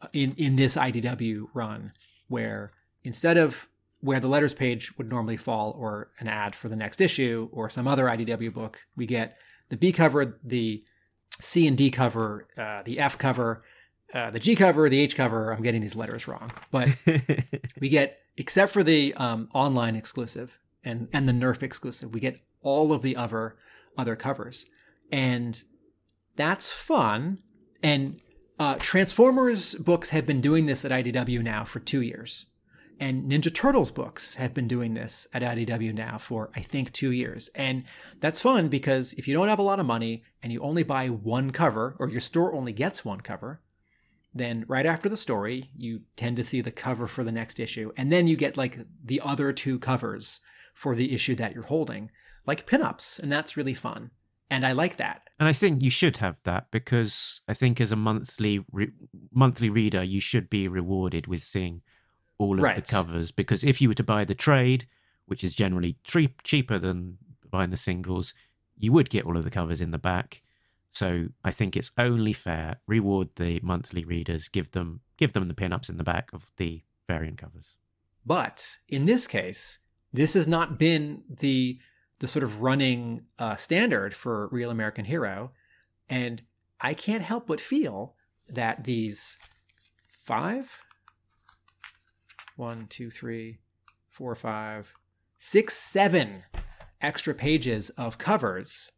uh, 0.00 0.08
in 0.12 0.34
in 0.36 0.56
this 0.56 0.76
IDW 0.76 1.46
run, 1.54 1.92
where 2.28 2.72
instead 3.04 3.36
of 3.36 3.68
where 4.00 4.20
the 4.20 4.28
letters 4.28 4.52
page 4.52 4.96
would 4.98 5.08
normally 5.08 5.36
fall, 5.36 5.76
or 5.78 6.10
an 6.18 6.26
ad 6.26 6.56
for 6.56 6.68
the 6.68 6.76
next 6.76 7.00
issue, 7.00 7.48
or 7.52 7.70
some 7.70 7.86
other 7.86 8.06
IDW 8.06 8.52
book, 8.52 8.80
we 8.96 9.06
get 9.06 9.38
the 9.68 9.76
B 9.76 9.92
cover, 9.92 10.40
the 10.42 10.82
C 11.40 11.66
and 11.68 11.78
D 11.78 11.90
cover, 11.90 12.48
uh, 12.58 12.82
the 12.82 12.98
F 12.98 13.16
cover, 13.16 13.62
uh, 14.12 14.30
the 14.30 14.40
G 14.40 14.56
cover, 14.56 14.88
the 14.88 14.98
H 14.98 15.16
cover. 15.16 15.52
I'm 15.52 15.62
getting 15.62 15.80
these 15.80 15.94
letters 15.94 16.26
wrong, 16.26 16.50
but 16.72 16.88
we 17.80 17.88
get 17.88 18.18
except 18.36 18.72
for 18.72 18.82
the 18.82 19.14
um, 19.14 19.48
online 19.54 19.94
exclusive 19.94 20.58
and 20.84 21.08
and 21.12 21.28
the 21.28 21.32
Nerf 21.32 21.62
exclusive, 21.62 22.12
we 22.12 22.20
get 22.20 22.40
all 22.62 22.92
of 22.92 23.02
the 23.02 23.16
other 23.16 23.56
other 23.96 24.16
covers, 24.16 24.66
and 25.10 25.62
that's 26.36 26.72
fun. 26.72 27.38
And 27.82 28.20
uh, 28.58 28.76
Transformers 28.78 29.74
books 29.74 30.10
have 30.10 30.24
been 30.26 30.40
doing 30.40 30.66
this 30.66 30.84
at 30.84 30.92
IDW 30.92 31.42
now 31.42 31.64
for 31.64 31.80
two 31.80 32.00
years, 32.00 32.46
and 33.00 33.30
Ninja 33.30 33.52
Turtles 33.52 33.90
books 33.90 34.36
have 34.36 34.54
been 34.54 34.68
doing 34.68 34.94
this 34.94 35.26
at 35.34 35.42
IDW 35.42 35.92
now 35.92 36.18
for 36.18 36.50
I 36.54 36.60
think 36.60 36.92
two 36.92 37.10
years, 37.10 37.50
and 37.54 37.84
that's 38.20 38.40
fun 38.40 38.68
because 38.68 39.14
if 39.14 39.26
you 39.26 39.34
don't 39.34 39.48
have 39.48 39.58
a 39.58 39.62
lot 39.62 39.80
of 39.80 39.86
money 39.86 40.22
and 40.42 40.52
you 40.52 40.60
only 40.60 40.82
buy 40.82 41.08
one 41.08 41.50
cover, 41.50 41.96
or 41.98 42.08
your 42.08 42.20
store 42.20 42.54
only 42.54 42.72
gets 42.72 43.04
one 43.04 43.20
cover, 43.20 43.60
then 44.34 44.64
right 44.66 44.86
after 44.86 45.08
the 45.08 45.16
story, 45.16 45.70
you 45.76 46.02
tend 46.16 46.36
to 46.36 46.44
see 46.44 46.60
the 46.60 46.70
cover 46.70 47.06
for 47.06 47.22
the 47.24 47.32
next 47.32 47.60
issue, 47.60 47.92
and 47.96 48.10
then 48.10 48.26
you 48.26 48.36
get 48.36 48.56
like 48.56 48.78
the 49.04 49.20
other 49.20 49.52
two 49.52 49.78
covers 49.78 50.40
for 50.74 50.94
the 50.94 51.12
issue 51.12 51.34
that 51.34 51.54
you're 51.54 51.64
holding, 51.64 52.10
like 52.46 52.66
pinups, 52.66 53.18
and 53.18 53.30
that's 53.30 53.56
really 53.56 53.74
fun. 53.74 54.10
And 54.50 54.66
I 54.66 54.72
like 54.72 54.96
that. 54.96 55.22
And 55.40 55.48
I 55.48 55.54
think 55.54 55.82
you 55.82 55.90
should 55.90 56.18
have 56.18 56.38
that 56.44 56.70
because 56.70 57.40
I 57.48 57.54
think 57.54 57.80
as 57.80 57.90
a 57.90 57.96
monthly 57.96 58.64
re- 58.70 58.92
monthly 59.32 59.70
reader, 59.70 60.02
you 60.02 60.20
should 60.20 60.50
be 60.50 60.68
rewarded 60.68 61.26
with 61.26 61.42
seeing 61.42 61.80
all 62.38 62.62
of 62.62 62.74
the 62.74 62.82
covers. 62.82 63.30
Because 63.30 63.64
if 63.64 63.80
you 63.80 63.88
were 63.88 63.94
to 63.94 64.04
buy 64.04 64.24
the 64.24 64.34
trade, 64.34 64.86
which 65.26 65.42
is 65.42 65.54
generally 65.54 65.96
tre- 66.04 66.34
cheaper 66.42 66.78
than 66.78 67.16
buying 67.50 67.70
the 67.70 67.76
singles, 67.78 68.34
you 68.76 68.92
would 68.92 69.08
get 69.08 69.24
all 69.24 69.38
of 69.38 69.44
the 69.44 69.50
covers 69.50 69.80
in 69.80 69.90
the 69.90 69.98
back. 69.98 70.42
So 70.90 71.28
I 71.42 71.50
think 71.50 71.74
it's 71.74 71.92
only 71.96 72.34
fair 72.34 72.76
reward 72.86 73.30
the 73.36 73.60
monthly 73.62 74.04
readers, 74.04 74.48
give 74.48 74.72
them 74.72 75.00
give 75.16 75.32
them 75.32 75.48
the 75.48 75.54
pinups 75.54 75.88
in 75.88 75.96
the 75.96 76.04
back 76.04 76.28
of 76.34 76.50
the 76.58 76.82
variant 77.08 77.38
covers. 77.38 77.78
But 78.26 78.76
in 78.88 79.06
this 79.06 79.26
case, 79.26 79.78
this 80.12 80.34
has 80.34 80.46
not 80.46 80.78
been 80.78 81.22
the 81.28 81.78
the 82.22 82.28
sort 82.28 82.44
of 82.44 82.62
running 82.62 83.20
uh, 83.40 83.56
standard 83.56 84.14
for 84.14 84.46
Real 84.52 84.70
American 84.70 85.06
Hero, 85.06 85.50
and 86.08 86.40
I 86.80 86.94
can't 86.94 87.24
help 87.24 87.48
but 87.48 87.60
feel 87.60 88.14
that 88.48 88.84
these 88.84 89.36
five, 90.24 90.70
one, 92.54 92.86
two, 92.88 93.10
three, 93.10 93.58
four, 94.08 94.36
five, 94.36 94.92
six, 95.36 95.74
seven 95.74 96.44
extra 97.00 97.34
pages 97.34 97.90
of 97.90 98.18
covers. 98.18 98.92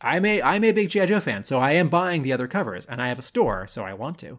I'm 0.00 0.24
a 0.24 0.40
I'm 0.42 0.62
a 0.62 0.70
big 0.70 0.90
GI 0.90 1.06
Joe 1.06 1.18
fan, 1.18 1.42
so 1.42 1.58
I 1.58 1.72
am 1.72 1.88
buying 1.88 2.22
the 2.22 2.32
other 2.32 2.46
covers, 2.46 2.86
and 2.86 3.02
I 3.02 3.08
have 3.08 3.18
a 3.18 3.22
store, 3.22 3.66
so 3.66 3.82
I 3.84 3.94
want 3.94 4.18
to. 4.18 4.38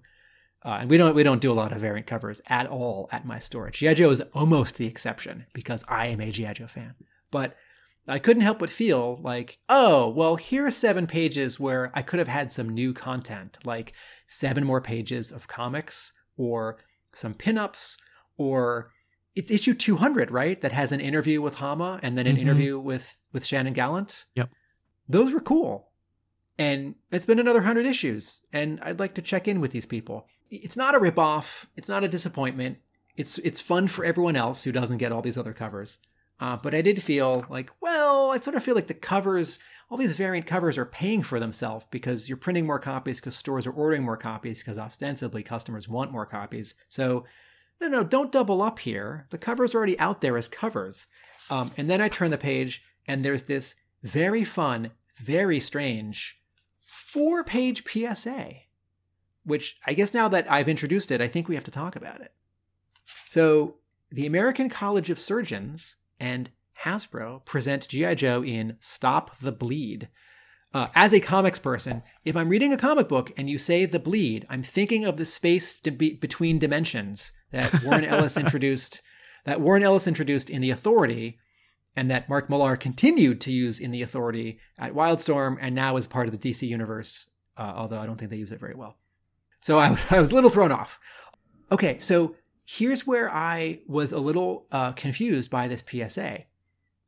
Uh, 0.63 0.77
and 0.79 0.89
we 0.89 0.95
don't 0.95 1.13
we 1.13 1.23
don't 1.23 1.41
do 1.41 1.51
a 1.51 1.53
lot 1.53 1.73
of 1.73 1.81
variant 1.81 2.07
covers 2.07 2.39
at 2.47 2.65
all 2.65 3.09
at 3.11 3.25
my 3.25 3.39
store. 3.39 3.69
GI 3.69 3.95
Joe 3.95 4.09
is 4.09 4.21
almost 4.33 4.77
the 4.77 4.87
exception 4.87 5.47
because 5.51 5.83
I 5.89 6.07
am 6.07 6.21
a 6.21 6.31
GI 6.31 6.53
Joe 6.53 6.67
fan. 6.67 6.95
But 7.31 7.55
I 8.07 8.19
couldn't 8.19 8.43
help 8.43 8.59
but 8.59 8.69
feel 8.69 9.19
like, 9.21 9.59
oh, 9.67 10.07
well, 10.09 10.37
here 10.37 10.65
are 10.65 10.71
seven 10.71 11.07
pages 11.07 11.59
where 11.59 11.91
I 11.93 12.01
could 12.01 12.19
have 12.19 12.27
had 12.29 12.51
some 12.51 12.69
new 12.69 12.93
content, 12.93 13.57
like 13.65 13.93
seven 14.27 14.63
more 14.63 14.79
pages 14.81 15.31
of 15.31 15.47
comics 15.47 16.13
or 16.37 16.77
some 17.13 17.33
pinups, 17.33 17.97
or 18.37 18.91
it's 19.35 19.51
issue 19.51 19.73
200, 19.73 20.31
right? 20.31 20.61
That 20.61 20.71
has 20.71 20.91
an 20.91 21.01
interview 21.01 21.41
with 21.41 21.55
Hama 21.55 21.99
and 22.01 22.17
then 22.17 22.27
an 22.27 22.37
Mhm. 22.37 22.41
interview 22.41 22.79
with 22.79 23.17
with 23.33 23.45
Shannon 23.45 23.73
Gallant. 23.73 24.25
Yep. 24.35 24.49
Those 25.09 25.33
were 25.33 25.41
cool. 25.41 25.91
And 26.57 26.95
it's 27.11 27.25
been 27.25 27.39
another 27.39 27.59
100 27.59 27.85
issues, 27.85 28.41
and 28.51 28.79
I'd 28.81 28.99
like 28.99 29.13
to 29.15 29.21
check 29.21 29.47
in 29.47 29.59
with 29.61 29.71
these 29.71 29.85
people. 29.85 30.27
It's 30.49 30.77
not 30.77 30.95
a 30.95 30.99
ripoff, 30.99 31.65
it's 31.75 31.89
not 31.89 32.03
a 32.03 32.07
disappointment. 32.07 32.79
It's 33.15 33.37
it's 33.39 33.59
fun 33.61 33.89
for 33.89 34.05
everyone 34.05 34.35
else 34.35 34.63
who 34.63 34.71
doesn't 34.71 34.97
get 34.97 35.11
all 35.11 35.21
these 35.21 35.37
other 35.37 35.53
covers. 35.53 35.97
Uh, 36.39 36.57
but 36.57 36.75
I 36.75 36.81
did 36.81 37.01
feel 37.01 37.45
like, 37.49 37.71
well, 37.81 38.31
I 38.31 38.37
sort 38.37 38.55
of 38.55 38.63
feel 38.63 38.75
like 38.75 38.87
the 38.87 38.93
covers, 38.93 39.57
all 39.89 39.97
these 39.97 40.15
variant 40.15 40.45
covers 40.45 40.77
are 40.77 40.85
paying 40.85 41.23
for 41.23 41.39
themselves 41.39 41.85
because 41.89 42.29
you're 42.29 42.37
printing 42.37 42.65
more 42.65 42.79
copies 42.79 43.19
because 43.19 43.35
stores 43.35 43.65
are 43.65 43.71
ordering 43.71 44.03
more 44.03 44.17
copies 44.17 44.59
because 44.59 44.77
ostensibly 44.77 45.41
customers 45.41 45.87
want 45.87 46.11
more 46.11 46.25
copies. 46.25 46.75
So, 46.89 47.25
no, 47.81 47.87
no, 47.87 48.03
don't 48.03 48.31
double 48.31 48.61
up 48.61 48.79
here. 48.79 49.25
The 49.31 49.37
cover's 49.37 49.73
are 49.73 49.77
already 49.77 49.97
out 49.99 50.21
there 50.21 50.37
as 50.37 50.47
covers. 50.47 51.07
Um, 51.49 51.71
and 51.77 51.89
then 51.89 52.01
I 52.01 52.09
turn 52.09 52.31
the 52.31 52.37
page 52.37 52.83
and 53.07 53.23
there's 53.23 53.47
this 53.47 53.75
very 54.03 54.43
fun, 54.43 54.91
very 55.15 55.59
strange 55.59 56.39
four 57.07 57.43
page 57.43 57.83
PSA, 57.87 58.51
which 59.43 59.77
I 59.87 59.93
guess 59.93 60.13
now 60.13 60.27
that 60.27 60.49
I've 60.51 60.69
introduced 60.69 61.09
it, 61.09 61.21
I 61.21 61.27
think 61.27 61.47
we 61.47 61.55
have 61.55 61.63
to 61.63 61.71
talk 61.71 61.95
about 61.95 62.21
it. 62.21 62.33
So, 63.25 63.75
the 64.11 64.25
American 64.25 64.69
College 64.69 65.09
of 65.09 65.19
Surgeons 65.19 65.95
and 66.19 66.49
Hasbro 66.83 67.43
present 67.45 67.87
G.I. 67.87 68.15
Joe 68.15 68.43
in 68.43 68.77
Stop 68.79 69.37
the 69.39 69.51
Bleed. 69.51 70.09
Uh, 70.73 70.87
as 70.93 71.13
a 71.13 71.19
comics 71.19 71.59
person, 71.59 72.03
if 72.25 72.35
I'm 72.35 72.49
reading 72.49 72.73
a 72.73 72.77
comic 72.77 73.07
book 73.07 73.31
and 73.37 73.49
you 73.49 73.57
say 73.57 73.85
the 73.85 73.99
bleed, 73.99 74.45
I'm 74.49 74.63
thinking 74.63 75.05
of 75.05 75.17
the 75.17 75.25
space 75.25 75.77
be 75.77 76.11
between 76.11 76.59
dimensions 76.59 77.31
that 77.51 77.83
Warren 77.83 78.03
Ellis 78.05 78.37
introduced, 78.37 79.01
that 79.45 79.61
Warren 79.61 79.81
Ellis 79.81 80.07
introduced 80.07 80.49
in 80.49 80.61
The 80.61 80.69
Authority, 80.69 81.39
and 81.95 82.11
that 82.11 82.29
Mark 82.29 82.49
Millar 82.49 82.75
continued 82.75 83.41
to 83.41 83.51
use 83.51 83.79
in 83.79 83.91
the 83.91 84.01
Authority 84.01 84.59
at 84.77 84.93
Wildstorm, 84.93 85.57
and 85.59 85.73
now 85.73 85.97
is 85.97 86.05
part 86.05 86.27
of 86.27 86.37
the 86.37 86.49
DC 86.49 86.67
universe. 86.67 87.27
Uh, 87.57 87.73
although 87.75 87.99
I 87.99 88.05
don't 88.05 88.17
think 88.17 88.29
they 88.29 88.37
use 88.37 88.51
it 88.51 88.59
very 88.59 88.75
well. 88.75 88.97
So 89.61 89.79
I 89.79 89.89
was 89.89 90.05
I 90.11 90.19
was 90.19 90.31
a 90.31 90.35
little 90.35 90.49
thrown 90.49 90.71
off. 90.71 90.99
Okay, 91.71 91.97
so 91.97 92.35
here's 92.69 93.07
where 93.07 93.33
I 93.33 93.79
was 93.87 94.11
a 94.11 94.19
little 94.19 94.67
uh, 94.73 94.91
confused 94.91 95.49
by 95.49 95.69
this 95.69 95.81
PSA. 95.81 96.43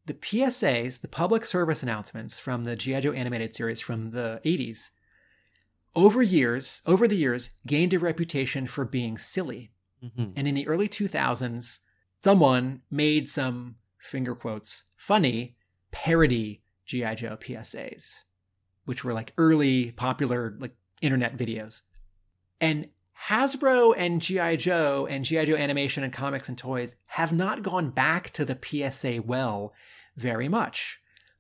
The 0.06 0.14
PSAs, 0.14 1.02
the 1.02 1.10
public 1.10 1.46
service 1.46 1.84
announcements 1.84 2.40
from 2.40 2.64
the 2.64 2.78
G.I. 2.78 3.02
Joe 3.02 3.12
animated 3.12 3.54
series 3.54 3.82
from 3.82 4.12
the 4.12 4.40
80s, 4.46 4.92
over 5.96 6.22
years, 6.22 6.82
over 6.86 7.10
the 7.10 7.18
years, 7.18 7.52
gained 7.68 7.94
a 7.94 8.00
reputation 8.00 8.68
for 8.68 8.86
being 8.86 9.18
silly. 9.18 9.72
Mhm. 10.02 10.32
And 10.38 10.48
in 10.48 10.56
the 10.56 10.66
early 10.66 10.88
2000s, 10.88 11.80
someone 12.24 12.82
made 12.90 13.28
some 13.28 13.76
finger 13.98 14.36
quotes 14.36 14.84
funny 14.96 15.58
parody 15.92 16.62
GI 16.86 17.16
Joe 17.16 17.36
PSAs, 17.36 18.24
which 18.86 19.04
were 19.04 19.14
like 19.14 19.34
early 19.38 19.92
popular 19.92 20.56
like 20.58 20.76
internet 21.02 21.36
videos. 21.36 21.82
And 22.62 22.88
Hasbro 23.28 23.94
and 23.98 24.22
GI 24.22 24.58
Joe 24.58 25.08
and 25.10 25.26
GI 25.26 25.46
Joe 25.46 25.56
animation 25.56 26.04
and 26.04 26.14
comics 26.14 26.48
and 26.48 26.58
toys 26.58 26.96
have 27.08 27.32
not 27.32 27.64
gone 27.64 27.90
back 27.90 28.32
to 28.32 28.46
the 28.46 28.58
PSA 28.62 29.22
well 29.26 29.74
very 30.16 30.48
much. 30.48 31.00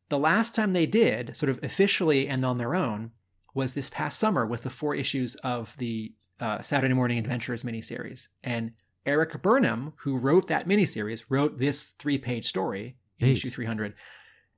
The 0.09 0.19
last 0.19 0.55
time 0.55 0.73
they 0.73 0.85
did, 0.85 1.35
sort 1.35 1.49
of 1.49 1.63
officially 1.63 2.27
and 2.27 2.43
on 2.43 2.57
their 2.57 2.75
own, 2.75 3.11
was 3.53 3.73
this 3.73 3.89
past 3.89 4.19
summer 4.19 4.45
with 4.45 4.63
the 4.63 4.69
four 4.69 4.95
issues 4.95 5.35
of 5.35 5.75
the 5.77 6.13
uh, 6.39 6.59
Saturday 6.61 6.93
Morning 6.93 7.17
Adventures 7.17 7.63
miniseries. 7.63 8.27
And 8.43 8.71
Erik 9.05 9.41
Burnham, 9.41 9.93
who 9.97 10.17
wrote 10.17 10.47
that 10.47 10.67
miniseries, 10.67 11.23
wrote 11.29 11.59
this 11.59 11.85
three 11.99 12.17
page 12.17 12.47
story 12.47 12.97
in 13.19 13.27
Neat. 13.27 13.37
issue 13.37 13.49
300. 13.49 13.93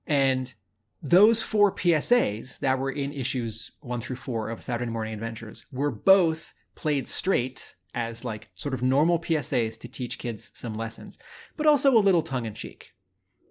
And 0.07 0.53
those 1.01 1.41
four 1.41 1.73
PSAs 1.73 2.59
that 2.59 2.77
were 2.77 2.91
in 2.91 3.11
issues 3.11 3.71
one 3.81 4.01
through 4.01 4.17
four 4.17 4.49
of 4.49 4.61
Saturday 4.61 4.91
Morning 4.91 5.13
Adventures 5.13 5.65
were 5.71 5.91
both 5.91 6.53
played 6.75 7.07
straight 7.07 7.75
as 7.93 8.23
like 8.23 8.49
sort 8.55 8.73
of 8.73 8.81
normal 8.81 9.19
PSAs 9.19 9.77
to 9.79 9.87
teach 9.87 10.17
kids 10.17 10.51
some 10.53 10.75
lessons, 10.75 11.17
but 11.57 11.67
also 11.67 11.95
a 11.95 11.99
little 11.99 12.21
tongue 12.21 12.45
in 12.45 12.53
cheek. 12.53 12.91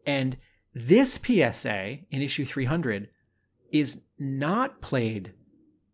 And 0.06 0.36
this 0.74 1.18
PSA 1.22 1.98
in 2.10 2.22
issue 2.22 2.44
300 2.44 3.08
is 3.70 4.02
not 4.18 4.80
played 4.80 5.34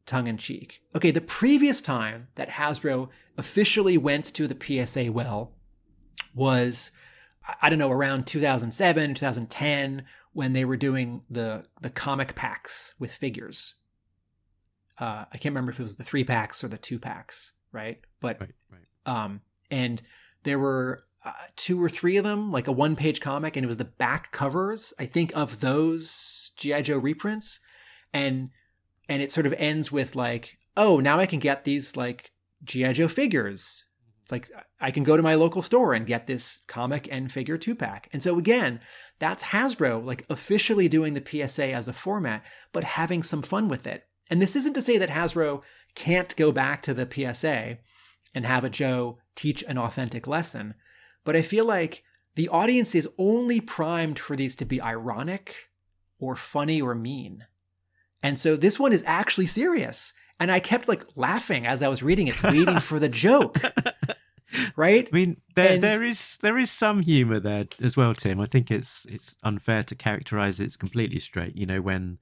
tongue 0.06 0.28
in 0.28 0.36
cheek. 0.38 0.80
Okay, 0.94 1.10
the 1.10 1.20
previous 1.20 1.80
time 1.80 2.28
that 2.36 2.50
Hasbro 2.50 3.08
officially 3.36 3.98
went 3.98 4.26
to 4.26 4.46
the 4.46 4.56
PSA 4.86 5.10
well 5.10 5.52
was 6.34 6.92
I- 7.62 7.68
don't 7.68 7.78
know 7.78 7.90
around 7.90 8.26
2007, 8.26 9.14
2010 9.14 10.04
when 10.32 10.52
they 10.52 10.64
were 10.64 10.76
doing 10.76 11.22
the 11.30 11.64
the 11.80 11.90
comic 11.90 12.34
packs 12.34 12.94
with 12.98 13.12
figures. 13.12 13.74
Uh, 14.98 15.24
I 15.32 15.38
can't 15.38 15.52
remember 15.52 15.70
if 15.70 15.80
it 15.80 15.84
was 15.84 15.96
the 15.96 16.04
three 16.04 16.24
packs 16.24 16.64
or 16.64 16.68
the 16.68 16.78
two 16.78 16.98
packs, 16.98 17.52
right? 17.72 18.00
But 18.20 18.40
Right, 18.40 18.50
right. 18.70 19.24
um, 19.24 19.40
and 19.70 20.00
there 20.44 20.58
were 20.58 21.04
uh, 21.24 21.32
two 21.56 21.82
or 21.82 21.88
three 21.88 22.16
of 22.16 22.24
them, 22.24 22.52
like 22.52 22.68
a 22.68 22.72
one 22.72 22.96
page 22.96 23.20
comic, 23.20 23.56
and 23.56 23.64
it 23.64 23.66
was 23.66 23.76
the 23.78 23.84
back 23.84 24.32
covers, 24.32 24.94
I 24.98 25.06
think, 25.06 25.36
of 25.36 25.60
those 25.60 26.52
G.I. 26.56 26.82
Joe 26.82 26.98
reprints. 26.98 27.60
And 28.12 28.50
and 29.08 29.22
it 29.22 29.30
sort 29.32 29.46
of 29.46 29.54
ends 29.58 29.92
with 29.92 30.16
like, 30.16 30.56
oh, 30.76 31.00
now 31.00 31.18
I 31.18 31.26
can 31.26 31.40
get 31.40 31.64
these 31.64 31.96
like 31.96 32.32
G.I. 32.64 32.92
Joe 32.94 33.08
figures. 33.08 33.84
It's 34.22 34.32
like 34.32 34.50
I 34.80 34.90
can 34.90 35.04
go 35.04 35.16
to 35.16 35.22
my 35.22 35.34
local 35.34 35.62
store 35.62 35.94
and 35.94 36.06
get 36.06 36.26
this 36.26 36.60
comic 36.66 37.08
and 37.10 37.30
figure 37.30 37.58
two 37.58 37.74
pack. 37.74 38.08
And 38.12 38.22
so 38.22 38.38
again, 38.38 38.80
that's 39.18 39.44
Hasbro 39.44 40.04
like 40.04 40.24
officially 40.28 40.88
doing 40.88 41.14
the 41.14 41.24
PSA 41.24 41.66
as 41.72 41.86
a 41.86 41.92
format, 41.92 42.44
but 42.72 42.84
having 42.84 43.22
some 43.22 43.42
fun 43.42 43.68
with 43.68 43.86
it. 43.86 44.04
And 44.30 44.40
this 44.42 44.56
isn't 44.56 44.74
to 44.74 44.82
say 44.82 44.98
that 44.98 45.10
Hasbro 45.10 45.62
can't 45.94 46.34
go 46.36 46.52
back 46.52 46.82
to 46.82 46.94
the 46.94 47.08
PSA 47.10 47.78
and 48.34 48.44
have 48.46 48.64
a 48.64 48.70
Joe 48.70 49.18
teach 49.34 49.62
an 49.68 49.78
authentic 49.78 50.26
lesson, 50.26 50.74
but 51.24 51.36
I 51.36 51.42
feel 51.42 51.64
like 51.64 52.02
the 52.34 52.48
audience 52.48 52.94
is 52.94 53.08
only 53.18 53.60
primed 53.60 54.18
for 54.18 54.36
these 54.36 54.56
to 54.56 54.64
be 54.64 54.80
ironic 54.80 55.54
or 56.18 56.36
funny 56.36 56.80
or 56.82 56.94
mean. 56.94 57.44
And 58.22 58.38
so 58.38 58.56
this 58.56 58.78
one 58.78 58.92
is 58.92 59.04
actually 59.06 59.46
serious. 59.46 60.12
And 60.38 60.50
I 60.52 60.60
kept 60.60 60.88
like 60.88 61.04
laughing 61.16 61.66
as 61.66 61.82
I 61.82 61.88
was 61.88 62.02
reading 62.02 62.26
it, 62.26 62.42
waiting 62.42 62.78
for 62.80 62.98
the 62.98 63.08
joke. 63.08 63.58
Right? 64.76 65.08
I 65.12 65.14
mean, 65.14 65.40
there 65.54 65.72
And- 65.74 65.82
there 65.82 66.02
is 66.04 66.38
there 66.38 66.56
is 66.56 66.70
some 66.70 67.00
humour 67.02 67.40
there 67.40 67.66
as 67.82 67.96
well, 67.96 68.14
Tim. 68.14 68.40
I 68.40 68.46
think 68.46 68.70
it's 68.70 69.04
it's 69.06 69.34
unfair 69.42 69.82
to 69.82 69.94
characterise 69.94 70.60
it 70.60 70.78
completely 70.78 71.18
straight. 71.18 71.56
You 71.56 71.66
know, 71.66 71.80
when 71.82 72.18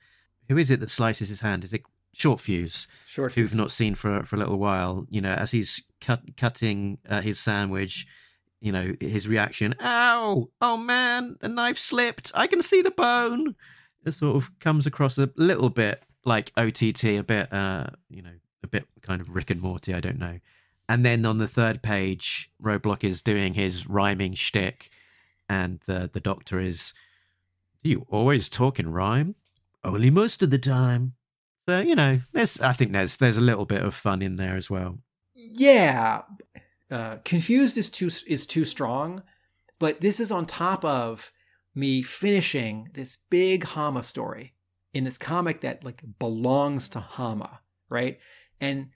who 0.48 0.56
is 0.56 0.70
it 0.70 0.81
that 0.81 0.90
slices 0.90 1.28
his 1.28 1.40
hand? 1.40 1.64
Is 1.64 1.72
it 1.74 1.82
Short 2.15 2.41
Fuse, 2.41 2.89
Short 3.07 3.32
who 3.32 3.43
we've 3.43 3.55
not 3.55 3.70
seen 3.70 3.95
for 3.95 4.23
for 4.24 4.36
a 4.36 4.39
little 4.39 4.59
while? 4.59 5.07
You 5.11 5.20
know, 5.20 5.32
as 5.32 5.51
he's 5.51 5.82
cut, 6.01 6.36
cutting 6.36 6.99
uh, 7.09 7.20
his 7.20 7.39
sandwich, 7.39 8.07
you 8.61 8.73
know, 8.73 8.95
his 9.01 9.28
reaction, 9.28 9.74
"Ow! 9.81 10.49
Oh 10.61 10.77
man, 10.77 11.36
the 11.41 11.49
knife 11.49 11.78
slipped. 11.78 12.32
I 12.35 12.47
can 12.47 12.62
see 12.62 12.82
the 12.82 12.91
bone." 12.91 13.57
It 14.05 14.12
sort 14.12 14.36
of 14.36 14.59
comes 14.59 14.86
across 14.86 15.19
a 15.19 15.31
little 15.36 15.70
bit 15.70 16.07
like 16.24 16.53
OTT, 16.57 17.05
a 17.05 17.23
bit, 17.23 17.53
uh, 17.53 17.86
you 18.09 18.23
know, 18.23 18.35
a 18.62 18.66
bit 18.66 18.86
kind 19.03 19.20
of 19.20 19.28
Rick 19.28 19.51
and 19.51 19.61
Morty. 19.61 19.95
I 19.95 20.01
don't 20.01 20.19
know. 20.19 20.41
And 20.89 21.05
then 21.05 21.24
on 21.24 21.39
the 21.39 21.49
third 21.49 21.82
page, 21.82 22.51
Roadblock 22.62 23.05
is 23.05 23.23
doing 23.23 23.55
his 23.55 23.89
rhyming 23.89 24.35
shtick, 24.35 24.91
and 25.49 25.81
the 25.86 26.11
the 26.12 26.20
doctor 26.20 26.61
is, 26.61 26.95
"Do 27.82 27.91
you 27.91 28.07
always 28.09 28.49
talk 28.49 28.78
in 28.78 28.93
rhyme? 28.93 29.35
Only 29.82 30.11
most 30.11 30.43
of 30.43 30.51
the 30.51 30.59
time." 30.59 31.15
So 31.69 31.81
you 31.81 31.95
know, 31.95 32.20
there's 32.32 32.61
I 32.61 32.73
think 32.73 32.93
there's 32.93 33.16
there's 33.16 33.36
a 33.39 33.41
little 33.43 33.65
bit 33.66 33.82
of 33.82 33.95
fun 33.95 34.23
in 34.23 34.36
there 34.36 34.57
as 34.57 34.69
well. 34.70 34.99
yeah 35.35 36.23
uh, 36.91 37.16
confused 37.24 37.77
is 37.78 37.91
too 37.91 38.11
is 38.28 38.47
too 38.47 38.65
strong 38.65 39.23
but 39.81 40.01
this 40.01 40.20
is 40.20 40.31
on 40.31 40.47
top 40.47 40.85
of 40.85 41.32
me 41.74 42.03
finishing 42.03 42.89
this 42.95 43.19
big 43.31 43.65
hama 43.65 44.03
story 44.03 44.55
in 44.93 45.03
this 45.05 45.19
comic 45.19 45.61
that 45.61 45.82
like 45.85 46.03
belongs 46.20 46.89
to 46.91 47.01
hama 47.01 47.61
right 47.89 48.19
and 48.61 48.91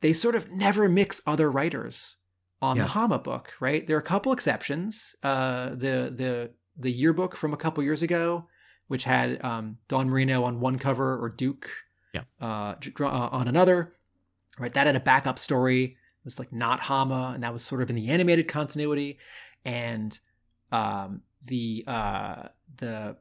they 0.00 0.12
sort 0.12 0.34
of 0.34 0.50
never 0.50 0.88
mix 0.90 1.22
other 1.26 1.50
writers 1.50 2.16
on 2.60 2.76
Yeah. 2.76 2.82
the 2.82 2.88
hama 2.90 3.18
book 3.18 3.52
right 3.60 3.86
there 3.86 3.96
are 3.96 4.00
a 4.00 4.12
couple 4.14 4.32
exceptions 4.32 5.16
uh 5.22 5.70
the 5.70 6.12
the 6.14 6.50
the 6.76 6.90
yearbook 6.92 7.34
from 7.34 7.54
a 7.54 7.56
couple 7.56 7.82
years 7.82 8.02
ago 8.02 8.46
which 8.88 9.04
had 9.04 9.42
um 9.42 9.78
Dawn 9.88 10.10
Moreno 10.10 10.44
on 10.44 10.60
one 10.60 10.78
cover 10.78 11.16
or 11.22 11.30
duke 11.30 11.70
Yeah. 12.14 12.22
uh, 12.40 12.74
uh 13.00 13.04
on 13.06 13.48
another 13.48 13.94
right? 14.58 14.72
That 14.72 14.86
had 14.86 14.96
a 14.96 15.00
backup 15.00 15.38
story. 15.38 15.84
It 15.84 16.24
was 16.24 16.38
like 16.38 16.52
not 16.52 16.80
Hama, 16.80 17.32
and 17.34 17.42
that 17.42 17.52
was 17.52 17.62
sort 17.62 17.82
of 17.82 17.90
in 17.90 17.96
the 17.96 18.08
animated 18.08 18.48
continuity. 18.48 19.18
And 19.64 20.18
um, 20.72 21.22
the 21.44 21.84
uh, 21.86 22.48
the 22.76 23.16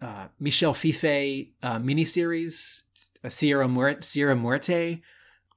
uh, 0.00 0.26
Michael 0.38 0.74
Fiffe 0.74 1.48
uh, 1.62 1.78
miniseries, 1.78 2.82
uh, 3.24 3.28
Sierra 3.28 3.68
Muerte, 3.68 4.02
Sierra 4.02 4.34
Muerte, 4.34 5.02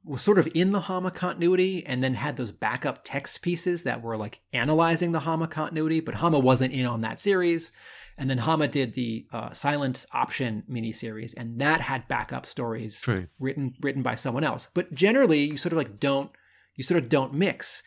was 0.03 0.21
sort 0.21 0.37
of 0.37 0.47
in 0.53 0.71
the 0.71 0.81
Hama 0.81 1.11
continuity, 1.11 1.85
and 1.85 2.03
then 2.03 2.15
had 2.15 2.37
those 2.37 2.51
backup 2.51 3.01
text 3.03 3.41
pieces 3.41 3.83
that 3.83 4.01
were 4.01 4.17
like 4.17 4.41
analyzing 4.51 5.11
the 5.11 5.21
Hama 5.21 5.47
continuity. 5.47 5.99
But 5.99 6.15
Hama 6.15 6.39
wasn't 6.39 6.73
in 6.73 6.85
on 6.85 7.01
that 7.01 7.19
series. 7.19 7.71
And 8.17 8.29
then 8.29 8.37
Hama 8.39 8.67
did 8.67 8.93
the 8.93 9.25
uh, 9.31 9.51
Silent 9.53 10.05
Option 10.13 10.63
miniseries, 10.69 11.33
and 11.35 11.59
that 11.59 11.81
had 11.81 12.07
backup 12.07 12.45
stories 12.45 13.01
True. 13.01 13.27
written 13.39 13.73
written 13.81 14.03
by 14.03 14.15
someone 14.15 14.43
else. 14.43 14.67
But 14.73 14.93
generally, 14.93 15.43
you 15.45 15.57
sort 15.57 15.73
of 15.73 15.77
like 15.77 15.99
don't 15.99 16.31
you 16.75 16.83
sort 16.83 17.01
of 17.01 17.09
don't 17.09 17.33
mix. 17.33 17.83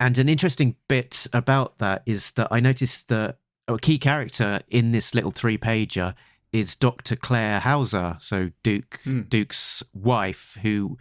And 0.00 0.16
an 0.18 0.28
interesting 0.28 0.76
bit 0.86 1.26
about 1.32 1.78
that 1.78 2.02
is 2.06 2.32
that 2.32 2.48
I 2.50 2.60
noticed 2.60 3.08
that 3.08 3.38
a 3.66 3.78
key 3.78 3.98
character 3.98 4.60
in 4.68 4.92
this 4.92 5.14
little 5.14 5.32
three 5.32 5.58
pager 5.58 6.14
is 6.52 6.74
Dr. 6.74 7.14
Claire 7.14 7.60
Hauser, 7.60 8.16
so 8.20 8.50
Duke 8.62 9.00
Hmm. 9.04 9.22
Duke's 9.22 9.82
wife, 9.92 10.56
who 10.62 10.98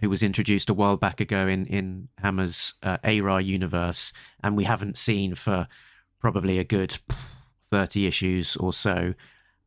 who 0.00 0.08
was 0.08 0.22
introduced 0.22 0.70
a 0.70 0.74
while 0.74 0.96
back 0.96 1.20
ago 1.20 1.46
in 1.46 1.66
in 1.66 2.08
Hama's 2.18 2.74
uh, 2.82 2.98
ARA 3.02 3.40
universe, 3.40 4.12
and 4.42 4.56
we 4.56 4.64
haven't 4.64 4.96
seen 4.96 5.34
for 5.34 5.66
probably 6.20 6.58
a 6.58 6.64
good 6.64 6.98
thirty 7.70 8.06
issues 8.06 8.56
or 8.56 8.72
so. 8.72 9.14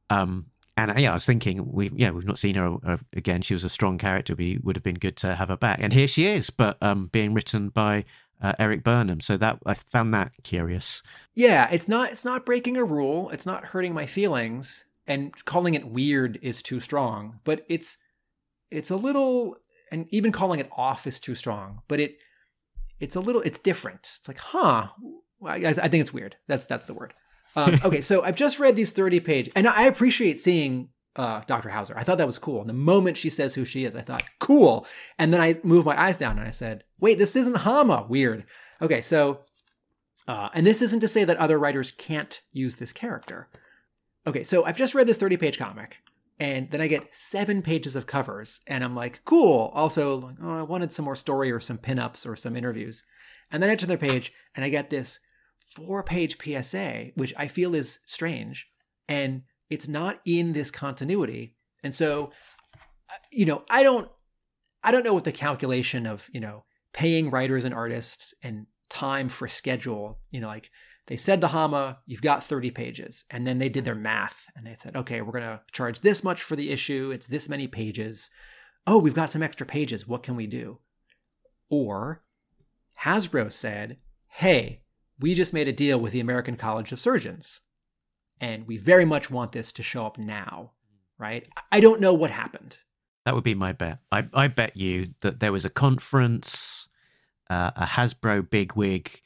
Um, 0.10 0.48
and 0.76 0.92
uh, 0.92 0.96
yeah, 0.98 1.12
I 1.12 1.14
was 1.14 1.26
thinking 1.26 1.72
we 1.72 1.92
yeah 1.96 2.12
we've 2.12 2.26
not 2.26 2.40
seen 2.40 2.56
her 2.56 2.78
uh, 2.86 2.98
again. 3.14 3.42
She 3.42 3.54
was 3.54 3.64
a 3.64 3.70
strong 3.70 3.98
character. 3.98 4.36
We 4.36 4.60
would 4.64 4.76
have 4.76 4.84
been 4.84 4.96
good 4.96 5.18
to 5.18 5.36
have 5.36 5.50
her 5.50 5.58
back, 5.58 5.80
and 5.82 5.94
here 5.94 6.08
she 6.08 6.26
is, 6.26 6.50
but 6.50 6.78
um, 6.82 7.08
being 7.08 7.34
written 7.34 7.70
by 7.70 8.06
uh, 8.42 8.54
Erik 8.60 8.84
Burnham. 8.84 9.22
So 9.22 9.38
that 9.38 9.60
I 9.66 9.74
found 9.74 10.14
that 10.14 10.34
curious. 10.44 11.04
Yeah, 11.34 11.70
it's 11.72 11.88
not 11.88 12.12
it's 12.12 12.26
not 12.26 12.46
breaking 12.46 12.78
a 12.78 12.84
rule. 12.84 13.30
It's 13.30 13.46
not 13.46 13.66
hurting 13.66 13.94
my 13.94 14.06
feelings, 14.06 14.86
and 15.08 15.34
calling 15.46 15.74
it 15.74 15.88
weird 15.88 16.40
is 16.42 16.62
too 16.62 16.80
strong. 16.80 17.40
But 17.44 17.66
it's 17.70 17.98
it's 18.72 18.90
a 18.90 18.96
little, 18.96 19.58
and 19.92 20.08
even 20.10 20.32
calling 20.32 20.60
it 20.60 20.70
off 20.76 21.06
is 21.06 21.20
too 21.20 21.36
strong. 21.36 21.82
But 21.88 22.00
it 22.00 22.18
it's 23.00 23.16
a 23.16 23.22
little 23.22 23.42
it's 23.42 23.60
different. 23.60 24.12
It's 24.18 24.28
like, 24.28 24.40
huh? 24.40 24.88
I, 25.46 25.56
I 25.56 25.74
think 25.74 26.02
it's 26.02 26.14
weird. 26.14 26.36
That's 26.48 26.66
that's 26.66 26.88
the 26.88 26.94
word. 26.94 27.14
Um, 27.56 27.80
okay, 27.86 28.02
so 28.02 28.24
I've 28.24 28.36
just 28.36 28.60
read 28.60 28.76
these 28.76 28.92
30 28.92 29.20
page, 29.20 29.50
and 29.56 29.68
I 29.68 29.84
appreciate 29.84 30.40
seeing 30.40 30.90
uh, 31.16 31.42
Dr. 31.46 31.70
Hauser. 31.70 31.98
I 31.98 32.04
thought 32.04 32.18
that 32.18 32.28
was 32.28 32.38
cool. 32.38 32.62
And 32.62 32.70
the 32.70 32.74
moment 32.74 33.18
she 33.18 33.30
says 33.30 33.54
who 33.54 33.66
she 33.66 33.86
is, 33.86 33.96
I 33.96 34.02
thought, 34.02 34.24
cool. 34.40 34.86
And 35.20 35.34
then 35.34 35.42
I 35.42 35.60
moved 35.64 35.86
my 35.86 36.00
eyes 36.00 36.18
down 36.18 36.40
and 36.40 36.48
I 36.48 36.52
said, 36.52 36.84
wait, 37.00 37.20
this 37.20 37.36
isn't 37.36 37.58
Hama. 37.58 38.06
Weird. 38.10 38.46
Okay, 38.82 39.02
so, 39.02 39.42
uh, 40.28 40.50
and 40.54 40.66
this 40.66 40.82
isn't 40.82 41.02
to 41.02 41.08
say 41.08 41.24
that 41.24 41.38
other 41.38 41.60
writers 41.60 41.92
can't 41.92 42.42
use 42.52 42.78
this 42.78 42.94
character. 42.94 43.48
Okay, 44.26 44.44
so 44.44 44.66
I've 44.66 44.78
just 44.78 44.96
read 44.96 45.08
this 45.08 45.18
30 45.18 45.38
page 45.38 45.60
comic. 45.60 46.00
And 46.40 46.72
then 46.72 46.82
I 46.82 46.88
get 46.88 47.14
seven 47.14 47.62
pages 47.62 47.96
of 47.96 48.08
covers, 48.08 48.60
and 48.66 48.84
I'm 48.84 48.96
like, 48.96 49.22
cool. 49.24 49.72
Also, 49.76 50.16
like, 50.16 50.36
oh, 50.42 50.60
I 50.60 50.64
wanted 50.64 50.92
some 50.92 51.06
more 51.06 51.16
story 51.16 51.52
or 51.52 51.60
some 51.60 51.78
pinups 51.78 52.28
or 52.28 52.36
some 52.36 52.58
interviews. 52.58 53.04
And 53.52 53.62
then 53.62 53.70
I 53.70 53.76
turn 53.76 53.88
the 53.88 53.98
page, 54.00 54.34
and 54.56 54.66
I 54.66 54.70
get 54.70 54.90
this 54.90 55.20
four 55.70 56.04
page 56.04 56.38
PSA, 56.42 57.12
which 57.16 57.34
I 57.38 57.48
feel 57.48 57.76
is 57.76 58.00
strange. 58.06 58.68
And 59.08 59.44
it's 59.70 59.88
not 59.88 60.20
in 60.26 60.54
this 60.54 60.72
continuity. 60.72 61.56
And 61.84 61.94
so, 61.94 62.32
uh, 63.10 63.16
you 63.32 63.46
know, 63.46 63.64
I 63.70 63.84
don't, 63.84 64.10
I 64.84 64.92
don't 64.92 65.04
know 65.04 65.14
what 65.14 65.24
the 65.24 65.32
calculation 65.32 66.06
of, 66.06 66.30
you 66.34 66.40
know, 66.40 66.66
paying 66.94 67.30
writers 67.30 67.66
and 67.66 67.74
artists 67.74 68.34
and 68.44 68.68
time 68.90 69.30
for 69.30 69.48
schedule, 69.48 70.20
you 70.30 70.40
know, 70.40 70.48
like 70.48 70.70
they 71.08 71.18
said 71.18 71.42
to 71.42 71.48
Hama, 71.48 72.00
you've 72.06 72.22
got 72.22 72.44
30 72.44 72.72
pages. 72.72 73.26
And 73.30 73.46
then 73.46 73.58
they 73.58 73.70
did 73.70 73.84
their 73.84 73.96
math 73.96 74.46
and 74.56 74.66
they 74.66 74.76
said, 74.82 74.96
okay, 74.96 75.22
we're 75.22 75.34
going 75.34 75.44
to 75.44 75.62
charge 75.72 76.02
this 76.02 76.24
much 76.24 76.42
for 76.42 76.56
the 76.56 76.70
issue. 76.70 77.12
It's 77.14 77.28
this 77.28 77.50
many 77.50 77.68
pages. 77.68 78.30
Oh, 78.88 79.00
we've 79.00 79.14
got 79.14 79.32
some 79.32 79.44
extra 79.44 79.66
pages. 79.66 80.08
What 80.08 80.24
can 80.24 80.36
we 80.36 80.48
do? 80.48 80.80
Or 81.70 82.24
Hasbro 83.02 83.52
said, 83.52 83.98
hey, 84.28 84.83
we 85.20 85.34
just 85.34 85.54
made 85.54 85.68
a 85.68 85.74
deal 85.74 86.00
with 86.00 86.14
the 86.14 86.20
American 86.20 86.56
College 86.56 86.92
of 86.92 87.00
Surgeons 87.00 87.62
and 88.44 88.68
we 88.68 88.78
very 88.78 89.06
much 89.06 89.32
want 89.32 89.54
this 89.54 89.72
to 89.72 89.84
show 89.84 90.06
up 90.06 90.18
now, 90.18 90.72
right? 91.18 91.48
I 91.72 91.80
don't 91.80 92.02
know 92.02 92.14
what 92.14 92.32
happened. 92.32 92.78
That 93.26 93.36
would 93.36 93.44
be 93.44 93.56
my 93.56 93.72
bet. 93.72 94.00
I, 94.12 94.28
I 94.34 94.50
bet 94.50 94.76
you 94.76 95.14
that 95.22 95.40
there 95.40 95.54
was 95.54 95.64
a 95.64 95.70
conference, 95.70 96.90
uh, 97.50 97.72
a 97.76 97.86
Hasbro 97.86 98.50
bigwig 98.50 99.22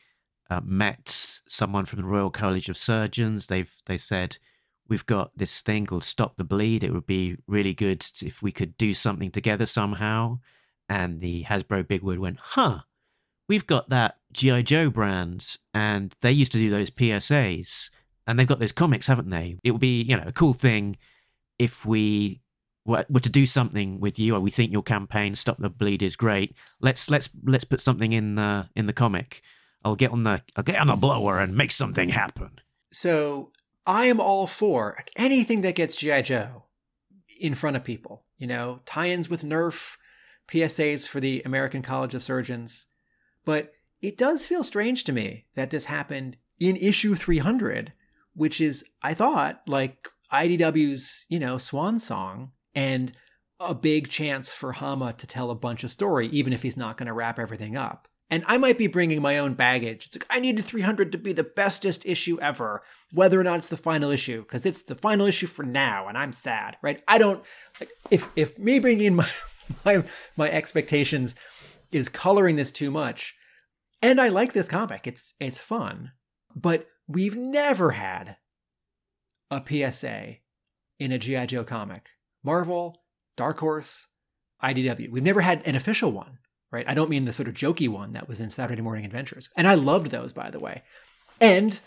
uh, 0.51 0.61
met 0.63 1.39
someone 1.47 1.85
from 1.85 1.99
the 1.99 2.05
Royal 2.05 2.29
College 2.29 2.69
of 2.69 2.77
Surgeons. 2.77 3.47
They've 3.47 3.73
they 3.87 3.97
said 3.97 4.37
we've 4.87 5.05
got 5.05 5.31
this 5.35 5.61
thing 5.61 5.87
called 5.87 6.03
Stop 6.03 6.37
the 6.37 6.43
Bleed. 6.43 6.83
It 6.83 6.93
would 6.93 7.07
be 7.07 7.37
really 7.47 7.73
good 7.73 8.05
if 8.21 8.43
we 8.43 8.51
could 8.51 8.77
do 8.77 8.93
something 8.93 9.31
together 9.31 9.65
somehow. 9.65 10.39
And 10.87 11.19
the 11.19 11.43
Hasbro 11.45 11.87
bigwig 11.87 12.19
went, 12.19 12.37
huh? 12.39 12.81
We've 13.47 13.67
got 13.67 13.89
that 13.89 14.17
GI 14.33 14.63
Joe 14.63 14.89
brand, 14.89 15.57
and 15.73 16.13
they 16.21 16.31
used 16.31 16.51
to 16.51 16.57
do 16.57 16.69
those 16.69 16.89
PSAs 16.89 17.89
and 18.27 18.37
they've 18.37 18.47
got 18.47 18.59
those 18.59 18.73
comics, 18.73 19.07
haven't 19.07 19.29
they? 19.29 19.57
It 19.63 19.71
would 19.71 19.81
be, 19.81 20.03
you 20.03 20.17
know, 20.17 20.23
a 20.25 20.33
cool 20.33 20.53
thing 20.53 20.97
if 21.57 21.85
we 21.85 22.41
were, 22.85 23.03
to 23.03 23.29
do 23.29 23.45
something 23.45 23.99
with 23.99 24.19
you, 24.19 24.35
or 24.35 24.39
we 24.41 24.51
think 24.51 24.71
your 24.71 24.83
campaign 24.83 25.33
"Stop 25.33 25.57
the 25.57 25.69
Bleed" 25.69 26.03
is 26.03 26.15
great. 26.15 26.55
Let's 26.81 27.09
let's 27.09 27.29
let's 27.43 27.63
put 27.63 27.81
something 27.81 28.11
in 28.11 28.35
the 28.35 28.69
in 28.75 28.85
the 28.85 28.93
comic. 28.93 29.41
I'll 29.83 29.95
get 29.95 30.11
on 30.11 30.23
the 30.23 30.43
I'll 30.55 30.63
get 30.63 30.79
on 30.79 30.87
the 30.87 30.95
blower 30.95 31.39
and 31.39 31.55
make 31.55 31.71
something 31.71 32.09
happen. 32.09 32.59
So 32.91 33.51
I 33.85 34.05
am 34.05 34.19
all 34.19 34.45
for 34.45 35.03
anything 35.15 35.61
that 35.61 35.75
gets 35.75 35.95
GI 35.95 36.23
Joe 36.23 36.65
in 37.39 37.55
front 37.55 37.77
of 37.77 37.83
people. 37.83 38.23
You 38.37 38.47
know, 38.47 38.81
tie-ins 38.85 39.29
with 39.29 39.43
Nerf, 39.43 39.95
PSAs 40.47 41.07
for 41.07 41.19
the 41.19 41.41
American 41.43 41.81
College 41.81 42.13
of 42.13 42.21
Surgeons, 42.21 42.85
but 43.47 43.71
it 44.01 44.17
does 44.17 44.45
feel 44.45 44.61
strange 44.61 45.05
to 45.05 45.13
me 45.13 45.45
that 45.55 45.69
this 45.69 45.85
happened 45.85 46.35
in 46.59 46.75
issue 46.75 47.15
300 47.15 47.93
which 48.37 48.61
is, 48.61 48.85
I 49.01 49.15
thought, 49.15 49.63
like 49.67 50.09
IDW's, 50.31 51.25
you 51.27 51.39
know, 51.39 51.57
swan 51.57 51.97
song 51.97 52.51
and 52.75 53.11
a 53.59 53.73
big 53.73 54.09
chance 54.09 54.53
for 54.53 54.73
Hama 54.73 55.13
to 55.13 55.25
tell 55.25 55.49
a 55.49 55.55
bunch 55.55 55.83
of 55.83 55.89
story, 55.89 56.27
even 56.27 56.53
if 56.53 56.61
he's 56.61 56.77
not 56.77 56.97
going 56.97 57.07
to 57.07 57.13
wrap 57.13 57.39
everything 57.39 57.75
up. 57.75 58.07
And 58.29 58.43
I 58.45 58.59
might 58.59 58.77
be 58.77 58.85
bringing 58.85 59.23
my 59.23 59.39
own 59.39 59.55
baggage. 59.55 60.05
It's 60.05 60.15
like, 60.15 60.27
I 60.29 60.39
needed 60.39 60.63
300 60.63 61.11
to 61.13 61.17
be 61.17 61.33
the 61.33 61.43
bestest 61.43 62.05
issue 62.05 62.39
ever, 62.39 62.83
whether 63.11 63.39
or 63.39 63.43
not 63.43 63.57
it's 63.57 63.69
the 63.69 63.77
final 63.77 64.11
issue, 64.11 64.43
because 64.43 64.67
it's 64.67 64.83
the 64.83 64.95
final 64.95 65.25
issue 65.25 65.47
for 65.47 65.63
now, 65.63 66.07
and 66.07 66.15
I'm 66.15 66.31
sad, 66.31 66.77
right? 66.83 67.01
I 67.07 67.17
don't, 67.17 67.43
like, 67.79 67.89
if, 68.11 68.27
if 68.35 68.59
me 68.59 68.77
bringing 68.77 69.07
in 69.07 69.15
my, 69.15 69.29
my, 69.83 70.03
my 70.35 70.51
expectations 70.51 71.35
is 71.91 72.07
coloring 72.07 72.55
this 72.55 72.69
too 72.69 72.91
much, 72.91 73.35
and 74.01 74.19
I 74.21 74.29
like 74.29 74.53
this 74.53 74.67
comic, 74.67 75.07
it's, 75.07 75.35
it's 75.39 75.59
fun, 75.59 76.11
but 76.55 76.87
We've 77.07 77.37
never 77.37 77.91
had 77.91 78.35
a 79.49 79.63
PSA 79.65 80.37
in 80.99 81.11
a 81.11 81.17
G.I. 81.17 81.45
Joe 81.45 81.63
comic. 81.63 82.09
Marvel, 82.43 83.01
Dark 83.37 83.59
Horse, 83.59 84.07
IDW. 84.61 85.09
We've 85.09 85.23
never 85.23 85.41
had 85.41 85.65
an 85.65 85.75
official 85.75 86.11
one, 86.11 86.39
right? 86.71 86.87
I 86.87 86.93
don't 86.93 87.09
mean 87.09 87.25
the 87.25 87.31
sort 87.31 87.47
of 87.47 87.55
jokey 87.55 87.87
one 87.87 88.13
that 88.13 88.27
was 88.27 88.41
in 88.41 88.49
Saturday 88.49 88.81
Morning 88.81 89.05
Adventures. 89.05 89.49
And 89.55 89.67
I 89.67 89.75
loved 89.75 90.11
those, 90.11 90.33
by 90.33 90.49
the 90.49 90.59
way. 90.59 90.83
And, 91.39 91.79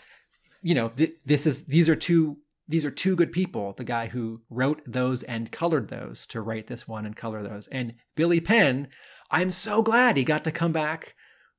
you 0.63 0.73
know, 0.73 0.89
th- 0.89 1.13
this 1.25 1.45
is 1.45 1.65
these 1.65 1.87
are 1.87 1.95
two 1.95 2.37
these 2.67 2.85
are 2.85 2.91
two 2.91 3.15
good 3.15 3.33
people, 3.33 3.73
the 3.73 3.83
guy 3.83 4.07
who 4.07 4.41
wrote 4.49 4.81
those 4.87 5.23
and 5.23 5.51
colored 5.51 5.89
those 5.89 6.25
to 6.27 6.41
write 6.41 6.67
this 6.67 6.87
one 6.87 7.05
and 7.05 7.15
color 7.15 7.43
those. 7.43 7.67
And 7.67 7.95
Billy 8.15 8.39
Penn, 8.39 8.87
I'm 9.29 9.51
so 9.51 9.81
glad 9.81 10.15
he 10.15 10.23
got 10.23 10.45
to 10.45 10.51
come 10.51 10.71
back 10.71 11.15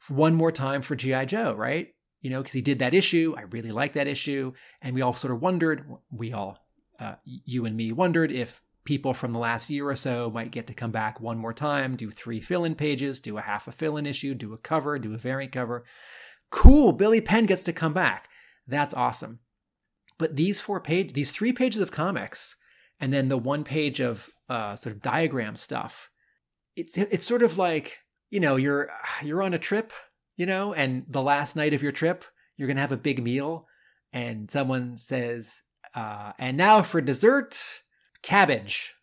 one 0.09 0.35
more 0.35 0.53
time 0.53 0.83
for 0.83 0.97
G.I. 0.97 1.27
Joe, 1.27 1.55
right? 1.55 1.89
you 2.23 2.31
know, 2.31 2.41
because 2.41 2.55
he 2.55 2.63
did 2.63 2.79
that 2.79 2.95
issue. 2.95 3.35
I 3.37 3.43
really 3.43 3.73
like 3.73 3.93
that 3.93 4.07
issue. 4.07 4.53
And 4.81 4.95
we 4.95 5.03
all 5.03 5.13
sort 5.13 5.35
of 5.35 5.43
wondered, 5.43 5.85
we 6.11 6.33
all, 6.33 6.65
uh, 6.99 7.17
you 7.25 7.67
and 7.67 7.77
me 7.77 7.93
wondered 7.93 8.31
if 8.31 8.63
people 8.85 9.13
from 9.13 9.33
the 9.33 9.39
last 9.39 9.69
year 9.69 9.89
or 9.89 9.97
so 9.97 10.31
might 10.31 10.53
get 10.53 10.69
to 10.69 10.75
come 10.75 10.93
back 10.93 11.21
one 11.21 11.37
more 11.37 11.53
time, 11.53 11.97
do 11.97 12.11
three 12.11 12.41
fill 12.41 12.65
in 12.65 12.77
pages, 12.77 13.21
do 13.21 13.37
a 13.37 13.43
half 13.43 13.67
a 13.67 13.73
fill 13.73 13.97
in 13.97 14.07
issue, 14.07 14.35
do 14.35 14.53
a 14.55 14.59
cover, 14.59 14.99
do 14.99 15.13
a 15.13 15.19
variant 15.19 15.53
cover. 15.53 15.85
Cool, 16.51 16.93
Billy 16.93 17.21
Penn 17.21 17.47
gets 17.47 17.65
to 17.65 17.73
come 17.73 17.93
back. 17.93 18.29
That's 18.67 18.95
awesome. 18.95 19.41
But 20.17 20.37
these 20.37 20.61
four 20.61 20.81
page, 20.81 21.15
these 21.15 21.33
three 21.33 21.53
pages 21.53 21.81
of 21.81 21.91
comics, 21.91 22.57
and 23.01 23.13
then 23.13 23.29
the 23.29 23.39
one 23.39 23.65
page 23.65 24.01
of 24.01 24.31
uh, 24.49 24.77
sort 24.77 24.95
of 24.95 25.03
diagram 25.03 25.57
stuff, 25.57 26.11
it's 26.77 26.97
it's 26.97 27.25
sort 27.25 27.43
of 27.43 27.59
like 27.59 27.99
you 28.33 28.41
know 28.41 28.57
you're 28.57 28.91
you're 29.23 29.45
on 29.45 29.55
a 29.55 29.59
trip 29.59 29.93
you 30.37 30.47
know, 30.47 30.73
and 30.73 31.05
the 31.09 31.23
last 31.23 31.57
night 31.57 31.75
of 31.75 31.83
your 31.83 31.93
trip, 31.93 32.25
you're 32.57 32.67
going 32.67 32.77
to 32.77 32.81
have 32.81 32.93
a 32.93 32.97
big 32.97 33.23
meal, 33.23 33.67
and 34.13 34.51
someone 34.51 34.97
says, 34.97 35.63
uh, 35.95 36.33
and 36.39 36.57
now 36.57 36.83
for 36.83 37.01
dessert, 37.01 37.83
cabbage. 38.23 38.95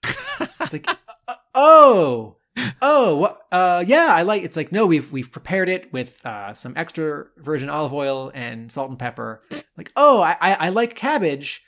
it's 0.59 0.73
like, 0.73 0.89
oh, 1.55 2.37
oh, 2.81 3.37
uh, 3.51 3.83
yeah, 3.85 4.07
I 4.11 4.23
like. 4.23 4.43
It's 4.43 4.57
like, 4.57 4.71
no, 4.71 4.85
we've 4.85 5.11
we've 5.11 5.31
prepared 5.31 5.69
it 5.69 5.93
with 5.93 6.25
uh, 6.25 6.53
some 6.53 6.73
extra 6.75 7.27
virgin 7.37 7.69
olive 7.69 7.93
oil 7.93 8.31
and 8.33 8.71
salt 8.71 8.89
and 8.89 8.99
pepper. 8.99 9.41
Like, 9.77 9.91
oh, 9.95 10.21
I 10.21 10.35
I, 10.41 10.53
I 10.53 10.69
like 10.69 10.95
cabbage. 10.95 11.63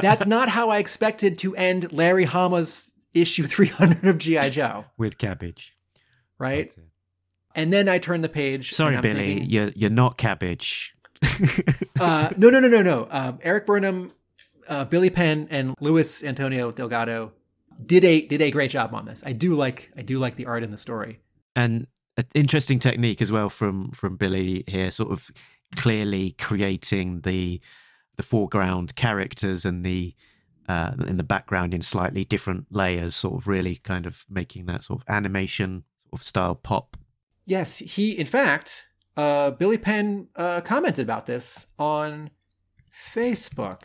That's 0.00 0.26
not 0.26 0.48
how 0.48 0.70
I 0.70 0.78
expected 0.78 1.38
to 1.40 1.54
end 1.54 1.92
Larry 1.92 2.24
Hama's 2.24 2.92
issue 3.12 3.44
300 3.44 4.04
of 4.04 4.18
GI 4.18 4.50
Joe 4.50 4.86
with 4.96 5.18
cabbage, 5.18 5.76
right? 6.38 6.74
And 7.54 7.72
then 7.72 7.88
I 7.88 7.98
turn 7.98 8.22
the 8.22 8.28
page. 8.28 8.72
Sorry, 8.72 9.00
Billy, 9.00 9.34
thinking, 9.34 9.50
you're 9.50 9.72
you're 9.76 9.90
not 9.90 10.18
cabbage. 10.18 10.94
uh, 12.00 12.30
no, 12.36 12.50
no, 12.50 12.60
no, 12.60 12.68
no, 12.68 12.82
no. 12.82 13.08
Um, 13.10 13.38
Erik 13.42 13.66
Burnham, 13.66 14.12
uh, 14.68 14.84
Billy 14.84 15.10
Penn, 15.10 15.46
and 15.50 15.74
Luis 15.80 16.24
Antonio 16.24 16.70
Delgado 16.72 17.32
did 17.84 18.04
a 18.04 18.26
did 18.26 18.42
a 18.42 18.50
great 18.50 18.70
job 18.70 18.94
on 18.94 19.06
this. 19.06 19.22
I 19.24 19.32
do 19.32 19.54
like 19.54 19.92
I 19.96 20.02
do 20.02 20.18
like 20.18 20.36
the 20.36 20.46
art 20.46 20.62
and 20.62 20.72
the 20.72 20.78
story. 20.78 21.20
And 21.56 21.86
an 22.16 22.26
interesting 22.34 22.78
technique 22.78 23.22
as 23.22 23.32
well 23.32 23.48
from 23.48 23.90
from 23.92 24.16
Billy 24.16 24.64
here, 24.66 24.90
sort 24.90 25.12
of 25.12 25.30
clearly 25.76 26.32
creating 26.38 27.20
the 27.20 27.60
the 28.16 28.22
foreground 28.22 28.94
characters 28.96 29.64
and 29.64 29.84
the 29.84 30.14
uh, 30.68 30.92
in 31.06 31.16
the 31.16 31.24
background 31.24 31.74
in 31.74 31.82
slightly 31.82 32.24
different 32.24 32.66
layers, 32.70 33.14
sort 33.14 33.34
of 33.34 33.46
really 33.46 33.76
kind 33.76 34.06
of 34.06 34.24
making 34.30 34.66
that 34.66 34.82
sort 34.82 35.00
of 35.00 35.14
animation 35.14 35.84
style 36.16 36.54
pop 36.54 36.96
Yes, 37.46 37.78
he, 37.78 38.12
in 38.12 38.26
fact, 38.26 38.86
uh, 39.16 39.50
Billy 39.50 39.76
Penn 39.76 40.28
uh, 40.34 40.62
commented 40.62 41.04
about 41.04 41.26
this 41.26 41.66
on 41.78 42.30
Facebook. 43.12 43.82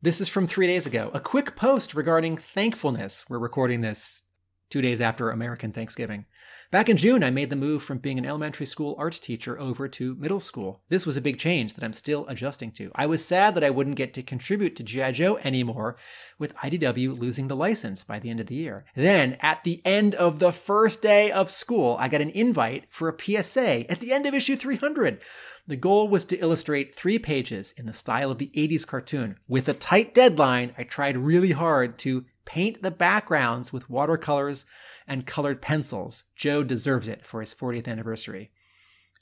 This 0.00 0.20
is 0.20 0.28
from 0.28 0.46
three 0.46 0.66
days 0.66 0.84
ago. 0.84 1.10
A 1.14 1.20
quick 1.20 1.54
post 1.54 1.94
regarding 1.94 2.36
thankfulness. 2.36 3.24
We're 3.28 3.38
recording 3.38 3.82
this 3.82 4.22
two 4.68 4.82
days 4.82 5.00
after 5.00 5.30
American 5.30 5.70
Thanksgiving. 5.70 6.26
Back 6.72 6.88
in 6.88 6.96
June, 6.96 7.22
I 7.22 7.28
made 7.28 7.50
the 7.50 7.54
move 7.56 7.82
from 7.82 7.98
being 7.98 8.16
an 8.16 8.24
elementary 8.24 8.64
school 8.64 8.94
art 8.98 9.12
teacher 9.12 9.60
over 9.60 9.88
to 9.88 10.14
middle 10.14 10.40
school. 10.40 10.80
This 10.88 11.04
was 11.04 11.18
a 11.18 11.20
big 11.20 11.36
change 11.36 11.74
that 11.74 11.84
I'm 11.84 11.92
still 11.92 12.26
adjusting 12.28 12.72
to. 12.72 12.90
I 12.94 13.04
was 13.04 13.22
sad 13.22 13.54
that 13.54 13.62
I 13.62 13.68
wouldn't 13.68 13.96
get 13.96 14.14
to 14.14 14.22
contribute 14.22 14.74
to 14.76 14.82
G.I. 14.82 15.12
Joe 15.12 15.36
anymore, 15.44 15.98
with 16.38 16.56
IDW 16.56 17.20
losing 17.20 17.48
the 17.48 17.56
license 17.56 18.04
by 18.04 18.18
the 18.18 18.30
end 18.30 18.40
of 18.40 18.46
the 18.46 18.54
year. 18.54 18.86
Then, 18.96 19.36
at 19.40 19.64
the 19.64 19.82
end 19.84 20.14
of 20.14 20.38
the 20.38 20.50
first 20.50 21.02
day 21.02 21.30
of 21.30 21.50
school, 21.50 21.98
I 22.00 22.08
got 22.08 22.22
an 22.22 22.30
invite 22.30 22.86
for 22.88 23.10
a 23.10 23.20
PSA 23.20 23.90
at 23.90 24.00
the 24.00 24.14
end 24.14 24.24
of 24.24 24.32
issue 24.32 24.56
300. 24.56 25.20
The 25.66 25.76
goal 25.76 26.08
was 26.08 26.24
to 26.24 26.38
illustrate 26.38 26.94
three 26.94 27.18
pages 27.18 27.72
in 27.76 27.84
the 27.84 27.92
style 27.92 28.30
of 28.30 28.38
the 28.38 28.50
80s 28.56 28.86
cartoon. 28.86 29.36
With 29.46 29.68
a 29.68 29.74
tight 29.74 30.14
deadline, 30.14 30.74
I 30.78 30.84
tried 30.84 31.18
really 31.18 31.52
hard 31.52 31.98
to 31.98 32.24
paint 32.44 32.82
the 32.82 32.90
backgrounds 32.90 33.72
with 33.72 33.90
watercolors 33.90 34.64
and 35.06 35.26
colored 35.26 35.62
pencils. 35.62 36.24
Joe 36.36 36.62
deserves 36.62 37.08
it 37.08 37.24
for 37.24 37.40
his 37.40 37.54
40th 37.54 37.88
anniversary. 37.88 38.50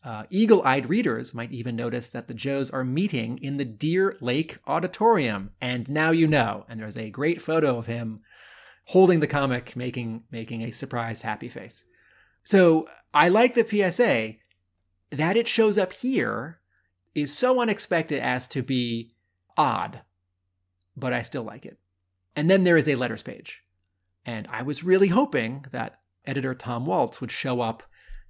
Uh, 0.02 0.24
Eagle 0.30 0.62
eyed 0.62 0.88
readers 0.88 1.34
might 1.34 1.52
even 1.52 1.76
notice 1.76 2.08
that 2.10 2.26
the 2.26 2.34
Joes 2.34 2.70
are 2.70 2.84
meeting 2.84 3.38
in 3.42 3.58
the 3.58 3.64
Deer 3.64 4.16
Lake 4.20 4.58
Auditorium. 4.66 5.50
And 5.60 5.88
now 5.88 6.10
you 6.10 6.26
know. 6.26 6.64
And 6.68 6.80
there's 6.80 6.96
a 6.96 7.10
great 7.10 7.42
photo 7.42 7.76
of 7.76 7.86
him 7.86 8.20
holding 8.86 9.20
the 9.20 9.26
comic, 9.26 9.76
making, 9.76 10.24
making 10.30 10.62
a 10.62 10.70
surprised 10.70 11.22
happy 11.22 11.48
face. 11.48 11.84
So 12.44 12.88
I 13.12 13.28
like 13.28 13.54
the 13.54 13.66
PSA. 13.66 14.36
That 15.10 15.36
it 15.36 15.48
shows 15.48 15.76
up 15.76 15.92
here 15.92 16.60
is 17.14 17.36
so 17.36 17.60
unexpected 17.60 18.20
as 18.20 18.46
to 18.48 18.62
be 18.62 19.12
odd, 19.56 20.00
but 20.96 21.12
I 21.12 21.22
still 21.22 21.42
like 21.42 21.66
it. 21.66 21.78
And 22.36 22.50
then 22.50 22.62
there 22.64 22.76
is 22.76 22.88
a 22.88 22.94
letters 22.94 23.22
page. 23.22 23.62
And 24.24 24.46
I 24.50 24.62
was 24.62 24.84
really 24.84 25.08
hoping 25.08 25.64
that 25.72 26.00
editor 26.26 26.54
Tom 26.54 26.86
Waltz 26.86 27.20
would 27.20 27.30
show 27.30 27.60
up 27.60 27.82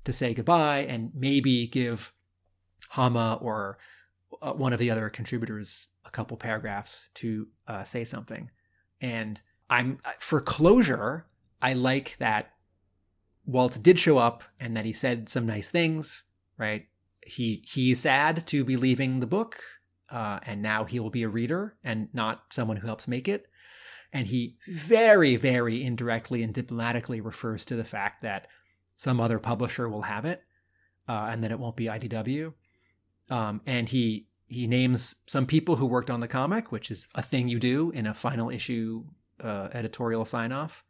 to 0.04 0.12
say 0.12 0.34
goodbye 0.34 0.80
and 0.80 1.10
maybe 1.14 1.66
give 1.66 2.12
Hama 2.90 3.38
or 3.40 3.78
uh, 4.40 4.52
one 4.52 4.72
of 4.72 4.78
the 4.78 4.90
other 4.90 5.10
contributors 5.10 5.88
a 6.04 6.10
couple 6.10 6.36
paragraphs 6.36 7.08
to 7.14 7.48
uh, 7.68 7.82
say 7.82 8.04
something. 8.04 8.50
And 9.00 9.40
I'm 9.68 9.98
for 10.18 10.40
closure, 10.40 11.26
I 11.60 11.74
like 11.74 12.16
that 12.18 12.52
Waltz 13.46 13.78
did 13.78 13.98
show 13.98 14.18
up 14.18 14.44
and 14.58 14.76
that 14.76 14.84
he 14.84 14.92
said 14.92 15.28
some 15.28 15.46
nice 15.46 15.70
things, 15.70 16.24
right? 16.56 16.86
He 17.26 17.64
he's 17.66 18.00
sad 18.00 18.46
to 18.48 18.64
be 18.64 18.76
leaving 18.76 19.20
the 19.20 19.26
book, 19.26 19.62
uh, 20.10 20.40
and 20.44 20.62
now 20.62 20.84
he 20.84 21.00
will 21.00 21.10
be 21.10 21.22
a 21.22 21.28
reader 21.28 21.76
and 21.84 22.08
not 22.12 22.44
someone 22.50 22.76
who 22.78 22.86
helps 22.86 23.06
make 23.06 23.28
it. 23.28 23.46
And 24.12 24.26
he 24.26 24.56
very, 24.66 25.36
very 25.36 25.84
indirectly 25.84 26.42
and 26.42 26.52
diplomatically 26.52 27.20
refers 27.20 27.64
to 27.66 27.76
the 27.76 27.84
fact 27.84 28.22
that 28.22 28.48
some 28.96 29.20
other 29.20 29.38
publisher 29.38 29.88
will 29.88 30.02
have 30.02 30.24
it, 30.24 30.42
uh, 31.08 31.28
and 31.30 31.44
that 31.44 31.52
it 31.52 31.58
won't 31.58 31.76
be 31.76 31.86
IDW. 31.86 32.52
Um, 33.30 33.60
and 33.66 33.88
he 33.88 34.26
he 34.46 34.66
names 34.66 35.14
some 35.26 35.46
people 35.46 35.76
who 35.76 35.86
worked 35.86 36.10
on 36.10 36.18
the 36.18 36.26
comic, 36.26 36.72
which 36.72 36.90
is 36.90 37.06
a 37.14 37.22
thing 37.22 37.48
you 37.48 37.60
do 37.60 37.90
in 37.92 38.06
a 38.06 38.14
final 38.14 38.50
issue 38.50 39.04
uh, 39.42 39.68
editorial 39.72 40.24
sign 40.24 40.50
off 40.50 40.84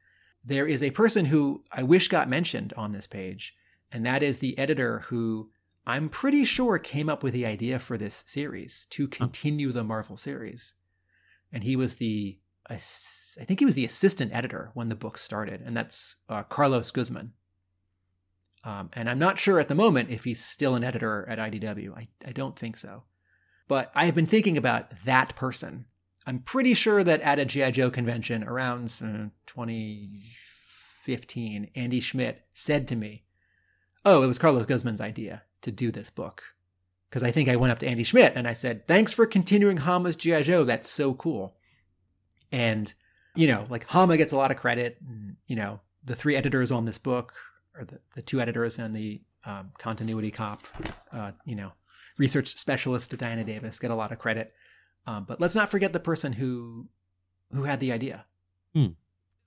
there 0.44 0.66
is 0.66 0.82
a 0.82 0.90
person 0.90 1.26
who 1.26 1.64
I 1.70 1.82
wish 1.82 2.08
got 2.08 2.28
mentioned 2.28 2.72
on 2.76 2.92
this 2.92 3.06
page, 3.06 3.54
and 3.92 4.04
that 4.06 4.22
is 4.22 4.38
the 4.38 4.56
editor 4.58 5.00
who 5.00 5.50
I'm 5.86 6.08
pretty 6.08 6.44
sure 6.44 6.78
came 6.78 7.08
up 7.08 7.22
with 7.22 7.34
the 7.34 7.46
idea 7.46 7.78
for 7.78 7.98
this 7.98 8.24
series 8.26 8.86
to 8.90 9.08
continue 9.08 9.72
the 9.72 9.84
Marvel 9.84 10.16
series. 10.16 10.74
And 11.52 11.64
he 11.64 11.74
was 11.76 11.96
the, 11.96 12.38
I 12.70 13.44
think 13.44 13.60
he 13.60 13.66
was 13.66 13.74
the 13.74 13.84
assistant 13.84 14.32
editor 14.32 14.70
when 14.74 14.88
the 14.88 14.94
book 14.94 15.18
started, 15.18 15.62
and 15.64 15.76
that's 15.76 16.16
uh, 16.28 16.42
Carlos 16.44 16.90
Guzman. 16.90 17.32
Um, 18.62 18.90
and 18.92 19.08
I'm 19.08 19.18
not 19.18 19.38
sure 19.38 19.58
at 19.58 19.68
the 19.68 19.74
moment 19.74 20.10
if 20.10 20.24
he's 20.24 20.44
still 20.44 20.74
an 20.74 20.84
editor 20.84 21.26
at 21.28 21.38
IDW. 21.38 21.96
I, 21.96 22.08
I 22.26 22.32
don't 22.32 22.58
think 22.58 22.76
so. 22.76 23.04
But 23.68 23.90
I 23.94 24.04
have 24.04 24.14
been 24.14 24.26
thinking 24.26 24.56
about 24.56 25.04
that 25.04 25.34
person 25.34 25.86
I'm 26.26 26.40
pretty 26.40 26.74
sure 26.74 27.02
that 27.02 27.22
at 27.22 27.38
a 27.38 27.44
G.I. 27.44 27.70
Joe 27.70 27.90
convention 27.90 28.44
around 28.44 28.92
uh, 29.02 29.28
2015, 29.46 31.70
Andy 31.74 32.00
Schmidt 32.00 32.44
said 32.52 32.86
to 32.88 32.96
me, 32.96 33.24
Oh, 34.04 34.22
it 34.22 34.26
was 34.26 34.38
Carlos 34.38 34.66
Guzman's 34.66 35.00
idea 35.00 35.42
to 35.62 35.72
do 35.72 35.90
this 35.90 36.10
book. 36.10 36.42
Because 37.08 37.22
I 37.22 37.30
think 37.30 37.48
I 37.48 37.56
went 37.56 37.72
up 37.72 37.78
to 37.80 37.88
Andy 37.88 38.04
Schmidt 38.04 38.34
and 38.36 38.46
I 38.46 38.52
said, 38.52 38.86
Thanks 38.86 39.12
for 39.12 39.26
continuing 39.26 39.78
Hama's 39.78 40.16
G.I. 40.16 40.42
Joe. 40.42 40.64
That's 40.64 40.88
so 40.88 41.14
cool. 41.14 41.56
And, 42.52 42.92
you 43.34 43.46
know, 43.46 43.66
like 43.68 43.84
Hama 43.84 44.16
gets 44.16 44.32
a 44.32 44.36
lot 44.36 44.50
of 44.50 44.56
credit. 44.56 44.98
You 45.46 45.56
know, 45.56 45.80
the 46.04 46.14
three 46.14 46.36
editors 46.36 46.70
on 46.70 46.84
this 46.84 46.98
book, 46.98 47.34
or 47.76 47.84
the, 47.84 47.98
the 48.14 48.22
two 48.22 48.40
editors 48.40 48.78
and 48.78 48.94
the 48.94 49.20
um, 49.44 49.72
continuity 49.78 50.30
cop, 50.30 50.66
uh, 51.12 51.32
you 51.44 51.56
know, 51.56 51.72
research 52.18 52.48
specialist 52.48 53.16
Diana 53.16 53.44
Davis 53.44 53.78
get 53.78 53.90
a 53.90 53.94
lot 53.94 54.12
of 54.12 54.18
credit. 54.18 54.52
Um, 55.06 55.24
but 55.26 55.40
let's 55.40 55.54
not 55.54 55.70
forget 55.70 55.92
the 55.92 56.00
person 56.00 56.32
who 56.32 56.88
who 57.52 57.64
had 57.64 57.80
the 57.80 57.92
idea. 57.92 58.26
Hmm. 58.74 58.88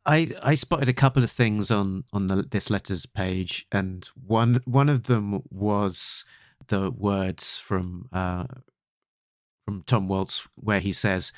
I 0.06 0.32
I 0.42 0.56
spotted 0.56 0.90
a 0.90 0.94
couple 0.94 1.24
of 1.24 1.32
things 1.32 1.72
on 1.72 2.04
on 2.12 2.28
the, 2.28 2.44
this 2.44 2.70
letters 2.70 3.06
page, 3.06 3.66
and 3.72 4.06
one 4.26 4.62
one 4.66 4.90
of 4.90 5.04
them 5.04 5.44
was 5.50 6.26
the 6.68 6.90
words 6.90 7.60
from 7.60 8.10
uh, 8.12 8.46
from 9.66 9.84
Tom 9.84 10.08
Waltz, 10.08 10.48
where 10.56 10.80
he 10.80 10.92
says, 10.92 11.32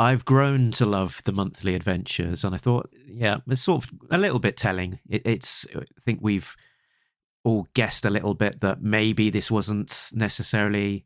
"I've 0.00 0.24
grown 0.24 0.72
to 0.72 0.86
love 0.86 1.20
the 1.24 1.32
monthly 1.32 1.74
adventures," 1.74 2.42
and 2.42 2.54
I 2.54 2.58
thought, 2.58 2.90
yeah, 3.06 3.38
it's 3.46 3.60
sort 3.60 3.84
of 3.84 3.90
a 4.10 4.18
little 4.18 4.40
bit 4.40 4.56
telling. 4.56 4.98
It, 5.08 5.22
it's 5.24 5.66
I 5.76 5.82
think 6.00 6.20
we've 6.22 6.56
all 7.44 7.68
guessed 7.74 8.04
a 8.04 8.10
little 8.10 8.34
bit 8.34 8.60
that 8.60 8.82
maybe 8.82 9.30
this 9.30 9.50
wasn't 9.50 10.10
necessarily 10.14 11.04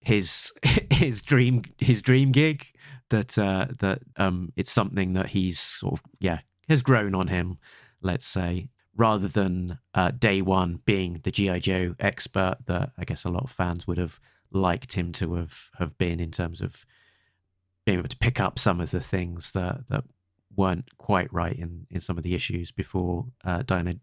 his 0.00 0.52
his 0.90 1.22
dream 1.22 1.62
his 1.78 2.02
dream 2.02 2.32
gig 2.32 2.64
that 3.10 3.36
uh, 3.38 3.66
that 3.78 4.00
um 4.16 4.52
it's 4.56 4.70
something 4.70 5.14
that 5.14 5.30
he's 5.30 5.58
sort 5.58 5.94
of 5.94 6.02
yeah 6.20 6.38
has 6.68 6.82
grown 6.82 7.14
on 7.14 7.28
him 7.28 7.58
let's 8.02 8.26
say 8.26 8.68
rather 8.96 9.28
than 9.28 9.78
uh, 9.94 10.10
day 10.10 10.40
one 10.40 10.80
being 10.86 11.20
the 11.24 11.30
gi 11.30 11.58
joe 11.60 11.94
expert 11.98 12.56
that 12.66 12.92
i 12.98 13.04
guess 13.04 13.24
a 13.24 13.30
lot 13.30 13.44
of 13.44 13.50
fans 13.50 13.86
would 13.86 13.98
have 13.98 14.20
liked 14.52 14.94
him 14.94 15.12
to 15.12 15.34
have 15.34 15.70
have 15.78 15.98
been 15.98 16.20
in 16.20 16.30
terms 16.30 16.60
of 16.60 16.86
being 17.86 17.98
able 17.98 18.08
to 18.08 18.18
pick 18.18 18.38
up 18.38 18.58
some 18.58 18.80
of 18.80 18.90
the 18.90 19.00
things 19.00 19.52
that 19.52 19.86
that 19.88 20.04
weren't 20.54 20.96
quite 20.98 21.32
right 21.32 21.56
in 21.56 21.86
in 21.90 22.00
some 22.00 22.18
of 22.18 22.22
the 22.22 22.34
issues 22.34 22.70
before 22.70 23.26
uh, 23.44 23.62
diana 23.62 23.94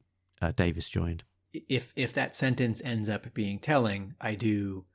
uh, 0.41 0.51
davis 0.55 0.89
joined 0.89 1.23
if 1.69 1.93
if 1.95 2.13
that 2.13 2.35
sentence 2.35 2.81
ends 2.83 3.07
up 3.07 3.31
being 3.35 3.59
telling 3.59 4.15
i 4.19 4.33
do 4.33 4.85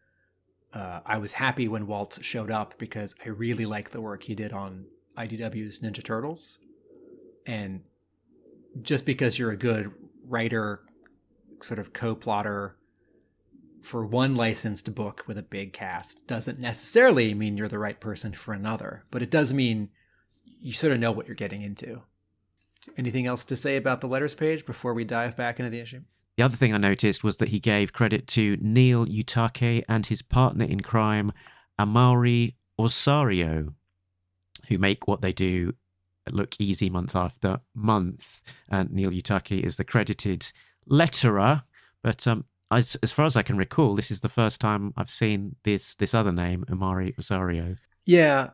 uh, 0.72 1.00
I 1.06 1.18
was 1.18 1.32
happy 1.32 1.66
when 1.68 1.86
Walt 1.86 2.18
showed 2.20 2.50
up 2.50 2.74
because 2.78 3.14
I 3.24 3.30
really 3.30 3.66
like 3.66 3.90
the 3.90 4.00
work 4.00 4.24
he 4.24 4.34
did 4.34 4.52
on 4.52 4.86
IDW's 5.16 5.80
Ninja 5.80 6.04
Turtles. 6.04 6.58
And 7.46 7.82
just 8.82 9.06
because 9.06 9.38
you're 9.38 9.50
a 9.50 9.56
good 9.56 9.90
writer, 10.26 10.80
sort 11.62 11.78
of 11.78 11.92
co 11.92 12.14
plotter 12.14 12.76
for 13.82 14.04
one 14.04 14.34
licensed 14.34 14.94
book 14.94 15.24
with 15.26 15.38
a 15.38 15.42
big 15.42 15.72
cast 15.72 16.26
doesn't 16.26 16.58
necessarily 16.58 17.34
mean 17.34 17.56
you're 17.56 17.68
the 17.68 17.78
right 17.78 17.98
person 17.98 18.32
for 18.32 18.52
another, 18.52 19.04
but 19.10 19.22
it 19.22 19.30
does 19.30 19.52
mean 19.52 19.90
you 20.44 20.72
sort 20.72 20.92
of 20.92 21.00
know 21.00 21.12
what 21.12 21.26
you're 21.26 21.34
getting 21.34 21.62
into. 21.62 22.02
Anything 22.96 23.26
else 23.26 23.44
to 23.44 23.56
say 23.56 23.76
about 23.76 24.00
the 24.00 24.08
letters 24.08 24.34
page 24.34 24.64
before 24.64 24.94
we 24.94 25.04
dive 25.04 25.36
back 25.36 25.58
into 25.58 25.70
the 25.70 25.80
issue? 25.80 26.02
The 26.36 26.44
other 26.44 26.56
thing 26.56 26.72
I 26.72 26.78
noticed 26.78 27.24
was 27.24 27.38
that 27.38 27.48
he 27.48 27.58
gave 27.58 27.92
credit 27.92 28.28
to 28.28 28.56
Neil 28.60 29.06
Uyetake 29.06 29.82
and 29.88 30.06
his 30.06 30.22
partner 30.22 30.64
in 30.64 30.80
crime, 30.80 31.32
Amaury 31.78 32.54
Osorio, 32.78 33.74
who 34.68 34.78
make 34.78 35.08
what 35.08 35.20
they 35.20 35.32
do 35.32 35.72
look 36.30 36.54
easy 36.60 36.90
month 36.90 37.16
after 37.16 37.58
month. 37.74 38.42
And 38.68 38.90
Neil 38.92 39.10
Uyetake 39.10 39.60
is 39.60 39.76
the 39.76 39.84
credited 39.84 40.52
letterer, 40.88 41.64
but 42.02 42.26
um, 42.26 42.44
as, 42.70 42.96
as 43.02 43.12
far 43.12 43.24
as 43.24 43.36
I 43.36 43.42
can 43.42 43.56
recall, 43.56 43.94
this 43.94 44.10
is 44.10 44.20
the 44.20 44.28
first 44.28 44.60
time 44.60 44.92
I've 44.96 45.10
seen 45.10 45.56
this 45.62 45.94
this 45.94 46.14
other 46.14 46.32
name, 46.32 46.64
Amaury 46.68 47.18
Osorio. 47.18 47.76
Yeah. 48.04 48.50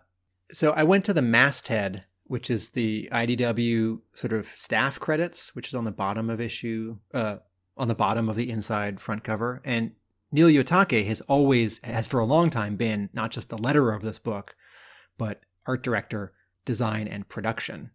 So 0.52 0.72
I 0.72 0.84
went 0.84 1.04
to 1.06 1.12
the 1.12 1.22
masthead, 1.22 2.04
which 2.24 2.50
is 2.50 2.72
the 2.72 3.08
IDW 3.12 4.00
sort 4.14 4.32
of 4.32 4.48
staff 4.54 5.00
credits, 5.00 5.54
which 5.54 5.68
is 5.68 5.74
on 5.74 5.84
the 5.84 5.90
bottom 5.90 6.30
of 6.30 6.40
issue 6.40 6.96
uh, 7.12 7.36
on 7.76 7.88
the 7.88 7.94
bottom 7.94 8.28
of 8.28 8.36
the 8.36 8.50
inside 8.50 9.00
front 9.00 9.24
cover. 9.24 9.60
And 9.64 9.92
Neil 10.30 10.48
Uyetake 10.48 11.06
has 11.06 11.20
always, 11.22 11.80
has 11.84 12.08
for 12.08 12.20
a 12.20 12.24
long 12.24 12.50
time 12.50 12.76
been 12.76 13.10
not 13.12 13.30
just 13.30 13.48
the 13.48 13.56
letterer 13.56 13.94
of 13.94 14.02
this 14.02 14.18
book, 14.18 14.56
but 15.18 15.42
art 15.66 15.82
director, 15.82 16.32
design, 16.64 17.08
and 17.08 17.28
production. 17.28 17.90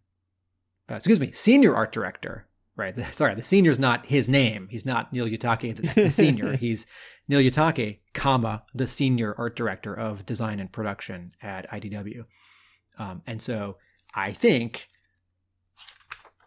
Uh, 0.90 0.94
excuse 0.94 1.20
me, 1.20 1.32
senior 1.32 1.74
art 1.74 1.92
director. 1.92 2.46
Right. 2.80 2.96
Sorry, 3.14 3.34
the 3.34 3.42
senior 3.42 3.70
is 3.70 3.78
not 3.78 4.06
his 4.06 4.28
name. 4.28 4.68
He's 4.70 4.86
not 4.86 5.12
Neil 5.12 5.26
Uyetake, 5.26 5.76
the, 5.76 6.02
the 6.02 6.10
senior. 6.10 6.56
He's 6.56 6.86
Neil 7.28 7.40
Uyetake, 7.40 7.98
comma, 8.14 8.64
the 8.74 8.86
senior 8.86 9.34
art 9.36 9.54
director 9.54 9.94
of 9.94 10.24
design 10.24 10.58
and 10.60 10.72
production 10.72 11.32
at 11.42 11.70
IDW. 11.70 12.24
Um, 12.98 13.22
and 13.26 13.42
so 13.42 13.76
I 14.14 14.32
think 14.32 14.88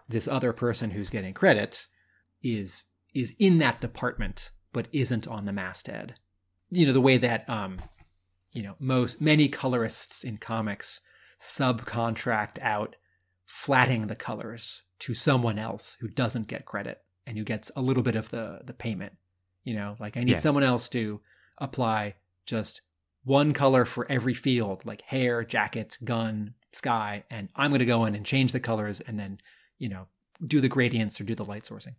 this 0.09 0.27
other 0.27 0.53
person 0.53 0.89
who's 0.89 1.09
getting 1.09 1.33
credit 1.33 1.85
is 2.41 2.83
is 3.13 3.33
in 3.37 3.59
that 3.59 3.79
department 3.79 4.49
but 4.73 4.87
isn't 4.91 5.27
on 5.27 5.45
the 5.45 5.53
masthead. 5.53 6.15
You 6.71 6.87
know, 6.87 6.93
the 6.93 7.01
way 7.01 7.17
that 7.17 7.47
um, 7.47 7.77
you 8.53 8.63
know, 8.63 8.75
most 8.79 9.21
many 9.21 9.49
colorists 9.49 10.23
in 10.23 10.37
comics 10.37 10.99
subcontract 11.39 12.59
out 12.59 12.95
flatting 13.53 14.07
the 14.07 14.15
colors 14.15 14.81
to 14.97 15.13
someone 15.13 15.59
else 15.59 15.95
who 15.99 16.07
doesn't 16.07 16.47
get 16.47 16.65
credit 16.65 17.01
and 17.27 17.37
who 17.37 17.43
gets 17.43 17.71
a 17.75 17.81
little 17.81 18.01
bit 18.01 18.15
of 18.15 18.29
the 18.31 18.61
the 18.65 18.73
payment. 18.73 19.13
You 19.63 19.75
know, 19.75 19.95
like 19.99 20.17
I 20.17 20.23
need 20.23 20.31
yeah. 20.31 20.37
someone 20.39 20.63
else 20.63 20.89
to 20.89 21.21
apply 21.59 22.15
just 22.47 22.81
one 23.23 23.53
color 23.53 23.85
for 23.85 24.11
every 24.11 24.33
field, 24.33 24.83
like 24.85 25.03
hair, 25.03 25.43
jacket, 25.45 25.97
gun, 26.03 26.55
sky, 26.71 27.23
and 27.29 27.47
I'm 27.55 27.69
going 27.69 27.79
to 27.79 27.85
go 27.85 28.05
in 28.05 28.15
and 28.15 28.25
change 28.25 28.51
the 28.51 28.59
colors 28.59 29.01
and 29.01 29.17
then, 29.19 29.37
you 29.77 29.87
know, 29.87 30.07
do 30.45 30.59
the 30.59 30.67
gradients 30.67 31.21
or 31.21 31.23
do 31.23 31.35
the 31.35 31.45
light 31.45 31.63
sourcing. 31.63 31.95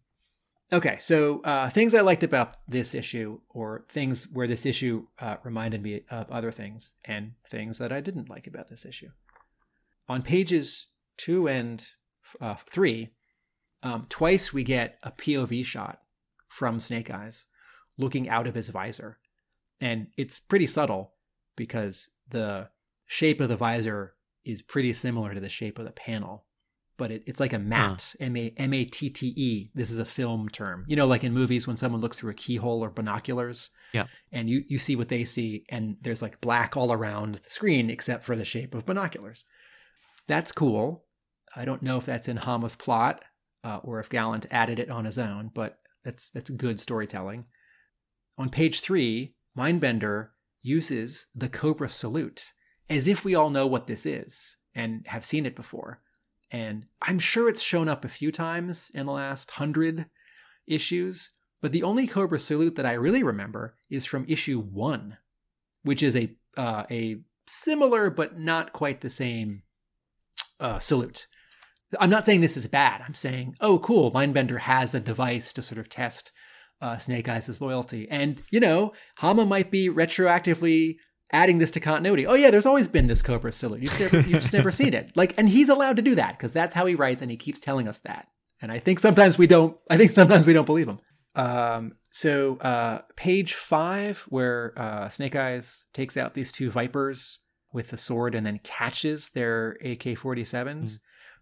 Okay, 0.73 0.97
so 0.99 1.41
uh, 1.43 1.71
things 1.71 1.95
I 1.95 2.01
liked 2.01 2.25
about 2.25 2.57
this 2.67 2.95
issue, 2.95 3.41
or 3.49 3.85
things 3.89 4.29
where 4.31 4.49
this 4.49 4.67
issue 4.67 5.07
uh, 5.21 5.37
reminded 5.45 5.83
me 5.83 6.03
of 6.11 6.31
other 6.31 6.51
things, 6.51 6.91
and 7.05 7.35
things 7.49 7.79
that 7.79 7.93
I 7.93 8.01
didn't 8.01 8.29
like 8.29 8.47
about 8.49 8.69
this 8.69 8.85
issue. 8.85 9.11
On 10.09 10.21
pages 10.21 10.89
two 11.17 11.49
and 11.49 11.85
uh, 12.41 12.57
three, 12.71 13.11
um, 13.83 14.07
twice 14.09 14.53
we 14.53 14.63
get 14.63 14.99
a 15.03 15.13
POV 15.13 15.65
shot 15.65 16.01
from 16.49 16.81
Snake 16.81 17.11
Eyes 17.11 17.47
looking 17.99 18.29
out 18.29 18.47
of 18.47 18.55
his 18.55 18.69
visor. 18.69 19.19
And 19.81 20.09
it's 20.17 20.41
pretty 20.41 20.67
subtle 20.67 21.15
because 21.57 22.11
the 22.29 22.71
shape 23.07 23.41
of 23.41 23.49
the 23.49 23.57
visor 23.57 24.15
is 24.45 24.63
pretty 24.63 24.93
similar 24.93 25.35
to 25.35 25.41
the 25.41 25.49
shape 25.49 25.79
of 25.79 25.85
the 25.85 25.93
panel 25.93 26.45
but 26.97 27.11
it, 27.11 27.23
it's 27.27 27.41
like 27.41 27.53
a 27.53 27.59
matte 27.59 28.15
M 28.21 28.37
A 28.37 28.53
M 28.57 28.73
A 28.73 28.85
T 28.85 29.11
T 29.11 29.29
E. 29.29 29.71
This 29.75 29.91
is 29.91 29.99
a 29.99 30.05
film 30.05 30.49
term. 30.49 30.85
You 30.87 30.97
know, 30.97 31.07
like 31.07 31.25
in 31.25 31.33
movies 31.33 31.67
when 31.67 31.77
someone 31.77 32.01
looks 32.01 32.19
through 32.19 32.31
a 32.31 32.35
keyhole 32.35 32.83
or 32.83 32.91
binoculars. 32.91 33.71
Yeah. 33.93 34.07
And 34.33 34.49
you 34.49 34.65
you 34.69 34.79
see 34.79 34.97
what 34.97 35.09
they 35.09 35.25
see, 35.25 35.65
and 35.69 35.97
there's 36.03 36.23
like 36.23 36.41
black 36.41 36.77
all 36.77 36.93
around 36.93 37.37
the 37.37 37.51
screen 37.51 37.91
except 37.91 38.25
for 38.25 38.37
the 38.37 38.45
shape 38.45 38.75
of 38.75 38.87
binoculars. 38.87 39.45
That's 40.27 40.53
cool. 40.53 41.04
I 41.57 41.65
don't 41.65 41.83
know 41.83 41.99
if 41.99 42.07
that's 42.07 42.29
in 42.29 42.39
Hama's 42.39 42.77
plot 42.77 43.25
uh, 43.63 43.81
or 43.83 44.01
if 44.01 44.11
Gallant 44.11 44.47
added 44.51 44.79
it 44.79 44.91
on 44.91 45.05
his 45.05 45.19
own, 45.19 45.51
but 45.55 45.79
that's 46.05 46.31
that's 46.31 46.51
good 46.51 46.81
storytelling. 46.81 47.47
On 48.37 48.49
page 48.49 48.81
three, 48.81 49.35
Mindbender 49.57 50.31
uses 50.63 51.27
the 51.35 51.49
Cobra 51.49 51.89
salute 51.89 52.53
as 52.91 53.07
if 53.07 53.25
we 53.25 53.35
all 53.35 53.51
know 53.51 53.67
what 53.67 53.87
this 53.87 54.05
is 54.05 54.57
and 54.75 55.07
have 55.07 55.25
seen 55.25 55.47
it 55.47 55.55
before 55.57 56.01
and 56.55 56.87
I'm 57.03 57.19
sure 57.19 57.49
it's 57.49 57.61
shown 57.61 57.89
up 57.89 58.05
a 58.05 58.09
few 58.09 58.31
times 58.31 58.89
in 58.95 59.07
the 59.07 59.13
last 59.13 59.51
hundred 59.51 60.07
issues, 60.69 61.31
but 61.61 61.73
the 61.73 61.83
only 61.83 62.07
Cobra 62.07 62.39
salute 62.39 62.77
that 62.77 62.87
I 62.87 62.93
really 62.93 63.25
remember 63.25 63.75
is 63.91 64.07
from 64.07 64.25
issue 64.29 64.61
one, 64.61 65.19
which 65.83 66.01
is 66.01 66.15
a 66.15 66.33
uh, 66.57 66.85
a 66.93 67.17
similar 67.49 68.09
but 68.09 68.39
not 68.39 68.73
quite 68.73 69.01
the 69.01 69.11
same 69.11 69.63
uh, 70.61 70.79
salute. 70.79 71.27
I'm 72.01 72.11
not 72.11 72.27
saying 72.27 72.41
this 72.41 72.57
is 72.57 72.67
bad. 72.67 73.03
I'm 73.07 73.15
saying, 73.15 73.57
oh, 73.61 73.79
cool. 73.79 74.13
Mindbender 74.13 74.61
has 74.61 74.95
a 74.95 75.01
device 75.01 75.53
to 75.55 75.63
sort 75.63 75.79
of 75.79 75.89
test 75.89 76.33
uh, 76.81 76.99
Snake 76.99 77.29
Eyes' 77.29 77.61
loyalty, 77.61 78.09
and 78.11 78.43
you 78.51 78.61
know, 78.61 78.93
Hama 79.17 79.47
might 79.47 79.71
be 79.71 79.89
retroactively 79.89 80.97
adding 81.33 81.59
this 81.59 81.71
to 81.73 81.81
continuity. 81.81 82.27
Oh 82.27 82.35
yeah, 82.35 82.51
there's 82.51 82.67
always 82.67 82.89
been 82.89 83.07
this 83.07 83.23
Cobra 83.23 83.53
salute. 83.53 83.83
You've 83.83 84.01
never, 84.01 84.17
you've 84.21 84.41
just 84.41 84.53
never 84.53 84.71
seen 84.71 84.95
it. 84.95 85.13
Like, 85.17 85.35
and 85.39 85.49
he's 85.49 85.69
allowed 85.69 85.97
to 85.97 86.03
do 86.03 86.15
that 86.15 86.37
because 86.37 86.53
that's 86.53 86.75
how 86.75 86.87
he 86.87 86.95
writes, 86.95 87.23
and 87.23 87.31
he 87.31 87.37
keeps 87.37 87.61
telling 87.61 87.89
us 87.89 88.01
that. 88.01 88.29
And 88.61 88.71
I 88.71 88.79
think 88.79 88.99
sometimes 88.99 89.39
we 89.39 89.47
don't. 89.47 89.77
I 89.91 89.97
think 89.97 90.11
sometimes 90.13 90.47
we 90.47 90.53
don't 90.53 90.67
believe 90.67 90.89
him. 90.89 91.01
Um, 91.35 91.95
so 92.11 92.59
uh, 92.59 93.01
page 93.17 93.55
five, 93.55 94.25
where 94.29 94.73
uh, 94.77 95.09
Snake 95.09 95.37
Eyes 95.37 95.87
takes 95.93 96.17
out 96.17 96.35
these 96.35 96.53
two 96.53 96.71
vipers 96.71 97.41
with 97.73 97.89
the 97.89 97.97
sword 97.97 98.35
and 98.35 98.47
then 98.47 98.59
catches 98.59 99.31
their 99.31 99.73
AK-47s, 99.83 100.21
mm. 100.55 100.99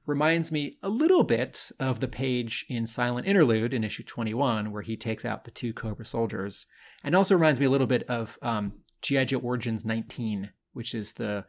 Reminds 0.06 0.50
me 0.50 0.78
a 0.82 0.88
little 0.88 1.22
bit 1.22 1.70
of 1.78 2.00
the 2.00 2.08
page 2.08 2.64
in 2.68 2.86
Silent 2.86 3.26
Interlude 3.26 3.72
in 3.72 3.84
issue 3.84 4.02
21, 4.02 4.72
where 4.72 4.82
he 4.82 4.96
takes 4.96 5.24
out 5.24 5.44
the 5.44 5.50
two 5.50 5.72
Cobra 5.72 6.04
soldiers, 6.04 6.66
and 7.04 7.14
also 7.14 7.34
reminds 7.34 7.60
me 7.60 7.66
a 7.66 7.70
little 7.70 7.86
bit 7.86 8.02
of 8.04 8.38
um, 8.42 8.72
G.I. 9.02 9.24
Joe 9.26 9.38
Origins 9.38 9.84
19, 9.84 10.50
which 10.72 10.94
is 10.94 11.14
the 11.14 11.44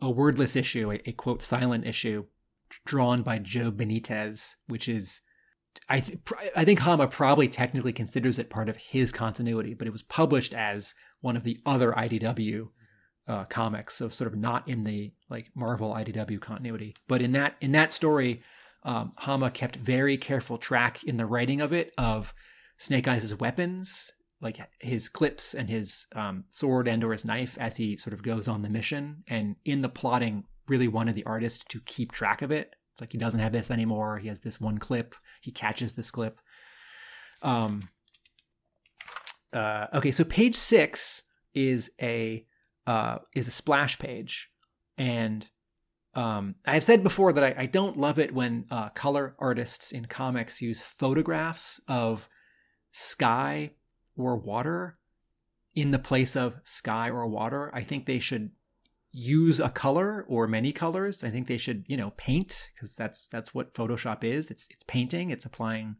a 0.00 0.10
wordless 0.10 0.54
issue, 0.56 0.92
a, 0.92 1.08
a 1.08 1.12
quote 1.12 1.42
silent 1.42 1.86
issue 1.86 2.24
drawn 2.84 3.22
by 3.22 3.38
Joe 3.38 3.72
Benitez, 3.72 4.54
which 4.66 4.88
is 4.88 5.22
I 5.88 6.00
th- 6.00 6.18
I 6.56 6.64
think 6.64 6.80
Hama 6.80 7.08
probably 7.08 7.48
technically 7.48 7.92
considers 7.92 8.38
it 8.38 8.50
part 8.50 8.68
of 8.68 8.76
his 8.76 9.12
continuity, 9.12 9.74
but 9.74 9.86
it 9.86 9.92
was 9.92 10.02
published 10.02 10.54
as 10.54 10.94
one 11.20 11.36
of 11.36 11.44
the 11.44 11.60
other 11.66 11.92
IDW 11.92 12.68
uh, 13.28 13.44
comics, 13.44 13.94
so 13.94 14.08
sort 14.08 14.32
of 14.32 14.38
not 14.38 14.66
in 14.66 14.82
the 14.82 15.12
like 15.28 15.50
Marvel 15.54 15.92
IDW 15.92 16.40
continuity. 16.40 16.96
But 17.06 17.22
in 17.22 17.32
that 17.32 17.56
in 17.60 17.72
that 17.72 17.92
story, 17.92 18.42
um, 18.82 19.12
Hama 19.16 19.50
kept 19.50 19.76
very 19.76 20.16
careful 20.16 20.58
track 20.58 21.04
in 21.04 21.16
the 21.16 21.26
writing 21.26 21.60
of 21.60 21.72
it 21.72 21.92
of 21.96 22.34
Snake 22.78 23.06
Eyes' 23.06 23.34
weapons 23.34 24.12
like 24.40 24.58
his 24.80 25.08
clips 25.08 25.54
and 25.54 25.68
his 25.68 26.06
um, 26.14 26.44
sword 26.50 26.86
and 26.86 27.02
or 27.02 27.12
his 27.12 27.24
knife 27.24 27.58
as 27.58 27.76
he 27.76 27.96
sort 27.96 28.14
of 28.14 28.22
goes 28.22 28.46
on 28.46 28.62
the 28.62 28.68
mission. 28.68 29.24
And 29.26 29.56
in 29.64 29.82
the 29.82 29.88
plotting 29.88 30.44
really 30.68 30.88
wanted 30.88 31.14
the 31.14 31.24
artist 31.24 31.68
to 31.70 31.80
keep 31.80 32.12
track 32.12 32.42
of 32.42 32.52
it. 32.52 32.74
It's 32.92 33.00
like 33.00 33.12
he 33.12 33.18
doesn't 33.18 33.40
have 33.40 33.52
this 33.52 33.70
anymore. 33.70 34.18
He 34.18 34.28
has 34.28 34.40
this 34.40 34.60
one 34.60 34.78
clip. 34.78 35.14
He 35.40 35.50
catches 35.50 35.96
this 35.96 36.10
clip. 36.10 36.38
Um 37.42 37.88
uh, 39.52 39.86
okay 39.94 40.10
so 40.10 40.24
page 40.24 40.54
six 40.54 41.22
is 41.54 41.90
a 42.02 42.44
uh, 42.88 43.18
is 43.36 43.46
a 43.46 43.52
splash 43.52 43.98
page 43.98 44.50
and 44.96 45.46
um, 46.14 46.56
I've 46.66 46.82
said 46.82 47.02
before 47.04 47.32
that 47.32 47.44
I, 47.44 47.54
I 47.62 47.66
don't 47.66 47.98
love 47.98 48.18
it 48.18 48.34
when 48.34 48.66
uh, 48.70 48.88
color 48.88 49.36
artists 49.38 49.92
in 49.92 50.06
comics 50.06 50.60
use 50.60 50.80
photographs 50.80 51.80
of 51.86 52.28
sky 52.90 53.70
or 54.16 54.36
water 54.36 54.98
in 55.74 55.92
the 55.92 55.98
place 55.98 56.34
of 56.34 56.56
sky 56.64 57.08
or 57.08 57.28
water. 57.28 57.70
I 57.72 57.82
think 57.82 58.06
they 58.06 58.18
should 58.18 58.50
use 59.12 59.60
a 59.60 59.68
color 59.68 60.26
or 60.28 60.48
many 60.48 60.72
colors. 60.72 61.22
I 61.22 61.30
think 61.30 61.46
they 61.46 61.58
should, 61.58 61.84
you 61.86 61.96
know, 61.96 62.12
paint 62.16 62.70
because 62.74 62.96
that's 62.96 63.26
that's 63.28 63.54
what 63.54 63.74
Photoshop 63.74 64.24
is. 64.24 64.50
It's 64.50 64.66
it's 64.70 64.84
painting. 64.84 65.30
It's 65.30 65.44
applying 65.44 65.96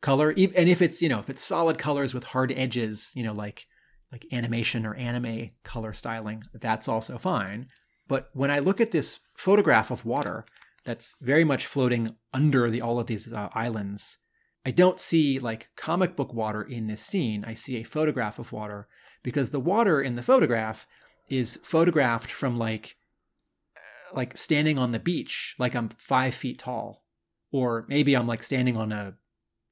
color. 0.00 0.30
And 0.30 0.68
if 0.68 0.80
it's 0.80 1.02
you 1.02 1.08
know 1.08 1.18
if 1.18 1.28
it's 1.28 1.42
solid 1.42 1.78
colors 1.78 2.14
with 2.14 2.24
hard 2.24 2.52
edges, 2.52 3.10
you 3.16 3.24
know, 3.24 3.32
like 3.32 3.66
like 4.12 4.26
animation 4.32 4.86
or 4.86 4.94
anime 4.94 5.50
color 5.64 5.92
styling, 5.92 6.44
that's 6.54 6.88
also 6.88 7.18
fine. 7.18 7.68
But 8.08 8.30
when 8.32 8.50
I 8.50 8.60
look 8.60 8.80
at 8.80 8.92
this 8.92 9.20
photograph 9.36 9.90
of 9.90 10.04
water 10.04 10.44
that's 10.84 11.16
very 11.20 11.42
much 11.42 11.66
floating 11.66 12.14
under 12.32 12.70
the 12.70 12.80
all 12.80 13.00
of 13.00 13.08
these 13.08 13.32
uh, 13.32 13.48
islands 13.54 14.18
I 14.66 14.72
don't 14.72 15.00
see 15.00 15.38
like 15.38 15.68
comic 15.76 16.16
book 16.16 16.34
water 16.34 16.60
in 16.60 16.88
this 16.88 17.00
scene. 17.00 17.44
I 17.46 17.54
see 17.54 17.76
a 17.76 17.84
photograph 17.84 18.40
of 18.40 18.50
water 18.50 18.88
because 19.22 19.50
the 19.50 19.60
water 19.60 20.02
in 20.02 20.16
the 20.16 20.22
photograph 20.22 20.88
is 21.28 21.60
photographed 21.62 22.32
from 22.32 22.58
like 22.58 22.96
like 24.12 24.36
standing 24.36 24.76
on 24.76 24.90
the 24.90 24.98
beach, 24.98 25.54
like 25.56 25.76
I'm 25.76 25.90
five 25.90 26.34
feet 26.34 26.58
tall, 26.58 27.04
or 27.52 27.84
maybe 27.86 28.16
I'm 28.16 28.26
like 28.26 28.42
standing 28.42 28.76
on 28.76 28.90
a 28.90 29.14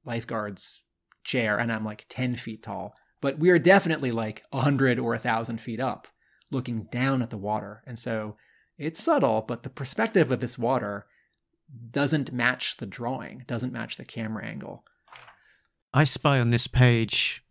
lifeguard's 0.04 0.84
chair 1.24 1.58
and 1.58 1.72
I'm 1.72 1.84
like 1.84 2.06
ten 2.08 2.36
feet 2.36 2.62
tall. 2.62 2.94
But 3.24 3.38
we 3.38 3.48
are 3.48 3.58
definitely 3.58 4.10
like 4.10 4.42
a 4.52 4.60
hundred 4.60 4.98
or 4.98 5.14
a 5.14 5.18
thousand 5.18 5.58
feet 5.58 5.80
up, 5.80 6.08
looking 6.50 6.82
down 6.92 7.22
at 7.22 7.30
the 7.30 7.38
water, 7.38 7.82
and 7.86 7.98
so 7.98 8.36
it's 8.76 9.02
subtle, 9.02 9.40
but 9.48 9.62
the 9.62 9.70
perspective 9.70 10.30
of 10.30 10.40
this 10.40 10.58
water 10.58 11.06
doesn't 11.90 12.34
match 12.34 12.76
the 12.76 12.84
drawing, 12.84 13.42
doesn't 13.46 13.72
match 13.72 13.96
the 13.96 14.04
camera 14.04 14.44
angle. 14.44 14.84
I 15.94 16.04
spy 16.04 16.38
on 16.38 16.50
this 16.50 16.66
page 16.66 17.42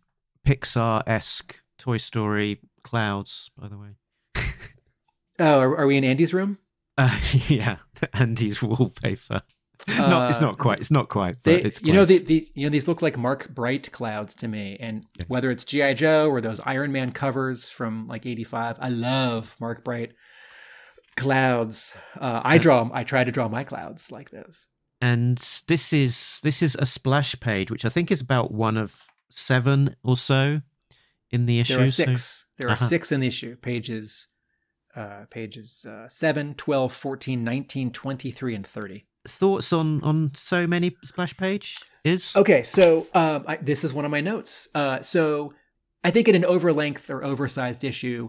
Pixar 0.46 1.02
esque 1.08 1.60
Toy 1.76 1.96
Story 1.96 2.60
clouds, 2.84 3.50
by 3.58 3.66
the 3.66 3.76
way. 3.76 3.96
oh, 5.40 5.58
are, 5.58 5.76
are, 5.76 5.86
we 5.88 5.96
in 5.96 6.04
Andy's 6.04 6.32
room? 6.32 6.58
Uh, 6.96 7.18
yeah, 7.48 7.78
Andy's 8.12 8.62
wallpaper. 8.62 9.42
Uh, 9.88 10.08
no, 10.08 10.26
it's 10.28 10.40
not 10.40 10.58
quite. 10.58 10.80
It's 10.80 10.90
not 10.90 11.08
quite. 11.08 11.42
They, 11.42 11.60
it's 11.60 11.82
you 11.82 11.92
know, 11.92 12.04
the, 12.04 12.18
the, 12.18 12.48
you 12.54 12.64
know, 12.64 12.70
these 12.70 12.88
look 12.88 13.02
like 13.02 13.18
Mark 13.18 13.48
Bright 13.50 13.90
clouds 13.92 14.34
to 14.36 14.48
me. 14.48 14.76
And 14.80 15.04
yeah. 15.18 15.24
whether 15.28 15.50
it's 15.50 15.64
GI 15.64 15.94
Joe 15.94 16.30
or 16.30 16.40
those 16.40 16.60
Iron 16.60 16.92
Man 16.92 17.12
covers 17.12 17.68
from 17.68 18.06
like 18.06 18.24
'85, 18.24 18.78
I 18.80 18.88
love 18.88 19.56
Mark 19.60 19.84
Bright 19.84 20.12
clouds. 21.16 21.94
Uh, 22.18 22.40
I 22.44 22.58
draw. 22.58 22.88
I 22.92 23.04
try 23.04 23.24
to 23.24 23.32
draw 23.32 23.48
my 23.48 23.64
clouds 23.64 24.10
like 24.10 24.30
those. 24.30 24.66
And 25.00 25.38
this 25.66 25.92
is 25.92 26.40
this 26.42 26.62
is 26.62 26.76
a 26.76 26.86
splash 26.86 27.38
page, 27.40 27.70
which 27.70 27.84
I 27.84 27.88
think 27.88 28.10
is 28.10 28.20
about 28.20 28.52
one 28.52 28.76
of 28.76 29.02
seven 29.28 29.96
or 30.02 30.16
so 30.16 30.62
in 31.30 31.46
the 31.46 31.60
issue. 31.60 31.76
There 31.76 31.84
are 31.84 31.88
six. 31.88 32.46
There 32.58 32.68
are 32.68 32.72
uh-huh. 32.72 32.86
six 32.86 33.12
in 33.12 33.20
the 33.20 33.26
issue. 33.26 33.56
Pages, 33.56 34.28
uh, 34.94 35.24
pages 35.30 35.84
uh, 35.84 36.08
7, 36.08 36.54
12, 36.54 36.92
14, 36.92 37.42
19, 37.42 37.90
23, 37.90 38.54
and 38.54 38.66
30. 38.66 39.06
Thoughts 39.26 39.72
on 39.72 40.02
on 40.02 40.34
so 40.34 40.66
many 40.66 40.94
splash 41.02 41.36
page 41.36 41.80
is 42.04 42.36
okay. 42.36 42.62
So 42.62 43.06
um, 43.14 43.44
I, 43.46 43.56
this 43.56 43.84
is 43.84 43.92
one 43.92 44.04
of 44.04 44.10
my 44.10 44.20
notes. 44.20 44.68
Uh, 44.74 45.00
so 45.00 45.54
I 46.02 46.10
think 46.10 46.28
in 46.28 46.34
an 46.34 46.44
overlength 46.44 47.08
or 47.08 47.24
oversized 47.24 47.84
issue, 47.84 48.28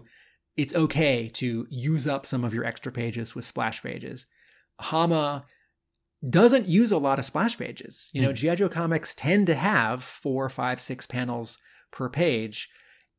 it's 0.56 0.74
okay 0.74 1.28
to 1.34 1.66
use 1.68 2.06
up 2.06 2.24
some 2.24 2.44
of 2.44 2.54
your 2.54 2.64
extra 2.64 2.90
pages 2.90 3.34
with 3.34 3.44
splash 3.44 3.82
pages. 3.82 4.26
Hama 4.80 5.44
doesn't 6.28 6.66
use 6.66 6.92
a 6.92 6.98
lot 6.98 7.18
of 7.18 7.26
splash 7.26 7.58
pages. 7.58 8.10
You 8.14 8.22
know, 8.22 8.30
mm. 8.30 8.34
G.I. 8.34 8.54
Joe 8.54 8.68
comics 8.70 9.14
tend 9.14 9.46
to 9.48 9.54
have 9.54 10.02
four, 10.02 10.48
five, 10.48 10.80
six 10.80 11.06
panels 11.06 11.58
per 11.90 12.08
page. 12.08 12.70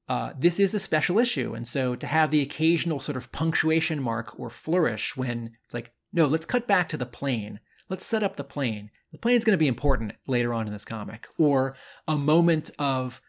uh, 0.09 0.31
this 0.37 0.59
is 0.59 0.73
a 0.73 0.79
special 0.79 1.19
issue. 1.19 1.53
And 1.53 1.67
so 1.67 1.95
to 1.95 2.07
have 2.07 2.31
the 2.31 2.41
occasional 2.41 2.99
sort 2.99 3.17
of 3.17 3.31
punctuation 3.31 4.01
mark 4.01 4.39
or 4.39 4.49
flourish 4.49 5.17
when 5.17 5.51
it's 5.65 5.73
like, 5.73 5.91
no, 6.13 6.25
let's 6.25 6.45
cut 6.45 6.67
back 6.67 6.87
to 6.89 6.97
the 6.97 7.05
plane. 7.05 7.59
Let's 7.89 8.05
set 8.05 8.23
up 8.23 8.35
the 8.35 8.43
plane. 8.43 8.91
The 9.11 9.17
plane's 9.17 9.45
going 9.45 9.53
to 9.53 9.57
be 9.57 9.67
important 9.67 10.13
later 10.27 10.53
on 10.53 10.67
in 10.67 10.73
this 10.73 10.85
comic. 10.85 11.27
Or 11.37 11.75
a 12.07 12.17
moment 12.17 12.71
of, 12.77 13.21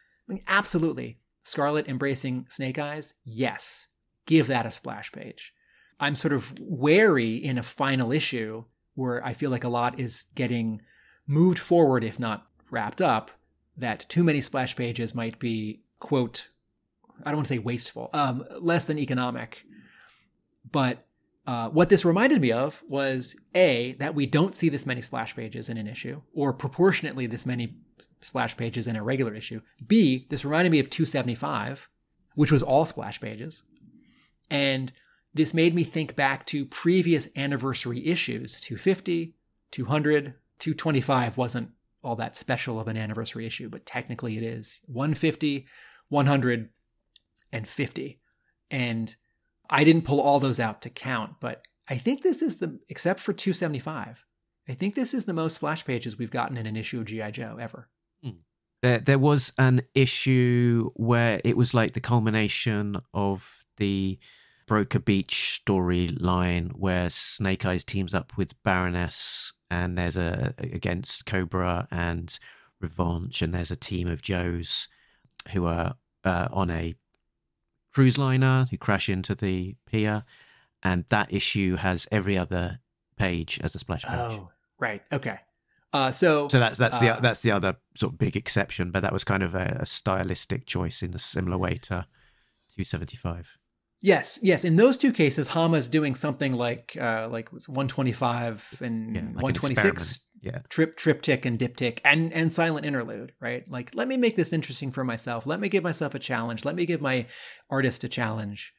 absolutely, 0.46 1.18
Scarlett 1.44 1.88
embracing 1.88 2.46
Snake 2.50 2.78
Eyes. 2.78 3.14
Yes, 3.24 3.86
give 4.26 4.48
that 4.48 4.66
a 4.66 4.70
splash 4.70 5.12
page. 5.12 5.52
I'm 6.00 6.14
sort 6.14 6.32
of 6.32 6.52
wary 6.60 7.32
in 7.32 7.58
a 7.58 7.62
final 7.62 8.12
issue 8.12 8.64
where 8.94 9.24
I 9.24 9.32
feel 9.32 9.50
like 9.50 9.64
a 9.64 9.68
lot 9.68 9.98
is 9.98 10.24
getting 10.34 10.82
moved 11.26 11.58
forward, 11.58 12.04
if 12.04 12.18
not 12.18 12.46
wrapped 12.70 13.00
up, 13.00 13.30
that 13.76 14.06
too 14.08 14.24
many 14.24 14.40
splash 14.40 14.74
pages 14.74 15.14
might 15.14 15.38
be, 15.38 15.82
quote, 16.00 16.48
I 17.24 17.30
don't 17.30 17.38
want 17.38 17.46
to 17.46 17.54
say 17.54 17.58
wasteful, 17.58 18.10
um, 18.12 18.44
less 18.60 18.84
than 18.84 18.98
economic. 18.98 19.64
But 20.70 21.06
uh, 21.48 21.70
what 21.70 21.88
this 21.88 22.04
reminded 22.04 22.42
me 22.42 22.52
of 22.52 22.82
was 22.90 23.34
A, 23.54 23.96
that 24.00 24.14
we 24.14 24.26
don't 24.26 24.54
see 24.54 24.68
this 24.68 24.84
many 24.84 25.00
splash 25.00 25.34
pages 25.34 25.70
in 25.70 25.78
an 25.78 25.88
issue, 25.88 26.20
or 26.34 26.52
proportionately 26.52 27.26
this 27.26 27.46
many 27.46 27.74
splash 28.20 28.54
pages 28.54 28.86
in 28.86 28.96
a 28.96 29.02
regular 29.02 29.34
issue. 29.34 29.58
B, 29.86 30.26
this 30.28 30.44
reminded 30.44 30.72
me 30.72 30.78
of 30.78 30.90
275, 30.90 31.88
which 32.34 32.52
was 32.52 32.62
all 32.62 32.84
splash 32.84 33.18
pages. 33.18 33.62
And 34.50 34.92
this 35.32 35.54
made 35.54 35.74
me 35.74 35.84
think 35.84 36.14
back 36.14 36.44
to 36.48 36.66
previous 36.66 37.28
anniversary 37.34 38.06
issues 38.06 38.60
250, 38.60 39.34
200, 39.70 40.34
225 40.58 41.38
wasn't 41.38 41.70
all 42.04 42.16
that 42.16 42.36
special 42.36 42.78
of 42.78 42.88
an 42.88 42.98
anniversary 42.98 43.46
issue, 43.46 43.70
but 43.70 43.86
technically 43.86 44.36
it 44.36 44.42
is. 44.42 44.80
150, 44.84 45.66
100, 46.10 46.68
and 47.52 47.66
50. 47.66 48.20
And 48.70 49.16
I 49.70 49.84
didn't 49.84 50.02
pull 50.02 50.20
all 50.20 50.40
those 50.40 50.60
out 50.60 50.82
to 50.82 50.90
count, 50.90 51.34
but 51.40 51.66
I 51.88 51.96
think 51.96 52.22
this 52.22 52.42
is 52.42 52.56
the, 52.56 52.78
except 52.88 53.20
for 53.20 53.32
275, 53.32 54.24
I 54.68 54.74
think 54.74 54.94
this 54.94 55.14
is 55.14 55.24
the 55.24 55.32
most 55.32 55.54
splash 55.54 55.84
pages 55.84 56.18
we've 56.18 56.30
gotten 56.30 56.56
in 56.56 56.66
an 56.66 56.76
issue 56.76 57.00
of 57.00 57.06
G.I. 57.06 57.30
Joe 57.30 57.56
ever. 57.60 57.88
There, 58.82 58.98
there 58.98 59.18
was 59.18 59.52
an 59.58 59.82
issue 59.94 60.90
where 60.94 61.40
it 61.44 61.56
was 61.56 61.74
like 61.74 61.92
the 61.92 62.00
culmination 62.00 62.96
of 63.12 63.64
the 63.76 64.18
Broca 64.66 65.00
Beach 65.00 65.60
storyline 65.66 66.72
where 66.72 67.10
Snake 67.10 67.64
Eyes 67.64 67.84
teams 67.84 68.14
up 68.14 68.36
with 68.36 68.62
Baroness 68.62 69.52
and 69.70 69.96
there's 69.96 70.16
a 70.16 70.54
against 70.58 71.26
Cobra 71.26 71.88
and 71.90 72.38
Revanche 72.80 73.42
and 73.42 73.54
there's 73.54 73.70
a 73.70 73.76
team 73.76 74.06
of 74.06 74.22
Joes 74.22 74.88
who 75.52 75.66
are 75.66 75.94
uh, 76.24 76.48
on 76.52 76.70
a 76.70 76.94
cruise 77.92 78.18
liner 78.18 78.66
who 78.70 78.76
crash 78.76 79.08
into 79.08 79.34
the 79.34 79.76
pier 79.86 80.24
and 80.82 81.04
that 81.08 81.32
issue 81.32 81.76
has 81.76 82.06
every 82.12 82.38
other 82.38 82.80
page 83.16 83.60
as 83.62 83.74
a 83.74 83.78
splash 83.78 84.04
page. 84.04 84.14
Oh, 84.14 84.50
right. 84.78 85.02
Okay. 85.12 85.38
Uh, 85.92 86.10
so, 86.10 86.48
So 86.48 86.60
that's 86.60 86.78
that's 86.78 86.98
the 86.98 87.16
uh, 87.16 87.20
that's 87.20 87.40
the 87.40 87.50
other 87.50 87.76
sort 87.96 88.12
of 88.12 88.18
big 88.18 88.36
exception, 88.36 88.90
but 88.90 89.00
that 89.00 89.12
was 89.12 89.24
kind 89.24 89.42
of 89.42 89.54
a, 89.54 89.78
a 89.80 89.86
stylistic 89.86 90.66
choice 90.66 91.02
in 91.02 91.14
a 91.14 91.18
similar 91.18 91.56
way 91.56 91.74
to 91.74 92.06
275. 92.76 93.56
Yes, 94.00 94.38
yes. 94.42 94.64
In 94.64 94.76
those 94.76 94.96
two 94.96 95.12
cases, 95.12 95.48
Hama's 95.48 95.88
doing 95.88 96.14
something 96.14 96.52
like 96.54 96.96
uh, 97.00 97.28
like 97.30 97.48
125 97.50 98.78
and 98.80 99.16
Yeah, 99.16 99.22
like 99.22 99.42
126 99.42 99.78
experiment. 99.78 100.18
Yeah. 100.40 100.58
trip 100.68 100.96
triptych 100.96 101.44
and 101.44 101.58
diptych 101.58 101.98
and 102.04 102.32
and 102.32 102.52
silent 102.52 102.86
interlude, 102.86 103.32
right? 103.40 103.68
Like 103.70 103.94
let 103.94 104.08
me 104.08 104.16
make 104.16 104.36
this 104.36 104.52
interesting 104.52 104.92
for 104.92 105.04
myself. 105.04 105.46
Let 105.46 105.60
me 105.60 105.68
give 105.68 105.82
myself 105.82 106.14
a 106.14 106.18
challenge. 106.18 106.64
Let 106.64 106.74
me 106.74 106.86
give 106.86 107.00
my 107.00 107.26
artist 107.70 108.04
a 108.04 108.08
challenge. 108.08 108.72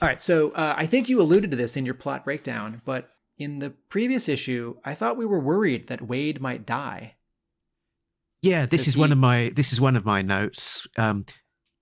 All 0.00 0.08
right, 0.08 0.20
so 0.20 0.50
uh, 0.52 0.74
I 0.76 0.86
think 0.86 1.08
you 1.08 1.20
alluded 1.20 1.50
to 1.50 1.56
this 1.56 1.76
in 1.76 1.84
your 1.84 1.94
plot 1.94 2.24
breakdown, 2.24 2.82
but 2.84 3.10
in 3.36 3.58
the 3.58 3.70
previous 3.70 4.28
issue, 4.28 4.76
I 4.84 4.94
thought 4.94 5.16
we 5.16 5.26
were 5.26 5.40
worried 5.40 5.88
that 5.88 6.06
Wade 6.06 6.40
might 6.40 6.64
die. 6.64 7.16
Yeah, 8.42 8.66
this 8.66 8.82
Does 8.82 8.88
is 8.88 8.96
one 8.96 9.10
of 9.10 9.18
my 9.18 9.52
this 9.54 9.72
is 9.72 9.80
one 9.80 9.96
of 9.96 10.04
my 10.04 10.22
notes. 10.22 10.86
Um, 10.96 11.24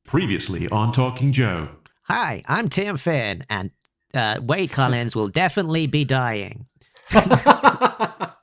Previously 0.07 0.69
on 0.69 0.93
Talking 0.93 1.33
Joe. 1.33 1.69
Hi, 2.05 2.43
I'm 2.47 2.69
Tim 2.69 2.97
Finn, 2.97 3.43
and 3.51 3.71
uh, 4.15 4.41
Wade 4.43 4.71
Collins 4.71 5.15
will 5.15 5.29
definitely 5.29 5.87
be 5.87 6.05
dying. 6.05 6.67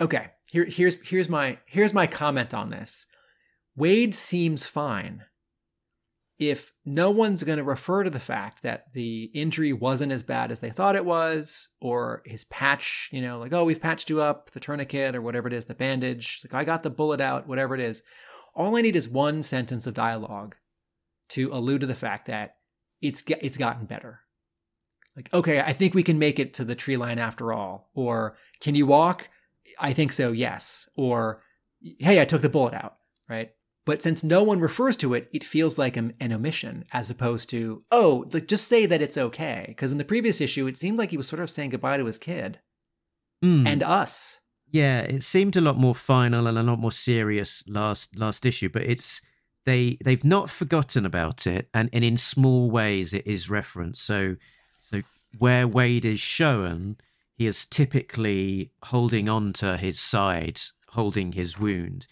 okay, 0.00 0.28
here, 0.50 0.64
here's 0.64 0.96
here's 1.08 1.28
my 1.28 1.58
here's 1.66 1.94
my 1.94 2.06
comment 2.06 2.54
on 2.54 2.70
this. 2.70 3.06
Wade 3.76 4.14
seems 4.14 4.66
fine. 4.66 5.24
If 6.38 6.72
no 6.86 7.10
one's 7.10 7.42
going 7.44 7.58
to 7.58 7.64
refer 7.64 8.02
to 8.02 8.08
the 8.08 8.18
fact 8.18 8.62
that 8.62 8.92
the 8.92 9.24
injury 9.34 9.74
wasn't 9.74 10.10
as 10.10 10.22
bad 10.22 10.50
as 10.50 10.60
they 10.60 10.70
thought 10.70 10.96
it 10.96 11.04
was, 11.04 11.68
or 11.82 12.22
his 12.24 12.44
patch, 12.44 13.10
you 13.12 13.20
know, 13.20 13.38
like, 13.38 13.52
oh, 13.52 13.64
we've 13.64 13.80
patched 13.80 14.08
you 14.08 14.22
up, 14.22 14.50
the 14.52 14.60
tourniquet 14.60 15.14
or 15.14 15.20
whatever 15.20 15.48
it 15.48 15.52
is, 15.52 15.66
the 15.66 15.74
bandage, 15.74 16.40
like, 16.44 16.54
I 16.54 16.64
got 16.64 16.82
the 16.82 16.88
bullet 16.88 17.20
out, 17.20 17.46
whatever 17.46 17.74
it 17.74 17.80
is. 17.80 18.02
All 18.54 18.74
I 18.74 18.80
need 18.80 18.96
is 18.96 19.06
one 19.06 19.42
sentence 19.42 19.86
of 19.86 19.92
dialogue 19.92 20.56
to 21.30 21.52
allude 21.52 21.82
to 21.82 21.86
the 21.86 21.94
fact 21.94 22.26
that 22.26 22.56
it's 23.02 23.22
it's 23.40 23.58
gotten 23.58 23.84
better. 23.84 24.20
Like, 25.16 25.28
okay, 25.34 25.60
I 25.60 25.74
think 25.74 25.94
we 25.94 26.02
can 26.02 26.18
make 26.18 26.38
it 26.38 26.54
to 26.54 26.64
the 26.64 26.74
tree 26.74 26.96
line 26.96 27.18
after 27.18 27.52
all. 27.52 27.90
Or, 27.94 28.36
can 28.60 28.74
you 28.74 28.86
walk? 28.86 29.28
I 29.78 29.92
think 29.92 30.12
so, 30.12 30.32
yes. 30.32 30.88
Or, 30.96 31.42
hey, 31.98 32.20
I 32.20 32.24
took 32.24 32.42
the 32.42 32.48
bullet 32.48 32.74
out, 32.74 32.96
right? 33.28 33.50
But 33.86 34.02
since 34.02 34.22
no 34.22 34.42
one 34.42 34.60
refers 34.60 34.96
to 34.96 35.14
it, 35.14 35.28
it 35.32 35.42
feels 35.42 35.78
like 35.78 35.96
an, 35.96 36.14
an 36.20 36.32
omission 36.32 36.84
as 36.92 37.10
opposed 37.10 37.48
to, 37.50 37.82
oh, 37.90 38.26
like 38.32 38.46
just 38.46 38.68
say 38.68 38.86
that 38.86 39.02
it's 39.02 39.18
okay. 39.18 39.64
Because 39.68 39.90
in 39.90 39.98
the 39.98 40.04
previous 40.04 40.40
issue, 40.40 40.66
it 40.66 40.76
seemed 40.76 40.98
like 40.98 41.10
he 41.10 41.16
was 41.16 41.26
sort 41.26 41.40
of 41.40 41.50
saying 41.50 41.70
goodbye 41.70 41.96
to 41.96 42.04
his 42.04 42.18
kid 42.18 42.60
mm, 43.42 43.66
and 43.66 43.82
us. 43.82 44.42
yeah, 44.70 45.00
it 45.00 45.22
seemed 45.22 45.56
a 45.56 45.60
lot 45.60 45.76
more 45.76 45.94
final 45.94 46.46
and 46.46 46.58
a 46.58 46.62
lot 46.62 46.78
more 46.78 46.92
serious 46.92 47.64
last 47.66 48.18
last 48.18 48.46
issue, 48.46 48.68
but 48.68 48.82
it's 48.82 49.20
they 49.66 49.98
they've 50.04 50.24
not 50.24 50.50
forgotten 50.50 51.04
about 51.04 51.46
it, 51.46 51.68
and, 51.74 51.90
and 51.92 52.04
in 52.04 52.16
small 52.16 52.70
ways 52.70 53.12
it 53.12 53.26
is 53.26 53.50
referenced. 53.50 54.02
So 54.02 54.36
so 54.80 55.02
where 55.38 55.66
Wade 55.66 56.04
is 56.04 56.20
shown, 56.20 56.96
he 57.40 57.46
is 57.46 57.64
typically 57.64 58.70
holding 58.82 59.26
on 59.26 59.54
to 59.54 59.78
his 59.78 59.98
side, 59.98 60.60
holding 60.90 61.32
his 61.32 61.58
wound. 61.58 62.06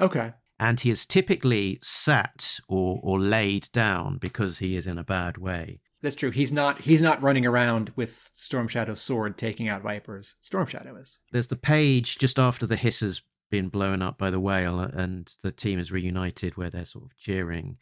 Okay. 0.00 0.32
and 0.58 0.80
he 0.80 0.90
is 0.90 1.06
typically 1.06 1.78
sat 1.82 2.58
or, 2.66 2.98
or 3.04 3.20
laid 3.20 3.68
down 3.72 4.18
because 4.18 4.58
he 4.58 4.74
is 4.76 4.88
in 4.88 4.98
a 4.98 5.04
bad 5.04 5.38
way. 5.38 5.78
That's 6.02 6.16
true. 6.16 6.32
He's 6.32 6.50
not 6.52 6.80
he's 6.80 7.00
not 7.00 7.22
running 7.22 7.46
around 7.46 7.92
with 7.94 8.32
Storm 8.34 8.66
Shadow's 8.66 9.00
sword 9.00 9.38
taking 9.38 9.68
out 9.68 9.82
vipers. 9.82 10.34
Storm 10.40 10.66
Shadow 10.66 10.96
is. 10.96 11.20
There's 11.30 11.46
the 11.46 11.54
page 11.54 12.18
just 12.18 12.40
after 12.40 12.66
the 12.66 12.74
hiss 12.74 13.00
has 13.00 13.22
been 13.52 13.68
blown 13.68 14.02
up 14.02 14.18
by 14.18 14.30
the 14.30 14.40
whale 14.40 14.80
and 14.80 15.32
the 15.44 15.52
team 15.52 15.78
is 15.78 15.92
reunited 15.92 16.56
where 16.56 16.70
they're 16.70 16.84
sort 16.84 17.04
of 17.04 17.16
cheering. 17.16 17.76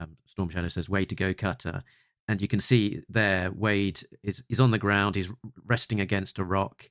Um, 0.00 0.16
Storm 0.24 0.48
Shadow 0.48 0.68
says, 0.68 0.88
Way 0.88 1.04
to 1.04 1.14
go, 1.14 1.34
Cutter. 1.34 1.84
And 2.28 2.42
you 2.42 2.48
can 2.48 2.60
see 2.60 3.02
there, 3.08 3.52
Wade 3.52 4.00
is, 4.22 4.42
is 4.48 4.60
on 4.60 4.72
the 4.72 4.78
ground. 4.78 5.14
He's 5.14 5.30
resting 5.64 6.00
against 6.00 6.38
a 6.38 6.44
rock. 6.44 6.90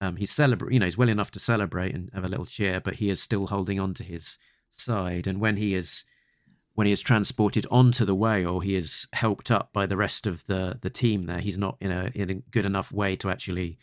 Um, 0.00 0.16
he's 0.16 0.32
celebrate, 0.32 0.72
you 0.72 0.80
know, 0.80 0.86
he's 0.86 0.98
well 0.98 1.08
enough 1.08 1.30
to 1.32 1.38
celebrate 1.38 1.94
and 1.94 2.10
have 2.12 2.24
a 2.24 2.28
little 2.28 2.44
cheer, 2.44 2.80
but 2.80 2.94
he 2.94 3.08
is 3.08 3.22
still 3.22 3.46
holding 3.46 3.78
on 3.78 3.94
to 3.94 4.04
his 4.04 4.38
side. 4.70 5.28
And 5.28 5.40
when 5.40 5.56
he 5.56 5.74
is 5.74 6.04
when 6.74 6.86
he 6.86 6.92
is 6.92 7.02
transported 7.02 7.66
onto 7.70 8.04
the 8.04 8.14
whale, 8.14 8.60
he 8.60 8.74
is 8.74 9.06
helped 9.12 9.50
up 9.50 9.72
by 9.72 9.86
the 9.86 9.96
rest 9.96 10.26
of 10.26 10.46
the 10.46 10.78
the 10.80 10.90
team. 10.90 11.26
There, 11.26 11.38
he's 11.38 11.58
not 11.58 11.76
in 11.80 11.92
a 11.92 12.10
in 12.14 12.30
a 12.30 12.34
good 12.34 12.66
enough 12.66 12.90
way 12.90 13.14
to 13.16 13.30
actually 13.30 13.78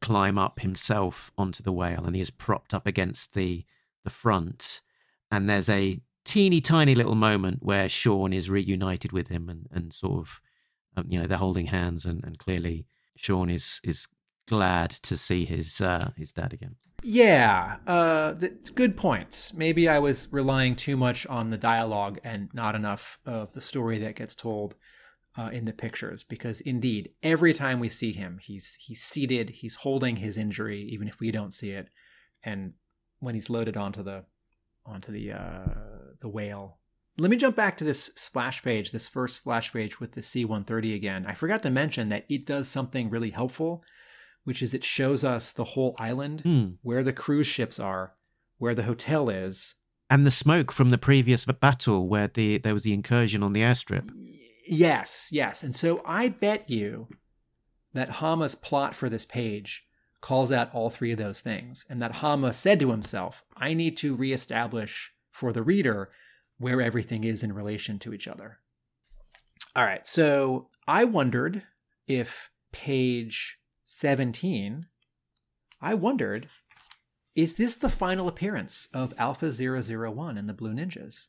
climb 0.00 0.38
up 0.38 0.60
himself 0.60 1.30
onto 1.38 1.62
the 1.62 1.72
whale, 1.72 2.04
and 2.04 2.16
he 2.16 2.22
is 2.22 2.30
propped 2.30 2.74
up 2.74 2.86
against 2.86 3.34
the 3.34 3.64
the 4.02 4.10
front. 4.10 4.80
And 5.30 5.48
there's 5.48 5.68
a 5.68 6.00
teeny 6.24 6.60
tiny 6.60 6.94
little 6.94 7.14
moment 7.14 7.58
where 7.62 7.88
Sean 7.88 8.32
is 8.32 8.50
reunited 8.50 9.12
with 9.12 9.28
him, 9.28 9.48
and 9.48 9.66
and 9.70 9.92
sort 9.92 10.20
of, 10.20 10.40
um, 10.96 11.06
you 11.08 11.20
know, 11.20 11.26
they're 11.26 11.38
holding 11.38 11.66
hands, 11.66 12.04
and, 12.04 12.22
and 12.24 12.38
clearly 12.38 12.86
Sean 13.16 13.50
is 13.50 13.80
is 13.84 14.08
glad 14.46 14.90
to 14.90 15.16
see 15.16 15.44
his 15.44 15.80
uh, 15.80 16.10
his 16.16 16.32
dad 16.32 16.52
again. 16.52 16.76
Yeah, 17.04 17.78
uh, 17.86 18.34
th- 18.34 18.74
good 18.74 18.96
points. 18.96 19.52
Maybe 19.52 19.88
I 19.88 19.98
was 19.98 20.28
relying 20.30 20.76
too 20.76 20.96
much 20.96 21.26
on 21.26 21.50
the 21.50 21.58
dialogue 21.58 22.20
and 22.22 22.48
not 22.52 22.74
enough 22.76 23.18
of 23.26 23.52
the 23.54 23.60
story 23.60 23.98
that 23.98 24.14
gets 24.14 24.36
told 24.36 24.76
uh, 25.36 25.50
in 25.52 25.64
the 25.64 25.72
pictures. 25.72 26.22
Because 26.22 26.60
indeed, 26.60 27.10
every 27.22 27.54
time 27.54 27.80
we 27.80 27.88
see 27.88 28.12
him, 28.12 28.38
he's 28.40 28.76
he's 28.80 29.02
seated, 29.02 29.50
he's 29.50 29.76
holding 29.76 30.16
his 30.16 30.38
injury, 30.38 30.82
even 30.82 31.08
if 31.08 31.18
we 31.18 31.30
don't 31.30 31.52
see 31.52 31.70
it. 31.70 31.88
And 32.44 32.74
when 33.18 33.34
he's 33.34 33.50
loaded 33.50 33.76
onto 33.76 34.02
the 34.02 34.24
onto 34.84 35.12
the 35.12 35.32
uh, 35.32 35.64
the 36.20 36.28
whale. 36.28 36.78
Let 37.18 37.30
me 37.30 37.36
jump 37.36 37.56
back 37.56 37.76
to 37.76 37.84
this 37.84 38.04
splash 38.16 38.62
page, 38.62 38.90
this 38.90 39.06
first 39.08 39.36
splash 39.36 39.72
page 39.72 40.00
with 40.00 40.12
the 40.12 40.22
C-130 40.22 40.94
again. 40.94 41.26
I 41.26 41.34
forgot 41.34 41.62
to 41.64 41.70
mention 41.70 42.08
that 42.08 42.24
it 42.28 42.46
does 42.46 42.68
something 42.68 43.10
really 43.10 43.30
helpful, 43.30 43.82
which 44.44 44.62
is 44.62 44.72
it 44.72 44.82
shows 44.82 45.22
us 45.22 45.52
the 45.52 45.64
whole 45.64 45.94
island 45.98 46.40
Hmm. 46.40 46.70
where 46.82 47.02
the 47.04 47.12
cruise 47.12 47.46
ships 47.46 47.78
are, 47.78 48.14
where 48.58 48.74
the 48.74 48.84
hotel 48.84 49.28
is, 49.28 49.74
and 50.08 50.26
the 50.26 50.30
smoke 50.30 50.72
from 50.72 50.90
the 50.90 50.98
previous 50.98 51.44
battle 51.46 52.06
where 52.08 52.28
the 52.28 52.58
there 52.58 52.74
was 52.74 52.82
the 52.82 52.92
incursion 52.92 53.42
on 53.42 53.52
the 53.52 53.60
airstrip. 53.62 54.10
Yes, 54.66 55.28
yes. 55.32 55.62
And 55.62 55.74
so 55.76 56.02
I 56.06 56.28
bet 56.28 56.68
you 56.70 57.08
that 57.94 58.08
Hama's 58.08 58.54
plot 58.54 58.94
for 58.94 59.08
this 59.08 59.24
page 59.26 59.84
calls 60.20 60.52
out 60.52 60.72
all 60.74 60.88
three 60.90 61.12
of 61.12 61.18
those 61.18 61.40
things, 61.40 61.84
and 61.90 62.00
that 62.00 62.16
Hama 62.16 62.52
said 62.52 62.78
to 62.80 62.90
himself, 62.90 63.44
I 63.56 63.74
need 63.74 63.96
to 63.98 64.14
reestablish 64.14 65.11
for 65.32 65.52
the 65.52 65.62
reader 65.62 66.10
where 66.58 66.80
everything 66.80 67.24
is 67.24 67.42
in 67.42 67.52
relation 67.52 67.98
to 67.98 68.14
each 68.14 68.28
other. 68.28 68.58
All 69.74 69.84
right, 69.84 70.06
so 70.06 70.68
I 70.86 71.04
wondered 71.04 71.62
if 72.06 72.50
page 72.72 73.58
17, 73.84 74.86
I 75.80 75.94
wondered, 75.94 76.48
is 77.34 77.54
this 77.54 77.74
the 77.74 77.88
final 77.88 78.28
appearance 78.28 78.86
of 78.92 79.14
Alpha 79.18 79.50
001 79.50 80.36
and 80.38 80.48
the 80.48 80.52
Blue 80.52 80.74
Ninjas? 80.74 81.28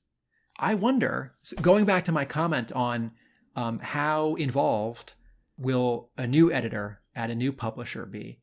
I 0.59 0.75
wonder, 0.75 1.33
going 1.61 1.85
back 1.85 2.03
to 2.05 2.11
my 2.11 2.25
comment 2.25 2.71
on 2.73 3.11
um, 3.55 3.79
how 3.79 4.35
involved 4.35 5.13
will 5.57 6.09
a 6.17 6.27
new 6.27 6.51
editor 6.51 7.01
at 7.15 7.31
a 7.31 7.35
new 7.35 7.51
publisher 7.51 8.05
be? 8.05 8.41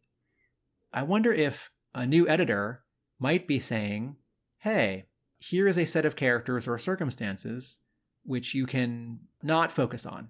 I 0.93 1.03
wonder 1.03 1.33
if 1.33 1.71
a 1.95 2.07
new 2.07 2.27
editor 2.27 2.83
might 3.19 3.47
be 3.47 3.59
saying, 3.59 4.17
hey, 4.59 5.07
here 5.41 5.67
is 5.67 5.79
a 5.79 5.85
set 5.85 6.05
of 6.05 6.15
characters 6.15 6.69
or 6.69 6.79
circumstances 6.79 7.79
which 8.25 8.55
you 8.55 8.67
can 8.67 9.19
not 9.43 9.73
focus 9.73 10.07
on. 10.07 10.29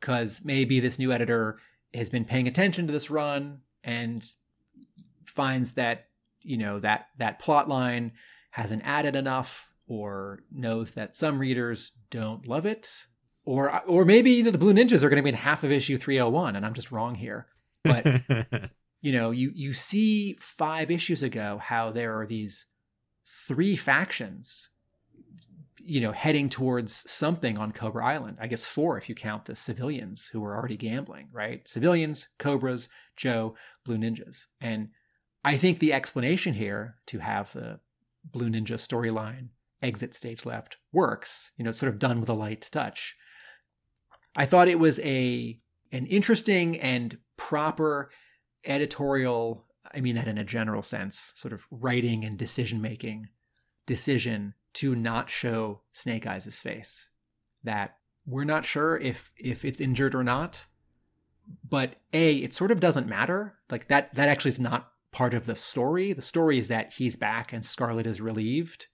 Because 0.00 0.42
maybe 0.44 0.78
this 0.78 0.98
new 0.98 1.12
editor 1.12 1.58
has 1.92 2.08
been 2.08 2.24
paying 2.24 2.46
attention 2.46 2.86
to 2.86 2.92
this 2.92 3.10
run 3.10 3.58
and 3.82 4.24
finds 5.26 5.72
that, 5.72 6.06
you 6.42 6.56
know, 6.56 6.78
that 6.78 7.08
that 7.18 7.40
plot 7.40 7.68
line 7.68 8.12
hasn't 8.50 8.86
added 8.86 9.16
enough 9.16 9.72
or 9.88 10.40
knows 10.52 10.92
that 10.92 11.16
some 11.16 11.38
readers 11.38 11.92
don't 12.10 12.46
love 12.46 12.64
it 12.64 13.06
or 13.44 13.82
or 13.86 14.04
maybe 14.04 14.30
you 14.30 14.42
know, 14.42 14.50
the 14.50 14.58
blue 14.58 14.74
ninjas 14.74 15.02
are 15.02 15.08
going 15.08 15.16
to 15.16 15.22
be 15.22 15.30
in 15.30 15.34
half 15.34 15.64
of 15.64 15.72
issue 15.72 15.96
301 15.96 16.54
and 16.54 16.66
i'm 16.66 16.74
just 16.74 16.92
wrong 16.92 17.14
here 17.14 17.46
but 17.82 18.04
you 19.00 19.10
know 19.12 19.30
you 19.30 19.50
you 19.54 19.72
see 19.72 20.36
five 20.38 20.90
issues 20.90 21.22
ago 21.22 21.58
how 21.62 21.90
there 21.90 22.18
are 22.20 22.26
these 22.26 22.66
three 23.46 23.76
factions 23.76 24.70
you 25.80 26.00
know 26.00 26.12
heading 26.12 26.48
towards 26.48 27.10
something 27.10 27.56
on 27.56 27.72
cobra 27.72 28.04
island. 28.04 28.36
I 28.40 28.46
guess 28.46 28.64
four 28.64 28.98
if 28.98 29.08
you 29.08 29.14
count 29.14 29.46
the 29.46 29.54
civilians 29.54 30.28
who 30.28 30.40
were 30.40 30.56
already 30.56 30.76
gambling 30.76 31.28
right? 31.32 31.66
Civilians 31.66 32.28
cobras 32.38 32.88
joe 33.16 33.54
blue 33.84 33.98
ninjas. 33.98 34.46
And 34.60 34.88
i 35.44 35.56
think 35.56 35.78
the 35.78 35.92
explanation 35.92 36.54
here 36.54 36.96
to 37.06 37.18
have 37.20 37.52
the 37.52 37.80
blue 38.24 38.50
ninja 38.50 38.74
storyline 38.74 39.48
exit 39.80 40.14
stage 40.14 40.44
left 40.44 40.76
works 40.92 41.52
you 41.56 41.64
know 41.64 41.70
sort 41.70 41.92
of 41.92 41.98
done 41.98 42.20
with 42.20 42.28
a 42.28 42.34
light 42.34 42.68
touch. 42.70 43.16
I 44.36 44.46
thought 44.46 44.68
it 44.68 44.78
was 44.78 45.00
a 45.00 45.58
an 45.90 46.06
interesting 46.06 46.78
and 46.78 47.18
proper 47.36 48.10
editorial, 48.64 49.64
I 49.94 50.00
mean 50.00 50.16
that 50.16 50.28
in 50.28 50.38
a 50.38 50.44
general 50.44 50.82
sense, 50.82 51.32
sort 51.36 51.52
of 51.52 51.66
writing 51.70 52.24
and 52.24 52.38
decision 52.38 52.80
making 52.80 53.28
decision 53.86 54.54
to 54.74 54.94
not 54.94 55.30
show 55.30 55.80
Snake 55.92 56.26
Eyes' 56.26 56.60
face. 56.60 57.08
That 57.64 57.96
we're 58.26 58.44
not 58.44 58.64
sure 58.64 58.96
if 58.98 59.32
if 59.36 59.64
it's 59.64 59.80
injured 59.80 60.14
or 60.14 60.22
not. 60.22 60.66
But 61.66 61.96
A, 62.12 62.36
it 62.36 62.52
sort 62.52 62.70
of 62.70 62.78
doesn't 62.78 63.08
matter. 63.08 63.54
Like 63.70 63.88
that 63.88 64.14
that 64.14 64.28
actually 64.28 64.50
is 64.50 64.60
not 64.60 64.92
part 65.10 65.34
of 65.34 65.46
the 65.46 65.56
story. 65.56 66.12
The 66.12 66.22
story 66.22 66.58
is 66.58 66.68
that 66.68 66.92
he's 66.94 67.16
back 67.16 67.52
and 67.52 67.64
Scarlett 67.64 68.06
is 68.06 68.20
relieved 68.20 68.86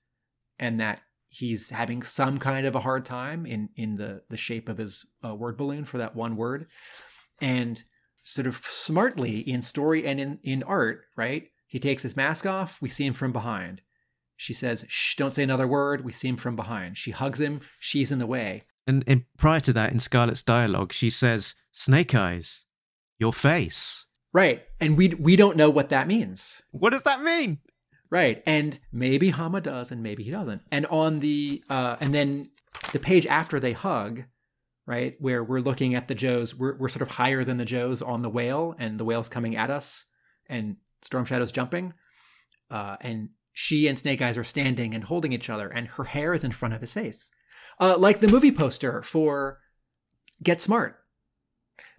and 0.58 0.80
that 0.80 1.00
he's 1.28 1.70
having 1.70 2.02
some 2.02 2.38
kind 2.38 2.64
of 2.64 2.76
a 2.76 2.80
hard 2.80 3.04
time 3.04 3.44
in 3.44 3.68
in 3.76 3.96
the 3.96 4.22
the 4.30 4.36
shape 4.36 4.68
of 4.68 4.78
his 4.78 5.04
uh, 5.24 5.34
word 5.34 5.56
balloon 5.56 5.84
for 5.84 5.98
that 5.98 6.14
one 6.14 6.36
word 6.36 6.66
and 7.40 7.82
sort 8.24 8.46
of 8.46 8.56
smartly 8.64 9.38
in 9.38 9.62
story 9.62 10.04
and 10.04 10.18
in 10.18 10.38
in 10.42 10.62
art 10.64 11.02
right? 11.16 11.48
He 11.66 11.78
takes 11.78 12.02
his 12.02 12.16
mask 12.16 12.46
off 12.46 12.80
we 12.82 12.88
see 12.88 13.06
him 13.06 13.14
from 13.14 13.32
behind. 13.32 13.82
She 14.36 14.54
says 14.54 14.84
shh 14.88 15.14
don't 15.16 15.32
say 15.32 15.42
another 15.42 15.68
word 15.68 16.04
we 16.04 16.12
see 16.12 16.28
him 16.28 16.36
from 16.36 16.56
behind. 16.56 16.98
She 16.98 17.12
hugs 17.12 17.40
him 17.40 17.60
she's 17.78 18.10
in 18.10 18.18
the 18.18 18.26
way. 18.26 18.62
And, 18.86 19.04
and 19.06 19.24
prior 19.38 19.60
to 19.60 19.72
that 19.74 19.92
in 19.92 20.00
scarlett's 20.00 20.42
dialogue 20.42 20.92
she 20.92 21.10
says 21.10 21.54
snake 21.70 22.14
eyes 22.14 22.64
your 23.18 23.32
face. 23.32 24.06
Right 24.32 24.64
and 24.80 24.96
we 24.96 25.08
we 25.08 25.36
don't 25.36 25.56
know 25.56 25.70
what 25.70 25.90
that 25.90 26.08
means. 26.08 26.62
What 26.72 26.90
does 26.90 27.04
that 27.04 27.22
mean? 27.22 27.58
Right. 28.10 28.42
And 28.46 28.78
maybe 28.92 29.30
Hama 29.30 29.60
does 29.60 29.90
and 29.90 30.02
maybe 30.02 30.22
he 30.22 30.30
doesn't. 30.30 30.62
And 30.70 30.86
on 30.86 31.20
the 31.20 31.62
uh 31.68 31.96
and 32.00 32.14
then 32.14 32.46
the 32.92 32.98
page 32.98 33.26
after 33.26 33.60
they 33.60 33.72
hug, 33.72 34.24
right, 34.86 35.14
where 35.18 35.42
we're 35.42 35.60
looking 35.60 35.94
at 35.94 36.08
the 36.08 36.14
Joes, 36.14 36.54
we're 36.54 36.76
we're 36.76 36.88
sort 36.88 37.02
of 37.02 37.08
higher 37.08 37.44
than 37.44 37.56
the 37.56 37.64
Joes 37.64 38.02
on 38.02 38.22
the 38.22 38.28
whale, 38.28 38.74
and 38.78 38.98
the 38.98 39.04
whale's 39.04 39.28
coming 39.28 39.56
at 39.56 39.70
us 39.70 40.04
and 40.48 40.76
Storm 41.02 41.24
Shadow's 41.24 41.52
jumping. 41.52 41.94
Uh 42.70 42.96
and 43.00 43.30
she 43.52 43.88
and 43.88 43.98
Snake 43.98 44.20
Eyes 44.20 44.36
are 44.36 44.44
standing 44.44 44.94
and 44.94 45.04
holding 45.04 45.32
each 45.32 45.50
other, 45.50 45.68
and 45.68 45.88
her 45.88 46.04
hair 46.04 46.34
is 46.34 46.44
in 46.44 46.52
front 46.52 46.74
of 46.74 46.80
his 46.80 46.92
face. 46.92 47.30
Uh 47.80 47.96
like 47.96 48.20
the 48.20 48.30
movie 48.30 48.52
poster 48.52 49.02
for 49.02 49.60
Get 50.42 50.60
Smart. 50.60 50.96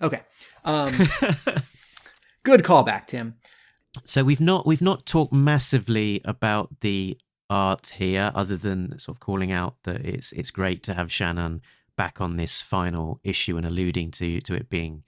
Okay. 0.02 0.22
Um 0.64 0.92
good 2.44 2.64
callback, 2.64 3.08
Tim. 3.08 3.36
So 4.04 4.24
we've 4.24 4.42
not 4.42 4.68
we've 4.68 4.82
not 4.82 5.06
talked 5.06 5.34
massively 5.34 6.22
about 6.26 6.82
the 6.82 7.18
art 7.50 7.94
here, 7.98 8.32
other 8.36 8.58
than 8.58 8.98
sort 9.00 9.18
of 9.18 9.20
calling 9.20 9.52
out 9.52 9.76
that 9.84 10.02
it's 10.06 10.32
it's 10.34 10.52
great 10.52 10.84
to 10.84 10.94
have 10.94 11.12
Shannon 11.12 11.62
back 11.96 12.22
on 12.22 12.38
this 12.38 12.62
final 12.62 13.20
issue 13.24 13.58
and 13.58 13.66
alluding 13.66 14.12
to 14.12 14.42
to 14.42 14.54
it 14.54 14.70
being 14.70 15.04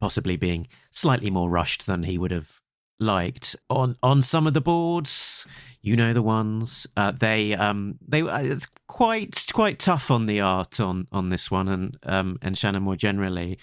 possibly 0.00 0.36
being 0.36 0.66
slightly 0.90 1.30
more 1.30 1.50
rushed 1.50 1.86
than 1.86 2.02
he 2.02 2.18
would 2.18 2.30
have 2.30 2.60
liked 2.98 3.56
on 3.68 3.94
on 4.02 4.20
some 4.20 4.46
of 4.46 4.54
the 4.54 4.60
boards 4.60 5.46
you 5.80 5.96
know 5.96 6.12
the 6.12 6.22
ones 6.22 6.86
uh, 6.96 7.10
they 7.10 7.54
um 7.54 7.96
they 8.06 8.20
uh, 8.20 8.42
it's 8.42 8.66
quite 8.88 9.46
quite 9.52 9.78
tough 9.78 10.10
on 10.10 10.26
the 10.26 10.40
art 10.40 10.80
on 10.80 11.06
on 11.10 11.30
this 11.30 11.50
one 11.50 11.68
and 11.68 11.96
um 12.02 12.38
and 12.42 12.58
Shannon 12.58 12.82
more 12.82 12.96
generally 12.96 13.58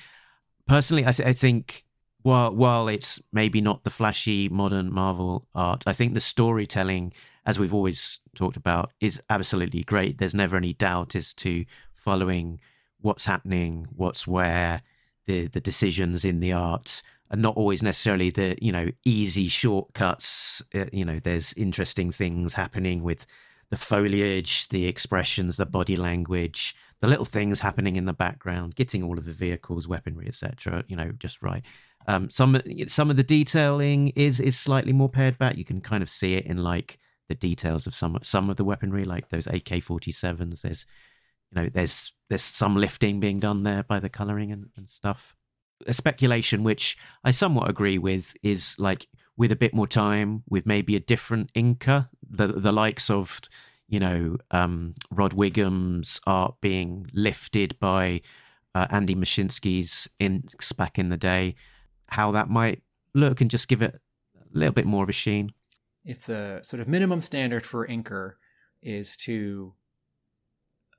personally 0.68 1.06
I, 1.06 1.12
th- 1.12 1.28
I 1.28 1.34
think 1.34 1.86
while 2.28 2.54
while 2.54 2.90
it's 2.90 3.22
maybe 3.32 3.62
not 3.62 3.84
the 3.84 3.90
flashy 3.90 4.50
modern 4.50 4.94
Marvel 4.94 5.46
art, 5.56 5.84
I 5.88 5.94
think 5.94 6.14
the 6.14 6.20
storytelling, 6.20 7.14
as 7.46 7.58
we've 7.58 7.74
always 7.74 8.20
talked 8.36 8.58
about, 8.58 8.92
is 9.00 9.22
absolutely 9.30 9.84
great. 9.84 10.18
There's 10.18 10.36
never 10.36 10.58
any 10.58 10.74
doubt 10.74 11.16
as 11.16 11.34
to 11.36 11.64
following 12.08 12.58
what's 13.02 13.26
happening, 13.26 13.86
what's 13.94 14.26
where, 14.26 14.82
the 15.26 15.48
the 15.48 15.60
decisions 15.60 16.24
in 16.24 16.40
the 16.40 16.54
art, 16.54 17.02
and 17.30 17.42
not 17.42 17.58
always 17.58 17.84
necessarily 17.84 18.30
the 18.30 18.58
you 18.62 18.72
know 18.72 18.88
easy 19.04 19.50
shortcuts. 19.50 20.62
Uh, 20.74 20.86
you 20.94 21.04
know, 21.04 21.20
there's 21.20 21.52
interesting 21.66 22.10
things 22.10 22.54
happening 22.54 23.04
with 23.04 23.26
the 23.72 23.76
foliage, 23.76 24.70
the 24.70 24.88
expressions, 24.88 25.58
the 25.58 25.66
body 25.66 25.98
language, 25.98 26.74
the 27.02 27.08
little 27.08 27.26
things 27.26 27.60
happening 27.60 27.98
in 27.98 28.06
the 28.06 28.14
background, 28.14 28.76
getting 28.76 29.04
all 29.04 29.18
of 29.18 29.26
the 29.26 29.34
vehicles, 29.34 29.86
weaponry, 29.86 30.28
etc. 30.30 30.86
You 30.88 30.96
know, 30.96 31.12
just 31.20 31.44
right. 31.44 31.66
Um, 32.08 32.30
some 32.30 32.58
some 32.88 33.10
of 33.10 33.18
the 33.18 33.30
detailing 33.38 34.14
is 34.16 34.40
is 34.40 34.58
slightly 34.58 34.94
more 34.94 35.10
pared 35.10 35.38
back. 35.38 35.58
You 35.58 35.66
can 35.66 35.82
kind 35.82 36.02
of 36.02 36.10
see 36.10 36.36
it 36.36 36.46
in 36.46 36.64
like 36.64 37.00
the 37.28 37.36
details 37.36 37.86
of 37.86 37.94
some 37.94 38.18
some 38.22 38.50
of 38.50 38.56
the 38.56 38.64
weaponry, 38.64 39.04
like 39.04 39.28
those 39.28 39.48
AK 39.48 39.84
forty 39.84 40.14
sevens. 40.14 40.62
There's 40.62 40.86
you 41.52 41.62
know 41.62 41.70
there's 41.70 42.14
there's 42.30 42.42
some 42.42 42.76
lifting 42.76 43.20
being 43.20 43.40
done 43.40 43.64
there 43.64 43.84
by 43.84 44.00
the 44.00 44.10
coloring 44.10 44.52
and, 44.52 44.70
and 44.76 44.90
stuff. 44.90 45.36
A 45.86 45.94
speculation 45.94 46.64
which 46.64 46.98
I 47.24 47.32
somewhat 47.32 47.70
agree 47.70 47.98
with 47.98 48.36
is 48.44 48.76
like 48.80 49.08
with 49.38 49.52
a 49.52 49.56
bit 49.56 49.74
more 49.74 49.88
time, 49.88 50.44
with 50.50 50.66
maybe 50.66 50.96
a 50.96 51.00
different 51.00 51.54
inker, 51.54 52.10
the 52.28 52.48
the 52.48 52.72
likes 52.72 53.10
of 53.10 53.40
you 53.88 54.00
know 54.00 54.38
um, 54.52 54.96
Rod 55.12 55.34
Whigham's 55.34 56.20
art 56.26 56.56
being 56.62 57.06
lifted 57.14 57.78
by 57.80 58.22
uh, 58.76 58.88
Andy 58.90 59.16
Mushynsky's 59.16 60.10
inks 60.20 60.72
back 60.72 61.00
in 61.00 61.10
the 61.10 61.18
day 61.18 61.56
how 62.10 62.32
that 62.32 62.50
might 62.50 62.82
look 63.14 63.42
and 63.42 63.52
just 63.52 63.68
give 63.68 63.82
it 63.82 64.00
a 64.36 64.58
little 64.58 64.74
bit 64.74 64.86
more 64.86 65.04
of 65.04 65.10
a 65.10 65.14
sheen. 65.14 65.52
If 66.06 66.26
the 66.26 66.62
sort 66.64 66.80
of 66.80 66.88
minimum 66.88 67.22
standard 67.22 67.66
for 67.66 67.86
inker 67.88 68.34
is 68.82 69.18
to 69.18 69.74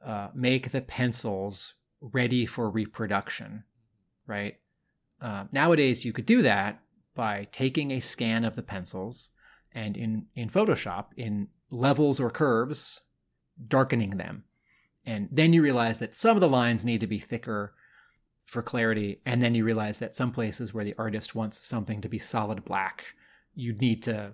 uh, 0.04 0.28
make 0.34 0.70
the 0.70 0.80
pencils 0.80 1.74
ready 2.00 2.46
for 2.46 2.70
reproduction, 2.70 3.64
right? 4.26 4.56
Uh, 5.20 5.44
nowadays, 5.52 6.04
you 6.04 6.12
could 6.12 6.26
do 6.26 6.42
that 6.42 6.80
by 7.14 7.48
taking 7.50 7.90
a 7.90 8.00
scan 8.00 8.44
of 8.44 8.54
the 8.54 8.62
pencils 8.62 9.30
and 9.72 9.96
in, 9.96 10.26
in 10.34 10.48
Photoshop, 10.48 11.06
in 11.16 11.48
levels 11.70 12.20
or 12.20 12.30
curves, 12.30 13.02
darkening 13.66 14.10
them. 14.10 14.44
And 15.04 15.28
then 15.32 15.52
you 15.52 15.62
realize 15.62 15.98
that 15.98 16.14
some 16.14 16.36
of 16.36 16.40
the 16.40 16.48
lines 16.48 16.84
need 16.84 17.00
to 17.00 17.06
be 17.06 17.18
thicker 17.18 17.74
for 18.48 18.62
clarity 18.62 19.20
and 19.26 19.42
then 19.42 19.54
you 19.54 19.62
realize 19.62 19.98
that 19.98 20.16
some 20.16 20.32
places 20.32 20.72
where 20.72 20.84
the 20.84 20.94
artist 20.96 21.34
wants 21.34 21.66
something 21.66 22.00
to 22.00 22.08
be 22.08 22.18
solid 22.18 22.64
black 22.64 23.04
you 23.54 23.74
need 23.74 24.02
to 24.02 24.32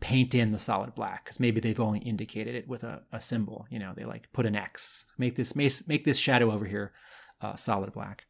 paint 0.00 0.34
in 0.34 0.52
the 0.52 0.58
solid 0.58 0.94
black 0.94 1.24
because 1.24 1.40
maybe 1.40 1.60
they've 1.60 1.80
only 1.80 2.00
indicated 2.00 2.54
it 2.54 2.68
with 2.68 2.84
a, 2.84 3.02
a 3.12 3.20
symbol. 3.20 3.66
You 3.70 3.78
know, 3.78 3.92
they 3.94 4.04
like 4.04 4.32
put 4.32 4.46
an 4.46 4.56
X, 4.56 5.04
make 5.18 5.36
this 5.36 5.54
make 5.54 6.04
this 6.04 6.18
shadow 6.18 6.50
over 6.50 6.64
here 6.64 6.92
uh, 7.40 7.56
solid 7.56 7.92
black. 7.92 8.26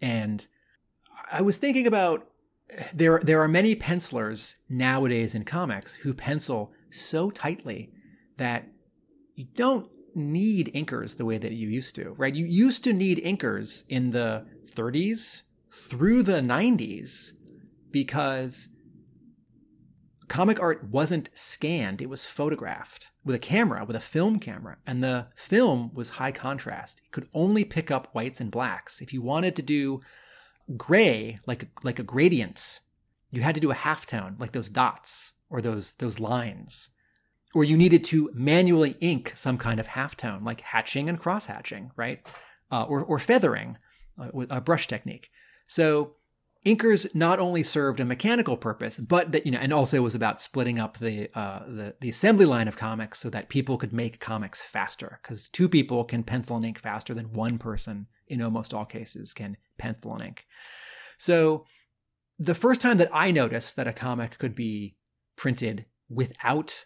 And 0.00 0.46
I 1.32 1.40
was 1.42 1.56
thinking 1.56 1.86
about 1.86 2.28
there 2.92 3.20
there 3.22 3.40
are 3.40 3.48
many 3.48 3.74
pencilers 3.74 4.56
nowadays 4.68 5.34
in 5.34 5.44
comics 5.44 5.94
who 5.94 6.12
pencil 6.12 6.72
so 6.90 7.30
tightly 7.30 7.92
that 8.36 8.66
you 9.34 9.46
don't 9.54 9.88
need 10.14 10.72
inkers 10.74 11.16
the 11.16 11.24
way 11.24 11.38
that 11.38 11.52
you 11.52 11.68
used 11.68 11.94
to, 11.94 12.14
right? 12.18 12.34
You 12.34 12.46
used 12.46 12.84
to 12.84 12.92
need 12.92 13.22
inkers 13.24 13.84
in 13.88 14.10
the 14.10 14.46
30s 14.74 15.42
through 15.70 16.22
the 16.22 16.40
90s 16.40 17.32
because 17.90 18.68
comic 20.28 20.60
art 20.60 20.84
wasn't 20.84 21.30
scanned, 21.34 22.00
it 22.00 22.08
was 22.08 22.24
photographed 22.24 23.10
with 23.24 23.36
a 23.36 23.40
camera, 23.40 23.84
with 23.84 23.96
a 23.96 24.00
film 24.00 24.38
camera, 24.38 24.78
and 24.86 25.02
the 25.02 25.26
film 25.34 25.90
was 25.94 26.10
high 26.10 26.32
contrast. 26.32 27.00
It 27.04 27.12
could 27.12 27.28
only 27.34 27.64
pick 27.64 27.90
up 27.90 28.14
whites 28.14 28.40
and 28.40 28.50
blacks. 28.50 29.00
If 29.00 29.12
you 29.12 29.22
wanted 29.22 29.56
to 29.56 29.62
do 29.62 30.00
gray, 30.76 31.40
like 31.46 31.68
like 31.82 31.98
a 31.98 32.04
gradient, 32.04 32.80
you 33.30 33.42
had 33.42 33.54
to 33.54 33.60
do 33.60 33.70
a 33.70 33.74
halftone, 33.74 34.40
like 34.40 34.52
those 34.52 34.68
dots 34.68 35.34
or 35.50 35.60
those 35.60 35.94
those 35.94 36.18
lines. 36.18 36.90
Or 37.54 37.64
you 37.64 37.76
needed 37.76 38.04
to 38.04 38.30
manually 38.34 38.96
ink 39.00 39.32
some 39.34 39.56
kind 39.56 39.80
of 39.80 39.88
halftone, 39.88 40.44
like 40.44 40.60
hatching 40.60 41.08
and 41.08 41.18
cross 41.18 41.46
hatching, 41.46 41.90
right? 41.96 42.26
Uh, 42.70 42.82
or, 42.82 43.02
or 43.02 43.18
feathering, 43.18 43.78
uh, 44.20 44.30
a 44.50 44.60
brush 44.60 44.88
technique. 44.88 45.30
So 45.66 46.16
inkers 46.66 47.14
not 47.14 47.38
only 47.38 47.62
served 47.62 48.00
a 48.00 48.04
mechanical 48.04 48.56
purpose, 48.56 48.98
but 48.98 49.32
that 49.32 49.46
you 49.46 49.52
know, 49.52 49.58
and 49.58 49.72
also 49.72 50.02
was 50.02 50.16
about 50.16 50.40
splitting 50.40 50.78
up 50.78 50.98
the 50.98 51.30
uh, 51.38 51.60
the 51.66 51.94
the 52.00 52.08
assembly 52.08 52.44
line 52.44 52.68
of 52.68 52.76
comics 52.76 53.20
so 53.20 53.30
that 53.30 53.48
people 53.48 53.78
could 53.78 53.92
make 53.92 54.20
comics 54.20 54.60
faster. 54.60 55.20
Because 55.22 55.48
two 55.48 55.68
people 55.68 56.04
can 56.04 56.24
pencil 56.24 56.56
and 56.56 56.64
ink 56.64 56.78
faster 56.80 57.14
than 57.14 57.32
one 57.32 57.56
person 57.56 58.08
in 58.26 58.42
almost 58.42 58.74
all 58.74 58.84
cases 58.84 59.32
can 59.32 59.56
pencil 59.78 60.12
and 60.14 60.24
ink. 60.24 60.44
So 61.16 61.64
the 62.38 62.54
first 62.54 62.80
time 62.80 62.98
that 62.98 63.10
I 63.12 63.30
noticed 63.30 63.76
that 63.76 63.86
a 63.86 63.92
comic 63.92 64.38
could 64.38 64.54
be 64.54 64.96
printed 65.36 65.86
without 66.08 66.84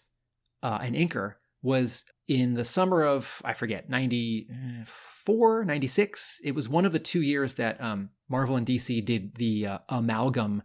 uh, 0.62 0.78
an 0.82 0.94
inker 0.94 1.34
was 1.62 2.04
in 2.28 2.54
the 2.54 2.64
summer 2.64 3.02
of 3.02 3.42
i 3.44 3.52
forget 3.52 3.90
94 3.90 5.64
96 5.64 6.40
it 6.44 6.54
was 6.54 6.68
one 6.68 6.84
of 6.84 6.92
the 6.92 6.98
two 6.98 7.22
years 7.22 7.54
that 7.54 7.80
um, 7.80 8.10
marvel 8.28 8.56
and 8.56 8.66
dc 8.66 9.04
did 9.04 9.34
the 9.36 9.66
uh, 9.66 9.78
amalgam 9.88 10.62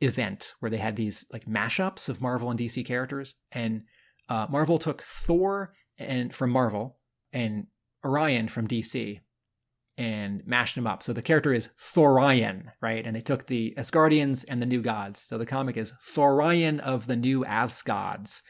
event 0.00 0.54
where 0.60 0.70
they 0.70 0.76
had 0.76 0.96
these 0.96 1.26
like 1.32 1.46
mashups 1.46 2.08
of 2.08 2.20
marvel 2.20 2.50
and 2.50 2.58
dc 2.58 2.84
characters. 2.86 3.34
And 3.52 3.82
uh, 4.28 4.46
marvel 4.48 4.78
took 4.78 5.02
thor 5.02 5.74
and 5.98 6.34
from 6.34 6.50
marvel 6.50 6.98
and 7.32 7.66
orion 8.04 8.48
from 8.48 8.68
dc 8.68 9.20
and 9.96 10.46
mashed 10.46 10.76
them 10.76 10.86
up. 10.86 11.02
So 11.02 11.12
the 11.12 11.22
character 11.22 11.52
is 11.52 11.70
thorion 11.94 12.70
right? 12.80 13.04
And 13.04 13.16
they 13.16 13.20
took 13.20 13.46
the 13.46 13.74
asgardians 13.76 14.44
and 14.46 14.62
the 14.62 14.66
new 14.66 14.82
gods. 14.82 15.20
So 15.20 15.38
the 15.38 15.46
comic 15.46 15.76
is 15.76 15.92
thorion 16.14 16.78
of 16.80 17.06
the 17.06 17.16
new 17.16 17.44
asgods 17.44 18.42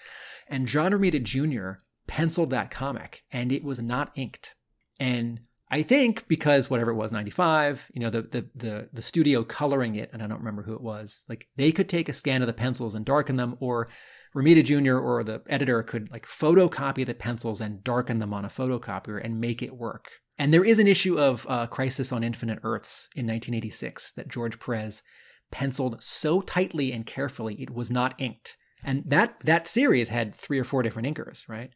and 0.48 0.66
john 0.66 0.92
romita 0.92 1.22
jr 1.22 1.80
penciled 2.08 2.50
that 2.50 2.72
comic 2.72 3.22
and 3.30 3.52
it 3.52 3.62
was 3.62 3.80
not 3.80 4.10
inked. 4.16 4.54
And 4.98 5.40
I 5.70 5.82
think 5.82 6.26
because 6.26 6.70
whatever 6.70 6.90
it 6.90 6.96
was, 6.96 7.12
95, 7.12 7.90
you 7.94 8.00
know, 8.00 8.10
the, 8.10 8.22
the 8.22 8.48
the 8.56 8.88
the 8.92 9.02
studio 9.02 9.44
coloring 9.44 9.94
it, 9.94 10.10
and 10.12 10.22
I 10.22 10.26
don't 10.26 10.38
remember 10.38 10.62
who 10.62 10.74
it 10.74 10.80
was, 10.80 11.24
like 11.28 11.46
they 11.56 11.72
could 11.72 11.88
take 11.88 12.08
a 12.08 12.14
scan 12.14 12.42
of 12.42 12.46
the 12.46 12.54
pencils 12.54 12.94
and 12.94 13.04
darken 13.04 13.36
them, 13.36 13.56
or 13.60 13.88
Romita 14.34 14.64
Jr. 14.64 14.96
or 14.96 15.22
the 15.22 15.42
editor 15.48 15.82
could 15.82 16.10
like 16.10 16.26
photocopy 16.26 17.04
the 17.04 17.14
pencils 17.14 17.60
and 17.60 17.84
darken 17.84 18.18
them 18.18 18.32
on 18.32 18.44
a 18.44 18.48
photocopier 18.48 19.22
and 19.22 19.40
make 19.40 19.62
it 19.62 19.76
work. 19.76 20.10
And 20.38 20.54
there 20.54 20.64
is 20.64 20.78
an 20.78 20.86
issue 20.86 21.18
of 21.18 21.46
uh, 21.48 21.66
Crisis 21.66 22.12
on 22.12 22.22
Infinite 22.22 22.60
Earths 22.62 23.08
in 23.14 23.26
1986 23.26 24.12
that 24.12 24.28
George 24.28 24.58
Perez 24.60 25.02
penciled 25.50 26.02
so 26.02 26.40
tightly 26.40 26.92
and 26.92 27.04
carefully 27.04 27.54
it 27.60 27.70
was 27.70 27.90
not 27.90 28.14
inked. 28.18 28.56
And 28.84 29.02
that 29.06 29.40
that 29.44 29.66
series 29.66 30.10
had 30.10 30.34
three 30.34 30.58
or 30.58 30.64
four 30.64 30.82
different 30.82 31.08
inkers, 31.08 31.48
right? 31.48 31.70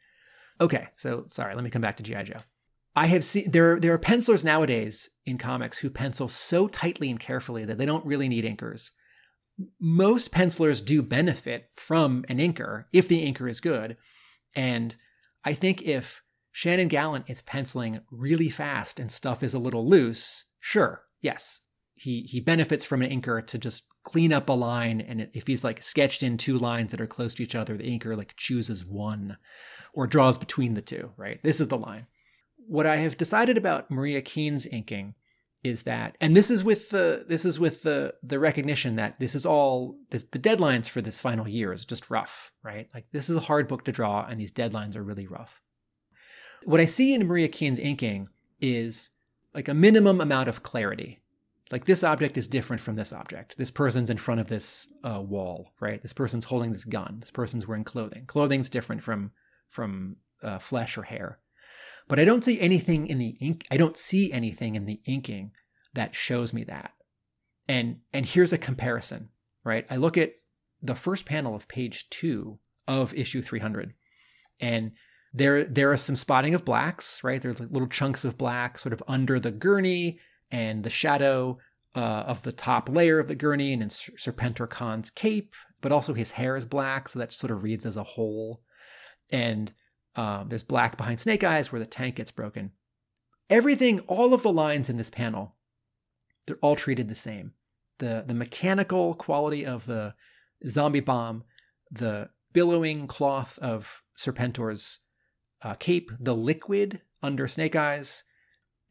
Okay, 0.62 0.86
so 0.94 1.24
sorry, 1.26 1.56
let 1.56 1.64
me 1.64 1.70
come 1.70 1.82
back 1.82 1.96
to 1.96 2.04
G.I. 2.04 2.22
Joe. 2.22 2.38
I 2.94 3.06
have 3.06 3.24
seen 3.24 3.50
there 3.50 3.80
there 3.80 3.92
are 3.92 3.98
pencilers 3.98 4.44
nowadays 4.44 5.10
in 5.26 5.36
comics 5.36 5.78
who 5.78 5.90
pencil 5.90 6.28
so 6.28 6.68
tightly 6.68 7.10
and 7.10 7.18
carefully 7.18 7.64
that 7.64 7.78
they 7.78 7.86
don't 7.86 8.06
really 8.06 8.28
need 8.28 8.44
inkers. 8.44 8.92
Most 9.80 10.30
pencilers 10.30 10.80
do 10.80 11.02
benefit 11.02 11.70
from 11.74 12.24
an 12.28 12.38
inker 12.38 12.84
if 12.92 13.08
the 13.08 13.26
inker 13.26 13.50
is 13.50 13.60
good. 13.60 13.96
And 14.54 14.94
I 15.44 15.52
think 15.52 15.82
if 15.82 16.22
Shannon 16.52 16.86
Gallant 16.88 17.24
is 17.28 17.42
penciling 17.42 18.00
really 18.12 18.48
fast 18.48 19.00
and 19.00 19.10
stuff 19.10 19.42
is 19.42 19.54
a 19.54 19.58
little 19.58 19.88
loose, 19.88 20.44
sure, 20.60 21.02
yes, 21.20 21.62
he 21.96 22.22
he 22.22 22.38
benefits 22.38 22.84
from 22.84 23.02
an 23.02 23.10
inker 23.10 23.44
to 23.46 23.58
just 23.58 23.82
clean 24.04 24.32
up 24.32 24.48
a 24.48 24.52
line 24.52 25.00
and 25.00 25.30
if 25.32 25.46
he's 25.46 25.62
like 25.62 25.82
sketched 25.82 26.22
in 26.22 26.36
two 26.36 26.58
lines 26.58 26.90
that 26.90 27.00
are 27.00 27.06
close 27.06 27.34
to 27.34 27.42
each 27.42 27.54
other 27.54 27.76
the 27.76 27.84
inker 27.84 28.16
like 28.16 28.34
chooses 28.36 28.84
one 28.84 29.36
or 29.92 30.06
draws 30.06 30.38
between 30.38 30.74
the 30.74 30.82
two, 30.82 31.12
right? 31.16 31.40
This 31.42 31.60
is 31.60 31.68
the 31.68 31.78
line. 31.78 32.06
What 32.66 32.86
I 32.86 32.96
have 32.96 33.16
decided 33.16 33.56
about 33.56 33.90
Maria 33.90 34.22
Keane's 34.22 34.66
inking 34.66 35.14
is 35.62 35.84
that 35.84 36.16
and 36.20 36.34
this 36.34 36.50
is 36.50 36.64
with 36.64 36.90
the 36.90 37.24
this 37.28 37.44
is 37.44 37.60
with 37.60 37.82
the 37.82 38.14
the 38.22 38.38
recognition 38.38 38.96
that 38.96 39.20
this 39.20 39.36
is 39.36 39.46
all 39.46 39.96
this, 40.10 40.24
the 40.24 40.38
deadlines 40.38 40.88
for 40.88 41.00
this 41.00 41.20
final 41.20 41.46
year 41.46 41.72
is 41.72 41.84
just 41.84 42.10
rough, 42.10 42.50
right? 42.62 42.88
Like 42.94 43.06
this 43.12 43.30
is 43.30 43.36
a 43.36 43.40
hard 43.40 43.68
book 43.68 43.84
to 43.84 43.92
draw 43.92 44.26
and 44.26 44.40
these 44.40 44.52
deadlines 44.52 44.96
are 44.96 45.04
really 45.04 45.26
rough. 45.26 45.60
What 46.64 46.80
I 46.80 46.84
see 46.84 47.14
in 47.14 47.26
Maria 47.26 47.48
Keane's 47.48 47.78
inking 47.78 48.28
is 48.60 49.10
like 49.54 49.68
a 49.68 49.74
minimum 49.74 50.20
amount 50.20 50.48
of 50.48 50.62
clarity. 50.62 51.21
Like 51.72 51.86
this 51.86 52.04
object 52.04 52.36
is 52.36 52.46
different 52.46 52.82
from 52.82 52.96
this 52.96 53.14
object. 53.14 53.56
This 53.56 53.70
person's 53.70 54.10
in 54.10 54.18
front 54.18 54.42
of 54.42 54.48
this 54.48 54.86
uh, 55.02 55.22
wall, 55.22 55.72
right? 55.80 56.02
This 56.02 56.12
person's 56.12 56.44
holding 56.44 56.72
this 56.72 56.84
gun. 56.84 57.16
This 57.20 57.30
person's 57.30 57.66
wearing 57.66 57.82
clothing. 57.82 58.26
Clothing's 58.26 58.68
different 58.68 59.02
from 59.02 59.32
from 59.70 60.16
uh, 60.42 60.58
flesh 60.58 60.98
or 60.98 61.04
hair. 61.04 61.38
But 62.08 62.20
I 62.20 62.26
don't 62.26 62.44
see 62.44 62.60
anything 62.60 63.06
in 63.06 63.18
the 63.18 63.36
ink. 63.40 63.64
I 63.70 63.78
don't 63.78 63.96
see 63.96 64.30
anything 64.30 64.74
in 64.74 64.84
the 64.84 65.00
inking 65.06 65.52
that 65.94 66.14
shows 66.14 66.52
me 66.52 66.62
that. 66.64 66.92
And 67.66 68.00
and 68.12 68.26
here's 68.26 68.52
a 68.52 68.58
comparison, 68.58 69.30
right? 69.64 69.86
I 69.88 69.96
look 69.96 70.18
at 70.18 70.34
the 70.82 70.94
first 70.94 71.24
panel 71.24 71.54
of 71.54 71.68
page 71.68 72.10
two 72.10 72.58
of 72.86 73.14
issue 73.14 73.40
300, 73.40 73.94
and 74.60 74.92
there 75.32 75.64
there 75.64 75.90
are 75.90 75.96
some 75.96 76.16
spotting 76.16 76.54
of 76.54 76.66
blacks, 76.66 77.24
right? 77.24 77.40
There's 77.40 77.60
like 77.60 77.70
little 77.70 77.88
chunks 77.88 78.26
of 78.26 78.36
black 78.36 78.78
sort 78.78 78.92
of 78.92 79.02
under 79.08 79.40
the 79.40 79.50
gurney 79.52 80.18
and 80.52 80.84
the 80.84 80.90
shadow 80.90 81.58
uh, 81.96 81.98
of 81.98 82.42
the 82.42 82.52
top 82.52 82.88
layer 82.88 83.18
of 83.18 83.26
the 83.26 83.34
gurney 83.34 83.72
and 83.72 83.82
in 83.82 83.88
Serpentor 83.88 84.70
Khan's 84.70 85.10
cape, 85.10 85.54
but 85.80 85.90
also 85.90 86.14
his 86.14 86.32
hair 86.32 86.56
is 86.56 86.64
black, 86.64 87.08
so 87.08 87.18
that 87.18 87.32
sort 87.32 87.50
of 87.50 87.64
reads 87.64 87.84
as 87.84 87.96
a 87.96 88.04
whole 88.04 88.62
and 89.32 89.72
um, 90.14 90.48
there's 90.48 90.62
black 90.62 90.96
behind 90.96 91.20
Snake 91.20 91.42
Eyes 91.42 91.72
where 91.72 91.80
the 91.80 91.86
tank 91.86 92.16
gets 92.16 92.30
broken. 92.30 92.72
Everything, 93.48 94.00
all 94.00 94.34
of 94.34 94.42
the 94.42 94.52
lines 94.52 94.90
in 94.90 94.98
this 94.98 95.10
panel, 95.10 95.56
they're 96.46 96.56
all 96.56 96.76
treated 96.76 97.08
the 97.08 97.14
same. 97.14 97.54
The 97.98 98.24
the 98.26 98.34
mechanical 98.34 99.14
quality 99.14 99.64
of 99.64 99.86
the 99.86 100.14
zombie 100.68 101.00
bomb, 101.00 101.44
the 101.90 102.28
billowing 102.52 103.06
cloth 103.06 103.58
of 103.60 104.02
Serpentor's 104.16 104.98
uh, 105.62 105.74
cape, 105.74 106.10
the 106.20 106.34
liquid 106.34 107.00
under 107.22 107.48
Snake 107.48 107.76
Eyes, 107.76 108.24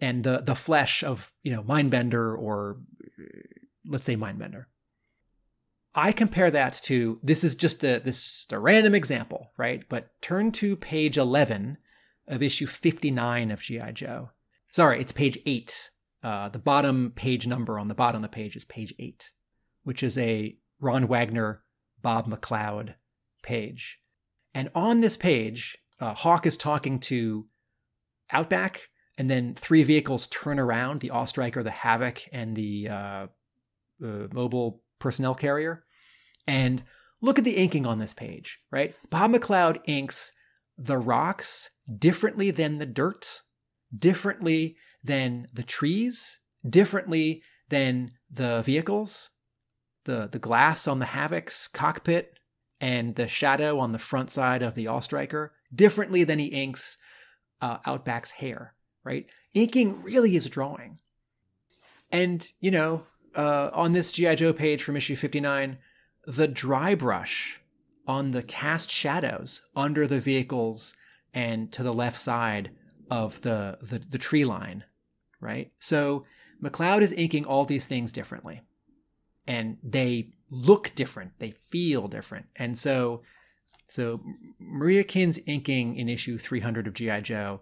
and 0.02 0.23
the 0.23 0.41
the 0.41 0.56
flesh 0.56 1.03
of 1.03 1.32
you 1.44 1.53
know 1.53 1.64
Mindbender 1.64 2.38
or 2.38 2.82
let's 3.86 4.06
say 4.06 4.18
Mindbender. 4.18 4.65
I 5.94 6.11
compare 6.11 6.49
that 6.52 6.80
to 6.84 7.19
this 7.22 7.44
is 7.44 7.56
just 7.56 7.84
a 7.84 7.99
this 7.99 8.18
is 8.18 8.48
a 8.52 8.60
random 8.60 8.95
example, 8.95 9.52
right? 9.57 9.84
But 9.88 10.10
turn 10.22 10.52
to 10.53 10.76
page 10.76 11.18
11 11.18 11.78
of 12.28 12.41
issue 12.41 12.65
59 12.65 13.52
of 13.52 13.61
GI 13.61 13.91
Joe. 13.94 14.32
Sorry, 14.72 15.02
it's 15.02 15.11
page 15.11 15.38
8. 15.45 15.90
Uh, 16.23 16.49
the 16.49 16.60
bottom 16.60 17.11
page 17.15 17.48
number 17.48 17.78
on 17.78 17.88
the 17.88 17.95
bottom 17.95 18.23
of 18.23 18.32
the 18.32 18.36
page 18.36 18.56
is 18.56 18.64
page 18.64 18.94
8, 18.99 19.32
which 19.84 20.02
is 20.03 20.18
a 20.18 20.56
Ron 20.80 21.07
Wagner 21.07 21.64
Bob 22.02 22.30
McLeod 22.30 22.95
page. 23.44 23.99
And 24.53 24.69
on 24.73 25.02
this 25.02 25.18
page, 25.18 25.78
uh, 25.99 26.14
Hawk 26.14 26.45
is 26.45 26.57
talking 26.57 26.99
to 26.99 27.48
Outback, 28.32 28.90
and 29.17 29.29
then 29.29 29.55
three 29.55 29.83
vehicles 29.83 30.27
turn 30.27 30.59
around 30.59 30.99
the 30.99 31.09
All-Striker, 31.09 31.63
the 31.63 31.71
Havoc, 31.71 32.21
and 32.31 32.55
the 32.55 32.88
uh, 32.89 33.27
uh 34.03 34.27
mobile 34.31 34.81
personnel 34.99 35.35
carrier. 35.35 35.83
And 36.47 36.83
look 37.21 37.38
at 37.38 37.45
the 37.45 37.57
inking 37.57 37.85
on 37.85 37.99
this 37.99 38.13
page, 38.13 38.59
right? 38.71 38.95
Bob 39.09 39.31
McLeod 39.31 39.81
inks 39.85 40.31
the 40.77 40.97
rocks 40.97 41.69
differently 41.97 42.51
than 42.51 42.77
the 42.77 42.85
dirt, 42.85 43.41
differently 43.97 44.75
than 45.03 45.47
the 45.53 45.63
trees, 45.63 46.39
differently 46.67 47.43
than 47.69 48.11
the 48.29 48.61
vehicles, 48.61 49.29
the, 50.05 50.27
the 50.31 50.39
glass 50.39 50.88
on 50.88 50.99
the 50.99 51.05
Havoc's 51.05 51.67
cockpit, 51.67 52.33
and 52.79 53.15
the 53.15 53.27
shadow 53.27 53.77
on 53.79 53.91
the 53.91 53.99
front 53.99 54.31
side 54.31 54.63
of 54.63 54.73
the 54.73 54.88
All 54.88 55.01
Striker 55.01 55.53
differently 55.73 56.23
than 56.23 56.39
he 56.39 56.47
inks 56.47 56.97
uh, 57.61 57.77
Outback's 57.85 58.31
hair, 58.31 58.73
right? 59.03 59.26
Inking 59.53 60.02
really 60.02 60.36
is 60.36 60.48
drawing. 60.48 60.99
And, 62.11 62.49
you 62.60 62.72
know, 62.72 63.03
uh, 63.36 63.69
on 63.73 63.94
this 63.94 64.11
G.I. 64.11 64.36
Joe 64.36 64.53
page 64.53 64.84
from 64.84 64.98
issue 64.98 65.15
59, 65.15 65.78
the 66.26 66.48
dry 66.48 66.95
brush 66.95 67.61
on 68.07 68.30
the 68.30 68.44
cast 68.44 68.90
shadows 68.90 69.61
under 69.76 70.07
the 70.07 70.19
vehicles 70.19 70.95
and 71.34 71.72
to 71.72 71.84
the 71.84 71.94
left 71.94 72.18
side 72.18 72.72
of 73.10 73.41
the, 73.41 73.78
the, 73.82 73.99
the 73.99 74.18
tree 74.18 74.45
line, 74.45 74.84
right? 75.40 75.72
So 75.80 76.26
McLeod 76.61 77.02
is 77.02 77.14
inking 77.14 77.45
all 77.45 77.65
these 77.65 77.86
things 77.86 78.11
differently. 78.11 78.61
And 79.48 79.78
they 79.84 80.34
look 80.49 80.94
different, 80.95 81.32
they 81.40 81.52
feel 81.52 82.07
different. 82.07 82.48
And 82.56 82.78
so 82.78 83.22
so 83.91 84.22
Maria 84.57 85.03
Keane's 85.03 85.38
inking 85.45 85.98
in 85.98 86.07
issue 86.07 86.38
300 86.38 86.88
of 86.88 86.94
G.I. 86.94 87.19
Joe, 87.19 87.61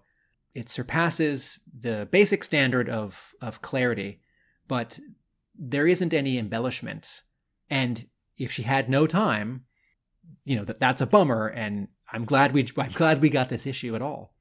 it 0.54 0.70
surpasses 0.70 1.60
the 1.78 2.08
basic 2.12 2.44
standard 2.44 2.90
of, 2.90 3.34
of 3.42 3.62
clarity, 3.62 4.22
but 4.68 5.00
there 5.58 5.88
isn't 5.88 6.14
any 6.14 6.38
embellishment. 6.38 7.24
And 7.70 8.08
if 8.38 8.52
she 8.52 8.64
had 8.64 8.90
no 8.90 9.06
time, 9.06 9.66
you 10.46 10.56
know, 10.56 10.64
that 10.66 10.80
that's 10.80 11.02
a 11.02 11.08
bummer. 11.08 11.48
And 11.48 11.90
I'm 12.12 12.26
glad 12.26 12.54
we 12.54 12.68
I'm 12.78 12.92
glad 12.92 13.22
we 13.22 13.30
got 13.30 13.50
this 13.50 13.68
issue 13.68 13.96
at 13.96 14.02
all. 14.02 14.34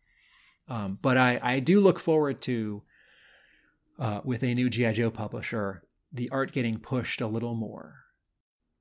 Um, 0.68 0.98
but 1.00 1.16
I, 1.16 1.38
I 1.42 1.60
do 1.60 1.80
look 1.80 1.98
forward 1.98 2.40
to 2.42 2.82
uh, 3.98 4.20
with 4.24 4.42
a 4.42 4.54
new 4.54 4.70
GI 4.70 4.92
Joe 4.92 5.10
publisher, 5.10 5.82
the 6.12 6.28
art 6.30 6.52
getting 6.52 6.78
pushed 6.78 7.20
a 7.20 7.26
little 7.26 7.54
more. 7.54 7.96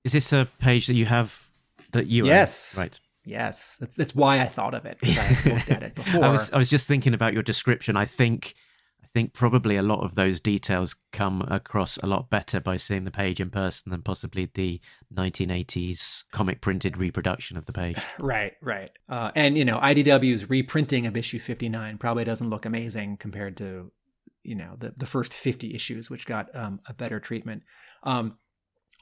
Is 0.03 0.13
this 0.13 0.31
a 0.31 0.47
page 0.59 0.87
that 0.87 0.93
you 0.93 1.05
have 1.05 1.49
that 1.91 2.07
you 2.07 2.25
yes 2.25 2.77
own? 2.77 2.83
right? 2.83 2.99
Yes, 3.27 3.75
that's 3.77 3.95
that's 3.95 4.15
why 4.15 4.39
I 4.39 4.45
thought 4.45 4.73
of 4.73 4.85
it 4.85 4.97
I 5.03 5.49
looked 5.49 5.69
at 5.69 5.83
it 5.83 5.95
before. 5.95 6.23
I 6.23 6.29
was 6.29 6.51
I 6.53 6.57
was 6.57 6.69
just 6.69 6.87
thinking 6.87 7.13
about 7.13 7.33
your 7.33 7.43
description. 7.43 7.97
I 7.97 8.05
think 8.05 8.55
I 9.03 9.07
think 9.07 9.33
probably 9.33 9.75
a 9.75 9.81
lot 9.81 9.99
of 9.99 10.15
those 10.15 10.39
details 10.39 10.95
come 11.11 11.41
across 11.49 11.97
a 11.97 12.07
lot 12.07 12.29
better 12.29 12.61
by 12.61 12.77
seeing 12.77 13.03
the 13.03 13.11
page 13.11 13.41
in 13.41 13.49
person 13.49 13.91
than 13.91 14.01
possibly 14.01 14.49
the 14.53 14.79
1980s 15.13 16.23
comic 16.31 16.61
printed 16.61 16.97
reproduction 16.97 17.57
of 17.57 17.65
the 17.65 17.73
page. 17.73 17.97
Right, 18.19 18.53
right. 18.61 18.91
Uh, 19.09 19.31
and 19.35 19.57
you 19.57 19.65
know, 19.65 19.77
IDW's 19.77 20.49
reprinting 20.49 21.05
of 21.05 21.17
issue 21.17 21.37
59 21.39 21.97
probably 21.97 22.23
doesn't 22.23 22.49
look 22.49 22.65
amazing 22.65 23.17
compared 23.17 23.57
to 23.57 23.91
you 24.43 24.55
know 24.55 24.75
the 24.79 24.93
the 24.95 25.05
first 25.05 25.33
50 25.33 25.75
issues, 25.75 26.09
which 26.09 26.25
got 26.25 26.55
um, 26.55 26.79
a 26.87 26.93
better 26.93 27.19
treatment. 27.19 27.63
Um, 28.03 28.37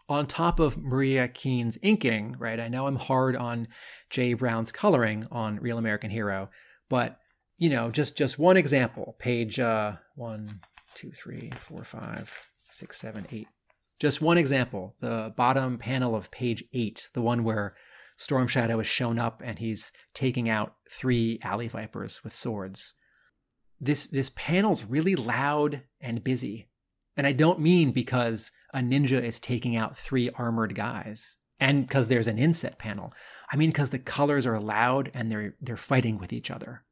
on 0.07 0.27
top 0.27 0.59
of 0.59 0.77
Maria 0.77 1.27
Keane's 1.27 1.77
inking, 1.81 2.35
right? 2.37 2.59
I 2.59 2.67
know 2.67 2.87
I'm 2.87 2.95
hard 2.95 3.35
on 3.35 3.67
Jay 4.09 4.33
Brown's 4.33 4.71
coloring 4.71 5.27
on 5.31 5.59
Real 5.59 5.77
American 5.77 6.11
Hero, 6.11 6.49
but 6.89 7.19
you 7.57 7.69
know, 7.69 7.89
just 7.89 8.17
just 8.17 8.37
one 8.37 8.57
example, 8.57 9.15
page 9.19 9.59
uh, 9.59 9.93
one, 10.15 10.61
two, 10.93 11.11
three, 11.11 11.51
four, 11.55 11.83
five, 11.83 12.31
six, 12.69 12.99
seven, 12.99 13.25
eight. 13.31 13.47
Just 13.99 14.21
one 14.21 14.37
example, 14.37 14.95
the 14.99 15.33
bottom 15.37 15.77
panel 15.77 16.15
of 16.15 16.31
page 16.31 16.63
eight, 16.73 17.09
the 17.13 17.21
one 17.21 17.43
where 17.43 17.75
Storm 18.17 18.47
Shadow 18.47 18.77
has 18.77 18.87
shown 18.87 19.19
up 19.19 19.41
and 19.43 19.59
he's 19.59 19.91
taking 20.13 20.49
out 20.49 20.75
three 20.89 21.39
alley 21.43 21.67
vipers 21.67 22.23
with 22.23 22.33
swords. 22.33 22.93
This 23.79 24.05
this 24.05 24.31
panel's 24.35 24.83
really 24.83 25.15
loud 25.15 25.83
and 26.01 26.23
busy. 26.23 26.69
And 27.17 27.25
I 27.25 27.31
don't 27.31 27.59
mean 27.59 27.91
because 27.91 28.51
a 28.73 28.79
ninja 28.79 29.21
is 29.21 29.39
taking 29.39 29.75
out 29.75 29.97
three 29.97 30.29
armored 30.31 30.75
guys 30.75 31.37
and 31.59 31.87
because 31.87 32.07
there's 32.07 32.27
an 32.27 32.37
inset 32.37 32.77
panel. 32.77 33.13
I 33.51 33.55
mean 33.55 33.69
because 33.69 33.91
the 33.91 33.99
colors 33.99 34.45
are 34.45 34.59
loud 34.59 35.11
and 35.13 35.31
they're 35.31 35.55
they're 35.61 35.77
fighting 35.77 36.17
with 36.17 36.33
each 36.33 36.51
other. 36.51 36.83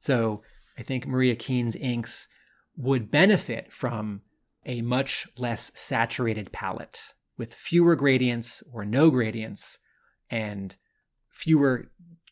So 0.00 0.42
I 0.78 0.82
think 0.82 1.06
Maria 1.06 1.36
Keane's 1.36 1.76
inks 1.76 2.28
would 2.76 3.10
benefit 3.10 3.72
from 3.72 4.22
a 4.66 4.80
much 4.80 5.28
less 5.38 5.70
saturated 5.74 6.52
palette 6.52 7.12
with 7.36 7.54
fewer 7.54 7.96
gradients 7.96 8.62
or 8.72 8.84
no 8.84 9.10
gradients 9.10 9.78
and 10.30 10.76
fewer 11.30 11.90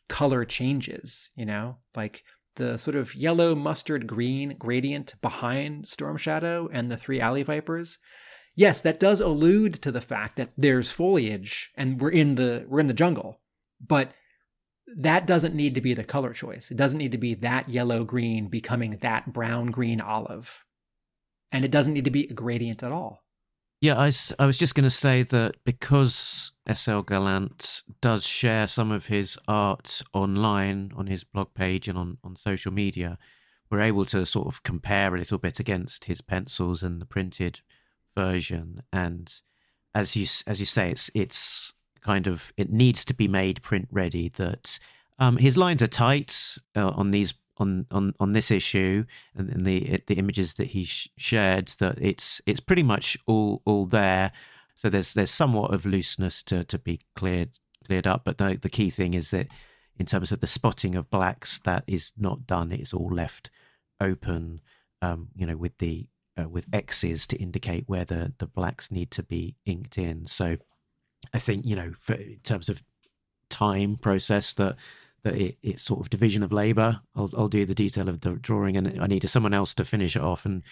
color 0.09 0.45
changes, 0.45 1.31
you 1.35 1.45
know? 1.45 1.79
Like 1.95 2.25
the 2.57 2.77
sort 2.77 2.97
of 2.97 3.15
yellow 3.15 3.55
mustard 3.55 4.07
green 4.07 4.57
gradient 4.59 5.15
behind 5.23 5.89
Storm 5.89 6.17
Shadow 6.17 6.69
and 6.73 6.91
the 6.91 6.97
three 6.97 7.21
alley 7.21 7.43
vipers 7.43 7.99
yes, 8.55 8.81
that 8.83 9.01
does 9.01 9.21
allude 9.21 9.75
to 9.83 9.91
the 9.91 10.01
fact 10.01 10.37
that 10.37 10.51
there's 10.57 10.91
foliage 10.91 11.71
and 11.77 12.01
we're 12.01 12.11
in 12.11 12.35
the 12.35 12.65
we're 12.69 12.81
in 12.81 12.87
the 12.87 12.95
jungle. 12.95 13.41
But 13.85 14.13
that 14.97 15.27
doesn't 15.27 15.55
need 15.55 15.75
to 15.75 15.81
be 15.81 15.95
the 15.95 16.05
color 16.05 16.33
choice. 16.33 16.71
It 16.71 16.77
doesn't 16.77 16.99
need 16.99 17.13
to 17.13 17.19
be 17.19 17.35
that 17.35 17.69
yellow 17.69 18.05
green 18.05 18.49
becoming 18.49 18.99
that 19.01 19.33
brown 19.33 19.71
green 19.71 20.01
olive. 20.01 20.65
And 21.51 21.65
it 21.65 21.71
doesn't 21.71 21.93
need 21.93 22.05
to 22.05 22.11
be 22.11 22.27
a 22.29 22.35
gradient 22.35 22.83
at 22.83 22.93
all. 22.93 23.22
Yeah, 23.83 23.99
I, 23.99 24.13
I 24.39 24.47
was 24.47 24.59
just 24.59 24.77
going 24.77 24.85
to 24.85 24.91
say 24.91 25.25
that 25.25 25.57
because 25.65 26.53
SL 26.73 27.01
Gallant 27.01 27.83
does 28.01 28.25
share 28.25 28.69
some 28.69 28.93
of 28.93 29.07
his 29.07 29.37
art 29.49 30.03
online 30.15 30.93
on 30.95 31.09
his 31.09 31.25
blog 31.25 31.53
page 31.53 31.89
and 31.89 31.99
on, 31.99 32.17
on 32.23 32.37
social 32.37 32.73
media, 32.73 33.19
we're 33.73 33.81
able 33.81 34.05
to 34.05 34.25
sort 34.25 34.47
of 34.47 34.63
compare 34.63 35.13
a 35.13 35.19
little 35.19 35.37
bit 35.39 35.59
against 35.59 36.05
his 36.05 36.21
pencils 36.21 36.85
and 36.85 37.01
the 37.01 37.07
printed 37.07 37.61
version. 38.17 38.85
And 38.93 39.35
as 39.97 40.15
you 40.15 40.27
as 40.47 40.61
you 40.61 40.67
say 40.67 40.93
it's 40.93 41.11
it's 41.13 41.73
kind 42.03 42.29
of 42.29 42.53
it 42.57 42.71
needs 42.71 43.05
to 43.07 43.15
be 43.15 43.27
made 43.27 43.63
print 43.63 43.89
ready 43.91 44.29
that 44.37 44.79
um, 45.19 45.39
his 45.39 45.57
lines 45.57 45.83
are 45.83 45.89
tight 45.89 46.57
uh, 46.77 46.91
on 46.91 47.11
these 47.11 47.35
on 47.63 47.87
on 47.91 48.13
on 48.21 48.33
this 48.33 48.51
issue 48.51 49.05
and, 49.35 49.49
and 49.49 49.65
the 49.65 50.03
the 50.07 50.15
images 50.15 50.55
that 50.55 50.69
he 50.69 50.85
sh- 50.85 51.09
shared 51.17 51.69
that 51.79 51.99
it's 52.01 52.41
it's 52.47 52.61
pretty 52.61 52.83
much 52.83 53.17
all 53.27 53.63
all 53.65 53.87
there 53.87 54.33
so 54.75 54.91
there's 54.91 55.15
there's 55.15 55.31
somewhat 55.31 55.73
of 55.73 55.87
looseness 55.87 56.43
to 56.43 56.65
to 56.65 56.79
be 56.79 57.01
cleared 57.17 57.59
cleared 57.87 58.07
up 58.07 58.25
but 58.25 58.39
the 58.39 58.59
the 58.61 58.69
key 58.69 58.91
thing 58.91 59.15
is 59.15 59.31
that 59.31 59.49
in 59.97 60.07
terms 60.07 60.33
of 60.33 60.41
the 60.41 60.47
spotting 60.47 60.95
of 60.95 61.11
blacks 61.11 61.59
that 61.61 61.85
is 61.87 62.13
not 62.19 62.47
done 62.47 62.71
it's 62.73 62.93
all 62.93 63.11
left 63.11 63.51
open 64.01 64.61
um, 65.01 65.29
you 65.35 65.47
know 65.47 65.57
with 65.57 65.79
the 65.79 66.07
uh, 66.41 66.49
with 66.49 66.67
X's 66.73 67.27
to 67.29 67.37
indicate 67.37 67.85
where 67.87 68.05
the, 68.05 68.33
the 68.39 68.47
blacks 68.47 68.91
need 68.91 69.11
to 69.13 69.23
be 69.23 69.57
inked 69.67 69.99
in. 69.99 70.27
So 70.27 70.57
I 71.35 71.39
think, 71.39 71.67
you 71.67 71.77
know, 71.77 71.93
for, 71.99 72.15
in 72.15 72.41
terms 72.43 72.69
of 72.69 72.83
time 73.51 73.97
process, 73.97 74.55
that 74.55 74.77
that 75.23 75.35
it, 75.37 75.57
it's 75.63 75.83
sort 75.83 76.01
of 76.01 76.11
division 76.11 76.43
of 76.43 76.53
labor. 76.53 77.01
I'll, 77.15 77.31
I'll 77.37 77.49
do 77.49 77.65
the 77.65 77.75
detail 77.75 78.09
of 78.09 78.21
the 78.21 78.33
drawing 78.37 78.77
and 78.77 79.01
I 79.01 79.07
need 79.07 79.29
someone 79.29 79.55
else 79.55 79.75
to 79.75 79.85
finish 79.85 80.17
it 80.17 80.23
off 80.23 80.45
and 80.45 80.63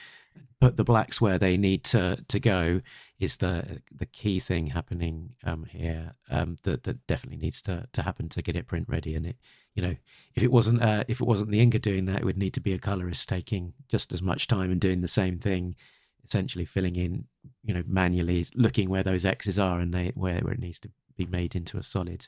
put 0.61 0.77
the 0.77 0.85
blacks 0.85 1.21
where 1.21 1.39
they 1.39 1.57
need 1.57 1.85
to, 1.85 2.23
to 2.29 2.39
go 2.39 2.83
is 3.19 3.39
the 3.39 3.81
the 3.91 4.07
key 4.07 4.41
thing 4.41 4.67
happening 4.69 5.31
um, 5.45 5.65
here 5.65 6.13
um, 6.31 6.59
that, 6.65 6.83
that 6.83 7.07
definitely 7.07 7.39
needs 7.39 7.63
to, 7.63 7.87
to 7.93 8.03
happen 8.03 8.29
to 8.29 8.43
get 8.43 8.57
it 8.57 8.67
print 8.67 8.87
ready. 8.89 9.15
And 9.15 9.27
it, 9.27 9.37
you 9.75 9.83
know, 9.83 9.97
if 10.35 10.43
it 10.43 10.53
wasn't 10.53 10.83
uh, 10.83 11.05
if 11.09 11.21
it 11.21 11.27
wasn't 11.27 11.51
the 11.51 11.65
inker 11.65 11.81
doing 11.81 12.05
that, 12.07 12.21
it 12.21 12.25
would 12.25 12.39
need 12.39 12.55
to 12.55 12.61
be 12.61 12.75
a 12.75 12.79
colorist 12.79 13.29
taking 13.29 13.73
just 13.89 14.13
as 14.13 14.21
much 14.21 14.49
time 14.49 14.71
and 14.71 14.81
doing 14.81 15.01
the 15.01 15.09
same 15.09 15.39
thing, 15.39 15.77
essentially 16.25 16.65
filling 16.65 16.97
in, 16.97 17.25
you 17.63 17.73
know, 17.73 17.85
manually 17.87 18.45
looking 18.55 18.89
where 18.89 19.03
those 19.03 19.25
X's 19.25 19.59
are 19.59 19.81
and 19.81 19.95
they 19.95 20.13
where, 20.15 20.41
where 20.41 20.55
it 20.55 20.61
needs 20.61 20.81
to 20.81 20.91
be 21.17 21.27
made 21.27 21.55
into 21.57 21.79
a 21.79 21.83
solid 21.83 22.27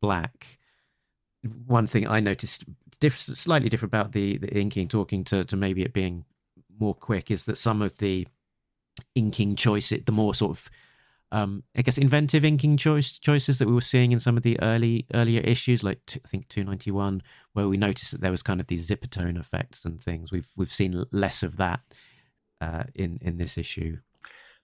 black. 0.00 0.58
One 1.66 1.86
thing 1.86 2.08
I 2.08 2.20
noticed 2.20 2.64
slightly 3.10 3.68
different 3.68 3.90
about 3.90 4.12
the, 4.12 4.38
the 4.38 4.56
inking, 4.56 4.88
talking 4.88 5.24
to, 5.24 5.44
to 5.44 5.56
maybe 5.56 5.82
it 5.82 5.92
being 5.92 6.24
more 6.78 6.94
quick, 6.94 7.30
is 7.30 7.44
that 7.46 7.58
some 7.58 7.82
of 7.82 7.98
the 7.98 8.26
inking 9.14 9.56
choice, 9.56 9.90
the 9.90 10.12
more 10.12 10.34
sort 10.34 10.52
of 10.52 10.70
um, 11.34 11.64
I 11.76 11.82
guess 11.82 11.98
inventive 11.98 12.44
inking 12.44 12.76
choice 12.76 13.18
choices 13.18 13.58
that 13.58 13.66
we 13.66 13.74
were 13.74 13.80
seeing 13.80 14.12
in 14.12 14.20
some 14.20 14.36
of 14.36 14.44
the 14.44 14.56
early 14.62 15.04
earlier 15.12 15.40
issues, 15.40 15.82
like 15.82 15.98
t- 16.06 16.20
I 16.24 16.28
think 16.28 16.48
291, 16.48 17.22
where 17.54 17.66
we 17.66 17.76
noticed 17.76 18.12
that 18.12 18.20
there 18.20 18.30
was 18.30 18.42
kind 18.42 18.60
of 18.60 18.68
these 18.68 18.88
Zipatone 18.88 19.36
effects 19.38 19.84
and 19.84 20.00
things. 20.00 20.30
We've 20.30 20.48
we've 20.56 20.72
seen 20.72 21.04
less 21.10 21.42
of 21.42 21.56
that 21.56 21.80
uh, 22.60 22.84
in 22.94 23.18
in 23.20 23.36
this 23.38 23.58
issue. 23.58 23.98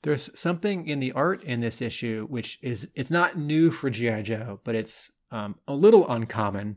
There's 0.03 0.31
something 0.39 0.87
in 0.87 1.01
the 1.01 1.11
art 1.13 1.43
in 1.43 1.61
this 1.61 1.83
issue 1.83 2.27
which 2.29 2.61
is 2.63 2.93
it's 2.95 3.11
not 3.11 3.37
new 3.37 3.73
for 3.73 3.91
GI 3.91 4.23
Joe, 4.23 4.61
but 4.63 4.77
it's 4.77 5.11
um, 5.31 5.57
a 5.69 5.75
little 5.75 6.09
uncommon, 6.09 6.77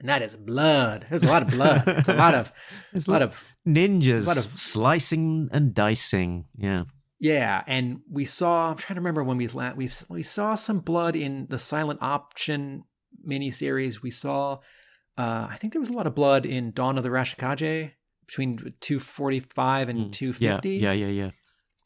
and 0.00 0.08
that 0.08 0.22
is 0.22 0.36
blood. 0.36 1.06
There's 1.10 1.22
a 1.24 1.28
lot 1.28 1.42
of 1.42 1.48
blood. 1.48 1.82
it's 1.86 2.08
a 2.08 2.14
lot 2.14 2.34
of 2.34 2.52
There's 2.92 3.06
a 3.08 3.10
lot 3.10 3.22
of 3.22 3.42
ninjas, 3.66 4.24
a 4.24 4.28
lot 4.28 4.36
of 4.38 4.58
slicing 4.58 5.48
and 5.52 5.74
dicing. 5.74 6.46
Yeah. 6.56 6.84
Yeah, 7.18 7.62
and 7.66 8.00
we 8.10 8.26
saw. 8.26 8.70
I'm 8.70 8.76
trying 8.76 8.96
to 8.96 9.00
remember 9.00 9.24
when 9.24 9.38
we 9.38 9.48
we 9.48 9.90
we 10.10 10.22
saw 10.22 10.54
some 10.54 10.80
blood 10.80 11.16
in 11.16 11.46
the 11.48 11.58
Silent 11.58 12.00
Option 12.02 12.84
miniseries. 13.26 14.02
We 14.02 14.10
saw, 14.10 14.58
uh, 15.16 15.48
I 15.50 15.56
think 15.58 15.72
there 15.72 15.80
was 15.80 15.88
a 15.88 15.94
lot 15.94 16.06
of 16.06 16.14
blood 16.14 16.44
in 16.44 16.72
Dawn 16.72 16.98
of 16.98 17.04
the 17.04 17.08
Arashikage 17.08 17.92
between 18.26 18.58
245 18.80 19.88
and 19.88 19.98
Mm, 20.06 20.12
250. 20.12 20.76
Yeah, 20.76 20.92
yeah, 20.92 21.06
yeah, 21.06 21.30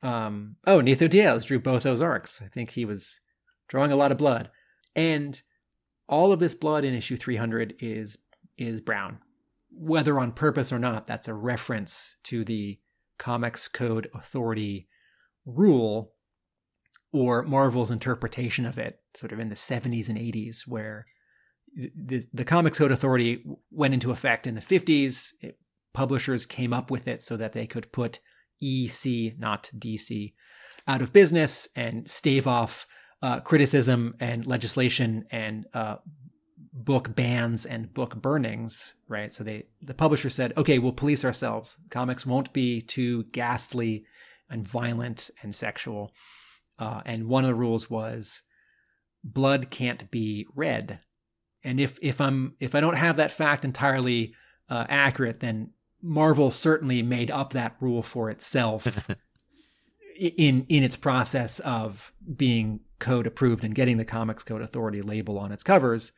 yeah. 0.03 0.27
Um, 0.27 0.57
oh, 0.67 0.81
Netho 0.81 1.09
Diaz 1.09 1.45
drew 1.45 1.61
both 1.61 1.85
those 1.85 2.01
arcs. 2.01 2.41
I 2.43 2.47
think 2.47 2.71
he 2.71 2.85
was 2.85 3.21
drawing 3.69 3.93
a 3.93 3.97
lot 3.97 4.11
of 4.13 4.19
blood. 4.19 4.51
And 4.97 5.41
all 6.11 6.33
of 6.33 6.41
this 6.41 6.55
blood 6.55 6.85
in 6.85 6.93
issue 6.93 7.17
300 7.17 7.77
is 7.79 8.19
is 8.59 8.81
brown. 8.81 9.21
Whether 9.73 10.19
on 10.19 10.33
purpose 10.33 10.73
or 10.73 10.79
not, 10.79 11.07
that's 11.07 11.29
a 11.29 11.35
reference 11.35 12.17
to 12.25 12.45
the 12.45 12.79
Comics 13.19 13.69
Code 13.69 14.11
Authority 14.13 14.89
rule 15.47 16.13
or 17.13 17.43
Marvel's 17.45 17.91
interpretation 17.91 18.67
of 18.67 18.79
it, 18.79 19.01
sort 19.15 19.33
of 19.33 19.39
in 19.39 19.49
the 19.49 19.55
70s 19.55 20.09
and 20.09 20.19
80s, 20.19 20.67
where 20.67 21.07
the, 21.75 22.27
the 22.33 22.45
Comics 22.45 22.79
Code 22.79 22.93
Authority 22.93 23.45
went 23.71 23.95
into 23.95 24.11
effect 24.11 24.47
in 24.47 24.57
the 24.57 24.61
50s. 24.61 25.31
It, 25.41 25.59
publishers 25.95 26.47
came 26.47 26.73
up 26.73 26.91
with 26.91 27.09
it 27.09 27.23
so 27.23 27.37
that 27.37 27.53
they 27.53 27.67
could 27.67 27.91
put 27.93 28.21
EC, 28.63 29.39
not 29.39 29.71
DC, 29.77 30.35
out 30.87 31.03
of 31.03 31.13
business 31.13 31.69
and 31.75 32.09
stave 32.09 32.47
off 32.47 32.87
uh, 33.23 33.41
criticism 33.41 34.15
and 34.21 34.47
legislation 34.47 35.27
and 35.31 35.67
uh, 35.75 35.97
book 36.73 37.15
bans 37.15 37.67
and 37.67 37.93
book 37.93 38.17
burnings, 38.17 38.95
right? 39.09 39.33
So 39.33 39.45
they 39.45 39.65
the 39.83 39.95
publisher 39.95 40.31
said, 40.31 40.53
okay, 40.57 40.79
we'll 40.79 40.93
police 40.93 41.25
ourselves. 41.25 41.77
Comics 41.91 42.25
won't 42.25 42.53
be 42.53 42.81
too 42.81 43.25
ghastly 43.33 44.05
and 44.49 44.67
violent 44.67 45.31
and 45.43 45.55
sexual. 45.55 46.13
Uh, 46.79 47.03
and 47.05 47.29
one 47.29 47.45
of 47.45 47.49
the 47.49 47.55
rules 47.55 47.91
was 47.91 48.43
blood 49.23 49.71
can't 49.71 50.11
be 50.11 50.47
red. 50.55 51.01
And 51.63 51.79
if 51.79 51.99
if 52.01 52.21
I'm 52.21 52.55
if 52.59 52.75
I 52.75 52.81
don't 52.81 52.97
have 52.97 53.17
that 53.17 53.31
fact 53.31 53.65
entirely 53.65 54.35
uh, 54.69 54.87
accurate, 54.89 55.41
then 55.41 55.73
Marvel 56.03 56.51
certainly 56.51 57.03
made 57.03 57.31
up 57.31 57.53
that 57.53 57.77
rule 57.81 58.03
for 58.03 58.31
itself 58.31 59.11
in 60.21 60.67
in 60.69 60.83
its 60.83 60.97
process 60.97 61.61
of 61.61 62.13
being 62.37 62.81
code 62.99 63.27
approved 63.27 63.65
and 63.65 63.75
getting 63.75 63.97
the 63.97 64.05
Comics 64.05 64.45
Code 64.45 64.63
Authority 64.63 65.03
label 65.03 65.39
on 65.39 65.53
its 65.53 65.63
covers. 65.63 66.13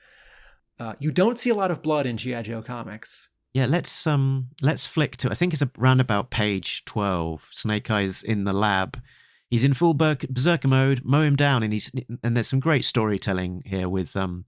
Uh, 0.78 0.94
you 0.98 1.12
don't 1.12 1.38
see 1.38 1.50
a 1.50 1.54
lot 1.54 1.70
of 1.70 1.82
blood 1.82 2.06
in 2.06 2.16
GI 2.16 2.42
Joe 2.42 2.62
comics. 2.62 3.28
Yeah, 3.54 3.66
let's 3.66 4.06
um 4.06 4.48
let's 4.60 4.86
flick 4.86 5.16
to 5.18 5.30
I 5.30 5.34
think 5.34 5.52
it's 5.52 5.62
around 5.78 6.00
about 6.00 6.30
page 6.30 6.84
twelve. 6.84 7.48
Snake 7.50 7.90
Eyes 7.90 8.22
in 8.22 8.44
the 8.44 8.52
lab. 8.52 9.00
He's 9.48 9.64
in 9.64 9.74
full 9.74 9.92
berserker 9.92 10.68
mode. 10.68 11.02
Mow 11.04 11.20
him 11.20 11.36
down, 11.36 11.62
and 11.62 11.72
he's 11.72 11.90
and 12.22 12.36
there's 12.36 12.48
some 12.48 12.60
great 12.60 12.84
storytelling 12.84 13.62
here 13.66 13.88
with 13.88 14.16
um, 14.16 14.46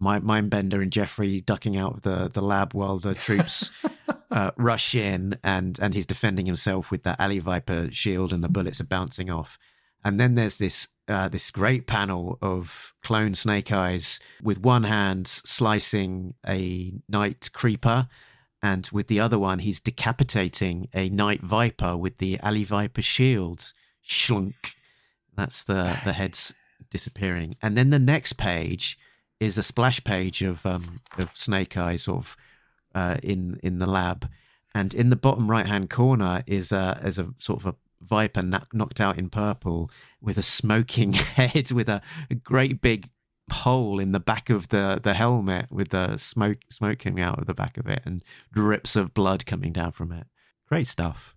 Mindbender 0.00 0.82
and 0.82 0.92
Jeffrey 0.92 1.40
ducking 1.40 1.76
out 1.76 1.94
of 1.94 2.02
the 2.02 2.30
the 2.32 2.40
lab 2.40 2.74
while 2.74 2.98
the 2.98 3.14
troops 3.14 3.70
uh, 4.30 4.50
rush 4.56 4.94
in, 4.94 5.38
and 5.42 5.78
and 5.80 5.94
he's 5.94 6.06
defending 6.06 6.46
himself 6.46 6.90
with 6.90 7.02
that 7.04 7.20
alley 7.20 7.38
viper 7.38 7.88
shield, 7.90 8.32
and 8.32 8.42
the 8.42 8.48
bullets 8.48 8.80
are 8.80 8.84
bouncing 8.86 9.30
off. 9.30 9.58
And 10.04 10.20
then 10.20 10.34
there's 10.34 10.58
this 10.58 10.88
uh, 11.08 11.28
this 11.28 11.50
great 11.50 11.86
panel 11.86 12.38
of 12.42 12.94
clone 13.02 13.34
Snake 13.34 13.72
Eyes 13.72 14.20
with 14.42 14.60
one 14.60 14.84
hand 14.84 15.26
slicing 15.26 16.34
a 16.46 16.92
night 17.08 17.50
creeper, 17.52 18.08
and 18.62 18.88
with 18.92 19.08
the 19.08 19.20
other 19.20 19.38
one 19.38 19.58
he's 19.60 19.80
decapitating 19.80 20.88
a 20.94 21.08
night 21.08 21.42
viper 21.42 21.96
with 21.96 22.18
the 22.18 22.38
alley 22.40 22.64
viper 22.64 23.02
shield. 23.02 23.72
Schlunk. 24.04 24.74
That's 25.36 25.64
the 25.64 25.98
the 26.04 26.12
heads 26.12 26.54
disappearing. 26.90 27.56
And 27.62 27.76
then 27.76 27.90
the 27.90 27.98
next 27.98 28.34
page 28.34 28.98
is 29.40 29.58
a 29.58 29.62
splash 29.62 30.02
page 30.04 30.42
of 30.42 30.64
um 30.66 31.00
of 31.18 31.30
Snake 31.34 31.76
Eyes 31.76 32.02
sort 32.02 32.18
of 32.18 32.36
uh, 32.94 33.16
in 33.22 33.58
in 33.62 33.78
the 33.78 33.86
lab, 33.86 34.28
and 34.74 34.94
in 34.94 35.10
the 35.10 35.16
bottom 35.16 35.50
right 35.50 35.66
hand 35.66 35.90
corner 35.90 36.42
is 36.46 36.72
a 36.72 37.00
is 37.04 37.18
a 37.18 37.34
sort 37.38 37.60
of 37.60 37.66
a 37.66 37.74
Viper 38.00 38.42
knocked 38.72 39.00
out 39.00 39.18
in 39.18 39.28
purple 39.28 39.90
with 40.20 40.38
a 40.38 40.42
smoking 40.42 41.12
head 41.36 41.72
with 41.72 41.88
a, 41.88 42.00
a, 42.30 42.34
great 42.34 42.80
big 42.80 43.10
hole 43.50 43.98
in 43.98 44.12
the 44.12 44.20
back 44.20 44.50
of 44.50 44.68
the, 44.68 45.00
the 45.02 45.14
helmet 45.14 45.66
with 45.70 45.88
the 45.88 46.16
smoke 46.16 46.58
smoke 46.70 47.00
coming 47.00 47.22
out 47.22 47.38
of 47.38 47.46
the 47.46 47.54
back 47.54 47.76
of 47.76 47.86
it 47.86 48.00
and 48.04 48.22
drips 48.52 48.94
of 48.94 49.14
blood 49.14 49.46
coming 49.46 49.72
down 49.72 49.92
from 49.92 50.12
it. 50.12 50.26
Great 50.68 50.86
stuff. 50.86 51.34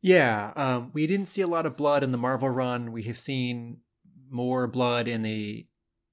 Yeah, 0.00 0.52
um, 0.56 0.90
we 0.92 1.06
didn't 1.06 1.26
see 1.26 1.42
a 1.42 1.46
lot 1.46 1.66
of 1.66 1.76
blood 1.76 2.02
in 2.02 2.10
the 2.10 2.18
Marvel 2.18 2.48
run. 2.48 2.90
We 2.90 3.04
have 3.04 3.18
seen 3.18 3.78
more 4.30 4.66
blood 4.66 5.06
in 5.06 5.22
the 5.22 5.66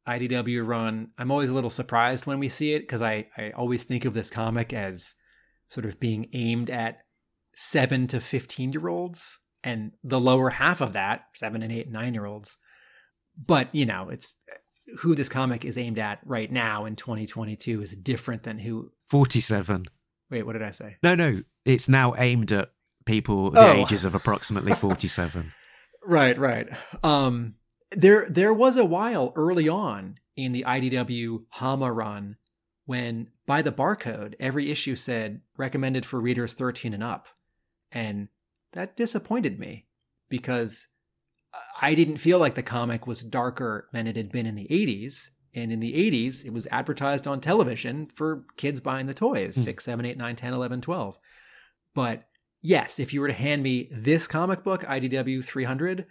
IDW 0.10 0.66
run. 0.66 1.10
I'm 1.18 1.32
always 1.32 1.50
a 1.50 1.54
little 1.54 1.70
surprised 1.70 2.26
when 2.26 2.40
we 2.40 2.50
see 2.50 2.74
it 2.74 2.82
because 2.82 3.02
I, 3.02 3.28
I 3.38 3.52
always 3.52 3.84
think 3.84 4.06
of 4.06 4.14
this 4.14 4.30
comic 4.30 4.74
as 4.74 5.14
sort 5.68 5.86
of 5.86 6.00
being 6.00 6.28
aimed 6.34 6.70
at 6.70 7.00
seven 7.56 8.08
to 8.08 8.20
15 8.20 8.74
year 8.74 8.88
olds 8.88 9.40
and 9.64 9.92
the 10.04 10.20
lower 10.20 10.50
half 10.50 10.82
of 10.82 10.94
that, 10.94 11.26
seven 11.36 11.62
and 11.62 11.72
eight 11.72 11.86
and 11.86 11.94
nine 11.94 12.14
year 12.14 12.26
olds. 12.26 12.58
But, 13.38 13.74
you 13.74 13.86
know, 13.86 14.10
it's 14.10 14.34
who 14.98 15.16
this 15.16 15.30
comic 15.30 15.66
is 15.66 15.78
aimed 15.78 16.00
at 16.00 16.20
right 16.26 16.52
now 16.52 16.86
in 16.86 16.96
2022 16.96 17.82
is 17.82 17.96
different 17.96 18.44
than 18.44 18.58
who 18.58 18.92
47. 19.10 19.86
Wait, 20.32 20.44
what 20.44 20.54
did 20.54 20.64
I 20.64 20.72
say? 20.72 20.98
No, 21.04 21.16
no, 21.16 21.42
it's 21.66 21.90
now 21.90 22.16
aimed 22.18 22.52
at 22.52 22.72
people 23.06 23.52
the 23.52 23.60
oh. 23.60 23.74
ages 23.74 24.06
of 24.06 24.16
approximately 24.16 24.74
47. 24.74 25.52
right, 26.06 26.38
right. 26.38 26.68
Um 27.04 27.56
there 27.92 28.28
there 28.30 28.54
was 28.54 28.78
a 28.78 28.86
while 28.86 29.34
early 29.36 29.68
on 29.68 30.20
in 30.36 30.52
the 30.52 30.64
IDW 30.68 31.44
Hama 31.50 31.92
run 31.92 32.38
when 32.86 33.30
by 33.46 33.62
the 33.62 33.72
barcode 33.72 34.34
every 34.40 34.72
issue 34.72 34.96
said 34.96 35.42
recommended 35.58 36.06
for 36.06 36.20
readers 36.20 36.54
13 36.54 36.94
and 36.94 37.04
up. 37.04 37.28
And 37.92 38.30
that 38.74 38.96
disappointed 38.96 39.60
me 39.60 39.86
because 40.30 40.88
I 41.82 41.94
didn't 41.94 42.18
feel 42.18 42.40
like 42.40 42.56
the 42.56 42.64
comic 42.64 43.08
was 43.08 43.24
darker 43.24 43.90
than 43.92 44.08
it 44.08 44.16
had 44.16 44.32
been 44.32 44.46
in 44.46 44.56
the 44.56 44.68
80s. 44.70 45.30
And 45.56 45.72
in 45.72 45.80
the 45.80 45.94
80s, 45.94 46.46
it 46.46 46.54
was 46.54 46.68
advertised 46.68 47.28
on 47.28 47.42
television 47.42 48.08
for 48.14 48.46
kids 48.56 48.80
buying 48.80 49.08
the 49.08 49.14
toys 49.16 49.58
mm. 49.58 49.64
6, 49.64 49.84
7, 49.84 50.06
8, 50.06 50.18
9, 50.18 50.36
10, 50.36 50.54
11, 50.54 50.82
12. 50.82 51.20
But 51.96 52.26
yes, 52.62 53.00
if 53.00 53.14
you 53.14 53.22
were 53.22 53.28
to 53.28 53.34
hand 53.34 53.64
me 53.64 53.90
this 53.92 54.28
comic 54.28 54.64
book, 54.64 54.84
IDW 54.84 55.44
300, 55.44 56.06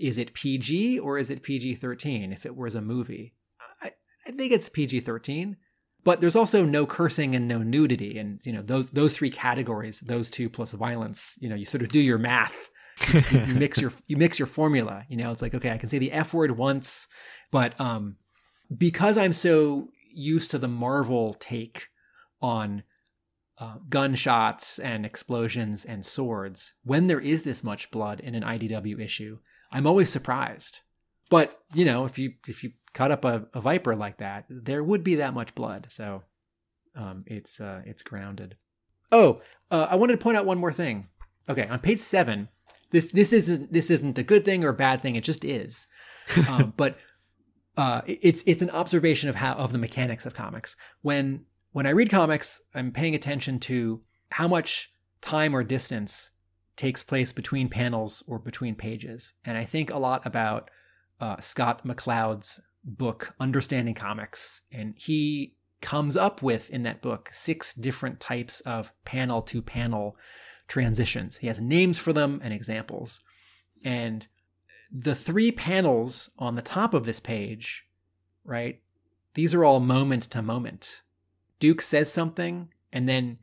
is 0.00 0.18
it 0.18 0.34
PG 0.34 0.98
or 0.98 1.18
is 1.18 1.30
it 1.30 1.42
PG 1.42 1.76
13 1.76 2.32
if 2.32 2.46
it 2.46 2.56
was 2.56 2.74
a 2.74 2.80
movie? 2.80 3.34
I, 3.82 3.92
I 4.26 4.30
think 4.30 4.52
it's 4.52 4.68
PG 4.68 5.00
13 5.00 5.56
but 6.04 6.20
there's 6.20 6.36
also 6.36 6.64
no 6.64 6.86
cursing 6.86 7.34
and 7.34 7.48
no 7.48 7.58
nudity 7.58 8.18
and 8.18 8.40
you 8.44 8.52
know 8.52 8.62
those 8.62 8.90
those 8.90 9.14
three 9.14 9.30
categories 9.30 10.00
those 10.00 10.30
two 10.30 10.48
plus 10.48 10.72
violence 10.72 11.34
you 11.40 11.48
know 11.48 11.56
you 11.56 11.64
sort 11.64 11.82
of 11.82 11.88
do 11.88 12.00
your 12.00 12.18
math 12.18 12.68
you, 13.12 13.40
you, 13.46 13.54
mix 13.54 13.80
your 13.80 13.92
you 14.06 14.16
mix 14.16 14.38
your 14.38 14.46
formula 14.46 15.04
you 15.08 15.16
know 15.16 15.32
it's 15.32 15.42
like 15.42 15.54
okay 15.54 15.70
i 15.70 15.78
can 15.78 15.88
say 15.88 15.98
the 15.98 16.12
f 16.12 16.32
word 16.32 16.56
once 16.56 17.08
but 17.50 17.78
um 17.80 18.16
because 18.76 19.18
i'm 19.18 19.32
so 19.32 19.88
used 20.12 20.50
to 20.50 20.58
the 20.58 20.68
marvel 20.68 21.34
take 21.40 21.88
on 22.40 22.84
uh, 23.58 23.76
gunshots 23.88 24.78
and 24.78 25.06
explosions 25.06 25.84
and 25.84 26.04
swords 26.04 26.74
when 26.84 27.06
there 27.06 27.20
is 27.20 27.44
this 27.44 27.64
much 27.64 27.90
blood 27.90 28.20
in 28.20 28.34
an 28.34 28.42
idw 28.42 29.00
issue 29.00 29.38
i'm 29.74 29.86
always 29.86 30.08
surprised 30.08 30.80
but 31.28 31.60
you 31.74 31.84
know 31.84 32.06
if 32.06 32.18
you 32.18 32.32
if 32.48 32.64
you 32.64 32.72
cut 32.94 33.10
up 33.10 33.24
a, 33.24 33.46
a 33.52 33.60
viper 33.60 33.94
like 33.94 34.18
that, 34.18 34.46
there 34.48 34.82
would 34.82 35.04
be 35.04 35.16
that 35.16 35.34
much 35.34 35.54
blood. 35.54 35.88
So 35.90 36.22
um, 36.96 37.24
it's 37.26 37.60
uh, 37.60 37.82
it's 37.84 38.02
grounded. 38.02 38.56
Oh, 39.12 39.42
uh, 39.70 39.88
I 39.90 39.96
wanted 39.96 40.14
to 40.14 40.22
point 40.22 40.38
out 40.38 40.46
one 40.46 40.58
more 40.58 40.72
thing. 40.72 41.08
Okay, 41.48 41.66
on 41.66 41.80
page 41.80 41.98
seven, 41.98 42.48
this 42.90 43.10
this 43.10 43.32
isn't 43.32 43.72
this 43.72 43.90
isn't 43.90 44.18
a 44.18 44.22
good 44.22 44.44
thing 44.44 44.64
or 44.64 44.68
a 44.68 44.74
bad 44.74 45.02
thing. 45.02 45.16
It 45.16 45.24
just 45.24 45.44
is. 45.44 45.86
Um, 46.48 46.72
but 46.74 46.96
uh, 47.76 48.00
it's 48.06 48.42
it's 48.46 48.62
an 48.62 48.70
observation 48.70 49.28
of 49.28 49.34
how 49.34 49.52
of 49.54 49.72
the 49.72 49.78
mechanics 49.78 50.24
of 50.24 50.32
comics. 50.32 50.74
When 51.02 51.44
when 51.72 51.86
I 51.86 51.90
read 51.90 52.08
comics, 52.08 52.62
I'm 52.74 52.92
paying 52.92 53.14
attention 53.14 53.60
to 53.60 54.00
how 54.30 54.48
much 54.48 54.90
time 55.20 55.54
or 55.54 55.62
distance 55.62 56.30
takes 56.76 57.02
place 57.02 57.32
between 57.32 57.68
panels 57.68 58.22
or 58.26 58.38
between 58.38 58.74
pages, 58.74 59.34
and 59.44 59.56
I 59.56 59.64
think 59.64 59.92
a 59.92 59.98
lot 59.98 60.26
about 60.26 60.70
uh, 61.20 61.40
Scott 61.40 61.86
McCloud's 61.86 62.60
book, 62.84 63.34
Understanding 63.40 63.94
Comics, 63.94 64.62
and 64.72 64.94
he 64.96 65.54
comes 65.80 66.16
up 66.16 66.42
with 66.42 66.70
in 66.70 66.82
that 66.82 67.02
book 67.02 67.28
six 67.32 67.74
different 67.74 68.18
types 68.18 68.60
of 68.62 68.92
panel 69.04 69.42
to 69.42 69.60
panel 69.60 70.16
transitions. 70.66 71.36
He 71.36 71.46
has 71.46 71.60
names 71.60 71.98
for 71.98 72.12
them 72.12 72.40
and 72.42 72.54
examples. 72.54 73.20
And 73.84 74.26
the 74.90 75.14
three 75.14 75.52
panels 75.52 76.30
on 76.38 76.54
the 76.54 76.62
top 76.62 76.94
of 76.94 77.04
this 77.04 77.20
page, 77.20 77.86
right? 78.44 78.80
These 79.34 79.52
are 79.52 79.64
all 79.64 79.80
moment 79.80 80.22
to 80.24 80.40
moment. 80.40 81.02
Duke 81.60 81.82
says 81.82 82.10
something 82.10 82.70
and 82.92 83.08
then 83.08 83.38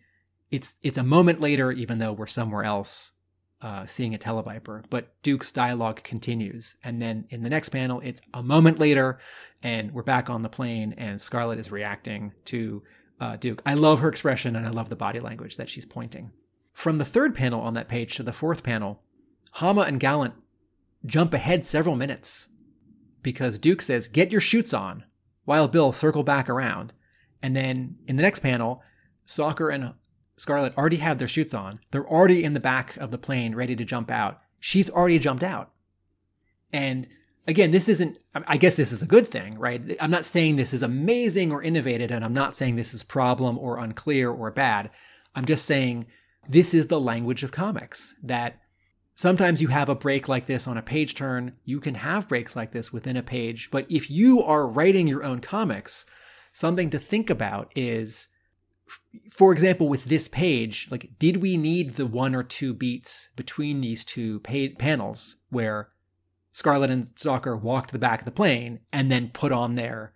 it's 0.50 0.76
it's 0.82 0.98
a 0.98 1.04
moment 1.04 1.42
later 1.42 1.72
even 1.72 2.00
though 2.00 2.14
we're 2.14 2.28
somewhere 2.28 2.64
else 2.64 3.12
uh, 3.62 3.86
seeing 3.86 4.16
a 4.16 4.18
televiper, 4.18 4.84
but 4.90 5.14
Duke's 5.22 5.52
dialogue 5.52 6.04
continues. 6.04 6.76
And 6.84 7.02
then 7.02 7.26
in 7.30 7.44
the 7.44 7.50
next 7.50 7.70
panel, 7.70 8.02
it's 8.04 8.22
a 8.34 8.42
moment 8.42 8.80
later, 8.80 9.20
and 9.62 9.92
we're 9.94 10.04
back 10.04 10.30
on 10.30 10.42
the 10.42 10.50
plane, 10.50 10.94
and 10.98 11.22
Scarlett 11.22 11.60
is 11.60 11.72
reacting 11.72 12.34
to 12.46 12.82
uh, 13.20 13.36
Duke. 13.36 13.62
I 13.66 13.76
love 13.76 14.00
her 14.00 14.10
expression, 14.10 14.56
and 14.56 14.66
I 14.66 14.72
love 14.72 14.90
the 14.90 14.96
body 14.96 15.20
language 15.20 15.58
that 15.58 15.70
she's 15.70 15.86
pointing. 15.86 16.32
From 16.74 16.98
the 16.98 17.06
third 17.06 17.36
panel 17.36 17.62
on 17.62 17.74
that 17.76 17.88
page 17.88 18.16
to 18.16 18.24
the 18.24 18.34
fourth 18.34 18.64
panel, 18.64 19.02
Hama 19.52 19.82
and 19.82 20.00
Gallant 20.00 20.34
jump 21.06 21.34
ahead 21.34 21.66
several 21.66 21.96
minutes 21.96 22.48
because 23.22 23.60
Duke 23.60 23.82
says, 23.82 24.08
Get 24.08 24.32
your 24.32 24.42
chutes 24.42 24.74
on. 24.74 25.04
while 25.46 25.68
Bill 25.68 25.92
circle 25.92 26.24
back 26.24 26.50
around. 26.50 26.94
And 27.42 27.56
then 27.56 27.98
in 28.08 28.16
the 28.16 28.24
next 28.24 28.40
panel, 28.40 28.82
Stalker 29.26 29.70
and 29.70 29.94
Scarlett 30.42 30.76
already 30.76 30.98
have 30.98 31.20
their 31.20 31.28
chutes 31.28 31.54
on. 31.54 31.80
They're 31.92 32.10
already 32.10 32.44
in 32.44 32.56
the 32.56 32.60
back 32.60 32.98
of 32.98 33.12
the 33.12 33.20
plane 33.20 33.54
ready 33.54 33.76
to 33.76 33.86
jump 33.86 34.10
out. 34.10 34.42
She's 34.60 34.90
already 34.90 35.20
jumped 35.20 35.44
out. 35.44 35.70
And 36.74 37.08
again, 37.48 37.70
this 37.70 37.88
isn't, 37.88 38.18
I 38.34 38.58
guess 38.58 38.76
this 38.76 38.92
is 38.92 39.04
a 39.04 39.08
good 39.08 39.28
thing, 39.28 39.60
right? 39.60 39.96
I'm 40.00 40.10
not 40.10 40.26
saying 40.26 40.56
this 40.56 40.74
is 40.74 40.82
amazing 40.82 41.52
or 41.52 41.62
innovative, 41.62 42.10
and 42.10 42.26
I'm 42.26 42.34
not 42.34 42.56
saying 42.56 42.76
this 42.76 42.92
is 42.92 43.04
problem 43.04 43.60
or 43.60 43.78
unclear 43.78 44.32
or 44.32 44.50
bad. 44.50 44.90
I'm 45.36 45.46
just 45.46 45.66
saying 45.66 46.08
this 46.50 46.74
is 46.74 46.88
the 46.88 47.00
language 47.00 47.44
of 47.44 47.52
comics 47.52 48.16
that 48.24 48.62
sometimes 49.14 49.62
you 49.62 49.68
have 49.68 49.90
a 49.90 49.96
break 49.96 50.28
like 50.28 50.48
this 50.48 50.68
on 50.68 50.76
a 50.76 50.82
page 50.82 51.14
turn. 51.14 51.54
You 51.66 51.80
can 51.80 51.94
have 51.94 52.28
breaks 52.28 52.56
like 52.56 52.72
this 52.72 52.92
within 52.92 53.16
a 53.16 53.22
page. 53.22 53.70
But 53.70 53.86
if 53.92 54.10
you 54.10 54.42
are 54.42 54.68
writing 54.68 55.06
your 55.06 55.24
own 55.24 55.40
comics, 55.40 56.08
something 56.52 56.90
to 56.90 56.98
think 56.98 57.30
about 57.30 57.72
is 57.76 58.28
for 59.32 59.52
example, 59.52 59.88
with 59.88 60.06
this 60.06 60.28
page, 60.28 60.88
like, 60.90 61.12
did 61.20 61.38
we 61.38 61.58
need 61.58 61.94
the 61.94 62.06
one 62.06 62.36
or 62.36 62.44
two 62.44 62.74
beats 62.74 63.30
between 63.36 63.82
these 63.82 64.04
two 64.04 64.40
pa- 64.42 64.76
panels 64.78 65.38
where 65.50 65.90
Scarlett 66.52 66.92
and 66.92 67.08
Stalker 67.16 67.56
walk 67.56 67.88
to 67.88 67.94
the 67.94 68.00
back 68.00 68.20
of 68.20 68.26
the 68.26 68.32
plane 68.32 68.80
and 68.92 69.10
then 69.10 69.30
put 69.30 69.52
on 69.52 69.76
their 69.76 70.14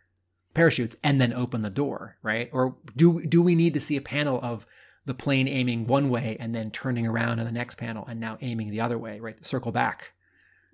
parachutes 0.53 0.95
and 1.03 1.19
then 1.21 1.33
open 1.33 1.61
the 1.61 1.69
door, 1.69 2.17
right? 2.21 2.49
Or 2.51 2.77
do 2.95 3.25
do 3.25 3.41
we 3.41 3.55
need 3.55 3.73
to 3.73 3.79
see 3.79 3.95
a 3.97 4.01
panel 4.01 4.39
of 4.41 4.65
the 5.05 5.13
plane 5.13 5.47
aiming 5.47 5.85
one 5.85 6.09
way 6.09 6.35
and 6.39 6.55
then 6.55 6.71
turning 6.71 7.05
around 7.05 7.39
in 7.39 7.45
the 7.45 7.51
next 7.51 7.75
panel 7.75 8.05
and 8.07 8.19
now 8.19 8.37
aiming 8.41 8.71
the 8.71 8.81
other 8.81 8.97
way, 8.97 9.19
right? 9.19 9.45
Circle 9.45 9.71
back. 9.71 10.13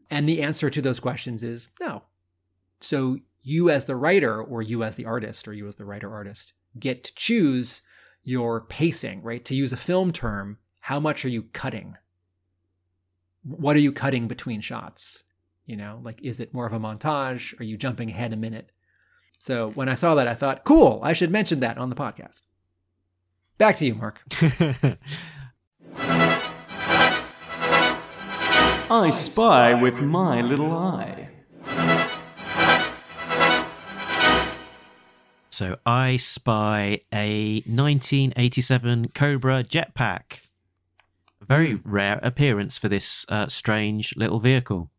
And 0.09 0.27
the 0.27 0.41
answer 0.41 0.69
to 0.69 0.81
those 0.81 0.99
questions 0.99 1.43
is 1.43 1.69
no. 1.79 2.03
So 2.79 3.17
you 3.43 3.69
as 3.69 3.85
the 3.85 3.95
writer 3.95 4.41
or 4.41 4.61
you 4.61 4.83
as 4.83 4.95
the 4.95 5.05
artist 5.05 5.47
or 5.47 5.53
you 5.53 5.67
as 5.67 5.75
the 5.75 5.85
writer 5.85 6.13
artist 6.13 6.53
get 6.79 7.03
to 7.03 7.15
choose 7.15 7.81
your 8.23 8.61
pacing, 8.61 9.21
right? 9.23 9.43
To 9.45 9.55
use 9.55 9.73
a 9.73 9.77
film 9.77 10.11
term, 10.11 10.57
how 10.79 10.99
much 10.99 11.25
are 11.25 11.29
you 11.29 11.43
cutting? 11.53 11.97
What 13.43 13.75
are 13.75 13.79
you 13.79 13.91
cutting 13.91 14.27
between 14.27 14.61
shots? 14.61 15.23
You 15.65 15.77
know, 15.77 15.99
like 16.03 16.21
is 16.21 16.39
it 16.39 16.53
more 16.53 16.65
of 16.65 16.73
a 16.73 16.79
montage? 16.79 17.59
Are 17.59 17.63
you 17.63 17.77
jumping 17.77 18.09
ahead 18.09 18.33
a 18.33 18.37
minute? 18.37 18.71
So 19.39 19.69
when 19.71 19.89
I 19.89 19.95
saw 19.95 20.15
that, 20.15 20.27
I 20.27 20.35
thought, 20.35 20.63
cool, 20.63 20.99
I 21.03 21.13
should 21.13 21.31
mention 21.31 21.61
that 21.61 21.77
on 21.77 21.89
the 21.89 21.95
podcast. 21.95 22.41
Back 23.57 23.75
to 23.77 23.85
you, 23.85 23.95
Mark. 23.95 24.21
I 28.93 29.09
spy 29.09 29.73
with 29.73 30.01
my 30.01 30.41
little 30.41 30.71
eye. 30.71 31.29
So 35.61 35.77
I 35.85 36.17
spy 36.17 37.01
a 37.13 37.57
1987 37.67 39.09
Cobra 39.09 39.63
jetpack. 39.63 40.41
A 41.39 41.45
very 41.45 41.75
rare 41.83 42.19
appearance 42.23 42.79
for 42.79 42.89
this 42.89 43.27
uh, 43.29 43.45
strange 43.45 44.15
little 44.17 44.39
vehicle. 44.39 44.89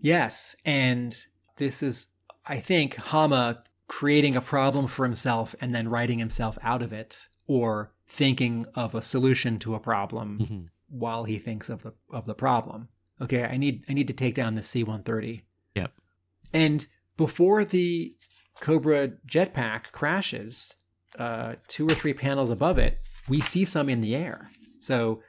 Yes, 0.00 0.56
and 0.64 1.16
this 1.58 1.80
is, 1.80 2.08
I 2.44 2.58
think, 2.58 2.96
Hama 2.96 3.62
creating 3.86 4.34
a 4.34 4.40
problem 4.40 4.88
for 4.88 5.04
himself 5.04 5.54
and 5.60 5.72
then 5.72 5.86
writing 5.86 6.18
himself 6.18 6.58
out 6.60 6.82
of 6.82 6.92
it, 6.92 7.28
or 7.46 7.92
thinking 8.08 8.66
of 8.74 8.96
a 8.96 9.02
solution 9.02 9.60
to 9.60 9.76
a 9.76 9.78
problem 9.78 10.38
Mhm. 10.40 10.66
while 10.88 11.22
he 11.22 11.38
thinks 11.38 11.68
of 11.68 11.82
the 11.82 11.92
of 12.12 12.26
the 12.26 12.34
problem. 12.34 12.88
Okay, 13.20 13.44
I 13.44 13.56
need 13.56 13.84
I 13.88 13.92
need 13.92 14.08
to 14.08 14.14
take 14.14 14.34
down 14.34 14.56
the 14.56 14.62
C-130. 14.64 15.42
Yep. 15.76 15.92
And 16.52 16.88
before 17.16 17.64
the 17.64 18.16
Cobra 18.60 19.08
jetpack 19.26 19.92
crashes, 19.92 20.74
uh, 21.18 21.54
two 21.68 21.86
or 21.88 21.94
three 21.94 22.14
panels 22.14 22.50
above 22.50 22.78
it, 22.78 22.98
we 23.28 23.40
see 23.40 23.64
some 23.64 23.88
in 23.88 24.00
the 24.00 24.14
air. 24.14 24.50
So, 24.80 25.22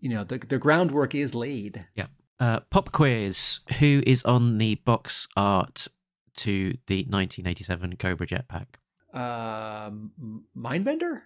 you 0.00 0.10
know, 0.10 0.24
the 0.24 0.38
the 0.38 0.58
groundwork 0.58 1.14
is 1.14 1.34
laid. 1.34 1.86
Yeah. 1.94 2.06
Uh, 2.40 2.60
pop 2.70 2.92
quiz. 2.92 3.60
Who 3.80 4.02
is 4.06 4.22
on 4.22 4.58
the 4.58 4.76
box 4.76 5.26
art 5.36 5.88
to 6.36 6.76
the 6.86 7.02
1987 7.08 7.96
Cobra 7.96 8.26
jetpack? 8.26 8.66
Um, 9.12 10.44
Mindbender. 10.56 11.22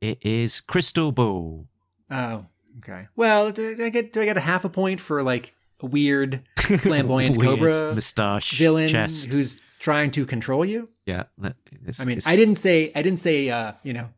It 0.00 0.18
is 0.20 0.60
Crystal 0.60 1.12
Ball. 1.12 1.66
Oh, 2.10 2.46
okay. 2.78 3.08
Well, 3.16 3.50
do 3.50 3.76
I 3.82 3.88
get 3.88 4.12
do 4.12 4.20
I 4.20 4.24
get 4.24 4.36
a 4.36 4.40
half 4.40 4.64
a 4.64 4.68
point 4.68 5.00
for 5.00 5.22
like 5.22 5.54
weird 5.80 6.42
flamboyant 6.58 7.36
Weird 7.38 7.58
Cobra 7.58 7.94
moustache, 7.94 8.58
villain 8.58 8.88
chest. 8.88 9.32
who's 9.32 9.60
trying 9.78 10.10
to 10.12 10.26
control 10.26 10.64
you? 10.64 10.88
yeah. 11.04 11.24
it's- 11.42 12.00
I 12.00 12.04
mean, 12.04 12.18
it's- 12.18 12.26
I 12.32 12.36
didn't 12.36 12.56
say 12.56 12.90
I 12.94 13.02
didn't 13.02 13.20
say 13.20 13.48
uh, 13.50 13.72
you 13.82 13.92
know, 13.92 14.08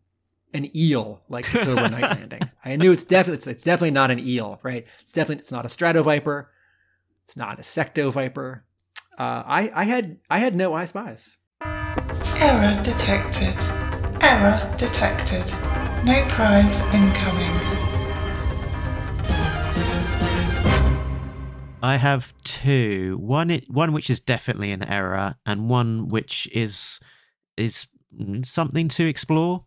an 0.54 0.74
eel 0.76 1.22
like 1.28 1.44
Cobra 1.44 1.88
Night 1.88 2.02
Landing. 2.18 2.40
I 2.64 2.76
knew 2.76 2.92
it's 2.92 3.04
definitely 3.04 3.36
it's, 3.36 3.46
it's 3.46 3.62
definitely 3.64 3.90
not 3.92 4.10
an 4.10 4.18
eel, 4.18 4.58
right? 4.62 4.86
It's 5.00 5.12
definitely 5.12 5.40
it's 5.40 5.52
not 5.52 5.64
a 5.66 5.68
strato 5.68 6.02
viper. 6.02 6.50
It's 7.24 7.36
not 7.36 7.58
a 7.58 7.62
secto 7.62 8.10
viper. 8.12 8.64
Uh, 9.18 9.42
I 9.46 9.70
I 9.74 9.84
had 9.84 10.16
I 10.30 10.38
had 10.38 10.54
no 10.56 10.72
I 10.74 10.84
spies. 10.86 11.36
Error 11.62 12.80
detected. 12.82 13.54
Error 14.22 14.74
detected. 14.78 15.44
No 16.04 16.24
prize 16.28 16.82
incoming. 16.94 17.89
I 21.82 21.96
have 21.96 22.34
two. 22.44 23.16
One, 23.18 23.62
one 23.68 23.92
which 23.92 24.10
is 24.10 24.20
definitely 24.20 24.70
an 24.70 24.82
error, 24.82 25.36
and 25.46 25.70
one 25.70 26.08
which 26.08 26.48
is 26.52 27.00
is 27.56 27.88
mm, 28.14 28.44
something 28.44 28.88
to 28.88 29.06
explore. 29.06 29.64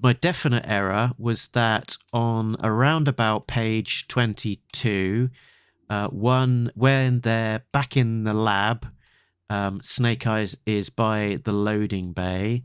My 0.00 0.14
definite 0.14 0.64
error 0.66 1.12
was 1.16 1.48
that 1.48 1.96
on 2.12 2.56
around 2.62 3.06
about 3.06 3.46
page 3.46 4.08
twenty-two, 4.08 5.30
uh, 5.88 6.08
one 6.08 6.72
when 6.74 7.20
they're 7.20 7.62
back 7.72 7.96
in 7.96 8.24
the 8.24 8.34
lab, 8.34 8.86
um, 9.48 9.80
Snake 9.82 10.26
Eyes 10.26 10.56
is 10.66 10.90
by 10.90 11.38
the 11.44 11.52
loading 11.52 12.12
bay. 12.12 12.64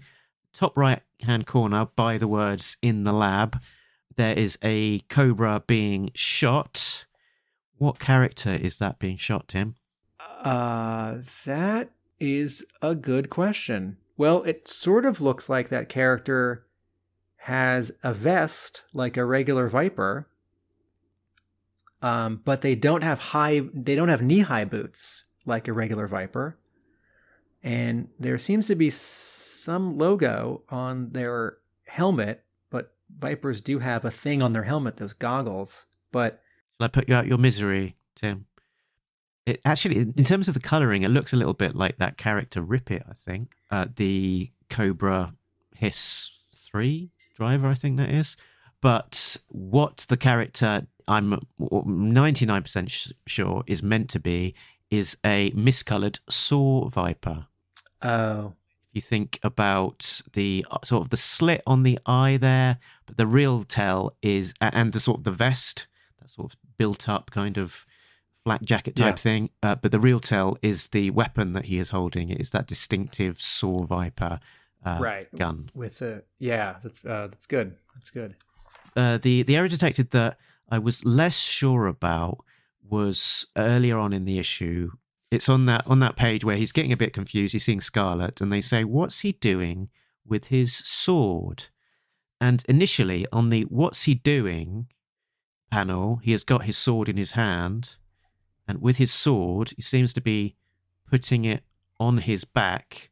Top 0.51 0.75
right-hand 0.75 1.45
corner, 1.45 1.85
by 1.95 2.17
the 2.17 2.27
words 2.27 2.77
"in 2.81 3.03
the 3.03 3.13
lab," 3.13 3.61
there 4.15 4.33
is 4.33 4.57
a 4.63 4.99
cobra 5.01 5.63
being 5.67 6.09
shot. 6.15 7.05
What 7.77 7.99
character 7.99 8.51
is 8.51 8.77
that 8.79 8.99
being 8.99 9.17
shot, 9.17 9.49
Tim? 9.49 9.75
Uh, 10.19 11.17
that 11.45 11.91
is 12.19 12.65
a 12.81 12.95
good 12.95 13.29
question. 13.29 13.97
Well, 14.17 14.43
it 14.43 14.67
sort 14.67 15.05
of 15.05 15.21
looks 15.21 15.47
like 15.47 15.69
that 15.69 15.89
character 15.89 16.65
has 17.37 17.91
a 18.03 18.13
vest 18.13 18.83
like 18.93 19.15
a 19.15 19.23
regular 19.23 19.69
Viper, 19.69 20.27
um, 22.01 22.41
but 22.43 22.61
they 22.61 22.75
don't 22.75 23.03
have 23.03 23.19
high. 23.19 23.61
They 23.73 23.95
don't 23.95 24.09
have 24.09 24.21
knee-high 24.21 24.65
boots 24.65 25.25
like 25.45 25.67
a 25.67 25.73
regular 25.73 26.07
Viper, 26.07 26.57
and 27.63 28.09
there 28.19 28.37
seems 28.37 28.67
to 28.67 28.75
be 28.75 28.89
some 28.89 29.97
logo 29.97 30.63
on 30.69 31.11
their 31.11 31.57
helmet. 31.85 32.43
But 32.71 32.95
Vipers 33.19 33.61
do 33.61 33.79
have 33.79 34.03
a 34.03 34.11
thing 34.11 34.41
on 34.41 34.53
their 34.53 34.63
helmet, 34.63 34.97
those 34.97 35.13
goggles. 35.13 35.85
But 36.11 36.41
Shall 36.79 36.85
I 36.85 36.89
put 36.89 37.09
you 37.09 37.15
out 37.15 37.27
your 37.27 37.37
misery, 37.37 37.95
Tim? 38.15 38.45
It 39.45 39.61
actually, 39.65 39.97
in 39.99 40.23
terms 40.25 40.47
of 40.47 40.53
the 40.53 40.59
colouring, 40.59 41.03
it 41.03 41.09
looks 41.09 41.33
a 41.33 41.37
little 41.37 41.53
bit 41.53 41.75
like 41.75 41.97
that 41.97 42.17
character 42.17 42.61
Ripit, 42.61 43.03
I 43.09 43.13
think. 43.13 43.53
Uh, 43.71 43.87
the 43.95 44.51
Cobra 44.69 45.33
Hiss 45.75 46.31
3 46.53 47.09
driver, 47.35 47.67
I 47.67 47.73
think 47.73 47.97
that 47.97 48.09
is. 48.09 48.35
But 48.81 49.37
what 49.47 50.05
the 50.09 50.17
character, 50.17 50.85
I'm 51.07 51.39
99% 51.59 52.89
sh- 52.89 53.11
sure, 53.25 53.63
is 53.65 53.81
meant 53.81 54.09
to 54.11 54.19
be 54.19 54.53
is 54.91 55.17
a 55.25 55.51
miscolored 55.51 56.19
saw 56.29 56.87
viper. 56.89 57.47
oh, 58.01 58.53
If 58.89 58.95
you 58.95 59.01
think 59.01 59.39
about 59.43 60.21
the 60.33 60.65
uh, 60.69 60.77
sort 60.83 61.01
of 61.03 61.09
the 61.09 61.17
slit 61.17 61.63
on 61.65 61.83
the 61.83 61.99
eye 62.05 62.37
there, 62.37 62.77
but 63.05 63.17
the 63.17 63.27
real 63.27 63.63
tell 63.63 64.15
is, 64.21 64.53
and 64.61 64.93
the 64.93 64.99
sort 64.99 65.19
of 65.19 65.23
the 65.23 65.31
vest, 65.31 65.87
that 66.19 66.29
sort 66.29 66.51
of 66.53 66.59
built 66.77 67.07
up 67.07 67.31
kind 67.31 67.57
of 67.57 67.85
flak 68.43 68.61
jacket 68.61 68.95
type 68.95 69.15
Yeah. 69.17 69.21
thing. 69.21 69.49
Uh, 69.61 69.75
but 69.75 69.91
the 69.91 69.99
real 69.99 70.19
tell 70.19 70.57
is 70.61 70.89
the 70.89 71.09
weapon 71.11 71.53
that 71.53 71.65
he 71.65 71.79
is 71.79 71.89
holding. 71.89 72.29
It 72.29 72.39
is 72.39 72.51
that 72.51 72.67
distinctive 72.67 73.41
saw 73.41 73.83
viper 73.83 74.39
uh, 74.85 74.97
right. 75.01 75.35
gun. 75.35 75.69
With 75.73 75.99
the 75.99 76.23
yeah, 76.39 76.77
that's 76.83 77.03
uh, 77.03 77.27
that's 77.29 77.47
good. 77.47 77.75
That's 77.95 78.09
good. 78.09 78.35
Uh, 78.95 79.17
the 79.17 79.43
the 79.43 79.55
error 79.55 79.67
detected 79.67 80.11
that 80.11 80.39
I 80.69 80.79
was 80.79 81.03
less 81.05 81.37
sure 81.37 81.87
about 81.87 82.43
was 82.87 83.45
earlier 83.57 83.97
on 83.97 84.13
in 84.13 84.25
the 84.25 84.39
issue. 84.39 84.91
It's 85.29 85.49
on 85.49 85.65
that 85.65 85.85
on 85.87 85.99
that 85.99 86.15
page 86.15 86.45
where 86.45 86.55
he's 86.57 86.71
getting 86.71 86.93
a 86.93 86.97
bit 86.97 87.11
confused. 87.13 87.51
He's 87.53 87.65
seeing 87.65 87.81
Scarlett, 87.81 88.39
and 88.39 88.51
they 88.51 88.61
say, 88.61 88.83
"What's 88.85 89.19
he 89.21 89.33
doing 89.33 89.89
with 90.25 90.45
his 90.47 90.73
sword?" 90.73 91.65
And 92.39 92.63
initially, 92.69 93.25
on 93.33 93.49
the 93.49 93.63
"What's 93.63 94.03
he 94.03 94.13
doing?" 94.13 94.87
Panel, 95.69 96.17
he 96.23 96.31
has 96.31 96.43
got 96.43 96.65
his 96.65 96.77
sword 96.77 97.09
in 97.09 97.17
his 97.17 97.31
hand, 97.31 97.95
and 98.67 98.81
with 98.81 98.97
his 98.97 99.11
sword, 99.11 99.73
he 99.75 99.81
seems 99.81 100.13
to 100.13 100.21
be 100.21 100.55
putting 101.09 101.45
it 101.45 101.63
on 101.99 102.19
his 102.19 102.43
back, 102.43 103.09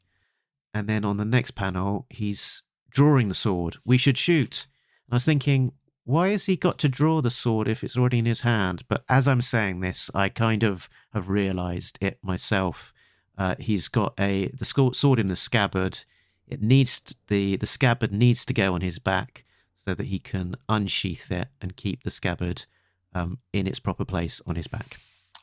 and 0.74 0.88
then 0.88 1.06
on 1.06 1.18
the 1.18 1.26
next 1.26 1.52
panel, 1.52 2.06
he's 2.10 2.62
drawing 2.90 3.28
the 3.28 3.34
sword. 3.34 3.78
We 3.86 3.98
should 3.98 4.18
shoot. 4.18 4.68
I 5.10 5.16
was 5.16 5.26
thinking, 5.26 5.74
why 6.04 6.30
has 6.30 6.46
he 6.46 6.56
got 6.56 6.78
to 6.80 6.90
draw 6.90 7.22
the 7.22 7.30
sword 7.30 7.68
if 7.68 7.84
it's 7.84 7.98
already 7.98 8.20
in 8.20 8.26
his 8.26 8.42
hand? 8.42 8.84
But 8.88 9.04
as 9.10 9.28
I'm 9.28 9.42
saying 9.42 9.80
this, 9.80 10.12
I 10.14 10.30
kind 10.30 10.64
of 10.64 10.90
have 11.14 11.30
realised 11.30 11.98
it 12.02 12.20
myself. 12.24 12.94
Uh, 13.38 13.56
he's 13.60 13.88
got 13.88 14.14
a 14.20 14.50
the 14.50 14.66
sword 14.94 15.20
in 15.20 15.28
the 15.28 15.36
scabbard. 15.36 16.06
It 16.48 16.62
needs 16.62 17.00
t- 17.00 17.16
the 17.28 17.58
the 17.58 17.66
scabbard 17.66 18.12
needs 18.12 18.46
to 18.46 18.54
go 18.54 18.74
on 18.76 18.82
his 18.82 19.00
back 19.00 19.45
so 19.76 19.94
that 19.94 20.08
he 20.08 20.20
can 20.20 20.56
unsheath 20.70 21.32
it 21.32 21.50
and 21.62 21.76
keep 21.76 22.04
the 22.04 22.10
scabbard 22.10 22.66
um, 23.14 23.40
in 23.54 23.68
its 23.68 23.80
proper 23.80 24.06
place 24.06 24.42
on 24.46 24.56
his 24.56 24.68
back. 24.68 24.98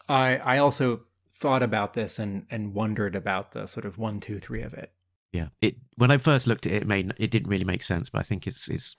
I 0.09 0.37
I 0.37 0.59
also 0.59 1.03
thought 1.33 1.63
about 1.63 1.95
this 1.95 2.19
and 2.19 2.47
and 2.51 2.75
wondered 2.75 3.17
about 3.17 3.53
the 3.53 3.67
sort 3.67 3.87
of 3.87 3.99
one 3.99 4.21
two 4.21 4.39
three 4.39 4.63
of 4.63 4.75
it. 4.75 4.93
Yeah, 5.33 5.49
it 5.61 5.77
when 5.97 6.11
I 6.11 6.19
first 6.19 6.47
looked 6.47 6.67
at 6.67 6.73
it, 6.73 6.83
it 6.83 6.89
made 6.89 7.15
it 7.17 7.31
didn't 7.31 7.49
really 7.49 7.65
make 7.65 7.83
sense, 7.83 8.11
but 8.11 8.21
I 8.21 8.23
think 8.23 8.47
it's 8.47 8.69
it's 8.69 8.97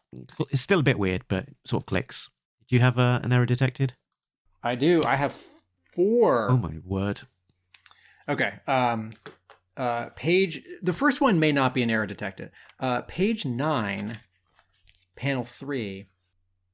it's 0.49 0.61
still 0.61 0.79
a 0.79 0.83
bit 0.83 0.97
weird, 0.97 1.23
but 1.27 1.47
sort 1.65 1.83
of 1.83 1.85
clicks. 1.85 2.29
Do 2.67 2.75
you 2.75 2.81
have 2.81 2.97
uh, 2.97 3.19
an 3.23 3.31
error 3.31 3.45
detected? 3.45 3.93
I 4.63 4.75
do. 4.75 5.03
I 5.03 5.15
have 5.15 5.35
four. 5.93 6.49
Oh 6.49 6.57
my 6.57 6.77
word! 6.83 7.21
Okay. 8.27 8.53
Um, 8.65 9.11
uh, 9.77 10.09
page. 10.15 10.61
The 10.81 10.93
first 10.93 11.21
one 11.21 11.39
may 11.39 11.51
not 11.51 11.73
be 11.73 11.83
an 11.83 11.91
error 11.91 12.07
detected. 12.07 12.51
Uh, 12.79 13.01
page 13.01 13.45
nine, 13.45 14.19
panel 15.15 15.43
three. 15.45 16.07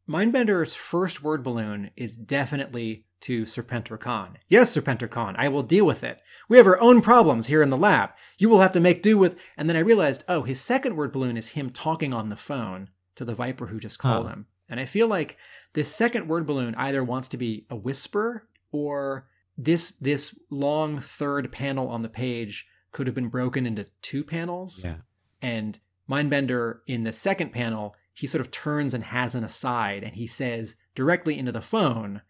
Mindbender's 0.07 0.73
first 0.73 1.21
word 1.21 1.43
balloon 1.43 1.91
is 1.95 2.17
definitely 2.17 3.05
to 3.21 3.43
Serpentor 3.43 3.99
Khan. 3.99 4.37
Yes, 4.47 4.75
Serpentor 4.75 5.09
Khan, 5.09 5.35
I 5.37 5.49
will 5.49 5.61
deal 5.61 5.85
with 5.85 6.03
it. 6.03 6.21
We 6.47 6.57
have 6.57 6.65
our 6.65 6.79
own 6.81 7.01
problems 7.01 7.47
here 7.47 7.61
in 7.61 7.69
the 7.69 7.77
lab. 7.77 8.11
You 8.37 8.49
will 8.49 8.61
have 8.61 8.71
to 8.71 8.79
make 8.79 9.03
do 9.03 9.17
with. 9.17 9.35
And 9.57 9.69
then 9.69 9.75
I 9.75 9.81
realized, 9.81 10.23
oh, 10.27 10.43
his 10.43 10.59
second 10.61 10.95
word 10.95 11.11
balloon 11.11 11.37
is 11.37 11.49
him 11.49 11.69
talking 11.69 12.13
on 12.13 12.29
the 12.29 12.35
phone 12.37 12.89
to 13.15 13.25
the 13.25 13.35
Viper 13.35 13.67
who 13.67 13.79
just 13.79 13.99
called 13.99 14.25
Huh. 14.25 14.31
him. 14.33 14.45
And 14.69 14.79
I 14.79 14.85
feel 14.85 15.07
like 15.07 15.37
this 15.73 15.93
second 15.93 16.27
word 16.27 16.45
balloon 16.47 16.75
either 16.75 17.03
wants 17.03 17.27
to 17.29 17.37
be 17.37 17.65
a 17.69 17.75
whisper 17.75 18.47
or 18.71 19.27
this 19.57 19.91
this 19.91 20.39
long 20.49 20.99
third 20.99 21.51
panel 21.51 21.89
on 21.89 22.01
the 22.01 22.09
page 22.09 22.65
could 22.91 23.05
have 23.05 23.15
been 23.15 23.27
broken 23.29 23.65
into 23.65 23.85
two 24.01 24.23
panels. 24.23 24.83
Yeah, 24.83 24.97
And 25.41 25.77
Mindbender 26.09 26.79
in 26.87 27.03
the 27.03 27.13
second 27.13 27.51
panel, 27.51 27.95
he 28.19 28.27
sort 28.27 28.41
of 28.41 28.51
turns 28.51 28.93
and 28.93 29.01
has 29.01 29.33
an 29.33 29.45
aside 29.45 30.03
and 30.03 30.13
he 30.13 30.27
says 30.27 30.75
directly 30.93 31.39
into 31.39 31.53
the 31.53 31.61
phone, 31.61 32.21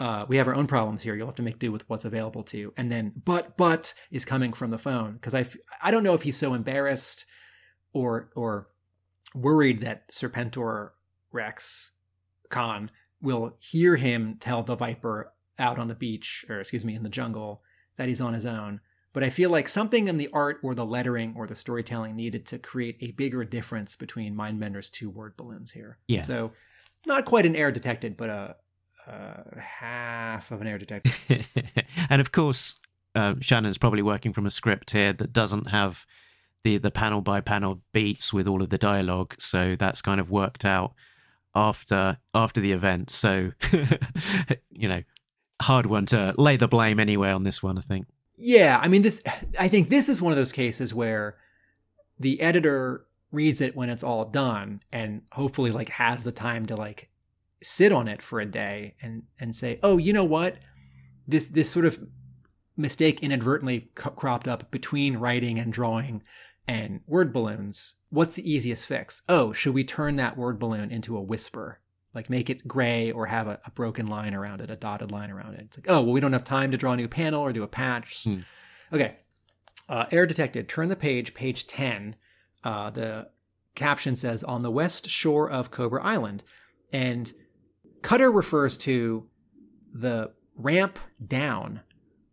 uh, 0.00 0.26
we 0.28 0.36
have 0.36 0.48
our 0.48 0.54
own 0.54 0.66
problems 0.66 1.00
here. 1.00 1.14
You'll 1.14 1.28
have 1.28 1.36
to 1.36 1.42
make 1.42 1.60
do 1.60 1.70
with 1.70 1.88
what's 1.88 2.04
available 2.04 2.42
to 2.42 2.58
you. 2.58 2.74
And 2.76 2.90
then, 2.90 3.12
but, 3.24 3.56
but 3.56 3.94
is 4.10 4.24
coming 4.24 4.52
from 4.52 4.72
the 4.72 4.78
phone. 4.78 5.12
Because 5.12 5.32
I, 5.32 5.46
I 5.80 5.92
don't 5.92 6.02
know 6.02 6.14
if 6.14 6.22
he's 6.22 6.36
so 6.36 6.54
embarrassed 6.54 7.24
or, 7.92 8.30
or 8.34 8.66
worried 9.32 9.80
that 9.82 10.08
Serpentor 10.10 10.90
Rex 11.30 11.92
Khan 12.50 12.90
will 13.22 13.54
hear 13.60 13.94
him 13.94 14.38
tell 14.40 14.64
the 14.64 14.74
Viper 14.74 15.32
out 15.56 15.78
on 15.78 15.86
the 15.86 15.94
beach, 15.94 16.44
or 16.48 16.58
excuse 16.58 16.84
me, 16.84 16.96
in 16.96 17.04
the 17.04 17.08
jungle, 17.08 17.62
that 17.96 18.08
he's 18.08 18.20
on 18.20 18.34
his 18.34 18.44
own. 18.44 18.80
But 19.16 19.24
I 19.24 19.30
feel 19.30 19.48
like 19.48 19.66
something 19.66 20.08
in 20.08 20.18
the 20.18 20.28
art 20.30 20.60
or 20.62 20.74
the 20.74 20.84
lettering 20.84 21.32
or 21.38 21.46
the 21.46 21.54
storytelling 21.54 22.16
needed 22.16 22.44
to 22.48 22.58
create 22.58 22.98
a 23.00 23.12
bigger 23.12 23.44
difference 23.44 23.96
between 23.96 24.36
Mindbender's 24.36 24.90
two 24.90 25.08
word 25.08 25.38
balloons 25.38 25.72
here. 25.72 25.96
Yeah. 26.06 26.20
So 26.20 26.52
not 27.06 27.24
quite 27.24 27.46
an 27.46 27.56
error 27.56 27.70
detected, 27.70 28.18
but 28.18 28.28
a, 28.28 28.56
a 29.06 29.58
half 29.58 30.50
of 30.50 30.60
an 30.60 30.66
error 30.66 30.76
detected. 30.76 31.14
and 32.10 32.20
of 32.20 32.30
course, 32.30 32.78
uh, 33.14 33.36
Shannon's 33.40 33.78
probably 33.78 34.02
working 34.02 34.34
from 34.34 34.44
a 34.44 34.50
script 34.50 34.90
here 34.90 35.14
that 35.14 35.32
doesn't 35.32 35.70
have 35.70 36.04
the 36.62 36.76
the 36.76 36.90
panel 36.90 37.22
by 37.22 37.40
panel 37.40 37.80
beats 37.94 38.34
with 38.34 38.46
all 38.46 38.62
of 38.62 38.68
the 38.68 38.76
dialogue, 38.76 39.34
so 39.38 39.76
that's 39.76 40.02
kind 40.02 40.20
of 40.20 40.30
worked 40.30 40.66
out 40.66 40.92
after 41.54 42.18
after 42.34 42.60
the 42.60 42.72
event. 42.72 43.08
So 43.08 43.52
you 44.70 44.88
know, 44.90 45.02
hard 45.62 45.86
one 45.86 46.04
to 46.04 46.34
lay 46.36 46.58
the 46.58 46.68
blame 46.68 47.00
anywhere 47.00 47.32
on 47.32 47.44
this 47.44 47.62
one. 47.62 47.78
I 47.78 47.80
think. 47.80 48.08
Yeah, 48.36 48.78
I 48.82 48.88
mean 48.88 49.02
this 49.02 49.22
I 49.58 49.68
think 49.68 49.88
this 49.88 50.08
is 50.08 50.20
one 50.20 50.32
of 50.32 50.36
those 50.36 50.52
cases 50.52 50.92
where 50.94 51.36
the 52.18 52.40
editor 52.40 53.06
reads 53.32 53.60
it 53.60 53.76
when 53.76 53.90
it's 53.90 54.02
all 54.02 54.24
done 54.26 54.82
and 54.92 55.22
hopefully 55.32 55.70
like 55.70 55.88
has 55.88 56.22
the 56.22 56.32
time 56.32 56.66
to 56.66 56.76
like 56.76 57.08
sit 57.62 57.92
on 57.92 58.08
it 58.08 58.22
for 58.22 58.40
a 58.40 58.46
day 58.46 58.94
and 59.02 59.22
and 59.40 59.54
say, 59.54 59.78
"Oh, 59.82 59.96
you 59.96 60.12
know 60.12 60.24
what? 60.24 60.56
This 61.26 61.46
this 61.46 61.70
sort 61.70 61.86
of 61.86 61.98
mistake 62.76 63.22
inadvertently 63.22 63.90
c- 63.98 64.10
cropped 64.16 64.46
up 64.46 64.70
between 64.70 65.16
writing 65.16 65.58
and 65.58 65.72
drawing 65.72 66.22
and 66.68 67.00
word 67.06 67.32
balloons. 67.32 67.94
What's 68.10 68.34
the 68.34 68.50
easiest 68.50 68.86
fix? 68.86 69.22
Oh, 69.28 69.52
should 69.52 69.74
we 69.74 69.84
turn 69.84 70.16
that 70.16 70.36
word 70.36 70.58
balloon 70.58 70.90
into 70.90 71.16
a 71.16 71.22
whisper? 71.22 71.80
Like 72.16 72.30
make 72.30 72.48
it 72.48 72.66
gray 72.66 73.12
or 73.12 73.26
have 73.26 73.46
a, 73.46 73.60
a 73.66 73.70
broken 73.70 74.06
line 74.06 74.32
around 74.32 74.62
it, 74.62 74.70
a 74.70 74.76
dotted 74.76 75.12
line 75.12 75.30
around 75.30 75.52
it. 75.52 75.60
It's 75.60 75.76
like, 75.76 75.90
oh, 75.90 76.00
well, 76.00 76.12
we 76.12 76.18
don't 76.18 76.32
have 76.32 76.44
time 76.44 76.70
to 76.70 76.78
draw 76.78 76.92
a 76.92 76.96
new 76.96 77.08
panel 77.08 77.42
or 77.42 77.52
do 77.52 77.62
a 77.62 77.68
patch. 77.68 78.24
Hmm. 78.24 78.38
Okay. 78.90 79.16
Uh, 79.86 80.06
error 80.10 80.24
detected. 80.24 80.66
Turn 80.66 80.88
the 80.88 80.96
page, 80.96 81.34
page 81.34 81.66
10. 81.66 82.16
Uh, 82.64 82.88
the 82.88 83.28
caption 83.74 84.16
says, 84.16 84.42
on 84.42 84.62
the 84.62 84.70
west 84.70 85.10
shore 85.10 85.50
of 85.50 85.70
Cobra 85.70 86.02
Island. 86.02 86.42
And 86.90 87.34
Cutter 88.00 88.32
refers 88.32 88.78
to 88.78 89.28
the 89.92 90.32
ramp 90.56 90.98
down 91.24 91.82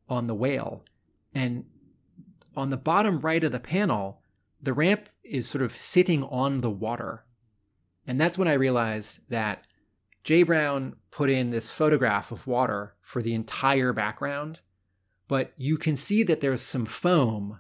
on 0.08 0.28
the 0.28 0.36
whale. 0.36 0.86
And 1.36 1.66
on 2.56 2.70
the 2.70 2.78
bottom 2.78 3.20
right 3.20 3.44
of 3.44 3.52
the 3.52 3.60
panel, 3.60 4.22
the 4.62 4.74
ramp 4.74 5.10
is 5.26 5.46
sort 5.46 5.62
of 5.62 5.76
sitting 5.76 6.24
on 6.24 6.62
the 6.62 6.70
water. 6.70 7.26
And 8.08 8.20
that's 8.20 8.38
when 8.38 8.48
I 8.48 8.54
realized 8.54 9.20
that 9.28 9.66
J. 10.24 10.44
Brown 10.44 10.96
put 11.12 11.30
in 11.30 11.50
this 11.50 11.70
photograph 11.70 12.32
of 12.32 12.48
water 12.48 12.96
for 13.02 13.22
the 13.22 13.34
entire 13.34 13.92
background, 13.94 14.62
but 15.28 15.54
you 15.58 15.78
can 15.78 15.96
see 15.96 16.24
that 16.24 16.40
there's 16.42 16.62
some 16.62 16.86
foam 16.86 17.60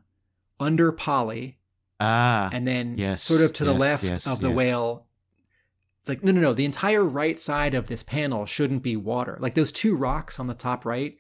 under 0.60 0.92
Polly, 0.92 1.60
Ah, 2.00 2.50
and 2.52 2.68
then 2.68 2.98
yes, 2.98 3.24
sort 3.24 3.42
of 3.42 3.54
to 3.54 3.64
the 3.66 3.74
left 3.74 4.04
yes, 4.04 4.28
of 4.28 4.40
the 4.40 4.50
yes. 4.50 4.56
whale. 4.58 5.06
It's 6.02 6.10
like, 6.10 6.24
no, 6.24 6.34
no, 6.34 6.42
no. 6.42 6.54
The 6.54 6.66
entire 6.66 7.04
right 7.04 7.40
side 7.40 7.74
of 7.74 7.88
this 7.88 8.04
panel 8.04 8.46
shouldn't 8.46 8.84
be 8.84 8.98
water. 8.98 9.38
Like 9.40 9.54
those 9.54 9.72
two 9.72 9.96
rocks 9.96 10.38
on 10.38 10.48
the 10.48 10.54
top 10.54 10.86
right, 10.86 11.18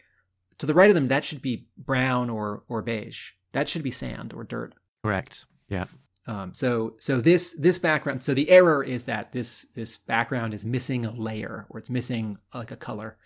to 0.57 0.65
the 0.65 0.73
right 0.73 0.89
of 0.89 0.95
them, 0.95 1.07
that 1.07 1.23
should 1.23 1.41
be 1.41 1.67
brown 1.77 2.29
or 2.29 2.63
or 2.67 2.81
beige. 2.81 3.31
That 3.53 3.69
should 3.69 3.83
be 3.83 3.91
sand 3.91 4.33
or 4.33 4.43
dirt. 4.43 4.73
correct. 5.03 5.45
Yeah. 5.69 5.85
Um, 6.25 6.53
so 6.53 6.95
so 6.99 7.19
this 7.19 7.53
this 7.59 7.77
background 7.77 8.23
so 8.23 8.33
the 8.33 8.49
error 8.49 8.81
is 8.81 9.03
that 9.05 9.33
this 9.33 9.67
this 9.75 9.97
background 9.97 10.53
is 10.53 10.63
missing 10.63 11.05
a 11.05 11.11
layer 11.11 11.65
or 11.69 11.79
it's 11.79 11.89
missing 11.89 12.37
like 12.53 12.71
a 12.71 12.77
color. 12.77 13.17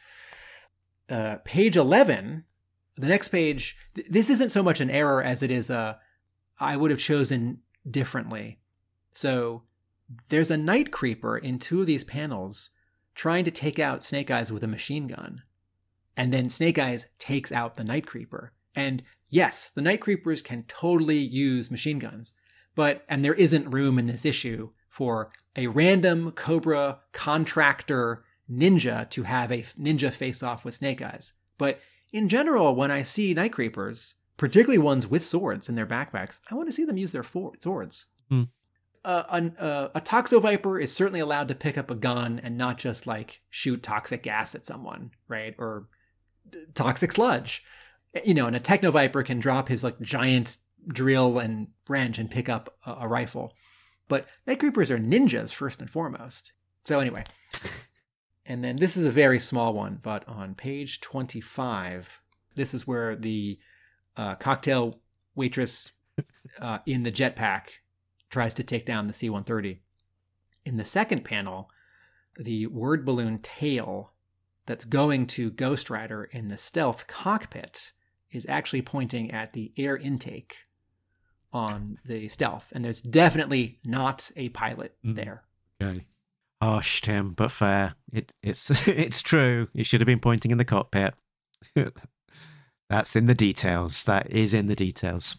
Uh, 1.09 1.37
page 1.45 1.77
eleven, 1.77 2.43
the 2.97 3.07
next 3.07 3.27
page. 3.27 3.77
Th- 3.93 4.07
this 4.09 4.29
isn't 4.29 4.51
so 4.51 4.63
much 4.63 4.81
an 4.81 4.89
error 4.89 5.21
as 5.21 5.43
it 5.43 5.51
is 5.51 5.69
a 5.69 5.99
I 6.59 6.75
would 6.75 6.89
have 6.89 6.99
chosen 6.99 7.59
differently. 7.89 8.59
So 9.13 9.63
there's 10.29 10.51
a 10.51 10.57
night 10.57 10.91
creeper 10.91 11.37
in 11.37 11.59
two 11.59 11.81
of 11.81 11.85
these 11.85 12.03
panels 12.03 12.71
trying 13.13 13.45
to 13.45 13.51
take 13.51 13.77
out 13.77 14.03
Snake 14.03 14.31
Eyes 14.31 14.51
with 14.51 14.63
a 14.63 14.67
machine 14.67 15.07
gun, 15.07 15.43
and 16.15 16.33
then 16.33 16.49
Snake 16.49 16.79
Eyes 16.79 17.07
takes 17.19 17.51
out 17.51 17.77
the 17.77 17.83
night 17.83 18.07
creeper. 18.07 18.53
And 18.75 19.03
yes, 19.29 19.69
the 19.69 19.81
night 19.81 20.01
creepers 20.01 20.41
can 20.41 20.63
totally 20.63 21.17
use 21.17 21.69
machine 21.69 21.99
guns 21.99 22.33
but 22.77 23.03
and 23.09 23.25
there 23.25 23.33
isn't 23.33 23.71
room 23.71 23.99
in 23.99 24.07
this 24.07 24.23
issue 24.23 24.69
for 24.87 25.31
a 25.57 25.67
random 25.67 26.31
cobra 26.31 26.99
contractor 27.11 28.23
ninja 28.49 29.09
to 29.09 29.23
have 29.23 29.51
a 29.51 29.63
ninja 29.77 30.13
face 30.13 30.41
off 30.41 30.63
with 30.63 30.75
snake 30.75 31.01
eyes. 31.01 31.33
But 31.57 31.81
in 32.13 32.29
general 32.29 32.73
when 32.73 32.89
i 32.89 33.03
see 33.03 33.33
night 33.33 33.51
creepers 33.51 34.15
particularly 34.37 34.77
ones 34.77 35.05
with 35.05 35.25
swords 35.25 35.67
in 35.67 35.75
their 35.75 35.85
backpacks 35.85 36.39
i 36.49 36.55
want 36.55 36.69
to 36.69 36.71
see 36.71 36.85
them 36.85 36.95
use 36.97 37.11
their 37.11 37.23
for- 37.23 37.51
swords. 37.61 38.05
Hmm. 38.29 38.43
uh, 39.03 39.23
an, 39.29 39.55
uh, 39.57 39.89
a 39.95 39.99
toxo 39.99 40.41
viper 40.41 40.79
is 40.79 40.93
certainly 40.93 41.19
allowed 41.19 41.47
to 41.49 41.55
pick 41.55 41.77
up 41.77 41.91
a 41.91 41.95
gun 41.95 42.39
and 42.43 42.57
not 42.57 42.77
just 42.77 43.07
like 43.07 43.41
shoot 43.49 43.83
toxic 43.83 44.23
gas 44.23 44.55
at 44.55 44.65
someone 44.65 45.11
right? 45.27 45.55
Or 45.57 45.87
toxic 46.75 47.11
sludge. 47.11 47.63
You 48.23 48.33
know 48.33 48.47
and 48.47 48.55
a 48.55 48.59
techno 48.59 48.91
viper 48.91 49.23
can 49.23 49.39
drop 49.39 49.67
his 49.67 49.83
like 49.83 49.99
giant 49.99 50.57
drill 50.87 51.39
and 51.39 51.67
wrench 51.87 52.17
and 52.17 52.29
pick 52.29 52.49
up 52.49 52.77
a, 52.85 52.97
a 53.01 53.07
rifle. 53.07 53.53
But 54.07 54.25
night 54.45 54.59
creepers 54.59 54.89
are 54.91 54.99
ninjas 54.99 55.53
first 55.53 55.81
and 55.81 55.89
foremost. 55.89 56.53
So 56.85 56.99
anyway, 56.99 57.23
and 58.45 58.63
then 58.63 58.77
this 58.77 58.95
is 58.95 59.05
a 59.05 59.11
very 59.11 59.39
small 59.39 59.73
one, 59.73 59.99
but 60.01 60.27
on 60.27 60.55
page 60.55 61.01
twenty-five, 61.01 62.21
this 62.55 62.73
is 62.73 62.87
where 62.87 63.15
the 63.15 63.59
uh, 64.15 64.35
cocktail 64.35 64.99
waitress 65.35 65.91
uh, 66.59 66.79
in 66.85 67.03
the 67.03 67.11
jetpack 67.11 67.69
tries 68.29 68.53
to 68.55 68.63
take 68.63 68.85
down 68.85 69.07
the 69.07 69.13
C-130. 69.13 69.79
In 70.65 70.77
the 70.77 70.83
second 70.83 71.23
panel, 71.23 71.69
the 72.37 72.67
word 72.67 73.05
balloon 73.05 73.39
tail 73.39 74.13
that's 74.65 74.85
going 74.85 75.27
to 75.27 75.49
Ghost 75.51 75.89
Rider 75.89 76.25
in 76.25 76.49
the 76.49 76.57
stealth 76.57 77.07
cockpit 77.07 77.93
is 78.31 78.45
actually 78.49 78.81
pointing 78.81 79.31
at 79.31 79.53
the 79.53 79.71
air 79.77 79.95
intake 79.95 80.57
on 81.53 81.97
the 82.05 82.27
stealth, 82.29 82.67
and 82.73 82.83
there's 82.85 83.01
definitely 83.01 83.79
not 83.85 84.29
a 84.35 84.49
pilot 84.49 84.95
Mm. 85.05 85.15
there. 85.15 85.43
Okay. 85.81 86.05
Harsh, 86.61 87.01
Tim, 87.01 87.31
but 87.31 87.51
fair. 87.51 87.93
It, 88.13 88.33
it's 88.41 88.69
it's 88.87 89.21
true. 89.21 89.67
You 89.73 89.83
should 89.83 90.01
have 90.01 90.07
been 90.07 90.19
pointing 90.19 90.51
in 90.51 90.57
the 90.57 90.65
cockpit. 90.65 91.13
That's 92.89 93.15
in 93.15 93.25
the 93.25 93.33
details. 93.35 94.03
That 94.05 94.31
is 94.31 94.53
in 94.53 94.67
the 94.67 94.75
details. 94.75 95.35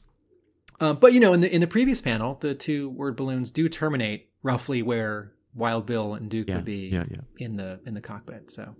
Uh, 0.80 0.92
but 0.92 1.12
you 1.12 1.20
know, 1.20 1.32
in 1.32 1.40
the 1.40 1.52
in 1.52 1.60
the 1.60 1.66
previous 1.66 2.00
panel, 2.00 2.34
the 2.34 2.54
two 2.54 2.88
word 2.90 3.16
balloons 3.16 3.50
do 3.50 3.68
terminate 3.68 4.28
roughly 4.42 4.82
where 4.82 5.32
Wild 5.54 5.86
Bill 5.86 6.14
and 6.14 6.30
Duke 6.30 6.48
Yeah, 6.48 6.56
would 6.56 6.64
be 6.64 6.88
yeah, 6.92 7.04
yeah. 7.10 7.20
in 7.38 7.56
the 7.56 7.80
in 7.84 7.94
the 7.94 8.00
cockpit. 8.00 8.50
So 8.50 8.76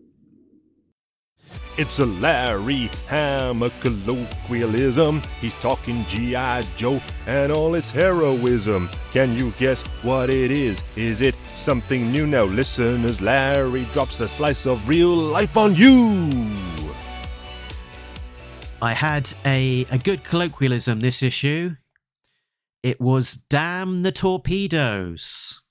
It's 1.78 2.00
a 2.00 2.06
Larry 2.06 2.90
Hama 3.08 3.70
colloquialism. 3.80 5.22
He's 5.40 5.54
talking 5.60 6.04
G.I. 6.06 6.62
Joe 6.76 7.00
and 7.26 7.52
all 7.52 7.76
its 7.76 7.88
heroism. 7.88 8.88
Can 9.12 9.32
you 9.34 9.52
guess 9.60 9.82
what 10.02 10.28
it 10.28 10.50
is? 10.50 10.82
Is 10.96 11.20
it 11.20 11.36
something 11.54 12.10
new? 12.10 12.26
Now 12.26 12.44
listen 12.44 13.04
as 13.04 13.20
Larry 13.20 13.84
drops 13.92 14.18
a 14.18 14.26
slice 14.26 14.66
of 14.66 14.88
real 14.88 15.14
life 15.14 15.56
on 15.56 15.76
you. 15.76 16.28
I 18.82 18.92
had 18.92 19.32
a, 19.44 19.86
a 19.92 19.98
good 19.98 20.24
colloquialism 20.24 20.98
this 20.98 21.22
issue. 21.22 21.76
It 22.82 23.00
was 23.00 23.34
damn 23.34 24.02
the 24.02 24.10
torpedoes. 24.10 25.62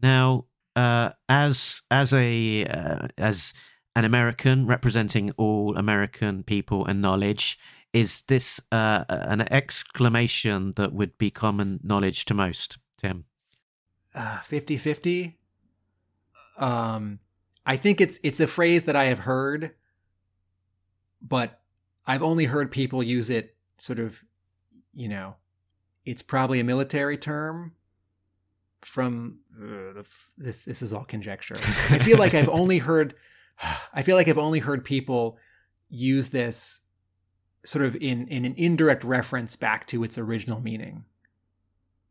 Now, 0.00 0.46
uh, 0.76 1.10
as 1.28 1.82
as 1.90 2.12
a 2.12 2.64
uh, 2.66 3.08
as 3.18 3.52
an 3.96 4.04
American 4.04 4.66
representing 4.66 5.30
all 5.36 5.76
American 5.76 6.42
people 6.42 6.86
and 6.86 7.02
knowledge, 7.02 7.58
is 7.92 8.22
this 8.22 8.60
uh, 8.70 9.04
an 9.08 9.40
exclamation 9.52 10.72
that 10.76 10.92
would 10.92 11.18
be 11.18 11.30
common 11.30 11.80
knowledge 11.82 12.24
to 12.26 12.34
most, 12.34 12.78
Tim? 12.96 13.24
uh, 14.14 14.38
50-50. 14.38 15.34
Um, 16.58 17.20
I 17.64 17.76
think 17.76 18.00
it's 18.00 18.18
it's 18.22 18.40
a 18.40 18.46
phrase 18.46 18.84
that 18.84 18.96
I 18.96 19.04
have 19.06 19.20
heard, 19.20 19.72
but 21.22 21.60
I've 22.06 22.22
only 22.22 22.46
heard 22.46 22.70
people 22.70 23.02
use 23.02 23.30
it 23.30 23.56
sort 23.78 23.98
of, 23.98 24.18
you 24.92 25.08
know, 25.08 25.36
it's 26.04 26.22
probably 26.22 26.60
a 26.60 26.64
military 26.64 27.16
term. 27.16 27.72
From 28.82 29.40
uh, 29.54 29.92
the 29.92 30.00
f- 30.00 30.32
this, 30.38 30.62
this 30.62 30.80
is 30.80 30.94
all 30.94 31.04
conjecture. 31.04 31.56
I 31.90 31.98
feel 31.98 32.16
like 32.16 32.32
I've 32.32 32.48
only 32.60 32.78
heard, 32.78 33.14
I 33.92 34.02
feel 34.02 34.16
like 34.16 34.28
I've 34.28 34.38
only 34.38 34.58
heard 34.58 34.84
people 34.84 35.38
use 35.88 36.28
this 36.28 36.80
sort 37.64 37.84
of 37.84 37.94
in 37.96 38.26
in 38.28 38.44
an 38.44 38.54
indirect 38.56 39.04
reference 39.04 39.56
back 39.56 39.86
to 39.88 40.02
its 40.04 40.18
original 40.18 40.60
meaning. 40.60 41.04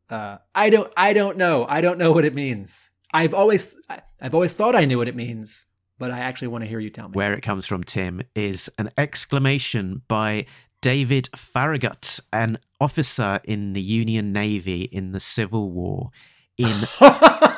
Uh, 0.10 0.38
I 0.56 0.70
don't 0.70 0.92
I 0.98 1.14
don't 1.14 1.38
know. 1.38 1.66
I 1.68 1.82
don't 1.82 1.98
know 1.98 2.12
what 2.12 2.26
it 2.26 2.34
means. 2.34 2.92
I've 3.14 3.34
always 3.34 3.76
I've 4.22 4.36
always 4.36 4.54
thought 4.54 4.76
I 4.76 4.86
knew 4.86 4.98
what 4.98 5.08
it 5.08 5.16
means, 5.16 5.66
but 5.98 6.12
I 6.12 6.20
actually 6.20 6.50
want 6.50 6.64
to 6.64 6.68
hear 6.70 6.80
you 6.80 6.90
tell 6.90 7.10
me. 7.10 7.14
Where 7.14 7.34
it 7.34 7.42
comes 7.42 7.66
from, 7.66 7.84
Tim, 7.84 8.22
is 8.36 8.70
an 8.78 8.90
exclamation 8.98 10.02
by 10.08 10.46
David 10.82 11.30
Farragut, 11.36 12.20
an 12.32 12.60
officer 12.80 13.40
in 13.44 13.74
the 13.74 13.82
Union 13.82 14.32
Navy 14.32 14.84
in 14.84 15.12
the 15.12 15.20
Civil 15.20 15.72
War. 15.72 16.12
In 16.58 16.74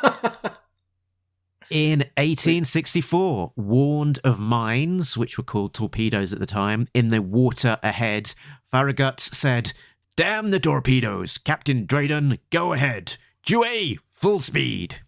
in 1.72 2.00
1864, 2.18 3.54
warned 3.56 4.20
of 4.24 4.40
mines, 4.40 5.18
which 5.18 5.38
were 5.38 5.44
called 5.44 5.74
torpedoes 5.74 6.34
at 6.34 6.40
the 6.40 6.46
time, 6.46 6.88
in 6.94 7.08
the 7.08 7.22
water 7.22 7.78
ahead, 7.82 8.34
Farragut 8.64 9.20
said, 9.20 9.74
Damn 10.18 10.52
the 10.52 10.60
torpedoes! 10.60 11.38
Captain 11.38 11.86
Drayton, 11.86 12.38
go 12.50 12.74
ahead! 12.74 13.18
Dewey, 13.44 14.00
full 14.10 14.42
speed! 14.42 15.00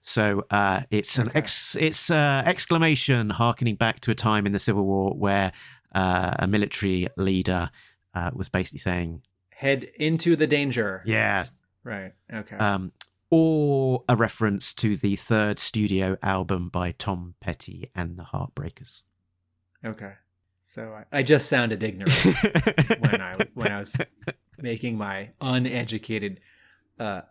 So 0.00 0.44
uh, 0.50 0.82
it's 0.90 1.18
an 1.18 1.30
ex- 1.34 1.76
it's 1.78 2.10
uh, 2.10 2.42
exclamation 2.46 3.30
harkening 3.30 3.74
back 3.74 4.00
to 4.00 4.10
a 4.10 4.14
time 4.14 4.46
in 4.46 4.52
the 4.52 4.58
Civil 4.58 4.84
War 4.84 5.14
where 5.14 5.52
uh, 5.94 6.34
a 6.38 6.46
military 6.46 7.06
leader 7.16 7.70
uh, 8.14 8.30
was 8.32 8.48
basically 8.48 8.78
saying, 8.78 9.22
Head 9.50 9.84
into 9.96 10.36
the 10.36 10.46
danger. 10.46 11.02
"Yeah," 11.04 11.46
Right. 11.84 12.12
Okay. 12.32 12.56
um, 12.56 12.92
or 13.32 14.04
a 14.10 14.14
reference 14.14 14.74
to 14.74 14.94
the 14.94 15.16
third 15.16 15.58
studio 15.58 16.18
album 16.22 16.68
by 16.68 16.92
Tom 16.92 17.34
Petty 17.40 17.88
and 17.94 18.18
the 18.18 18.24
Heartbreakers. 18.24 19.02
okay. 19.84 20.12
So 20.68 20.94
I, 21.12 21.18
I 21.18 21.22
just 21.22 21.48
sounded 21.50 21.82
ignorant 21.82 22.14
when 23.00 23.20
I 23.20 23.34
when 23.54 23.72
I 23.72 23.78
was 23.80 23.94
making 24.58 24.96
my 24.96 25.30
uneducated 25.40 26.40
uh, 26.98 27.22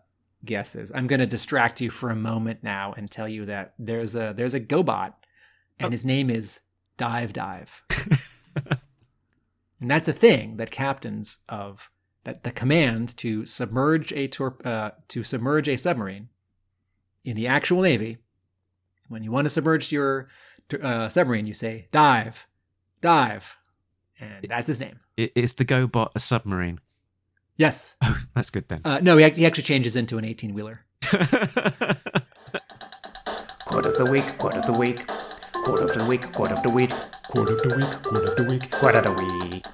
guesses. 0.44 0.92
I'm 0.94 1.06
going 1.08 1.18
to 1.20 1.26
distract 1.26 1.80
you 1.80 1.90
for 1.90 2.10
a 2.10 2.14
moment 2.16 2.62
now 2.62 2.94
and 2.96 3.10
tell 3.10 3.28
you 3.28 3.46
that 3.46 3.74
there's 3.80 4.14
a 4.14 4.32
there's 4.36 4.54
a 4.54 4.60
GoBot, 4.60 5.14
and 5.80 5.88
Oh. 5.88 5.90
his 5.90 6.04
name 6.04 6.30
is 6.30 6.60
Dive 6.98 7.32
Dive, 7.32 7.82
and 9.80 9.90
that's 9.90 10.06
a 10.08 10.12
thing 10.12 10.56
that 10.58 10.70
captains 10.70 11.38
of 11.48 11.90
that 12.24 12.44
the 12.44 12.50
command 12.52 13.16
to 13.18 13.44
submerge 13.44 14.12
a 14.12 14.28
tor- 14.28 14.56
uh, 14.64 14.90
to 15.08 15.22
submerge 15.24 15.68
a 15.68 15.76
submarine 15.76 16.28
in 17.24 17.36
the 17.36 17.46
actual 17.46 17.82
navy. 17.82 18.18
When 19.08 19.22
you 19.22 19.30
want 19.32 19.44
to 19.46 19.50
submerge 19.50 19.92
your 19.92 20.28
uh, 20.82 21.08
submarine, 21.08 21.46
you 21.46 21.54
say 21.54 21.88
dive, 21.92 22.46
dive, 23.00 23.56
and 24.18 24.46
that's 24.48 24.68
his 24.68 24.80
name. 24.80 25.00
Is 25.16 25.54
the 25.54 25.64
GoBot 25.64 26.10
a 26.14 26.20
submarine? 26.20 26.80
Yes. 27.56 27.96
Oh, 28.04 28.18
that's 28.34 28.48
good 28.50 28.66
then. 28.68 28.80
Uh, 28.82 28.98
no, 29.02 29.18
he, 29.18 29.28
he 29.30 29.44
actually 29.44 29.64
changes 29.64 29.94
into 29.94 30.16
an 30.16 30.24
18 30.24 30.54
wheeler. 30.54 30.86
Quote 33.66 33.86
of 33.86 33.96
the 33.96 34.08
week, 34.10 34.38
quote 34.38 34.54
of 34.54 34.64
the 34.66 34.72
week, 34.72 35.06
quote 35.52 35.80
of 35.82 35.94
the 35.94 36.04
week, 36.04 36.32
quote 36.32 36.50
of 36.52 36.62
the 36.62 36.70
week, 36.70 36.90
quote 37.24 37.48
of 37.48 37.62
the 37.62 37.74
week, 37.74 37.90
quote 38.02 38.24
of 38.26 38.36
the 38.36 38.44
week, 38.48 38.70
quote 38.70 38.94
of 38.96 39.04
the 39.04 39.12
week. 39.12 39.66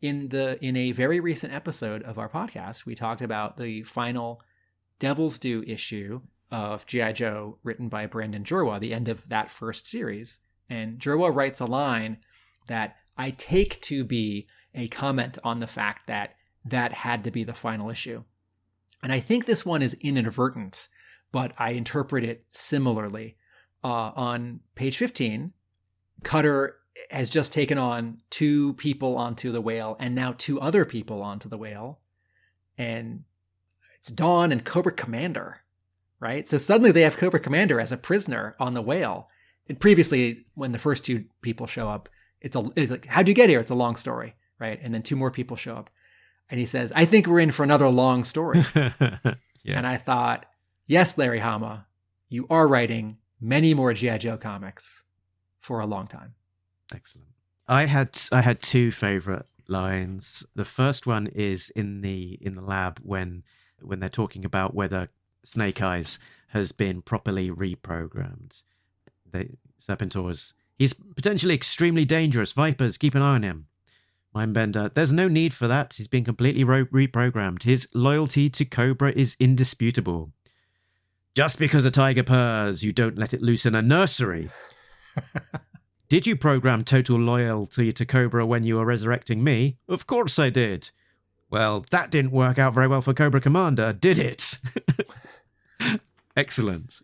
In 0.00 0.28
the 0.28 0.62
in 0.62 0.76
a 0.76 0.92
very 0.92 1.20
recent 1.20 1.52
episode 1.52 2.02
of 2.02 2.18
our 2.18 2.28
podcast, 2.28 2.84
we 2.84 2.94
talked 2.94 3.22
about 3.22 3.56
the 3.56 3.82
final 3.84 4.42
Devil's 4.98 5.38
Due 5.38 5.62
issue 5.66 6.20
of 6.50 6.86
G.I. 6.86 7.12
Joe 7.12 7.58
written 7.62 7.88
by 7.88 8.06
Brandon 8.06 8.44
Jerwa, 8.44 8.78
the 8.78 8.92
end 8.92 9.08
of 9.08 9.28
that 9.28 9.50
first 9.50 9.86
series. 9.86 10.40
And 10.68 10.98
Jurwa 10.98 11.34
writes 11.34 11.60
a 11.60 11.64
line 11.64 12.18
that 12.66 12.96
I 13.16 13.30
take 13.30 13.80
to 13.82 14.04
be 14.04 14.46
a 14.74 14.88
comment 14.88 15.38
on 15.44 15.60
the 15.60 15.66
fact 15.66 16.06
that 16.06 16.34
that 16.64 16.92
had 16.92 17.24
to 17.24 17.30
be 17.30 17.44
the 17.44 17.54
final 17.54 17.90
issue. 17.90 18.24
And 19.02 19.12
I 19.12 19.20
think 19.20 19.44
this 19.44 19.66
one 19.66 19.82
is 19.82 19.94
inadvertent, 20.00 20.88
but 21.30 21.52
I 21.58 21.70
interpret 21.70 22.24
it 22.24 22.44
similarly. 22.52 23.36
Uh, 23.82 24.12
on 24.16 24.60
page 24.74 24.96
15, 24.96 25.52
Cutter 26.22 26.76
has 27.10 27.30
just 27.30 27.52
taken 27.52 27.78
on 27.78 28.20
two 28.30 28.74
people 28.74 29.16
onto 29.16 29.50
the 29.50 29.60
whale 29.60 29.96
and 29.98 30.14
now 30.14 30.34
two 30.36 30.60
other 30.60 30.84
people 30.84 31.22
onto 31.22 31.48
the 31.48 31.58
whale. 31.58 32.00
And 32.78 33.24
it's 33.98 34.08
Dawn 34.08 34.52
and 34.52 34.64
Cobra 34.64 34.92
Commander, 34.92 35.60
right? 36.20 36.46
So 36.46 36.58
suddenly 36.58 36.92
they 36.92 37.02
have 37.02 37.16
Cobra 37.16 37.40
Commander 37.40 37.80
as 37.80 37.92
a 37.92 37.96
prisoner 37.96 38.56
on 38.58 38.74
the 38.74 38.82
whale. 38.82 39.28
And 39.68 39.80
previously, 39.80 40.44
when 40.54 40.72
the 40.72 40.78
first 40.78 41.04
two 41.04 41.24
people 41.40 41.66
show 41.66 41.88
up, 41.88 42.08
it's 42.40 42.56
a 42.56 42.70
it's 42.76 42.90
like, 42.90 43.06
how'd 43.06 43.28
you 43.28 43.34
get 43.34 43.48
here? 43.48 43.60
It's 43.60 43.70
a 43.70 43.74
long 43.74 43.96
story, 43.96 44.34
right? 44.58 44.78
And 44.82 44.92
then 44.92 45.02
two 45.02 45.16
more 45.16 45.30
people 45.30 45.56
show 45.56 45.74
up. 45.76 45.90
And 46.50 46.60
he 46.60 46.66
says, 46.66 46.92
I 46.94 47.06
think 47.06 47.26
we're 47.26 47.40
in 47.40 47.50
for 47.50 47.62
another 47.62 47.88
long 47.88 48.24
story. 48.24 48.62
yeah. 48.74 49.34
And 49.66 49.86
I 49.86 49.96
thought, 49.96 50.44
yes, 50.86 51.16
Larry 51.16 51.40
Hama, 51.40 51.86
you 52.28 52.46
are 52.50 52.68
writing 52.68 53.16
many 53.40 53.72
more 53.72 53.94
G.I. 53.94 54.18
Joe 54.18 54.36
comics 54.36 55.04
for 55.60 55.80
a 55.80 55.86
long 55.86 56.06
time. 56.06 56.34
Excellent. 56.92 57.28
I 57.66 57.86
had 57.86 58.18
I 58.32 58.42
had 58.42 58.60
two 58.60 58.90
favorite 58.90 59.46
lines. 59.68 60.44
The 60.54 60.64
first 60.64 61.06
one 61.06 61.28
is 61.28 61.70
in 61.70 62.00
the 62.00 62.38
in 62.40 62.54
the 62.54 62.62
lab 62.62 63.00
when 63.02 63.42
when 63.80 64.00
they're 64.00 64.08
talking 64.08 64.44
about 64.44 64.74
whether 64.74 65.08
Snake 65.44 65.80
Eyes 65.82 66.18
has 66.48 66.72
been 66.72 67.02
properly 67.02 67.50
reprogrammed. 67.50 68.62
They 69.30 69.56
Serpentor's 69.80 70.54
he's 70.78 70.94
potentially 70.94 71.54
extremely 71.54 72.04
dangerous. 72.04 72.52
Vipers, 72.52 72.98
keep 72.98 73.14
an 73.14 73.22
eye 73.22 73.36
on 73.36 73.42
him. 73.42 73.66
Mindbender, 74.34 74.92
there's 74.92 75.12
no 75.12 75.28
need 75.28 75.54
for 75.54 75.68
that. 75.68 75.94
He's 75.94 76.08
been 76.08 76.24
completely 76.24 76.64
ro- 76.64 76.86
reprogrammed. 76.86 77.62
His 77.62 77.86
loyalty 77.94 78.50
to 78.50 78.64
Cobra 78.64 79.12
is 79.12 79.36
indisputable. 79.38 80.32
Just 81.36 81.58
because 81.58 81.84
a 81.84 81.90
tiger 81.90 82.24
purrs, 82.24 82.82
you 82.82 82.92
don't 82.92 83.16
let 83.16 83.32
it 83.32 83.42
loose 83.42 83.64
in 83.64 83.74
a 83.76 83.82
nursery. 83.82 84.50
Did 86.14 86.28
you 86.28 86.36
program 86.36 86.84
total 86.84 87.18
loyalty 87.18 87.90
to 87.90 88.06
Cobra 88.06 88.46
when 88.46 88.62
you 88.62 88.76
were 88.76 88.84
resurrecting 88.84 89.42
me? 89.42 89.78
Of 89.88 90.06
course 90.06 90.38
I 90.38 90.48
did. 90.48 90.92
Well, 91.50 91.84
that 91.90 92.12
didn't 92.12 92.30
work 92.30 92.56
out 92.56 92.72
very 92.72 92.86
well 92.86 93.00
for 93.00 93.12
Cobra 93.12 93.40
Commander, 93.40 93.92
did 93.92 94.18
it? 94.18 94.58
Excellent. 96.36 97.00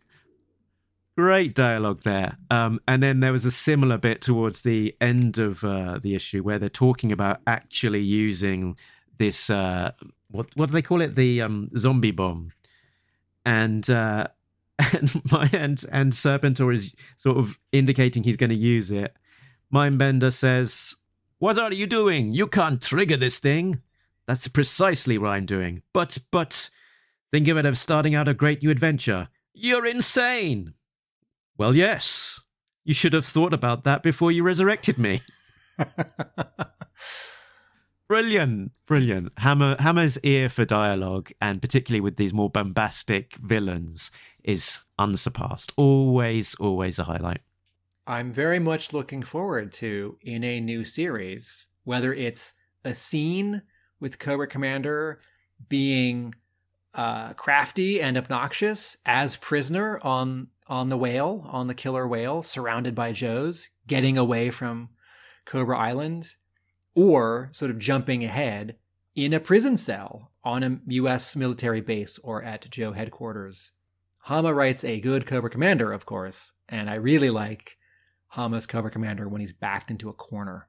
Great 1.19 1.57
dialogue 1.57 2.03
there. 2.05 2.37
Um, 2.53 2.79
and 2.87 3.03
then 3.03 3.19
there 3.19 3.33
was 3.33 3.45
a 3.45 3.51
similar 3.51 3.99
bit 3.99 4.21
towards 4.21 4.63
the 4.63 4.95
end 5.01 5.39
of 5.39 5.65
uh, 5.65 5.99
the 6.01 6.15
issue 6.15 6.45
where 6.45 6.61
they're 6.61 6.69
talking 6.69 7.11
about 7.11 7.41
actually 7.49 8.03
using 8.03 8.77
this. 9.19 9.51
Uh, 9.51 9.91
what 10.31 10.47
what 10.55 10.67
do 10.67 10.73
they 10.73 10.83
call 10.83 11.01
it? 11.01 11.17
The 11.17 11.43
um, 11.43 11.69
zombie 11.77 12.13
bomb. 12.13 12.53
And 13.45 13.91
uh, 13.91 14.29
and 14.93 15.23
my 15.33 15.49
and 15.53 15.85
and 15.93 16.13
Serpentor 16.13 16.75
is 16.75 16.95
sort 17.17 17.39
of 17.39 17.59
indicating 17.73 18.23
he's 18.23 18.37
going 18.37 18.51
to 18.51 18.57
use 18.57 18.91
it. 18.91 19.15
Mindbender 19.73 20.33
says, 20.33 20.97
"What 21.39 21.59
are 21.59 21.73
you 21.73 21.87
doing? 21.87 22.33
You 22.33 22.47
can't 22.47 22.83
trigger 22.83 23.17
this 23.17 23.39
thing." 23.39 23.83
That's 24.27 24.47
precisely 24.49 25.19
what 25.19 25.31
I'm 25.31 25.47
doing. 25.47 25.83
But 25.93 26.19
but 26.31 26.71
think 27.33 27.49
of 27.49 27.57
it 27.57 27.67
as 27.67 27.81
starting 27.81 28.15
out 28.15 28.29
a 28.29 28.35
great 28.35 28.63
new 28.63 28.71
adventure. 28.71 29.29
You're 29.53 29.87
insane. 29.87 30.75
Well, 31.57 31.75
yes. 31.75 32.41
You 32.85 32.95
should 32.95 33.13
have 33.13 33.27
thought 33.27 33.53
about 33.53 33.85
that 33.85 34.03
before 34.03 34.33
you 34.33 34.43
resurrected 34.43 34.99
me. 34.99 35.21
brilliant, 38.09 38.73
brilliant. 38.87 39.33
Hama 39.39 39.77
Hama's 39.79 40.19
ear 40.23 40.49
for 40.49 40.65
dialogue, 40.65 41.31
and 41.41 41.61
particularly 41.61 42.01
with 42.01 42.17
these 42.17 42.33
more 42.33 42.51
bombastic 42.51 43.37
villains, 43.37 44.11
is 44.45 44.81
unsurpassed. 44.99 45.73
Always, 45.77 46.55
always 46.57 46.99
a 46.99 47.05
highlight. 47.05 47.41
I'm 48.07 48.33
very 48.33 48.59
much 48.59 48.93
looking 48.93 49.23
forward 49.23 49.73
to 49.75 50.19
in 50.23 50.43
a 50.43 50.61
new 50.61 50.85
series, 50.85 51.69
whether 51.85 52.13
it's 52.13 52.55
a 52.85 52.95
scene 52.95 53.63
with 54.01 54.19
Cobra 54.19 54.47
Commander 54.47 55.21
being 55.69 56.35
uh, 56.95 57.35
crafty 57.35 58.01
and 58.01 58.17
obnoxious 58.17 58.97
as 59.07 59.37
prisoner 59.37 60.01
on 60.03 60.49
on 60.67 60.89
the 60.89 60.97
whale, 60.97 61.45
on 61.51 61.67
the 61.67 61.75
killer 61.75 62.07
whale, 62.07 62.43
surrounded 62.43 62.95
by 62.95 63.11
Joes, 63.13 63.71
getting 63.89 64.17
away 64.17 64.51
from 64.51 64.89
Cobra 65.45 65.77
Island, 65.77 66.37
or 66.95 67.49
sort 67.53 67.73
of 67.73 67.79
jumping 67.79 68.25
ahead 68.25 68.77
in 69.17 69.33
a 69.33 69.41
prison 69.41 69.77
cell 69.77 70.31
on 70.45 70.63
a 70.63 70.79
U.S. 70.87 71.35
military 71.35 71.81
base 71.81 72.19
or 72.19 72.43
at 72.45 72.71
Joe 72.71 72.93
headquarters. 72.93 73.73
Hama 74.21 74.53
writes 74.53 74.85
a 74.85 75.01
good 75.01 75.27
Cobra 75.27 75.51
Commander, 75.51 75.93
of 75.93 76.07
course, 76.07 76.53
and 76.69 76.89
I 76.89 76.95
really 76.95 77.31
like 77.31 77.79
Hama's 78.29 78.67
Cobra 78.67 78.91
Commander 78.91 79.29
when 79.29 79.41
he's 79.41 79.53
backed 79.53 79.91
into 79.91 80.09
a 80.09 80.13
corner. 80.13 80.69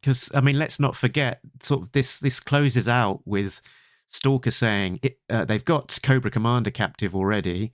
Because 0.00 0.30
I 0.34 0.40
mean, 0.40 0.58
let's 0.58 0.78
not 0.78 0.94
forget, 0.94 1.40
sort 1.60 1.82
of 1.82 1.92
this 1.92 2.18
this 2.20 2.38
closes 2.38 2.86
out 2.86 3.22
with 3.26 3.60
Stalker 4.06 4.50
saying 4.50 5.00
it, 5.02 5.18
uh, 5.28 5.44
they've 5.44 5.64
got 5.64 5.98
Cobra 6.02 6.30
Commander 6.30 6.70
captive 6.70 7.14
already, 7.14 7.72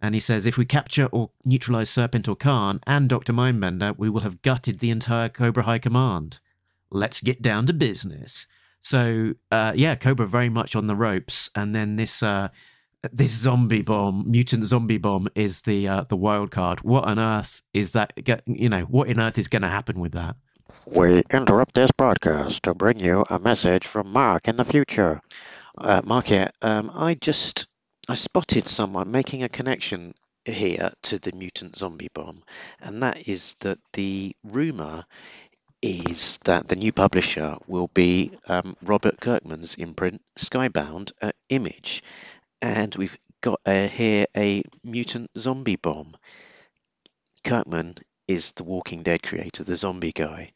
and 0.00 0.14
he 0.14 0.20
says 0.20 0.46
if 0.46 0.56
we 0.56 0.64
capture 0.64 1.06
or 1.06 1.30
neutralize 1.44 1.90
Serpentor 1.90 2.38
Khan 2.38 2.80
and 2.86 3.08
Doctor 3.08 3.32
Mindbender, 3.32 3.98
we 3.98 4.08
will 4.08 4.20
have 4.20 4.42
gutted 4.42 4.78
the 4.78 4.90
entire 4.90 5.28
Cobra 5.28 5.64
High 5.64 5.78
Command. 5.78 6.38
Let's 6.90 7.20
get 7.20 7.42
down 7.42 7.66
to 7.66 7.72
business. 7.72 8.46
So 8.80 9.34
uh, 9.50 9.72
yeah, 9.74 9.96
Cobra 9.96 10.26
very 10.26 10.48
much 10.48 10.74
on 10.76 10.86
the 10.86 10.96
ropes, 10.96 11.50
and 11.56 11.74
then 11.74 11.96
this. 11.96 12.22
Uh, 12.22 12.48
this 13.12 13.32
zombie 13.32 13.82
bomb, 13.82 14.30
mutant 14.30 14.66
zombie 14.66 14.98
bomb, 14.98 15.28
is 15.34 15.62
the 15.62 15.88
uh, 15.88 16.04
the 16.08 16.16
wild 16.16 16.50
card. 16.50 16.82
What 16.82 17.04
on 17.04 17.18
earth 17.18 17.62
is 17.72 17.92
that? 17.92 18.12
You 18.46 18.68
know, 18.68 18.82
what 18.82 19.08
on 19.08 19.20
earth 19.20 19.38
is 19.38 19.48
going 19.48 19.62
to 19.62 19.68
happen 19.68 20.00
with 20.00 20.12
that? 20.12 20.36
We 20.86 21.22
interrupt 21.30 21.74
this 21.74 21.90
broadcast 21.92 22.64
to 22.64 22.74
bring 22.74 22.98
you 22.98 23.24
a 23.28 23.38
message 23.38 23.86
from 23.86 24.12
Mark 24.12 24.48
in 24.48 24.56
the 24.56 24.64
future. 24.64 25.20
Uh, 25.76 26.02
Mark 26.04 26.26
here. 26.26 26.50
Um, 26.62 26.90
I 26.94 27.14
just 27.14 27.66
I 28.08 28.14
spotted 28.14 28.68
someone 28.68 29.10
making 29.10 29.42
a 29.42 29.48
connection 29.48 30.14
here 30.44 30.92
to 31.02 31.18
the 31.18 31.32
mutant 31.32 31.76
zombie 31.76 32.08
bomb, 32.12 32.42
and 32.80 33.02
that 33.02 33.28
is 33.28 33.56
that 33.60 33.78
the 33.92 34.34
rumor 34.44 35.04
is 35.82 36.38
that 36.44 36.68
the 36.68 36.76
new 36.76 36.92
publisher 36.92 37.56
will 37.66 37.88
be 37.88 38.32
um, 38.48 38.76
Robert 38.82 39.18
Kirkman's 39.18 39.76
imprint, 39.76 40.20
Skybound 40.38 41.12
Image, 41.48 42.02
and 42.60 42.94
we've 42.96 43.16
got 43.40 43.60
uh, 43.64 43.88
here 43.88 44.26
a 44.36 44.62
mutant 44.84 45.30
zombie 45.38 45.76
bomb. 45.76 46.16
Kirkman 47.44 47.96
is 48.28 48.52
the 48.52 48.64
Walking 48.64 49.02
Dead 49.02 49.22
creator, 49.22 49.64
the 49.64 49.76
zombie 49.76 50.12
guy. 50.12 50.52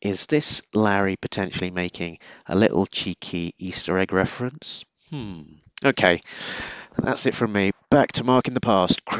Is 0.00 0.26
this 0.26 0.62
Larry 0.74 1.16
potentially 1.16 1.70
making 1.70 2.18
a 2.46 2.54
little 2.54 2.86
cheeky 2.86 3.54
Easter 3.58 3.98
egg 3.98 4.12
reference? 4.12 4.84
Hmm. 5.10 5.42
Okay, 5.84 6.20
that's 6.98 7.26
it 7.26 7.34
from 7.34 7.52
me. 7.52 7.72
Back 7.90 8.12
to 8.12 8.24
Mark 8.24 8.48
in 8.48 8.54
the 8.54 8.60
past. 8.60 9.00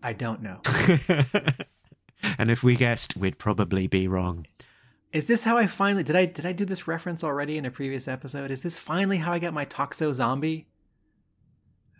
I 0.00 0.12
don't 0.12 0.42
know. 0.42 0.60
and 2.38 2.50
if 2.50 2.62
we 2.62 2.76
guessed, 2.76 3.16
we'd 3.16 3.38
probably 3.38 3.86
be 3.86 4.08
wrong. 4.08 4.46
Is 5.12 5.26
this 5.26 5.44
how 5.44 5.56
I 5.56 5.66
finally 5.66 6.02
did 6.02 6.16
I 6.16 6.26
did 6.26 6.44
I 6.44 6.52
do 6.52 6.64
this 6.64 6.86
reference 6.86 7.24
already 7.24 7.56
in 7.56 7.64
a 7.64 7.70
previous 7.70 8.08
episode? 8.08 8.50
Is 8.50 8.62
this 8.62 8.78
finally 8.78 9.18
how 9.18 9.32
I 9.32 9.38
got 9.38 9.54
my 9.54 9.64
Toxo 9.64 10.12
zombie? 10.12 10.68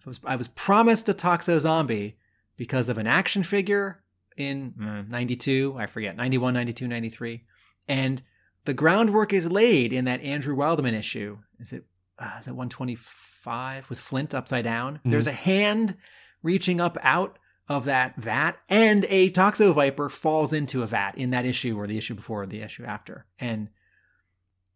I 0.04 0.08
was 0.08 0.20
I 0.24 0.36
was 0.36 0.48
promised 0.48 1.08
a 1.08 1.14
Toxo 1.14 1.58
zombie 1.58 2.18
because 2.56 2.88
of 2.88 2.98
an 2.98 3.06
action 3.06 3.42
figure 3.42 4.02
in 4.36 4.72
mm, 4.78 5.08
92, 5.08 5.76
I 5.78 5.86
forget, 5.86 6.16
91, 6.16 6.54
92, 6.54 6.86
93. 6.86 7.44
And 7.88 8.22
the 8.64 8.74
groundwork 8.74 9.32
is 9.32 9.50
laid 9.50 9.92
in 9.92 10.04
that 10.04 10.20
Andrew 10.22 10.54
Wildman 10.54 10.94
issue. 10.94 11.38
Is 11.58 11.72
it 11.72 11.84
uh, 12.18 12.36
is 12.38 12.46
it 12.46 12.50
125 12.50 13.88
with 13.88 13.98
Flint 13.98 14.34
upside 14.34 14.64
down? 14.64 15.00
There's 15.04 15.26
a 15.26 15.32
hand 15.32 15.96
reaching 16.42 16.80
up 16.80 16.98
out 17.02 17.37
of 17.68 17.84
that 17.84 18.16
vat, 18.16 18.52
and 18.68 19.04
a 19.08 19.30
Toxo 19.30 19.74
Viper 19.74 20.08
falls 20.08 20.52
into 20.52 20.82
a 20.82 20.86
vat 20.86 21.12
in 21.16 21.30
that 21.30 21.44
issue 21.44 21.78
or 21.78 21.86
the 21.86 21.98
issue 21.98 22.14
before 22.14 22.42
or 22.42 22.46
the 22.46 22.62
issue 22.62 22.84
after. 22.84 23.26
And 23.38 23.68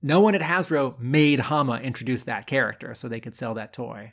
no 0.03 0.21
one 0.21 0.35
at 0.35 0.43
Hasbro 0.43 0.99
made 0.99 1.41
Hama 1.41 1.79
introduce 1.79 2.25
that 2.25 2.47
character 2.47 2.95
so 2.95 3.09
they 3.09 3.21
could 3.21 3.35
sell 3.35 3.55
that 3.55 3.73
toy. 3.73 4.13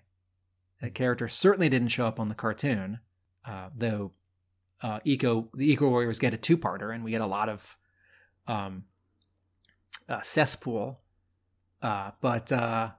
That 0.82 0.94
character 0.94 1.28
certainly 1.28 1.68
didn't 1.68 1.90
show 1.90 2.06
up 2.06 2.20
on 2.20 2.30
the 2.30 2.36
cartoon, 2.36 3.00
uh, 3.46 3.70
though. 3.76 4.12
Uh, 4.82 5.02
Eco 5.04 5.50
the 5.54 5.70
Eco 5.74 5.90
Warriors 5.90 6.20
get 6.20 6.34
a 6.34 6.38
two-parter, 6.38 6.96
and 6.96 7.04
we 7.04 7.12
get 7.12 7.20
a 7.20 7.26
lot 7.28 7.50
of 7.50 7.78
um, 8.48 8.86
uh, 10.08 10.22
cesspool. 10.22 11.02
Uh, 11.82 12.12
but 12.22 12.50
uh, 12.54 12.92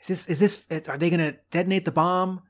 is 0.00 0.06
this 0.06 0.26
is 0.28 0.40
this 0.40 0.88
are 0.88 0.96
they 0.96 1.10
going 1.10 1.20
to 1.20 1.36
detonate 1.50 1.84
the 1.84 1.92
bomb? 1.92 2.40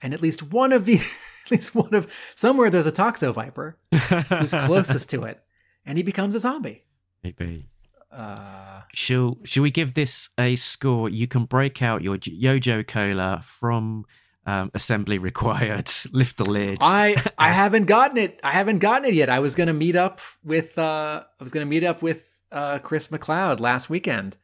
And 0.00 0.14
at 0.14 0.22
least 0.22 0.44
one 0.44 0.72
of 0.72 0.84
the 0.84 1.00
at 1.46 1.50
least 1.50 1.74
one 1.74 1.94
of 1.94 2.10
somewhere 2.34 2.70
there's 2.70 2.86
a 2.86 2.92
Toxo 2.92 3.32
Viper 3.32 3.76
who's 3.92 4.50
closest 4.50 5.10
to 5.10 5.24
it, 5.24 5.42
and 5.84 5.96
he 5.98 6.02
becomes 6.04 6.34
a 6.34 6.40
zombie. 6.40 6.84
Maybe. 7.22 7.66
Uh, 8.10 8.82
Shall 8.92 9.38
Shall 9.44 9.62
we 9.62 9.70
give 9.70 9.94
this 9.94 10.28
a 10.38 10.56
score? 10.56 11.08
You 11.08 11.26
can 11.26 11.44
break 11.46 11.82
out 11.82 12.02
your 12.02 12.18
Yojo 12.18 12.86
Cola 12.86 13.40
from 13.42 14.04
um, 14.44 14.70
assembly 14.74 15.18
required. 15.18 15.90
Lift 16.12 16.36
the 16.36 16.44
lid. 16.44 16.78
I 16.82 17.16
I 17.38 17.50
haven't 17.52 17.86
gotten 17.86 18.18
it. 18.18 18.38
I 18.44 18.52
haven't 18.52 18.80
gotten 18.80 19.08
it 19.08 19.14
yet. 19.14 19.30
I 19.30 19.38
was 19.38 19.54
gonna 19.54 19.72
meet 19.72 19.96
up 19.96 20.20
with 20.44 20.76
uh 20.78 21.22
I 21.40 21.42
was 21.42 21.52
gonna 21.52 21.66
meet 21.66 21.84
up 21.84 22.02
with 22.02 22.22
uh 22.50 22.80
Chris 22.80 23.08
McLeod 23.08 23.60
last 23.60 23.88
weekend, 23.88 24.36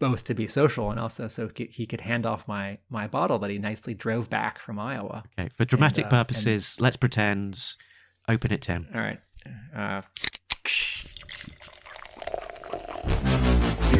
both 0.00 0.24
to 0.24 0.34
be 0.34 0.48
social 0.48 0.90
and 0.90 0.98
also 0.98 1.28
so 1.28 1.48
he 1.54 1.66
he 1.66 1.86
could 1.86 2.00
hand 2.00 2.26
off 2.26 2.48
my 2.48 2.78
my 2.88 3.06
bottle 3.06 3.38
that 3.38 3.50
he 3.50 3.58
nicely 3.58 3.94
drove 3.94 4.28
back 4.28 4.58
from 4.58 4.78
Iowa. 4.80 5.22
Okay, 5.38 5.48
for 5.50 5.64
dramatic 5.64 6.06
And, 6.06 6.12
uh, 6.12 6.24
purposes, 6.24 6.80
let's 6.80 6.96
pretend. 6.96 7.76
Open 8.28 8.52
it, 8.52 8.62
Tim. 8.62 8.86
All 8.94 9.00
right. 9.00 9.20
Uh, 9.74 10.02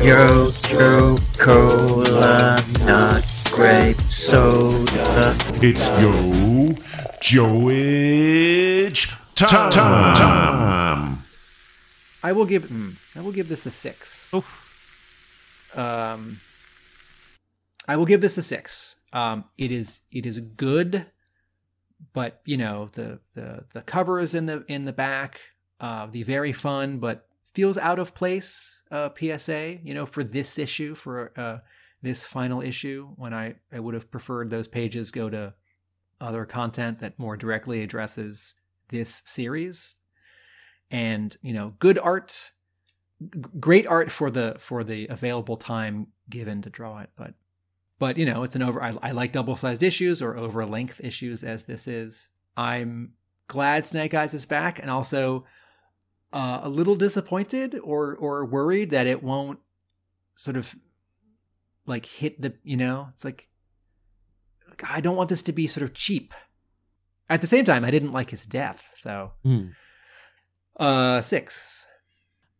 Yo, 0.02 0.50
yo, 0.70 1.16
cola, 1.38 2.56
not 2.80 3.24
grape 3.50 4.00
soda. 4.02 5.36
It's 5.60 5.86
Yo 6.00 6.74
Joage 7.20 9.08
time. 9.34 9.70
time. 9.70 11.18
I 12.22 12.32
will 12.32 12.46
give 12.46 12.64
mm, 12.68 12.96
I 13.14 13.20
will 13.20 13.32
give 13.32 13.48
this 13.48 13.66
a 13.66 13.70
six. 13.70 14.32
Um, 15.76 16.40
I 17.88 17.96
will 17.96 18.06
give 18.06 18.20
this 18.20 18.38
a 18.38 18.42
six. 18.42 18.96
Um, 19.12 19.44
it 19.58 19.72
is 19.72 20.00
it 20.12 20.26
is 20.26 20.38
good, 20.38 21.06
but 22.12 22.40
you 22.44 22.56
know 22.56 22.88
the 22.92 23.20
the 23.34 23.64
the 23.72 23.82
cover 23.82 24.20
is 24.20 24.34
in 24.34 24.46
the 24.46 24.64
in 24.68 24.84
the 24.84 24.92
back. 24.92 25.40
Uh, 25.80 26.06
the 26.06 26.22
very 26.22 26.52
fun 26.52 26.98
but 26.98 27.26
feels 27.54 27.78
out 27.78 27.98
of 27.98 28.14
place 28.14 28.82
uh, 28.90 29.08
PSA. 29.18 29.78
You 29.82 29.94
know 29.94 30.06
for 30.06 30.22
this 30.22 30.58
issue 30.58 30.94
for 30.94 31.32
uh, 31.36 31.58
this 32.02 32.24
final 32.24 32.60
issue 32.60 33.08
when 33.16 33.34
I 33.34 33.56
I 33.72 33.80
would 33.80 33.94
have 33.94 34.10
preferred 34.10 34.50
those 34.50 34.68
pages 34.68 35.10
go 35.10 35.30
to 35.30 35.54
other 36.20 36.44
content 36.44 37.00
that 37.00 37.18
more 37.18 37.36
directly 37.36 37.82
addresses 37.82 38.54
this 38.90 39.22
series 39.24 39.96
and 40.90 41.36
you 41.42 41.52
know 41.52 41.74
good 41.78 41.98
art 41.98 42.50
great 43.58 43.86
art 43.86 44.10
for 44.10 44.30
the 44.30 44.54
for 44.58 44.82
the 44.82 45.06
available 45.08 45.56
time 45.56 46.06
given 46.28 46.62
to 46.62 46.70
draw 46.70 46.98
it 47.00 47.10
but 47.16 47.34
but 47.98 48.16
you 48.16 48.24
know, 48.24 48.44
it's 48.44 48.56
an 48.56 48.62
over. 48.62 48.82
I, 48.82 48.96
I 49.02 49.10
like 49.10 49.30
double 49.30 49.56
sized 49.56 49.82
issues 49.82 50.22
or 50.22 50.34
over 50.34 50.64
length 50.64 51.02
issues 51.04 51.44
as 51.44 51.64
this 51.64 51.86
is. 51.86 52.30
I'm 52.56 53.12
glad 53.46 53.86
Snake 53.86 54.14
Eyes 54.14 54.32
is 54.32 54.46
back, 54.46 54.78
and 54.78 54.90
also 54.90 55.44
uh, 56.32 56.60
a 56.62 56.70
little 56.70 56.96
disappointed 56.96 57.78
or 57.84 58.16
or 58.16 58.46
worried 58.46 58.88
that 58.88 59.06
it 59.06 59.22
won't 59.22 59.58
sort 60.34 60.56
of 60.56 60.74
like 61.84 62.06
hit 62.06 62.40
the. 62.40 62.54
You 62.64 62.78
know, 62.78 63.08
it's 63.12 63.22
like 63.22 63.48
I 64.82 65.02
don't 65.02 65.16
want 65.16 65.28
this 65.28 65.42
to 65.42 65.52
be 65.52 65.66
sort 65.66 65.84
of 65.84 65.92
cheap. 65.92 66.32
At 67.28 67.42
the 67.42 67.46
same 67.46 67.66
time, 67.66 67.84
I 67.84 67.90
didn't 67.90 68.12
like 68.12 68.30
his 68.30 68.46
death, 68.46 68.82
so 68.94 69.32
Hmm. 69.42 69.72
uh, 70.76 71.20
six. 71.20 71.86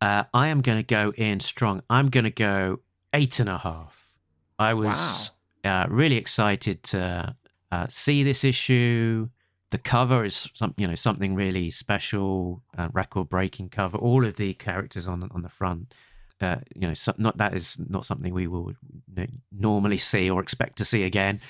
Uh, 0.01 0.25
I 0.33 0.49
am 0.49 0.63
going 0.63 0.79
to 0.79 0.87
go 0.87 1.13
in 1.17 1.41
strong. 1.41 1.83
I'm 1.91 2.09
going 2.09 2.25
to 2.25 2.31
go 2.31 2.81
eight 3.13 3.39
and 3.39 3.49
a 3.49 3.59
half. 3.59 4.15
I 4.59 4.75
was 4.75 5.31
uh, 5.65 5.87
really 5.89 6.17
excited 6.17 6.83
to 6.85 7.35
uh, 7.71 7.87
see 7.89 8.23
this 8.23 8.45
issue. 8.45 9.29
The 9.71 9.79
cover 9.79 10.25
is 10.25 10.49
some, 10.55 10.75
you 10.77 10.87
know, 10.87 10.95
something 10.95 11.35
really 11.35 11.71
special, 11.71 12.63
uh, 12.77 12.89
record-breaking 12.93 13.69
cover. 13.69 13.99
All 13.99 14.25
of 14.25 14.37
the 14.37 14.55
characters 14.55 15.07
on 15.07 15.29
on 15.33 15.43
the 15.43 15.49
front, 15.49 15.95
uh, 16.41 16.57
you 16.75 16.89
know, 16.89 16.95
so, 16.95 17.15
not 17.19 17.37
that 17.37 17.55
is 17.55 17.79
not 17.89 18.05
something 18.05 18.35
we 18.35 18.47
will 18.47 18.71
you 18.71 19.03
know, 19.17 19.27
normally 19.53 19.97
see 19.97 20.29
or 20.31 20.41
expect 20.41 20.79
to 20.79 20.85
see 20.85 21.05
again. 21.05 21.41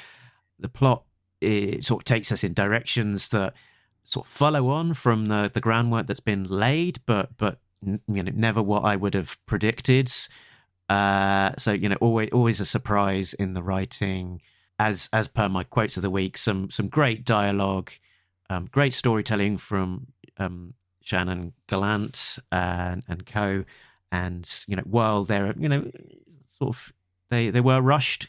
The 0.59 0.69
plot 0.69 1.05
it 1.41 1.85
sort 1.85 2.03
of 2.03 2.05
takes 2.05 2.31
us 2.31 2.45
in 2.45 2.53
directions 2.53 3.31
that 3.31 3.55
sort 4.05 4.27
of 4.27 4.33
follow 4.33 4.69
on 4.69 4.95
from 4.95 5.27
the 5.27 5.51
the 5.53 5.61
groundwork 5.61 6.07
that's 6.07 6.21
been 6.21 6.45
laid, 6.45 7.01
but 7.07 7.37
but 7.39 7.59
you 7.83 8.01
know 8.07 8.33
never 8.35 8.63
what 8.63 8.85
I 8.85 8.97
would 8.97 9.15
have 9.15 9.39
predicted. 9.47 10.11
Uh, 10.89 11.53
so 11.59 11.73
you 11.73 11.89
know 11.89 11.97
always 12.01 12.31
always 12.31 12.61
a 12.61 12.65
surprise 12.65 13.35
in 13.35 13.53
the 13.53 13.63
writing. 13.63 14.41
As 14.79 15.09
as 15.13 15.29
per 15.29 15.49
my 15.49 15.65
quotes 15.65 15.97
of 15.97 16.03
the 16.03 16.11
week, 16.11 16.39
some 16.39 16.71
some 16.71 16.89
great 16.89 17.25
dialogue, 17.25 17.91
um, 18.49 18.67
great 18.71 18.93
storytelling 18.93 19.59
from 19.59 20.07
um, 20.39 20.75
Shannon 21.03 21.53
Gallant 21.69 22.39
and 22.51 23.03
and 23.09 23.27
co. 23.27 23.65
And 24.13 24.49
you 24.67 24.77
know 24.77 24.83
while 24.85 25.25
they're 25.25 25.55
you 25.59 25.69
know 25.69 25.91
sort 26.45 26.77
of 26.77 26.93
they 27.29 27.51
they 27.51 27.61
were 27.61 27.81
rushed 27.81 28.29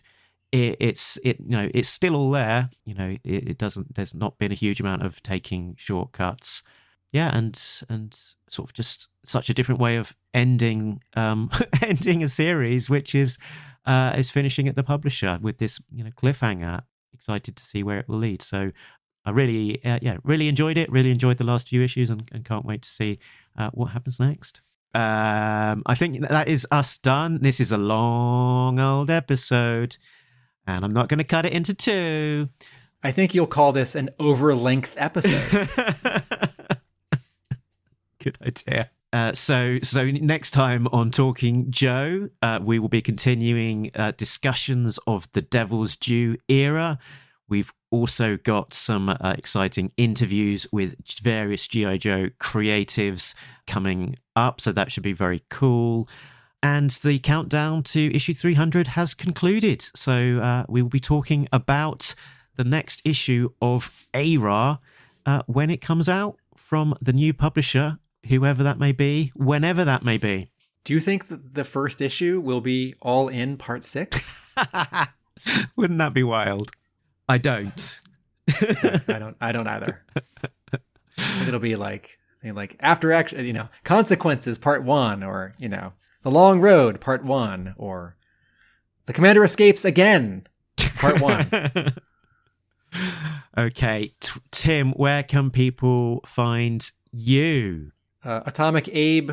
it, 0.52 0.78
it's 0.80 1.18
it 1.24 1.40
you 1.40 1.58
know 1.58 1.70
it's 1.74 1.90
still 1.90 2.16
all 2.16 2.32
there 2.32 2.70
you 2.86 2.94
know 2.94 3.18
it, 3.24 3.50
it 3.50 3.58
doesn't 3.58 3.96
there's 3.96 4.14
not 4.14 4.38
been 4.38 4.52
a 4.52 4.56
huge 4.56 4.80
amount 4.80 5.04
of 5.04 5.22
taking 5.24 5.76
shortcuts 5.78 6.64
yeah 7.12 7.36
and 7.36 7.84
and 7.90 8.18
sort 8.48 8.70
of 8.70 8.74
just 8.74 9.08
such 9.24 9.50
a 9.50 9.54
different 9.54 9.80
way 9.80 9.98
of 9.98 10.16
ending 10.34 11.02
um 11.16 11.50
ending 11.82 12.24
a 12.24 12.28
series 12.28 12.90
which 12.90 13.16
is 13.16 13.38
uh 13.86 14.14
is 14.18 14.30
finishing 14.30 14.68
at 14.68 14.76
the 14.76 14.84
publisher 14.84 15.40
with 15.42 15.58
this 15.58 15.80
you 15.92 16.04
know 16.04 16.12
cliffhanger 16.12 16.82
excited 17.14 17.56
to 17.56 17.64
see 17.64 17.84
where 17.84 18.00
it 18.00 18.08
will 18.08 18.18
lead 18.18 18.42
so 18.42 18.72
i 19.26 19.30
really 19.30 19.84
uh, 19.86 20.00
yeah 20.02 20.18
really 20.24 20.48
enjoyed 20.48 20.78
it 20.78 20.92
really 20.92 21.12
enjoyed 21.12 21.38
the 21.38 21.46
last 21.46 21.70
few 21.70 21.82
issues 21.82 22.10
and, 22.10 22.30
and 22.32 22.46
can't 22.46 22.66
wait 22.66 22.82
to 22.82 22.90
see 22.90 23.20
uh, 23.58 23.70
what 23.74 23.88
happens 23.92 24.20
next 24.20 24.62
um 24.94 25.84
i 25.86 25.96
think 25.96 26.28
that 26.28 26.48
is 26.48 26.66
us 26.72 26.98
done 26.98 27.40
this 27.42 27.60
is 27.60 27.72
a 27.72 27.78
long 27.78 28.80
old 28.80 29.10
episode 29.10 29.98
and 30.68 30.86
I'm 30.86 30.94
not 30.94 31.10
going 31.10 31.18
to 31.18 31.24
cut 31.24 31.46
it 31.46 31.54
into 31.54 31.74
two. 31.74 32.50
I 33.04 33.12
think 33.12 33.34
you'll 33.34 33.48
call 33.48 33.72
this 33.72 33.96
an 33.96 34.10
over 34.20 34.54
length 34.54 34.94
episode. 34.98 35.70
Good 38.22 38.38
idea. 38.46 38.92
Uh, 39.12 39.34
so, 39.34 39.80
so 39.84 40.06
next 40.06 40.52
time 40.52 40.88
on 40.94 41.12
Talking 41.12 41.70
Joe, 41.70 42.30
uh, 42.42 42.60
we 42.62 42.80
will 42.80 42.88
be 42.88 43.02
continuing 43.02 43.92
uh, 43.96 44.12
discussions 44.16 45.00
of 45.06 45.30
the 45.34 45.42
Devil's 45.42 45.98
Due 45.98 46.38
era. 46.48 46.98
We've 47.50 47.74
also 47.90 48.38
got 48.38 48.74
some 48.74 49.10
uh, 49.10 49.36
exciting 49.38 49.92
interviews 49.98 50.66
with 50.72 50.96
various 51.22 51.68
GI 51.68 51.98
Joe 51.98 52.30
creatives 52.40 53.34
coming 53.68 54.16
up, 54.36 54.62
so 54.62 54.72
that 54.72 54.92
should 54.92 55.04
be 55.04 55.14
very 55.14 55.42
cool. 55.50 56.08
And 56.64 56.92
the 56.92 57.20
countdown 57.20 57.84
to 57.84 58.16
issue 58.16 58.34
300 58.36 58.88
has 58.88 59.14
concluded. 59.14 59.82
So 59.96 60.38
uh, 60.38 60.66
we 60.70 60.82
will 60.82 60.90
be 60.90 61.00
talking 61.00 61.50
about 61.52 62.14
the 62.56 62.64
next 62.64 63.02
issue 63.04 63.50
of 63.62 64.08
ARA 64.14 64.80
uh, 65.26 65.42
when 65.48 65.70
it 65.70 65.82
comes 65.82 66.08
out 66.08 66.38
from 66.56 66.96
the 67.02 67.12
new 67.12 67.34
publisher, 67.34 67.98
whoever 68.28 68.64
that 68.64 68.80
may 68.80 68.92
be, 68.92 69.32
whenever 69.36 69.84
that 69.86 70.04
may 70.04 70.18
be. 70.18 70.52
Do 70.84 70.94
you 70.94 71.00
think 71.00 71.28
that 71.28 71.54
the 71.54 71.64
first 71.64 72.02
issue 72.02 72.40
will 72.40 72.62
be 72.62 72.96
all 73.02 73.28
in 73.28 73.58
part 73.58 73.84
six? 73.84 74.52
Wouldn't 75.76 76.00
that 76.00 76.14
be 76.14 76.24
wild? 76.24 76.72
I 77.30 77.38
don't. 77.38 78.00
I 78.50 79.20
don't. 79.20 79.38
I 79.40 79.52
don't 79.52 79.68
either. 79.68 80.04
It'll 81.48 81.60
be 81.60 81.76
like 81.76 82.18
like 82.44 82.76
after 82.80 83.12
action, 83.12 83.46
you 83.46 83.54
know, 83.54 83.70
consequences 83.84 84.58
part 84.58 84.84
one, 84.84 85.24
or 85.24 85.54
you 85.60 85.70
know, 85.70 85.94
the 86.24 86.32
Long 86.32 86.62
Road, 86.62 87.02
Part 87.02 87.24
1, 87.24 87.76
or 87.78 88.16
The 89.08 89.14
Commander 89.14 89.44
Escapes 89.44 89.86
Again, 89.86 90.48
Part 90.98 91.20
1. 91.20 91.94
okay, 93.58 94.14
T- 94.20 94.40
Tim, 94.52 94.92
where 94.92 95.24
can 95.24 95.50
people 95.50 96.22
find 96.26 96.90
you? 97.12 97.92
Uh, 98.24 98.42
Atomic 98.46 98.90
Abe 98.92 99.32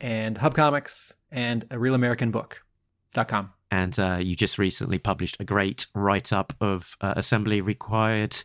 and 0.00 0.38
Hub 0.38 0.54
Comics 0.54 1.14
and 1.30 1.66
a 1.70 1.78
Real 1.78 1.94
American 1.94 2.30
Book.com. 2.30 3.52
And 3.70 3.98
uh, 3.98 4.18
you 4.20 4.36
just 4.36 4.58
recently 4.58 4.98
published 4.98 5.36
a 5.40 5.44
great 5.44 5.86
write 5.94 6.32
up 6.32 6.52
of 6.60 6.96
uh, 7.00 7.14
Assembly 7.16 7.60
Required 7.60 8.36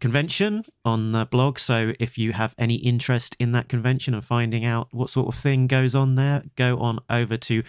convention 0.00 0.64
on 0.84 1.12
the 1.12 1.24
blog. 1.24 1.58
So 1.58 1.92
if 1.98 2.18
you 2.18 2.32
have 2.32 2.54
any 2.58 2.74
interest 2.76 3.36
in 3.38 3.52
that 3.52 3.68
convention 3.68 4.14
and 4.14 4.24
finding 4.24 4.64
out 4.64 4.88
what 4.92 5.10
sort 5.10 5.28
of 5.28 5.40
thing 5.40 5.66
goes 5.66 5.94
on 5.94 6.16
there, 6.16 6.44
go 6.56 6.78
on 6.78 6.98
over 7.08 7.36
to 7.36 7.62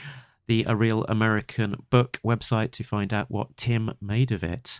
the 0.47 0.65
A 0.67 0.75
Real 0.75 1.03
American 1.05 1.75
Book 1.89 2.19
website 2.23 2.71
to 2.71 2.83
find 2.83 3.13
out 3.13 3.29
what 3.29 3.55
Tim 3.57 3.91
made 4.01 4.31
of 4.31 4.43
it. 4.43 4.79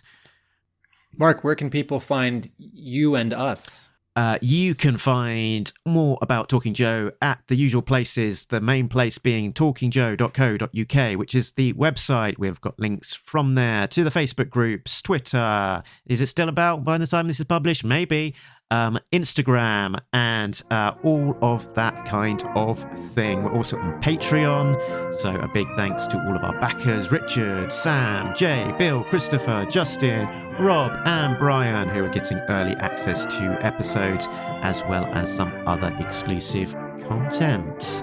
Mark, 1.16 1.42
where 1.42 1.54
can 1.54 1.70
people 1.70 2.00
find 2.00 2.50
you 2.58 3.14
and 3.14 3.32
us? 3.32 3.90
Uh, 4.18 4.36
you 4.40 4.74
can 4.74 4.96
find 4.96 5.72
more 5.86 6.18
about 6.22 6.48
Talking 6.48 6.74
Joe 6.74 7.12
at 7.22 7.38
the 7.46 7.54
usual 7.54 7.82
places, 7.82 8.46
the 8.46 8.60
main 8.60 8.88
place 8.88 9.16
being 9.16 9.52
talkingjoe.co.uk, 9.52 11.18
which 11.20 11.36
is 11.36 11.52
the 11.52 11.72
website. 11.74 12.36
We've 12.36 12.60
got 12.60 12.76
links 12.80 13.14
from 13.14 13.54
there 13.54 13.86
to 13.86 14.02
the 14.02 14.10
Facebook 14.10 14.50
groups, 14.50 15.02
Twitter. 15.02 15.84
Is 16.06 16.20
it 16.20 16.26
still 16.26 16.48
about 16.48 16.82
by 16.82 16.98
the 16.98 17.06
time 17.06 17.28
this 17.28 17.38
is 17.38 17.46
published? 17.46 17.84
Maybe. 17.84 18.34
Um, 18.70 18.98
Instagram, 19.12 19.98
and 20.12 20.60
uh, 20.70 20.92
all 21.02 21.38
of 21.40 21.72
that 21.74 22.04
kind 22.04 22.42
of 22.54 22.78
thing. 23.14 23.42
We're 23.42 23.56
also 23.56 23.78
on 23.78 23.98
Patreon, 24.02 25.14
so 25.14 25.30
a 25.30 25.48
big 25.48 25.66
thanks 25.74 26.06
to 26.08 26.18
all 26.18 26.36
of 26.36 26.44
our 26.44 26.52
backers 26.60 27.10
Richard, 27.10 27.72
Sam, 27.72 28.34
Jay, 28.34 28.70
Bill, 28.76 29.04
Christopher, 29.04 29.66
Justin, 29.70 30.26
Rob, 30.60 30.98
and 31.06 31.38
Brian, 31.38 31.88
who 31.88 32.04
are 32.04 32.10
getting 32.10 32.36
early 32.50 32.76
access 32.76 33.24
to 33.24 33.58
episodes 33.64 34.28
as 34.60 34.82
well 34.84 35.06
as 35.14 35.34
some 35.34 35.50
other 35.66 35.90
exclusive 35.98 36.74
content. 37.08 38.02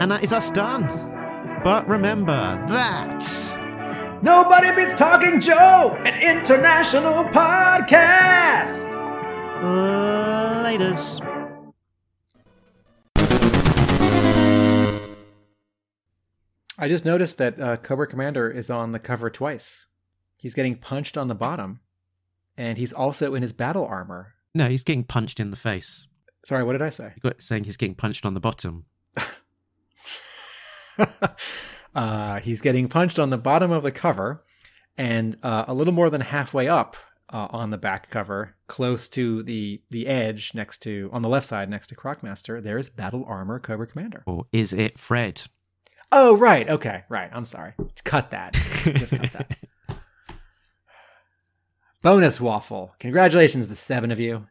And 0.00 0.10
that 0.12 0.22
is 0.22 0.32
us 0.32 0.50
done. 0.50 0.86
But 1.64 1.88
remember 1.88 2.32
that. 2.68 3.20
Nobody 4.22 4.74
beats 4.76 4.94
Talking 4.94 5.40
Joe, 5.40 5.96
an 6.04 6.22
international 6.22 7.24
podcast. 7.24 8.91
Laters. 9.62 11.20
I 16.76 16.88
just 16.88 17.04
noticed 17.04 17.38
that 17.38 17.60
uh, 17.60 17.76
Cobra 17.76 18.08
Commander 18.08 18.50
is 18.50 18.70
on 18.70 18.90
the 18.90 18.98
cover 18.98 19.30
twice. 19.30 19.86
He's 20.36 20.54
getting 20.54 20.74
punched 20.74 21.16
on 21.16 21.28
the 21.28 21.36
bottom, 21.36 21.78
and 22.56 22.76
he's 22.76 22.92
also 22.92 23.36
in 23.36 23.42
his 23.42 23.52
battle 23.52 23.86
armor. 23.86 24.34
No, 24.52 24.68
he's 24.68 24.82
getting 24.82 25.04
punched 25.04 25.38
in 25.38 25.50
the 25.50 25.56
face. 25.56 26.08
Sorry, 26.44 26.64
what 26.64 26.72
did 26.72 26.82
I 26.82 26.90
say? 26.90 27.12
You 27.14 27.30
got 27.30 27.40
saying 27.40 27.62
he's 27.64 27.76
getting 27.76 27.94
punched 27.94 28.26
on 28.26 28.34
the 28.34 28.40
bottom. 28.40 28.86
uh, 31.94 32.40
he's 32.40 32.60
getting 32.60 32.88
punched 32.88 33.20
on 33.20 33.30
the 33.30 33.38
bottom 33.38 33.70
of 33.70 33.84
the 33.84 33.92
cover, 33.92 34.44
and 34.98 35.36
uh, 35.44 35.66
a 35.68 35.74
little 35.74 35.94
more 35.94 36.10
than 36.10 36.20
halfway 36.20 36.66
up 36.66 36.96
uh, 37.32 37.48
on 37.50 37.70
the 37.70 37.78
back 37.78 38.10
cover, 38.10 38.54
close 38.68 39.08
to 39.10 39.42
the 39.42 39.80
the 39.90 40.06
edge, 40.06 40.52
next 40.54 40.78
to 40.82 41.10
on 41.12 41.22
the 41.22 41.28
left 41.28 41.46
side, 41.46 41.70
next 41.70 41.88
to 41.88 41.96
Crocmaster, 41.96 42.62
there's 42.62 42.88
Battle 42.88 43.24
Armor 43.26 43.58
Cobra 43.58 43.86
Commander. 43.86 44.22
Or 44.26 44.46
is 44.52 44.72
it 44.72 44.98
Fred? 44.98 45.42
Oh, 46.10 46.36
right. 46.36 46.68
Okay, 46.68 47.04
right. 47.08 47.30
I'm 47.32 47.46
sorry. 47.46 47.72
Cut 48.04 48.30
that. 48.32 48.52
Just 48.52 49.16
cut 49.16 49.32
that. 49.32 49.58
Bonus 52.02 52.40
waffle. 52.40 52.94
Congratulations, 52.98 53.68
the 53.68 53.76
seven 53.76 54.10
of 54.10 54.20
you. 54.20 54.46